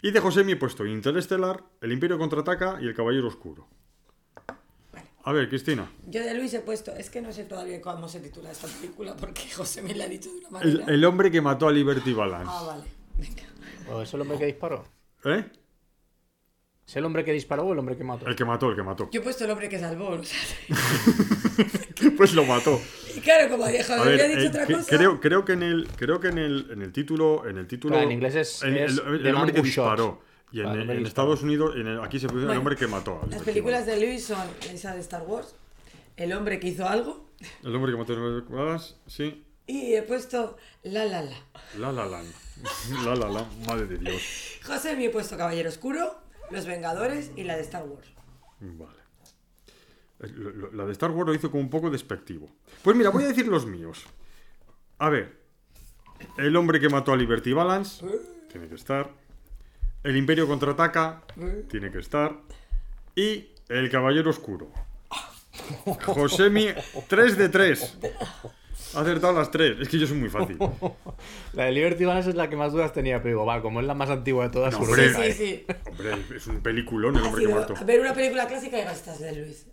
Y 0.00 0.12
de 0.12 0.20
Josemi 0.20 0.52
he 0.52 0.56
puesto 0.56 0.86
Interestelar, 0.86 1.62
El 1.82 1.92
Imperio 1.92 2.16
Contraataca 2.16 2.78
y 2.80 2.86
El 2.86 2.94
Caballero 2.94 3.28
Oscuro. 3.28 3.68
A 5.26 5.32
ver, 5.32 5.48
Cristina. 5.48 5.90
Yo 6.06 6.22
de 6.22 6.34
Luis 6.34 6.54
he 6.54 6.60
puesto, 6.60 6.92
es 6.94 7.10
que 7.10 7.20
no 7.20 7.32
sé 7.32 7.44
todavía 7.44 7.80
cómo 7.80 8.08
se 8.08 8.20
titula 8.20 8.50
esta 8.52 8.68
película 8.68 9.16
porque 9.16 9.42
José 9.56 9.82
me 9.82 9.92
la 9.94 10.04
ha 10.04 10.08
dicho 10.08 10.30
de 10.32 10.38
una 10.38 10.50
manera. 10.50 10.84
el 10.86 11.04
hombre 11.04 11.30
que 11.32 11.40
mató 11.40 11.66
a 11.66 11.72
Liberty 11.72 12.12
Balance. 12.12 12.48
Ah, 12.54 12.62
vale. 12.64 12.84
Venga. 13.18 13.42
¿O 13.92 14.02
¿Es 14.02 14.14
el 14.14 14.20
hombre 14.20 14.38
que 14.38 14.46
disparó? 14.46 14.84
¿Eh? 15.24 15.44
¿Es 16.86 16.94
el 16.96 17.04
hombre 17.04 17.24
que 17.24 17.32
disparó 17.32 17.64
o 17.64 17.72
el 17.72 17.78
hombre 17.80 17.96
que 17.96 18.04
mató? 18.04 18.26
El 18.28 18.36
que 18.36 18.44
mató, 18.44 18.70
el 18.70 18.76
que 18.76 18.82
mató. 18.84 19.08
Yo 19.10 19.20
he 19.20 19.24
puesto 19.24 19.44
el 19.44 19.50
hombre 19.50 19.68
que 19.68 19.80
salvó. 19.80 20.10
o 20.10 20.22
sea, 20.22 20.38
Pues 22.16 22.32
lo 22.34 22.44
mató. 22.44 22.80
y 23.16 23.20
claro, 23.20 23.50
como 23.50 23.64
ver, 23.64 23.84
había 23.90 24.28
dicho 24.28 24.40
eh, 24.42 24.48
otra 24.48 24.66
que- 24.66 24.74
cosa. 24.74 24.96
creo, 24.96 25.20
creo 25.20 25.44
que 25.44 25.52
en 25.54 25.62
el 25.64 25.88
creo 25.96 26.20
que 26.20 26.28
en 26.28 26.38
el, 26.38 26.68
en 26.70 26.82
el 26.82 26.92
título 26.92 27.48
en 27.48 27.58
el 27.58 27.66
título 27.66 27.94
Claro, 27.94 28.06
en 28.08 28.12
inglés 28.12 28.34
es- 28.36 28.62
el, 28.62 28.76
es 28.76 28.92
el- 28.98 29.14
el 29.14 29.22
The 29.24 29.32
hombre 29.32 29.52
que 29.54 29.62
disparó 29.62 30.04
Shot. 30.04 30.25
Y 30.52 30.60
en, 30.60 30.66
el 30.68 30.80
hombre 30.82 30.96
en 30.98 31.06
Estados 31.06 31.42
Unidos 31.42 31.74
en 31.76 31.86
el- 31.86 32.00
aquí 32.00 32.18
se 32.20 32.26
puso 32.28 32.40
el 32.40 32.44
Bueno, 32.46 32.60
hombre 32.60 32.76
que 32.76 32.86
mató. 32.86 33.12
a 33.14 33.22
Las 33.22 33.30
Liberty 33.30 33.44
películas 33.44 33.86
de 33.86 34.00
Luis 34.00 34.24
son 34.24 34.46
esa 34.70 34.94
de 34.94 35.00
Star 35.00 35.22
Wars, 35.22 35.54
El 36.16 36.32
hombre 36.32 36.58
que 36.60 36.68
hizo 36.68 36.86
algo, 36.88 37.26
Balance. 37.40 37.68
El 37.68 37.74
hombre 37.76 37.92
que 37.92 37.98
mató 37.98 38.12
a 38.14 38.54
Balance, 38.56 38.94
sí. 39.06 39.44
y 39.66 39.94
he 39.94 40.02
puesto 40.02 40.56
La 40.84 41.04
La 41.04 41.22
La. 41.22 41.36
La 41.78 41.92
la 41.92 42.06
la. 42.06 42.22
La 43.04 43.14
la 43.14 43.28
la, 43.28 43.46
madre 43.66 43.86
de 43.86 43.98
Dios. 43.98 44.22
José 44.64 44.96
me 44.96 45.04
he 45.06 45.10
puesto 45.10 45.36
Caballero 45.36 45.68
Oscuro, 45.68 46.16
Los 46.50 46.64
Vengadores 46.64 47.30
y 47.36 47.44
la 47.44 47.54
de 47.56 47.62
Star 47.62 47.84
Wars. 47.84 48.08
Vale. 48.60 48.98
Eh, 50.20 50.32
La 50.72 50.86
de 50.86 50.92
Star 50.92 51.10
Wars 51.10 51.26
lo 51.28 51.34
hizo 51.34 51.50
como 51.50 51.62
un 51.62 51.68
poco 51.68 51.90
despectivo. 51.90 52.48
Pues 52.82 52.96
mira, 52.96 53.10
voy 53.10 53.24
a 53.24 53.28
decir 53.28 53.46
los 53.48 53.66
míos. 53.66 54.06
A 54.98 55.10
ver. 55.10 55.36
El 56.38 56.56
hombre 56.56 56.80
que 56.80 56.88
mató 56.88 57.12
a 57.12 57.16
Liberty 57.16 57.52
Balance. 57.52 58.02
Tiene 58.50 58.68
que 58.68 58.74
estar. 58.76 59.10
El 60.02 60.16
Imperio 60.16 60.46
contraataca. 60.46 61.22
Tiene 61.68 61.90
que 61.90 61.98
estar. 61.98 62.32
Y 63.14 63.48
El 63.68 63.90
Caballero 63.90 64.30
Oscuro. 64.30 64.70
Josemi, 66.04 66.68
3 67.08 67.38
de 67.38 67.48
3. 67.48 67.98
Ha 68.94 69.00
acertado 69.00 69.32
las 69.32 69.50
3. 69.50 69.80
Es 69.80 69.88
que 69.88 69.98
yo 69.98 70.06
soy 70.06 70.18
muy 70.18 70.28
fácil. 70.28 70.58
La 71.54 71.64
de 71.64 71.72
Liberty 71.72 72.04
Balance 72.04 72.30
es 72.30 72.36
la 72.36 72.48
que 72.48 72.56
más 72.56 72.72
dudas 72.72 72.92
tenía, 72.92 73.18
pero 73.22 73.34
digo, 73.36 73.46
va, 73.46 73.60
como 73.62 73.80
es 73.80 73.86
la 73.86 73.94
más 73.94 74.10
antigua 74.10 74.44
de 74.44 74.50
todas, 74.50 74.72
No, 74.72 74.80
seguro 74.80 75.02
hombre. 75.02 75.08
Sí, 75.10 75.16
cae. 75.16 75.32
sí. 75.32 75.66
Hombre, 75.90 76.36
es 76.36 76.46
un 76.46 76.60
peliculón, 76.60 77.16
el 77.16 77.22
hombre 77.22 77.42
que 77.42 77.48
muerto. 77.48 77.74
ver 77.84 78.00
una 78.00 78.14
película 78.14 78.46
clásica 78.46 78.78
y 78.78 78.84
gastas 78.84 79.18
de 79.18 79.34
Luis. 79.34 79.66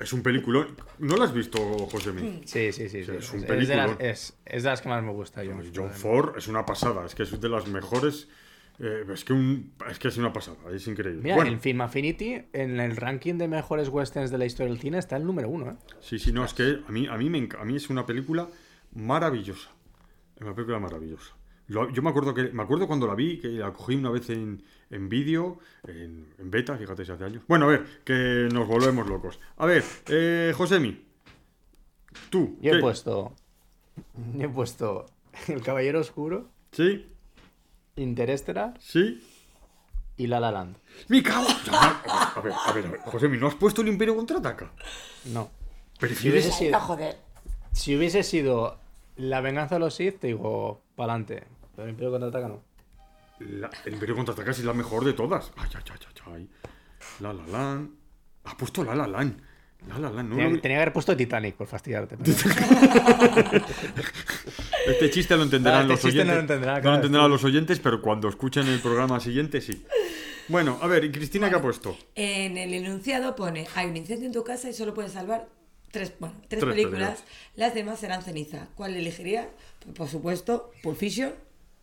Es 0.00 0.12
un 0.12 0.22
peliculón. 0.22 0.76
¿No 0.98 1.16
lo 1.16 1.24
has 1.24 1.34
visto, 1.34 1.58
Josemi? 1.88 2.42
Sí, 2.46 2.72
sí, 2.72 2.88
sí. 2.88 3.04
sí. 3.04 3.10
es 3.16 3.32
un 3.32 3.40
de 3.42 3.46
las, 3.48 3.56
peliculón. 3.56 3.96
es, 4.00 4.36
es 4.46 4.62
de 4.62 4.68
las 4.70 4.80
que 4.80 4.88
más 4.88 5.02
me 5.02 5.12
gusta, 5.12 5.42
John. 5.44 5.62
John 5.74 5.90
Ford. 5.90 6.26
Ford 6.26 6.38
es 6.38 6.48
una 6.48 6.64
pasada. 6.64 7.04
Es 7.04 7.14
que 7.14 7.24
es 7.24 7.40
de 7.40 7.48
las 7.48 7.66
mejores. 7.68 8.28
Eh, 8.82 9.04
es, 9.12 9.24
que 9.24 9.32
un, 9.32 9.72
es 9.88 9.98
que 9.98 10.08
es 10.08 10.18
una 10.18 10.32
pasada. 10.32 10.58
Es 10.74 10.86
increíble. 10.88 11.22
Mira, 11.22 11.36
bueno, 11.36 11.50
en 11.52 11.60
Film 11.60 11.80
Affinity, 11.80 12.42
en 12.52 12.78
el 12.80 12.96
ranking 12.96 13.34
de 13.38 13.48
mejores 13.48 13.88
westerns 13.88 14.30
de 14.30 14.36
la 14.38 14.44
historia 14.44 14.70
del 14.70 14.80
cine, 14.80 14.98
está 14.98 15.16
el 15.16 15.24
número 15.24 15.48
uno, 15.48 15.70
¿eh? 15.70 15.76
sí, 16.00 16.18
sí, 16.18 16.32
no, 16.32 16.44
es 16.44 16.52
que 16.52 16.80
a 16.86 16.92
mí, 16.92 17.06
a, 17.06 17.16
mí 17.16 17.30
me, 17.30 17.48
a 17.58 17.64
mí 17.64 17.76
es 17.76 17.88
una 17.88 18.04
película 18.04 18.50
maravillosa. 18.92 19.70
Es 20.36 20.42
una 20.42 20.54
película 20.54 20.78
maravillosa. 20.78 21.34
Lo- 21.68 21.88
yo 21.90 22.02
me 22.02 22.10
acuerdo 22.10 22.34
que 22.34 22.50
me 22.52 22.62
acuerdo 22.62 22.86
cuando 22.86 23.06
la 23.06 23.14
vi, 23.14 23.38
que 23.38 23.48
la 23.48 23.72
cogí 23.72 23.94
una 23.94 24.10
vez 24.10 24.28
en, 24.30 24.62
en 24.90 25.08
vídeo, 25.08 25.58
en, 25.86 26.26
en 26.38 26.50
beta, 26.50 26.76
fíjate 26.76 27.04
si 27.04 27.12
hace 27.12 27.24
años. 27.24 27.44
Bueno, 27.48 27.66
a 27.66 27.68
ver, 27.68 27.86
que 28.04 28.48
nos 28.52 28.66
volvemos 28.66 29.06
locos. 29.08 29.38
A 29.56 29.64
ver, 29.66 29.84
eh, 30.08 30.52
Josemi, 30.56 31.04
tú. 32.30 32.58
Yo 32.60 32.72
he 32.72 32.74
¿qué? 32.76 32.80
puesto. 32.80 33.34
Yo 34.34 34.46
he 34.46 34.48
puesto 34.48 35.06
El 35.48 35.62
Caballero 35.62 36.00
Oscuro, 36.00 36.50
¿Sí? 36.72 37.06
Interestelar 37.96 38.74
¿Sí? 38.80 39.22
y 40.16 40.26
La 40.26 40.40
La 40.40 40.50
Land. 40.50 40.76
¡Mi 41.08 41.22
cago! 41.22 41.46
A 42.34 42.40
ver, 42.42 42.52
a 42.54 42.72
ver, 42.72 42.86
a 42.86 42.90
ver. 42.90 43.00
Josemi, 43.00 43.36
¿no 43.36 43.46
has 43.46 43.54
puesto 43.54 43.82
el 43.82 43.88
Imperio 43.88 44.16
contraataca? 44.16 44.72
No. 45.26 45.50
¿Prefieres? 45.98 46.44
hubiese 46.46 46.64
Ay, 46.64 46.68
sido- 46.70 46.80
joder. 46.80 47.18
Si 47.72 47.96
hubiese 47.96 48.22
sido 48.22 48.78
La 49.16 49.40
Venganza 49.42 49.74
de 49.76 49.80
los 49.80 49.94
Sith, 49.94 50.18
te 50.20 50.28
digo, 50.28 50.82
pa'lante. 50.96 51.44
Pero 51.76 51.84
el 51.84 51.90
Imperio 51.90 52.10
contraataca 52.10 52.48
no. 52.48 52.62
La- 53.40 53.70
el 53.84 53.92
Imperio 53.94 54.14
contraataca 54.16 54.50
es 54.50 54.64
la 54.64 54.72
mejor 54.72 55.04
de 55.04 55.12
todas. 55.12 55.52
Ay, 55.56 55.68
ay, 55.74 55.82
ay, 55.90 55.98
ay, 56.26 56.32
ay. 56.34 56.50
La 57.20 57.32
La 57.32 57.46
Land. 57.46 57.90
Ha 58.44 58.56
puesto 58.56 58.82
La 58.84 58.94
La 58.94 59.06
Land. 59.06 59.40
La 59.88 59.98
La 59.98 60.10
Land. 60.10 60.28
No 60.30 60.36
Tenía, 60.36 60.60
que 60.60 60.74
haber 60.76 60.92
puesto 60.92 61.16
Titanic 61.16 61.54
por 61.56 61.66
fastidiarte. 61.66 62.16
Este 64.86 65.10
chiste 65.10 65.36
lo 65.36 65.42
entenderán 65.44 65.90
Ah, 65.90 65.94
este 65.94 65.94
los 65.94 66.04
oyentes. 66.04 66.26
no 66.26 66.34
lo 66.34 66.40
entenderá, 66.40 66.80
no 66.80 66.90
lo 66.90 66.96
entenderán 66.96 67.26
sí. 67.26 67.30
los 67.32 67.44
oyentes, 67.44 67.78
pero 67.80 68.02
cuando 68.02 68.28
escuchen 68.28 68.66
el 68.66 68.80
programa 68.80 69.20
siguiente, 69.20 69.60
sí. 69.60 69.84
Bueno, 70.48 70.78
a 70.82 70.86
ver, 70.88 71.04
¿y 71.04 71.12
Cristina 71.12 71.48
qué 71.48 71.56
ha 71.56 71.62
puesto? 71.62 71.96
En 72.16 72.58
el 72.58 72.74
enunciado 72.74 73.36
pone, 73.36 73.66
hay 73.76 73.86
un 73.88 73.96
incendio 73.96 74.26
en 74.26 74.32
tu 74.32 74.42
casa 74.42 74.68
y 74.68 74.72
solo 74.72 74.92
puedes 74.92 75.12
salvar 75.12 75.48
tres, 75.92 76.12
bueno, 76.18 76.34
tres, 76.48 76.60
Tres 76.60 76.74
películas, 76.74 77.10
películas. 77.20 77.24
las 77.54 77.74
demás 77.74 78.00
serán 78.00 78.22
ceniza. 78.22 78.66
¿Cuál 78.74 78.96
elegiría? 78.96 79.48
Pues, 79.84 79.94
por 79.96 80.08
supuesto, 80.08 80.72
Pulp 80.82 80.96
Fiction, 80.98 81.32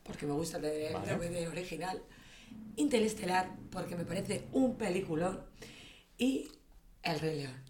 porque 0.03 0.25
me 0.25 0.33
gusta 0.33 0.57
el 0.57 0.63
DVD 0.63 1.47
original, 1.49 2.01
Interestelar, 2.75 3.49
porque 3.71 3.95
me 3.95 4.03
parece 4.05 4.43
un 4.51 4.75
peliculón, 4.77 5.39
y 6.17 6.49
El 7.03 7.19
Rey 7.19 7.37
León. 7.39 7.68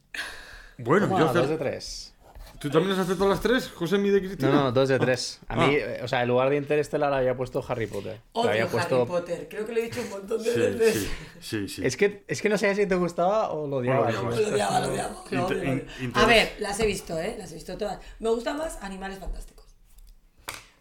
Bueno, 0.78 1.08
yo 1.18 1.34
dos 1.34 1.50
de 1.50 1.58
tres. 1.58 2.14
¿Tú 2.60 2.70
también 2.70 2.92
has 2.92 3.00
aceptado 3.00 3.30
las 3.30 3.40
tres, 3.40 3.70
José 3.70 3.98
Mi 3.98 4.10
de 4.10 4.20
Cristina? 4.20 4.50
No, 4.52 4.64
no, 4.66 4.72
dos 4.74 4.90
de 4.90 5.00
tres. 5.00 5.40
A 5.48 5.54
Ah. 5.54 5.66
mí, 5.68 5.76
eh, 5.76 6.02
o 6.04 6.08
sea, 6.10 6.24
en 6.24 6.28
lugar 6.28 6.50
de 6.50 6.58
Interestelar 6.58 7.14
había 7.14 7.34
puesto 7.38 7.64
Harry 7.66 7.88
Potter. 7.88 8.20
Odio 8.34 8.50
había 8.50 8.64
Harry 8.64 8.72
puesto... 8.72 9.06
Potter, 9.06 9.48
creo 9.50 9.66
que 9.66 9.72
lo 9.72 9.80
he 9.80 9.84
dicho 9.84 10.02
un 10.02 10.10
montón 10.10 10.44
de 10.44 10.54
Sí, 10.54 10.60
veces. 10.60 10.94
sí, 10.96 11.10
sí, 11.40 11.68
sí. 11.70 11.86
Es 11.86 11.96
que, 11.96 12.26
es 12.28 12.42
que 12.42 12.50
no 12.50 12.58
sé 12.58 12.76
si 12.76 12.86
te 12.86 12.96
gustaba 12.96 13.52
o 13.52 13.66
lo 13.66 13.78
odiabas. 13.78 14.14
odiabas. 14.14 14.40
Lo 14.42 14.48
odiaba, 14.50 14.80
lo 14.82 14.88
odiaba, 14.92 15.24
lo 15.32 15.40
Inter- 15.42 15.58
interés. 16.02 16.16
A 16.16 16.26
ver, 16.26 16.52
las 16.60 16.78
he 16.82 16.86
visto, 16.86 17.18
¿eh? 17.18 17.36
Las 17.38 17.52
he 17.54 17.56
visto 17.56 17.78
todas. 17.78 18.00
Me 18.20 18.30
gustan 18.30 18.58
más 18.58 18.78
Animales 18.82 19.20
Fantásticos. 19.20 19.66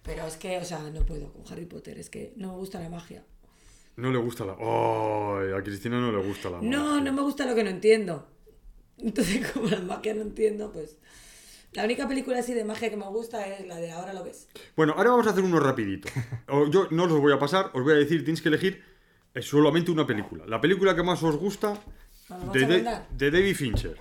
Pero 0.03 0.27
es 0.27 0.37
que, 0.37 0.59
o 0.59 0.65
sea, 0.65 0.81
no 0.81 1.03
puedo 1.03 1.33
con 1.33 1.45
Harry 1.53 1.67
Potter, 1.67 1.97
es 1.99 2.11
que 2.11 2.33
no 2.37 2.49
me 2.49 2.55
gusta 2.57 2.81
la 2.81 2.89
magia. 2.89 3.23
No 3.95 4.11
le 4.11 4.19
gusta 4.19 4.45
la... 4.45 4.55
¡Ay! 4.55 5.53
a 5.57 5.63
Cristina 5.63 6.01
no 6.01 6.11
le 6.11 6.19
gusta 6.27 6.51
la 6.51 6.59
No, 6.61 6.85
magia. 6.87 7.01
no 7.05 7.13
me 7.13 7.23
gusta 7.23 7.47
lo 7.47 7.55
que 7.55 7.63
no 7.63 7.71
entiendo. 7.71 8.27
Entonces, 8.99 9.47
como 9.53 9.69
la 9.69 9.81
magia 9.81 10.15
no 10.15 10.23
entiendo, 10.23 10.71
pues... 10.73 10.99
La 11.73 11.85
única 11.85 12.09
película 12.09 12.39
así 12.39 12.55
de 12.55 12.65
magia 12.65 12.89
que 12.89 12.97
me 12.97 13.07
gusta 13.09 13.47
es 13.47 13.67
la 13.67 13.77
de 13.77 13.91
Ahora 13.93 14.15
lo 14.15 14.25
ves. 14.25 14.49
Bueno, 14.75 14.95
ahora 14.97 15.11
vamos 15.11 15.27
a 15.27 15.31
hacer 15.31 15.45
uno 15.45 15.61
rapidito. 15.61 16.09
O- 16.49 16.67
Yo 16.71 16.89
no 16.91 17.07
los 17.07 17.21
voy 17.21 17.33
a 17.33 17.39
pasar, 17.39 17.71
os 17.75 17.83
voy 17.83 17.93
a 17.93 17.97
decir, 17.97 18.25
tienes 18.25 18.41
que 18.41 18.49
elegir 18.49 18.83
eh, 19.35 19.43
solamente 19.43 19.91
una 19.91 20.07
película. 20.07 20.47
La 20.47 20.61
película 20.63 20.95
que 20.97 21.03
más 21.03 21.23
os 21.23 21.37
gusta 21.37 21.79
¿Vamos 22.31 22.53
de, 22.55 22.67
de, 22.67 22.99
de 23.11 23.31
David 23.31 23.55
Fincher. 23.55 24.01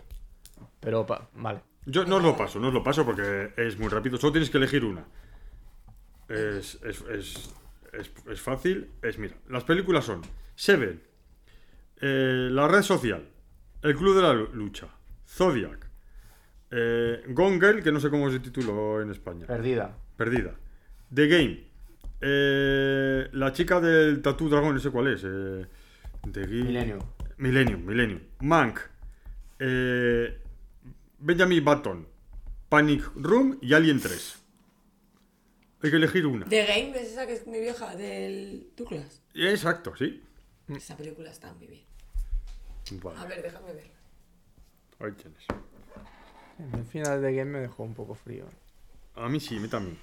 Pero, 0.80 1.06
pa- 1.06 1.30
vale. 1.34 1.60
Yo 1.86 2.06
no 2.06 2.18
os 2.18 2.24
lo 2.24 2.38
paso, 2.38 2.58
no 2.60 2.70
os 2.70 2.74
lo 2.74 2.84
paso 2.84 3.06
porque 3.06 3.52
es 3.58 3.78
muy 3.78 3.90
rápido. 3.90 4.18
Solo 4.18 4.32
tienes 4.34 4.50
que 4.50 4.58
elegir 4.58 4.86
una. 4.86 5.06
Es, 6.30 6.76
es, 6.84 7.02
es, 7.10 7.50
es, 7.94 8.12
es 8.32 8.42
fácil. 8.42 8.92
Es, 9.02 9.18
mira, 9.18 9.36
las 9.50 9.64
películas 9.66 10.06
son 10.06 10.22
Seven, 10.56 11.02
eh, 12.02 12.48
La 12.52 12.68
Red 12.68 12.82
Social, 12.84 13.28
El 13.88 13.96
Club 13.96 14.16
de 14.16 14.22
la 14.22 14.34
Lu- 14.34 14.50
Lucha, 14.54 14.88
Zodiac, 15.28 15.90
eh, 16.72 17.24
Gone 17.30 17.56
Girl, 17.60 17.82
que 17.84 17.92
no 17.92 18.00
sé 18.00 18.10
cómo 18.10 18.30
se 18.30 18.40
tituló 18.40 19.02
en 19.02 19.12
España. 19.12 19.46
Perdida. 19.46 19.96
Perdida. 20.18 20.56
The 21.14 21.28
Game. 21.28 21.64
Eh, 22.20 23.30
la 23.34 23.54
chica 23.54 23.80
del 23.80 24.22
Tattoo 24.22 24.50
Dragón, 24.50 24.74
no 24.74 24.80
sé 24.80 24.90
cuál 24.90 25.08
es. 25.08 25.22
eh, 25.24 25.66
The 26.32 26.42
Game. 26.42 26.64
Millennium. 26.64 27.00
Millennium, 27.38 27.86
Millennium. 27.86 28.22
Mank. 28.42 28.80
eh, 29.60 30.38
Benjamin 31.20 31.64
Button. 31.64 32.08
Panic 32.70 33.10
Room 33.16 33.58
y 33.62 33.74
Alien 33.74 34.00
3. 34.02 34.44
Hay 35.84 35.90
que 35.92 35.96
elegir 35.96 36.26
una. 36.26 36.46
The 36.48 36.66
Game, 36.66 36.92
¿es 37.00 37.12
esa 37.14 37.26
que 37.26 37.34
es 37.34 37.48
muy 37.48 37.60
vieja? 37.62 37.96
Del 37.96 38.68
Douglas. 38.76 39.22
Exacto, 39.34 39.96
sí. 39.96 40.22
Esa 40.68 40.98
película 40.98 41.32
está 41.32 41.54
muy 41.54 41.68
bien. 41.68 41.87
Vale, 42.92 43.20
A 43.20 43.26
ver, 43.26 43.42
déjame 43.44 43.74
ver. 43.74 43.92
ahí 45.00 45.12
tienes. 45.14 45.44
El 46.74 46.86
final 46.86 47.22
de 47.22 47.36
Game 47.36 47.52
me 47.52 47.60
dejó 47.60 47.84
un 47.84 47.94
poco 47.94 48.16
frío. 48.16 48.46
A 49.16 49.30
mí 49.30 49.40
sí, 49.40 49.58
a 49.58 49.60
mí 49.60 49.68
también. 49.68 49.98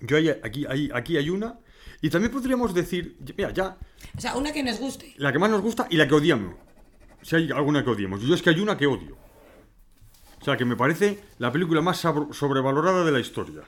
Yo 0.00 0.16
hay, 0.16 0.28
aquí, 0.30 0.64
hay, 0.68 0.90
aquí 0.94 1.16
hay 1.16 1.28
una. 1.30 1.58
Y 2.00 2.10
también 2.10 2.32
podríamos 2.32 2.72
decir, 2.74 3.16
mira, 3.36 3.50
ya, 3.50 3.76
O 4.16 4.20
sea, 4.20 4.36
una 4.36 4.52
que 4.52 4.62
nos 4.62 4.78
guste. 4.78 5.12
la 5.16 5.32
que 5.32 5.38
más 5.38 5.50
nos 5.50 5.60
gusta 5.60 5.86
y 5.90 5.96
la 5.96 6.06
que 6.06 6.14
odiamos. 6.14 6.54
Si 7.22 7.34
hay 7.36 7.50
alguna 7.50 7.82
que 7.82 7.90
odiemos. 7.90 8.20
Yo 8.22 8.34
es 8.34 8.42
que 8.42 8.50
hay 8.50 8.60
una 8.60 8.76
que 8.76 8.86
odio. 8.86 9.16
O 10.40 10.44
sea, 10.44 10.56
que 10.56 10.64
me 10.64 10.76
parece 10.76 11.18
la 11.38 11.50
película 11.50 11.80
más 11.82 12.02
sabro- 12.04 12.32
sobrevalorada 12.32 13.04
de 13.04 13.10
la 13.12 13.18
historia. 13.18 13.62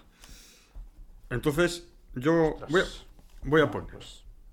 Entonces, 1.30 1.88
yo 2.14 2.56
voy 2.68 2.80
a, 2.82 2.84
voy 3.42 3.60
a 3.60 3.70
poner. 3.70 3.98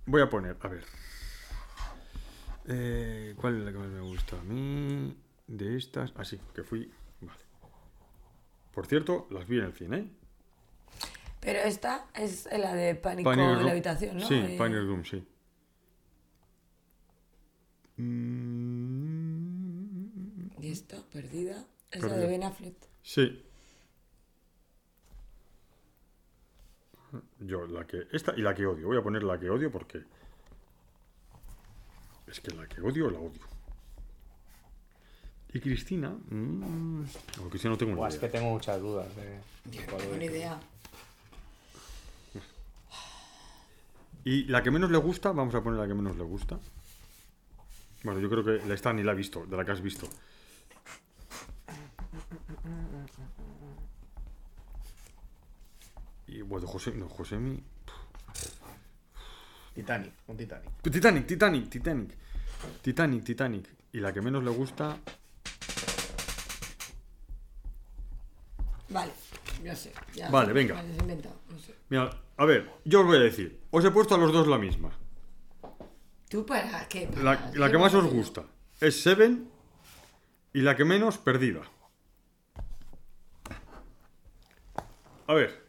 Voy 0.08 0.22
a 0.22 0.30
poner, 0.30 0.58
a 0.62 0.68
ver. 0.68 0.84
Eh, 2.68 3.34
¿Cuál 3.38 3.60
es 3.60 3.66
la 3.66 3.72
que 3.72 3.78
más 3.78 3.88
me 3.88 4.02
gusta 4.02 4.38
a 4.40 4.44
mí? 4.44 5.16
De 5.48 5.78
estas. 5.78 6.12
Así, 6.18 6.40
que 6.54 6.64
fui. 6.64 6.92
Vale. 7.22 7.40
Por 8.74 8.86
cierto, 8.86 9.28
las 9.32 9.48
vi 9.48 9.60
en 9.60 9.66
el 9.66 9.74
cine. 9.74 9.98
¿eh? 9.98 10.10
Pero 11.40 11.60
esta 11.60 12.08
es 12.14 12.48
la 12.52 12.74
de 12.76 12.96
pánico 12.96 13.32
Pioneer 13.32 13.60
en 13.60 13.66
la 13.66 13.72
habitación, 13.72 14.18
¿no? 14.18 14.28
Sí, 14.28 14.36
Eh, 14.36 14.56
Pioneer 14.58 14.86
Room, 14.86 15.06
sí. 15.06 15.26
Y 20.60 20.72
esta, 20.72 20.98
perdida, 21.12 21.66
es 21.92 22.04
la 22.04 22.18
de 22.18 22.28
Ben 22.28 22.44
Affleck. 22.44 22.76
Sí. 23.02 23.44
Yo, 27.40 27.66
la 27.68 27.88
que. 27.88 28.08
Esta 28.12 28.34
y 28.36 28.42
la 28.42 28.54
que 28.54 28.66
odio. 28.66 28.88
Voy 28.88 28.98
a 28.98 29.02
poner 29.02 29.24
la 29.24 29.40
que 29.40 29.50
odio 29.50 29.72
porque. 29.72 30.04
Es 32.28 32.40
que 32.42 32.52
la 32.54 32.68
que 32.68 32.82
odio, 32.82 33.10
la 33.10 33.20
odio. 33.20 33.42
Y 35.54 35.60
Cristina. 35.60 36.10
mm, 36.10 37.02
no, 37.38 37.50
Cristina 37.50 37.72
no 37.72 37.78
tengo 37.78 37.94
ni 37.94 37.98
Buah, 37.98 38.10
es 38.10 38.16
idea. 38.16 38.30
que 38.30 38.38
tengo 38.38 38.52
muchas 38.52 38.80
dudas 38.82 39.16
de, 39.16 39.24
de 39.66 39.78
Yo 39.78 39.92
no 39.92 39.98
tengo 39.98 40.16
ni 40.18 40.26
idea. 40.26 40.60
Y 44.26 44.44
la 44.46 44.62
que 44.62 44.72
menos 44.72 44.92
le 44.92 44.98
gusta, 44.98 45.32
vamos 45.32 45.56
a 45.56 45.64
poner 45.64 45.80
la 45.80 45.88
que 45.88 45.94
menos 45.94 46.18
le 46.18 46.24
gusta. 46.24 46.60
Bueno, 48.04 48.20
yo 48.20 48.30
creo 48.30 48.44
que 48.44 48.68
la 48.68 48.74
esta 48.74 48.92
ni 48.92 49.02
la 49.04 49.14
he 49.14 49.16
visto, 49.16 49.46
de 49.46 49.56
la 49.56 49.64
que 49.64 49.72
has 49.72 49.82
visto. 49.82 50.08
Y 56.28 56.42
bueno, 56.42 56.68
José, 56.68 56.92
no, 56.92 57.08
Josemi. 57.08 57.64
Titanic, 59.78 60.12
un 60.28 60.36
Titanic. 60.38 60.70
Titanic, 60.82 61.28
Titanic, 61.28 61.70
Titanic. 61.70 62.10
Titanic, 62.82 63.24
Titanic. 63.24 63.70
Y 63.94 64.00
la 64.00 64.12
que 64.12 64.22
menos 64.24 64.44
le 64.44 64.50
gusta. 64.50 64.98
Vale, 68.90 69.12
ya 69.64 69.76
sé. 69.76 69.94
ya 70.16 70.32
Vale, 70.32 70.48
sé, 70.48 70.54
venga. 70.54 70.74
me 70.82 70.82
lo 70.84 70.90
he 70.96 70.98
inventado, 70.98 71.36
no 71.52 71.60
sé. 71.60 71.76
Mira, 71.90 72.10
a 72.38 72.46
ver, 72.46 72.72
yo 72.86 73.02
os 73.02 73.06
voy 73.06 73.18
a 73.18 73.20
decir. 73.20 73.60
Os 73.70 73.86
he 73.86 73.92
puesto 73.92 74.16
a 74.16 74.18
los 74.18 74.34
dos 74.34 74.48
la 74.48 74.58
misma. 74.58 74.90
¿Tú 76.28 76.44
para 76.44 76.88
qué? 76.88 77.08
La, 77.18 77.38
Para- 77.38 77.52
la 77.56 77.70
que 77.72 77.78
más 77.78 77.94
os 77.94 78.06
gusta. 78.06 78.46
es 78.82 79.00
Seven 79.02 79.48
y 80.54 80.62
la 80.62 80.76
que 80.76 80.86
menos, 80.86 81.20
Perdida. 81.20 81.62
A 85.28 85.34
ver. 85.36 85.68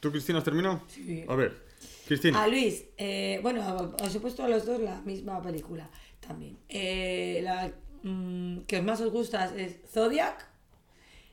¿Tú, 0.00 0.10
Cristina, 0.10 0.38
has 0.38 0.44
terminado? 0.44 0.80
Sí. 0.88 1.24
A 1.28 1.34
ver, 1.34 1.66
Cristina. 2.12 2.42
A 2.42 2.48
Luis, 2.48 2.84
eh, 2.98 3.40
bueno, 3.42 3.94
os 4.02 4.14
he 4.14 4.20
puesto 4.20 4.44
a 4.44 4.48
los 4.48 4.66
dos 4.66 4.80
la 4.80 5.00
misma 5.02 5.40
película 5.40 5.90
también. 6.20 6.58
Eh, 6.68 7.40
la 7.42 7.72
mm, 8.02 8.60
que 8.66 8.82
más 8.82 9.00
os 9.00 9.10
gusta 9.10 9.52
es 9.56 9.80
Zodiac. 9.90 10.48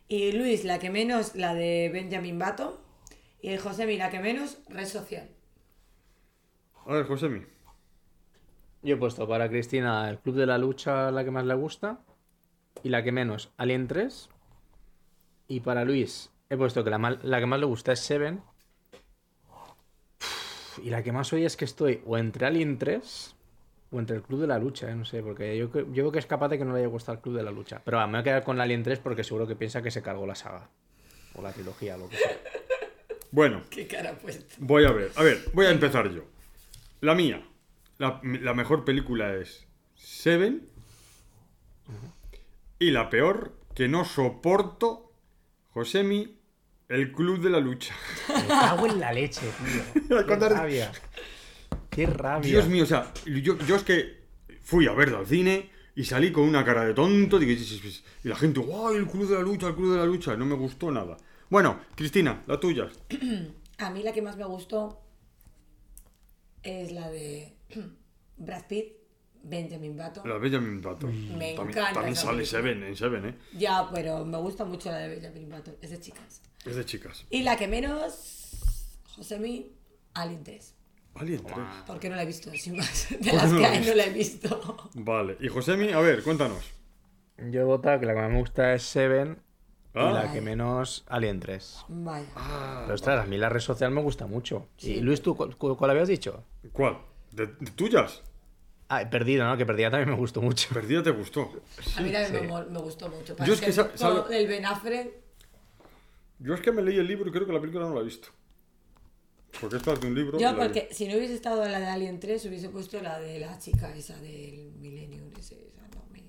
Y 0.07 0.31
Luis, 0.31 0.63
la 0.63 0.79
que 0.79 0.89
menos, 0.89 1.35
la 1.35 1.53
de 1.53 1.89
Benjamin 1.93 2.39
Button. 2.39 2.73
Y 3.41 3.55
Josemi, 3.57 3.97
la 3.97 4.09
que 4.09 4.19
menos, 4.19 4.57
Red 4.69 4.87
Social. 4.87 5.29
A 6.85 6.93
ver, 6.93 7.05
Josemi. 7.05 7.41
Yo 8.81 8.95
he 8.95 8.97
puesto 8.97 9.27
para 9.27 9.49
Cristina 9.49 10.09
el 10.09 10.19
Club 10.19 10.35
de 10.35 10.45
la 10.45 10.57
Lucha, 10.57 11.11
la 11.11 11.23
que 11.23 11.31
más 11.31 11.45
le 11.45 11.53
gusta. 11.55 11.99
Y 12.83 12.89
la 12.89 13.03
que 13.03 13.11
menos, 13.11 13.51
Alien 13.57 13.87
3. 13.87 14.29
Y 15.47 15.59
para 15.59 15.83
Luis, 15.85 16.31
he 16.49 16.57
puesto 16.57 16.83
que 16.83 16.89
la, 16.89 16.97
mal- 16.97 17.19
la 17.23 17.39
que 17.39 17.45
más 17.45 17.59
le 17.59 17.65
gusta 17.65 17.91
es 17.91 17.99
Seven. 17.99 18.41
Y 20.83 20.89
la 20.89 21.03
que 21.03 21.11
más 21.11 21.31
hoy 21.33 21.45
es 21.45 21.55
que 21.57 21.65
estoy 21.65 22.01
o 22.05 22.17
entre 22.17 22.45
Alien 22.45 22.77
3 22.77 23.35
o 23.91 23.99
entre 23.99 24.15
el 24.17 24.21
Club 24.21 24.41
de 24.41 24.47
la 24.47 24.59
Lucha, 24.59 24.89
eh, 24.91 24.95
no 24.95 25.03
sé, 25.05 25.21
porque 25.23 25.57
yo, 25.57 25.65
yo 25.73 25.83
creo 25.91 26.11
que 26.11 26.19
es 26.19 26.25
capaz 26.25 26.49
de 26.49 26.57
que 26.57 26.65
no 26.65 26.73
le 26.73 26.79
haya 26.79 26.87
gustado 26.87 27.15
el 27.17 27.21
Club 27.21 27.35
de 27.37 27.43
la 27.43 27.51
Lucha. 27.51 27.81
Pero 27.83 27.97
va, 27.97 28.05
me 28.07 28.13
voy 28.13 28.19
a 28.21 28.23
quedar 28.23 28.43
con 28.43 28.59
Alien 28.61 28.83
3 28.83 28.99
porque 28.99 29.23
seguro 29.23 29.47
que 29.47 29.55
piensa 29.55 29.81
que 29.81 29.91
se 29.91 30.01
cargó 30.01 30.25
la 30.27 30.35
saga. 30.35 30.69
O 31.35 31.41
la 31.41 31.51
trilogía, 31.51 31.97
lo 31.97 32.07
que 32.09 32.17
sea. 32.17 32.29
Bueno, 33.31 33.61
Qué 33.69 33.85
cara 33.85 34.13
puesto. 34.17 34.55
voy 34.57 34.85
a 34.85 34.91
ver. 34.91 35.11
A 35.15 35.21
ver, 35.21 35.37
voy 35.53 35.67
a 35.67 35.69
empezar 35.69 36.09
yo. 36.09 36.23
La 37.01 37.13
mía. 37.13 37.47
La, 37.99 38.19
la 38.23 38.55
mejor 38.55 38.83
película 38.85 39.35
es 39.35 39.67
Seven. 39.93 40.67
Y 42.79 42.89
la 42.89 43.11
peor, 43.11 43.53
que 43.75 43.87
no 43.87 44.03
soporto, 44.03 45.11
Josemi, 45.73 46.38
el 46.89 47.11
Club 47.11 47.39
de 47.39 47.49
la 47.51 47.59
Lucha. 47.59 47.93
Me 48.35 48.47
cago 48.47 48.87
en 48.87 48.99
la 48.99 49.13
leche, 49.13 49.41
tío. 49.41 50.25
Qué 50.27 50.35
rabia. 50.35 50.91
Qué 51.89 52.05
rabia. 52.07 52.49
Dios 52.49 52.67
mío, 52.67 52.83
o 52.83 52.87
sea, 52.87 53.13
yo, 53.25 53.57
yo 53.59 53.75
es 53.75 53.83
que 53.83 54.23
fui 54.61 54.87
a 54.87 54.93
verla 54.93 55.19
al 55.19 55.27
cine 55.27 55.69
y 55.95 56.03
salí 56.03 56.31
con 56.31 56.43
una 56.43 56.65
cara 56.65 56.83
de 56.85 56.93
tonto. 56.95 57.37
digo, 57.37 57.51
Y 58.23 58.27
la 58.27 58.35
gente, 58.35 58.59
¡guau! 58.59 58.93
El 58.93 59.07
Club 59.07 59.29
de 59.29 59.35
la 59.35 59.41
Lucha, 59.41 59.67
el 59.67 59.75
Club 59.75 59.91
de 59.93 59.97
la 59.99 60.05
Lucha. 60.05 60.35
No 60.35 60.45
me 60.45 60.55
gustó 60.55 60.91
nada. 60.91 61.15
Bueno, 61.49 61.79
Cristina, 61.95 62.43
la 62.47 62.59
tuya. 62.59 62.89
A 63.77 63.91
mí 63.91 64.03
la 64.03 64.11
que 64.11 64.21
más 64.21 64.35
me 64.35 64.45
gustó 64.45 65.01
es 66.63 66.91
la 66.91 67.09
de 67.09 67.55
Brad 68.37 68.65
Pitt, 68.67 68.93
Benjamin 69.43 69.95
Button. 69.95 70.27
La 70.27 70.37
Benjamin 70.37 70.81
Button. 70.81 71.37
Me 71.37 71.53
también, 71.53 71.69
encanta 71.69 71.93
También 71.93 72.15
sale 72.15 72.37
película. 72.39 72.61
Seven, 72.61 72.83
en 72.83 72.95
Seven, 72.95 73.25
¿eh? 73.25 73.35
Ya, 73.53 73.87
pero 73.93 74.25
me 74.25 74.37
gusta 74.39 74.65
mucho 74.65 74.89
la 74.89 74.97
de 74.97 75.09
Benjamin 75.09 75.49
Button. 75.49 75.75
Es 75.81 75.91
de 75.91 75.99
chicas. 75.99 76.41
Es 76.65 76.75
de 76.75 76.85
chicas. 76.85 77.25
Y 77.29 77.43
la 77.43 77.55
que 77.57 77.67
menos, 77.67 78.59
Josemi, 79.15 79.71
Alien 80.13 80.43
3. 80.43 80.75
Alien 81.15 81.43
3. 81.43 81.57
Porque 81.87 82.09
no 82.09 82.15
la 82.15 82.23
he 82.23 82.25
visto, 82.25 82.51
sin 82.53 82.77
más. 82.77 83.07
De 83.19 83.31
las 83.33 83.49
no 83.51 83.57
que 83.57 83.61
la 83.63 83.71
hay 83.71 83.85
no 83.85 83.93
la 83.95 84.05
he 84.05 84.09
visto. 84.11 84.89
Vale. 84.95 85.37
Y 85.39 85.47
Josemi, 85.47 85.91
a 85.91 85.99
ver, 85.99 86.23
cuéntanos. 86.23 86.63
Yo 87.37 87.61
he 87.61 87.63
votado 87.63 87.99
que 87.99 88.05
la 88.05 88.13
que 88.13 88.21
más 88.21 88.31
me 88.31 88.39
gusta 88.39 88.73
es 88.73 88.83
Seven 88.83 89.39
y 89.95 89.99
Ah. 89.99 90.11
la 90.11 90.31
que 90.31 90.41
menos 90.41 91.03
Alien 91.07 91.39
3. 91.39 91.85
Vaya. 91.87 92.27
Pero 92.81 92.93
ostras, 92.93 93.23
a 93.23 93.27
mí 93.27 93.37
la 93.37 93.49
red 93.49 93.59
social 93.61 93.91
me 93.91 94.01
gusta 94.01 94.27
mucho. 94.27 94.67
Y 94.77 94.99
Luis, 95.01 95.21
¿tú 95.21 95.35
cu- 95.35 95.49
cu- 95.57 95.75
cuál 95.77 95.91
habías 95.91 96.07
dicho? 96.09 96.43
¿Cuál? 96.73 96.99
¿De, 97.31 97.47
de 97.47 97.71
tuyas? 97.71 98.21
Ah, 98.89 99.01
he 99.01 99.05
perdido, 99.07 99.45
¿no? 99.45 99.55
Que 99.57 99.65
perdida 99.65 99.89
también 99.91 100.09
me 100.09 100.15
gustó 100.15 100.41
mucho. 100.41 100.67
Perdida 100.73 101.01
te 101.03 101.11
gustó. 101.11 101.41
A 101.97 102.01
mí 102.01 102.11
también 102.11 102.25
sí. 102.27 102.33
me, 102.47 102.65
me 102.65 102.79
gustó 102.79 103.07
mucho. 103.09 103.35
Yo 103.45 103.53
es 103.53 103.61
que 103.61 103.71
sa- 103.71 103.87
todo 103.89 104.23
sabe- 104.23 104.37
el 104.41 104.47
Ben 104.47 104.65
Affleck, 104.65 105.11
Yo 106.39 106.53
es 106.53 106.61
que 106.61 106.71
me 106.71 106.81
leí 106.81 106.97
el 106.97 107.07
libro 107.07 107.29
y 107.29 107.31
creo 107.31 107.45
que 107.45 107.53
la 107.53 107.59
película 107.59 107.85
no 107.85 107.95
la 107.95 108.01
he 108.01 108.05
visto. 108.05 108.29
Porque 109.59 109.77
esto 109.77 109.93
es 109.93 110.01
de 110.01 110.07
un 110.07 110.15
libro. 110.15 110.39
Yo, 110.39 110.45
la 110.45 110.53
vi. 110.53 110.59
porque 110.59 110.87
si 110.91 111.07
no 111.07 111.17
hubiese 111.17 111.33
estado 111.33 111.65
en 111.65 111.71
la 111.71 111.79
de 111.79 111.87
Alien 111.87 112.19
3, 112.19 112.45
hubiese 112.45 112.69
puesto 112.69 113.01
la 113.01 113.19
de 113.19 113.39
la 113.39 113.57
chica 113.57 113.93
esa 113.95 114.17
del 114.19 114.71
Millennium. 114.79 115.31
Ese, 115.37 115.67
esa 115.67 115.81
no 115.95 116.05
me... 116.11 116.23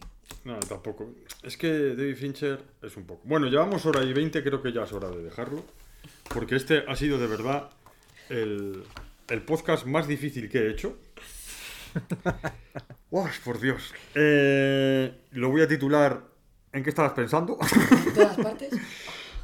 No, 0.44 0.58
tampoco. 0.60 1.14
Es 1.42 1.56
que 1.56 1.94
David 1.94 2.16
Fincher 2.16 2.62
es 2.82 2.96
un 2.96 3.04
poco. 3.04 3.22
Bueno, 3.24 3.46
llevamos 3.46 3.86
hora 3.86 4.02
y 4.02 4.12
20, 4.12 4.42
creo 4.42 4.62
que 4.62 4.72
ya 4.72 4.82
es 4.82 4.92
hora 4.92 5.10
de 5.10 5.22
dejarlo. 5.22 5.64
Porque 6.32 6.56
este 6.56 6.84
ha 6.88 6.96
sido 6.96 7.18
de 7.18 7.26
verdad 7.26 7.70
el, 8.28 8.82
el 9.28 9.42
podcast 9.42 9.86
más 9.86 10.08
difícil 10.08 10.48
que 10.48 10.58
he 10.58 10.70
hecho. 10.70 10.98
¡Uy, 13.10 13.30
por 13.44 13.60
Dios! 13.60 13.92
Eh, 14.14 15.12
lo 15.32 15.50
voy 15.50 15.62
a 15.62 15.68
titular. 15.68 16.28
¿En 16.72 16.84
qué 16.84 16.90
estabas 16.90 17.12
pensando? 17.12 17.58
¿En 18.06 18.14
todas 18.14 18.36
partes? 18.36 18.72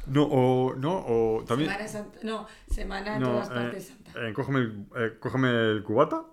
no, 0.07 0.23
o. 0.23 0.75
No, 0.75 0.97
o 1.07 1.43
también. 1.45 1.69
Semana 1.69 1.87
Santa. 1.87 2.19
No, 2.23 2.47
Semana 2.69 3.15
en 3.15 3.21
No, 3.21 3.29
todas 3.31 3.49
eh, 3.49 3.53
partes 3.53 3.87
Santa. 3.87 4.27
eh, 4.27 4.33
cógeme, 4.33 4.59
el, 4.59 4.85
eh, 4.97 5.13
cógeme 5.19 5.49
el 5.49 5.83
cubata. 5.83 6.23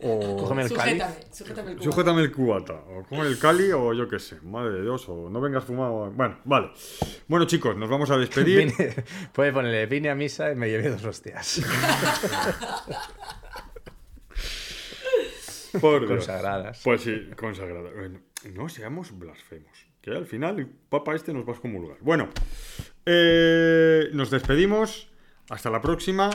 O. 0.00 0.36
Cógeme 0.38 0.62
el 0.62 0.72
cáliz. 0.72 1.02
Sujétame, 1.02 1.32
sujétame 1.32 1.70
el 1.72 1.76
cubo. 1.78 1.84
Sujétame 1.84 2.22
el 2.22 2.32
cubata, 2.32 2.74
o 2.74 3.02
come 3.08 3.22
el 3.26 3.38
cali, 3.38 3.72
o 3.72 3.92
yo 3.94 4.08
qué 4.08 4.20
sé, 4.20 4.40
madre 4.42 4.74
de 4.74 4.82
Dios, 4.82 5.08
o 5.08 5.28
no 5.28 5.40
vengas 5.40 5.64
fumado. 5.64 6.10
Bueno, 6.12 6.38
vale. 6.44 6.70
Bueno, 7.26 7.46
chicos, 7.46 7.76
nos 7.76 7.90
vamos 7.90 8.08
a 8.10 8.16
despedir. 8.16 8.72
Vine- 8.78 9.04
Puede 9.32 9.52
ponerle, 9.52 9.86
vine 9.86 10.08
a 10.10 10.14
misa 10.14 10.52
y 10.52 10.54
me 10.54 10.68
llevé 10.68 10.88
dos 10.90 11.04
hostias. 11.04 11.62
Por 15.80 16.00
Dios. 16.06 16.26
Consagradas. 16.26 16.80
Pues 16.84 17.02
sí, 17.02 17.30
consagradas. 17.36 17.92
Bueno, 17.94 18.20
no 18.54 18.68
seamos 18.68 19.16
blasfemos, 19.18 19.85
que 20.06 20.16
al 20.16 20.26
final 20.26 20.60
el 20.60 20.68
papa 20.68 21.16
este 21.16 21.34
nos 21.34 21.44
va 21.44 21.48
a 21.48 21.52
excomulgar. 21.54 21.98
Bueno, 22.00 22.28
eh, 23.04 24.08
nos 24.12 24.30
despedimos. 24.30 25.08
Hasta 25.50 25.68
la 25.68 25.80
próxima. 25.80 26.30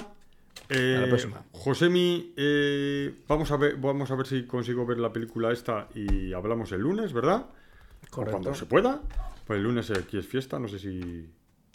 Eh, 0.68 0.98
la 1.00 1.08
próxima. 1.08 1.46
Josemi, 1.54 2.34
eh, 2.36 3.14
vamos, 3.30 3.50
a 3.50 3.56
ver, 3.56 3.78
vamos 3.78 4.12
a 4.12 4.16
ver 4.16 4.28
si 4.28 4.44
consigo 4.46 4.86
ver 4.86 5.00
la 5.00 5.14
película 5.14 5.54
esta 5.54 5.88
y 5.96 6.34
hablamos 6.34 6.74
el 6.74 6.82
lunes, 6.82 7.14
¿verdad? 7.14 7.46
O 7.46 8.10
Correcto. 8.10 8.40
cuando 8.40 8.56
se 8.56 8.66
pueda. 8.66 9.02
Pues 9.48 9.58
el 9.58 9.64
lunes 9.64 9.90
aquí 9.92 10.18
es 10.18 10.28
fiesta, 10.28 10.60
no 10.60 10.68
sé 10.68 10.78
si 10.78 11.30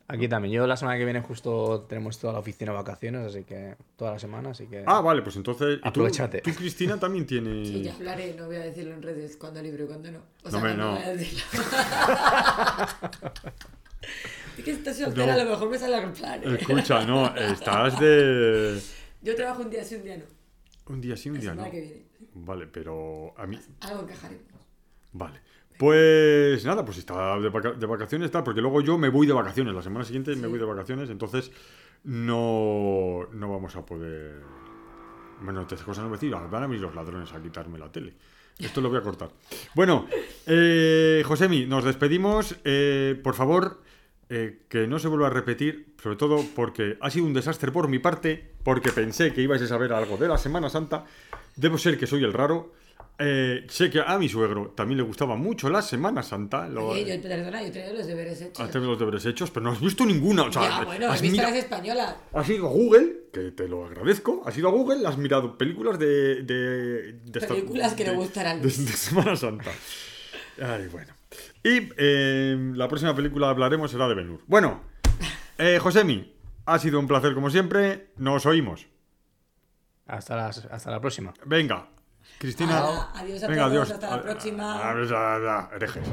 Aquí 0.08 0.28
también. 0.28 0.54
Yo 0.54 0.66
la 0.68 0.76
semana 0.76 0.96
que 0.98 1.04
viene 1.04 1.20
justo 1.20 1.84
tenemos 1.88 2.18
toda 2.20 2.32
la 2.34 2.38
oficina 2.38 2.70
de 2.70 2.76
vacaciones, 2.78 3.26
así 3.26 3.42
que 3.44 3.74
toda 3.96 4.12
la 4.12 4.18
semana, 4.20 4.50
así 4.50 4.66
que... 4.68 4.84
Ah, 4.86 5.00
vale, 5.00 5.20
pues 5.22 5.34
entonces. 5.36 5.78
¿y 5.78 5.80
tú, 5.82 5.88
Aprovechate. 5.88 6.42
tú, 6.42 6.52
Cristina, 6.54 6.98
también 7.00 7.26
tiene. 7.26 7.64
Sí, 7.64 7.82
ya 7.82 7.92
hablaré, 7.94 8.34
no 8.34 8.46
voy 8.46 8.56
a 8.56 8.60
decirlo 8.60 8.94
en 8.94 9.02
redes 9.02 9.36
cuando 9.36 9.60
libre 9.62 9.82
y 9.82 9.86
cuando 9.88 10.12
no. 10.12 10.18
O 10.44 10.50
No, 10.50 10.58
hombre, 10.58 10.74
cuando 10.76 10.84
no. 10.84 10.92
voy 10.92 11.02
a 11.02 11.14
decirlo. 11.16 11.44
es 14.58 14.64
que 14.64 14.70
estás 14.70 14.96
soltera, 14.96 15.26
No. 15.34 15.40
a 15.40 15.44
lo 15.44 15.50
mejor 15.50 15.70
me 15.70 15.78
sale 15.78 15.96
al 15.96 16.12
plan. 16.12 16.40
¿eh? 16.44 16.56
Escucha, 16.60 17.04
no, 17.04 17.34
estás 17.36 17.98
de. 18.00 18.80
Yo 19.22 19.34
trabajo 19.34 19.62
un 19.62 19.70
día 19.70 19.84
sí, 19.84 19.96
un 19.96 20.04
día 20.04 20.16
no. 20.18 20.24
Un 20.94 21.00
día 21.00 21.16
sí, 21.16 21.28
un 21.30 21.34
La 21.36 21.40
día 21.40 21.50
no. 21.50 21.56
semana 21.56 21.70
que 21.72 21.80
viene. 21.80 22.02
Vale, 22.34 22.66
pero 22.68 23.34
a 23.36 23.46
mí. 23.46 23.58
Algo 23.80 24.02
encajaremos. 24.02 24.44
Vale. 25.12 25.40
Pues 25.78 26.64
nada, 26.64 26.84
pues 26.84 26.98
está 26.98 27.38
de, 27.38 27.48
vaca- 27.50 27.72
de 27.72 27.86
vacaciones, 27.86 28.30
tal, 28.30 28.42
porque 28.44 28.60
luego 28.60 28.80
yo 28.80 28.96
me 28.98 29.08
voy 29.08 29.26
de 29.26 29.32
vacaciones. 29.32 29.74
La 29.74 29.82
semana 29.82 30.04
siguiente 30.04 30.34
me 30.36 30.46
voy 30.46 30.58
de 30.58 30.64
vacaciones, 30.64 31.10
entonces 31.10 31.50
no, 32.04 33.26
no 33.32 33.50
vamos 33.50 33.76
a 33.76 33.84
poder. 33.84 34.40
Bueno, 35.42 35.62
estas 35.62 35.82
cosas 35.82 36.04
no 36.04 36.10
me 36.10 36.16
decir, 36.16 36.30
van 36.32 36.62
a 36.62 36.66
venir 36.66 36.80
los 36.80 36.94
ladrones 36.94 37.32
a 37.32 37.42
quitarme 37.42 37.78
la 37.78 37.90
tele. 37.92 38.14
Esto 38.58 38.80
lo 38.80 38.88
voy 38.88 38.98
a 38.98 39.02
cortar. 39.02 39.28
Bueno, 39.74 40.06
eh, 40.46 41.22
Josemi, 41.26 41.66
nos 41.66 41.84
despedimos. 41.84 42.56
Eh, 42.64 43.20
por 43.22 43.34
favor, 43.34 43.82
eh, 44.30 44.62
que 44.70 44.86
no 44.86 44.98
se 44.98 45.08
vuelva 45.08 45.26
a 45.26 45.30
repetir, 45.30 45.94
sobre 46.02 46.16
todo 46.16 46.42
porque 46.54 46.96
ha 47.02 47.10
sido 47.10 47.26
un 47.26 47.34
desastre 47.34 47.70
por 47.70 47.88
mi 47.88 47.98
parte, 47.98 48.54
porque 48.62 48.92
pensé 48.92 49.34
que 49.34 49.42
ibais 49.42 49.60
a 49.60 49.66
saber 49.66 49.92
algo 49.92 50.16
de 50.16 50.28
la 50.28 50.38
Semana 50.38 50.70
Santa. 50.70 51.04
Debo 51.54 51.76
ser 51.76 51.98
que 51.98 52.06
soy 52.06 52.24
el 52.24 52.32
raro. 52.32 52.72
Eh, 53.18 53.66
sé 53.70 53.88
que 53.88 54.00
a 54.06 54.18
mi 54.18 54.28
suegro 54.28 54.72
también 54.76 54.98
le 54.98 55.02
gustaba 55.02 55.36
mucho 55.36 55.70
la 55.70 55.80
Semana 55.80 56.22
Santa. 56.22 56.68
Lo, 56.68 56.88
Oye, 56.88 57.16
yo, 57.16 57.22
perdona, 57.22 57.62
yo 57.62 57.72
traigo 57.72 57.94
los 57.96 58.06
deberes 58.06 58.42
hechos. 58.42 58.60
has 58.60 58.70
tenido 58.70 58.90
los 58.90 58.98
deberes 58.98 59.24
hechos, 59.24 59.50
pero 59.50 59.64
no 59.64 59.72
has 59.72 59.80
visto 59.80 60.04
ninguna. 60.04 60.42
O 60.44 60.52
sea, 60.52 60.62
ya, 60.80 60.84
bueno, 60.84 61.10
has 61.10 61.22
visto 61.22 61.36
mira- 61.38 61.48
las 61.48 61.58
españolas. 61.58 62.16
Has 62.34 62.48
ido 62.50 62.66
a 62.66 62.70
Google, 62.70 63.16
que 63.32 63.52
te 63.52 63.68
lo 63.68 63.86
agradezco, 63.86 64.42
has 64.44 64.56
ido 64.58 64.68
a 64.68 64.72
Google, 64.72 65.06
has 65.06 65.16
mirado 65.16 65.56
películas 65.56 65.98
de... 65.98 66.42
de, 66.42 67.12
de 67.14 67.38
esta- 67.38 67.54
Películas 67.54 67.94
que 67.94 68.04
le 68.04 68.10
a 68.10 68.56
de, 68.56 68.70
Semana 68.70 69.34
Santa. 69.34 69.70
Ay, 70.62 70.88
bueno. 70.92 71.14
Y 71.64 71.88
eh, 71.96 72.72
la 72.74 72.86
próxima 72.86 73.16
película 73.16 73.48
hablaremos 73.48 73.90
será 73.90 74.08
de 74.08 74.14
Benur. 74.14 74.40
Bueno, 74.46 74.82
eh, 75.56 75.78
Josemi, 75.80 76.34
ha 76.66 76.78
sido 76.78 77.00
un 77.00 77.06
placer 77.06 77.32
como 77.34 77.48
siempre. 77.48 78.08
Nos 78.18 78.44
oímos. 78.44 78.86
Hasta, 80.06 80.36
las- 80.36 80.66
hasta 80.66 80.90
la 80.90 81.00
próxima. 81.00 81.32
Venga, 81.46 81.88
Cristina. 82.38 83.08
Adiós 83.14 83.42
a 83.42 83.48
Venga, 83.48 83.62
todos, 83.64 83.72
adiós. 83.72 83.90
hasta 83.92 84.10
la 84.10 84.22
próxima. 84.22 84.80
Herejes. 85.74 86.06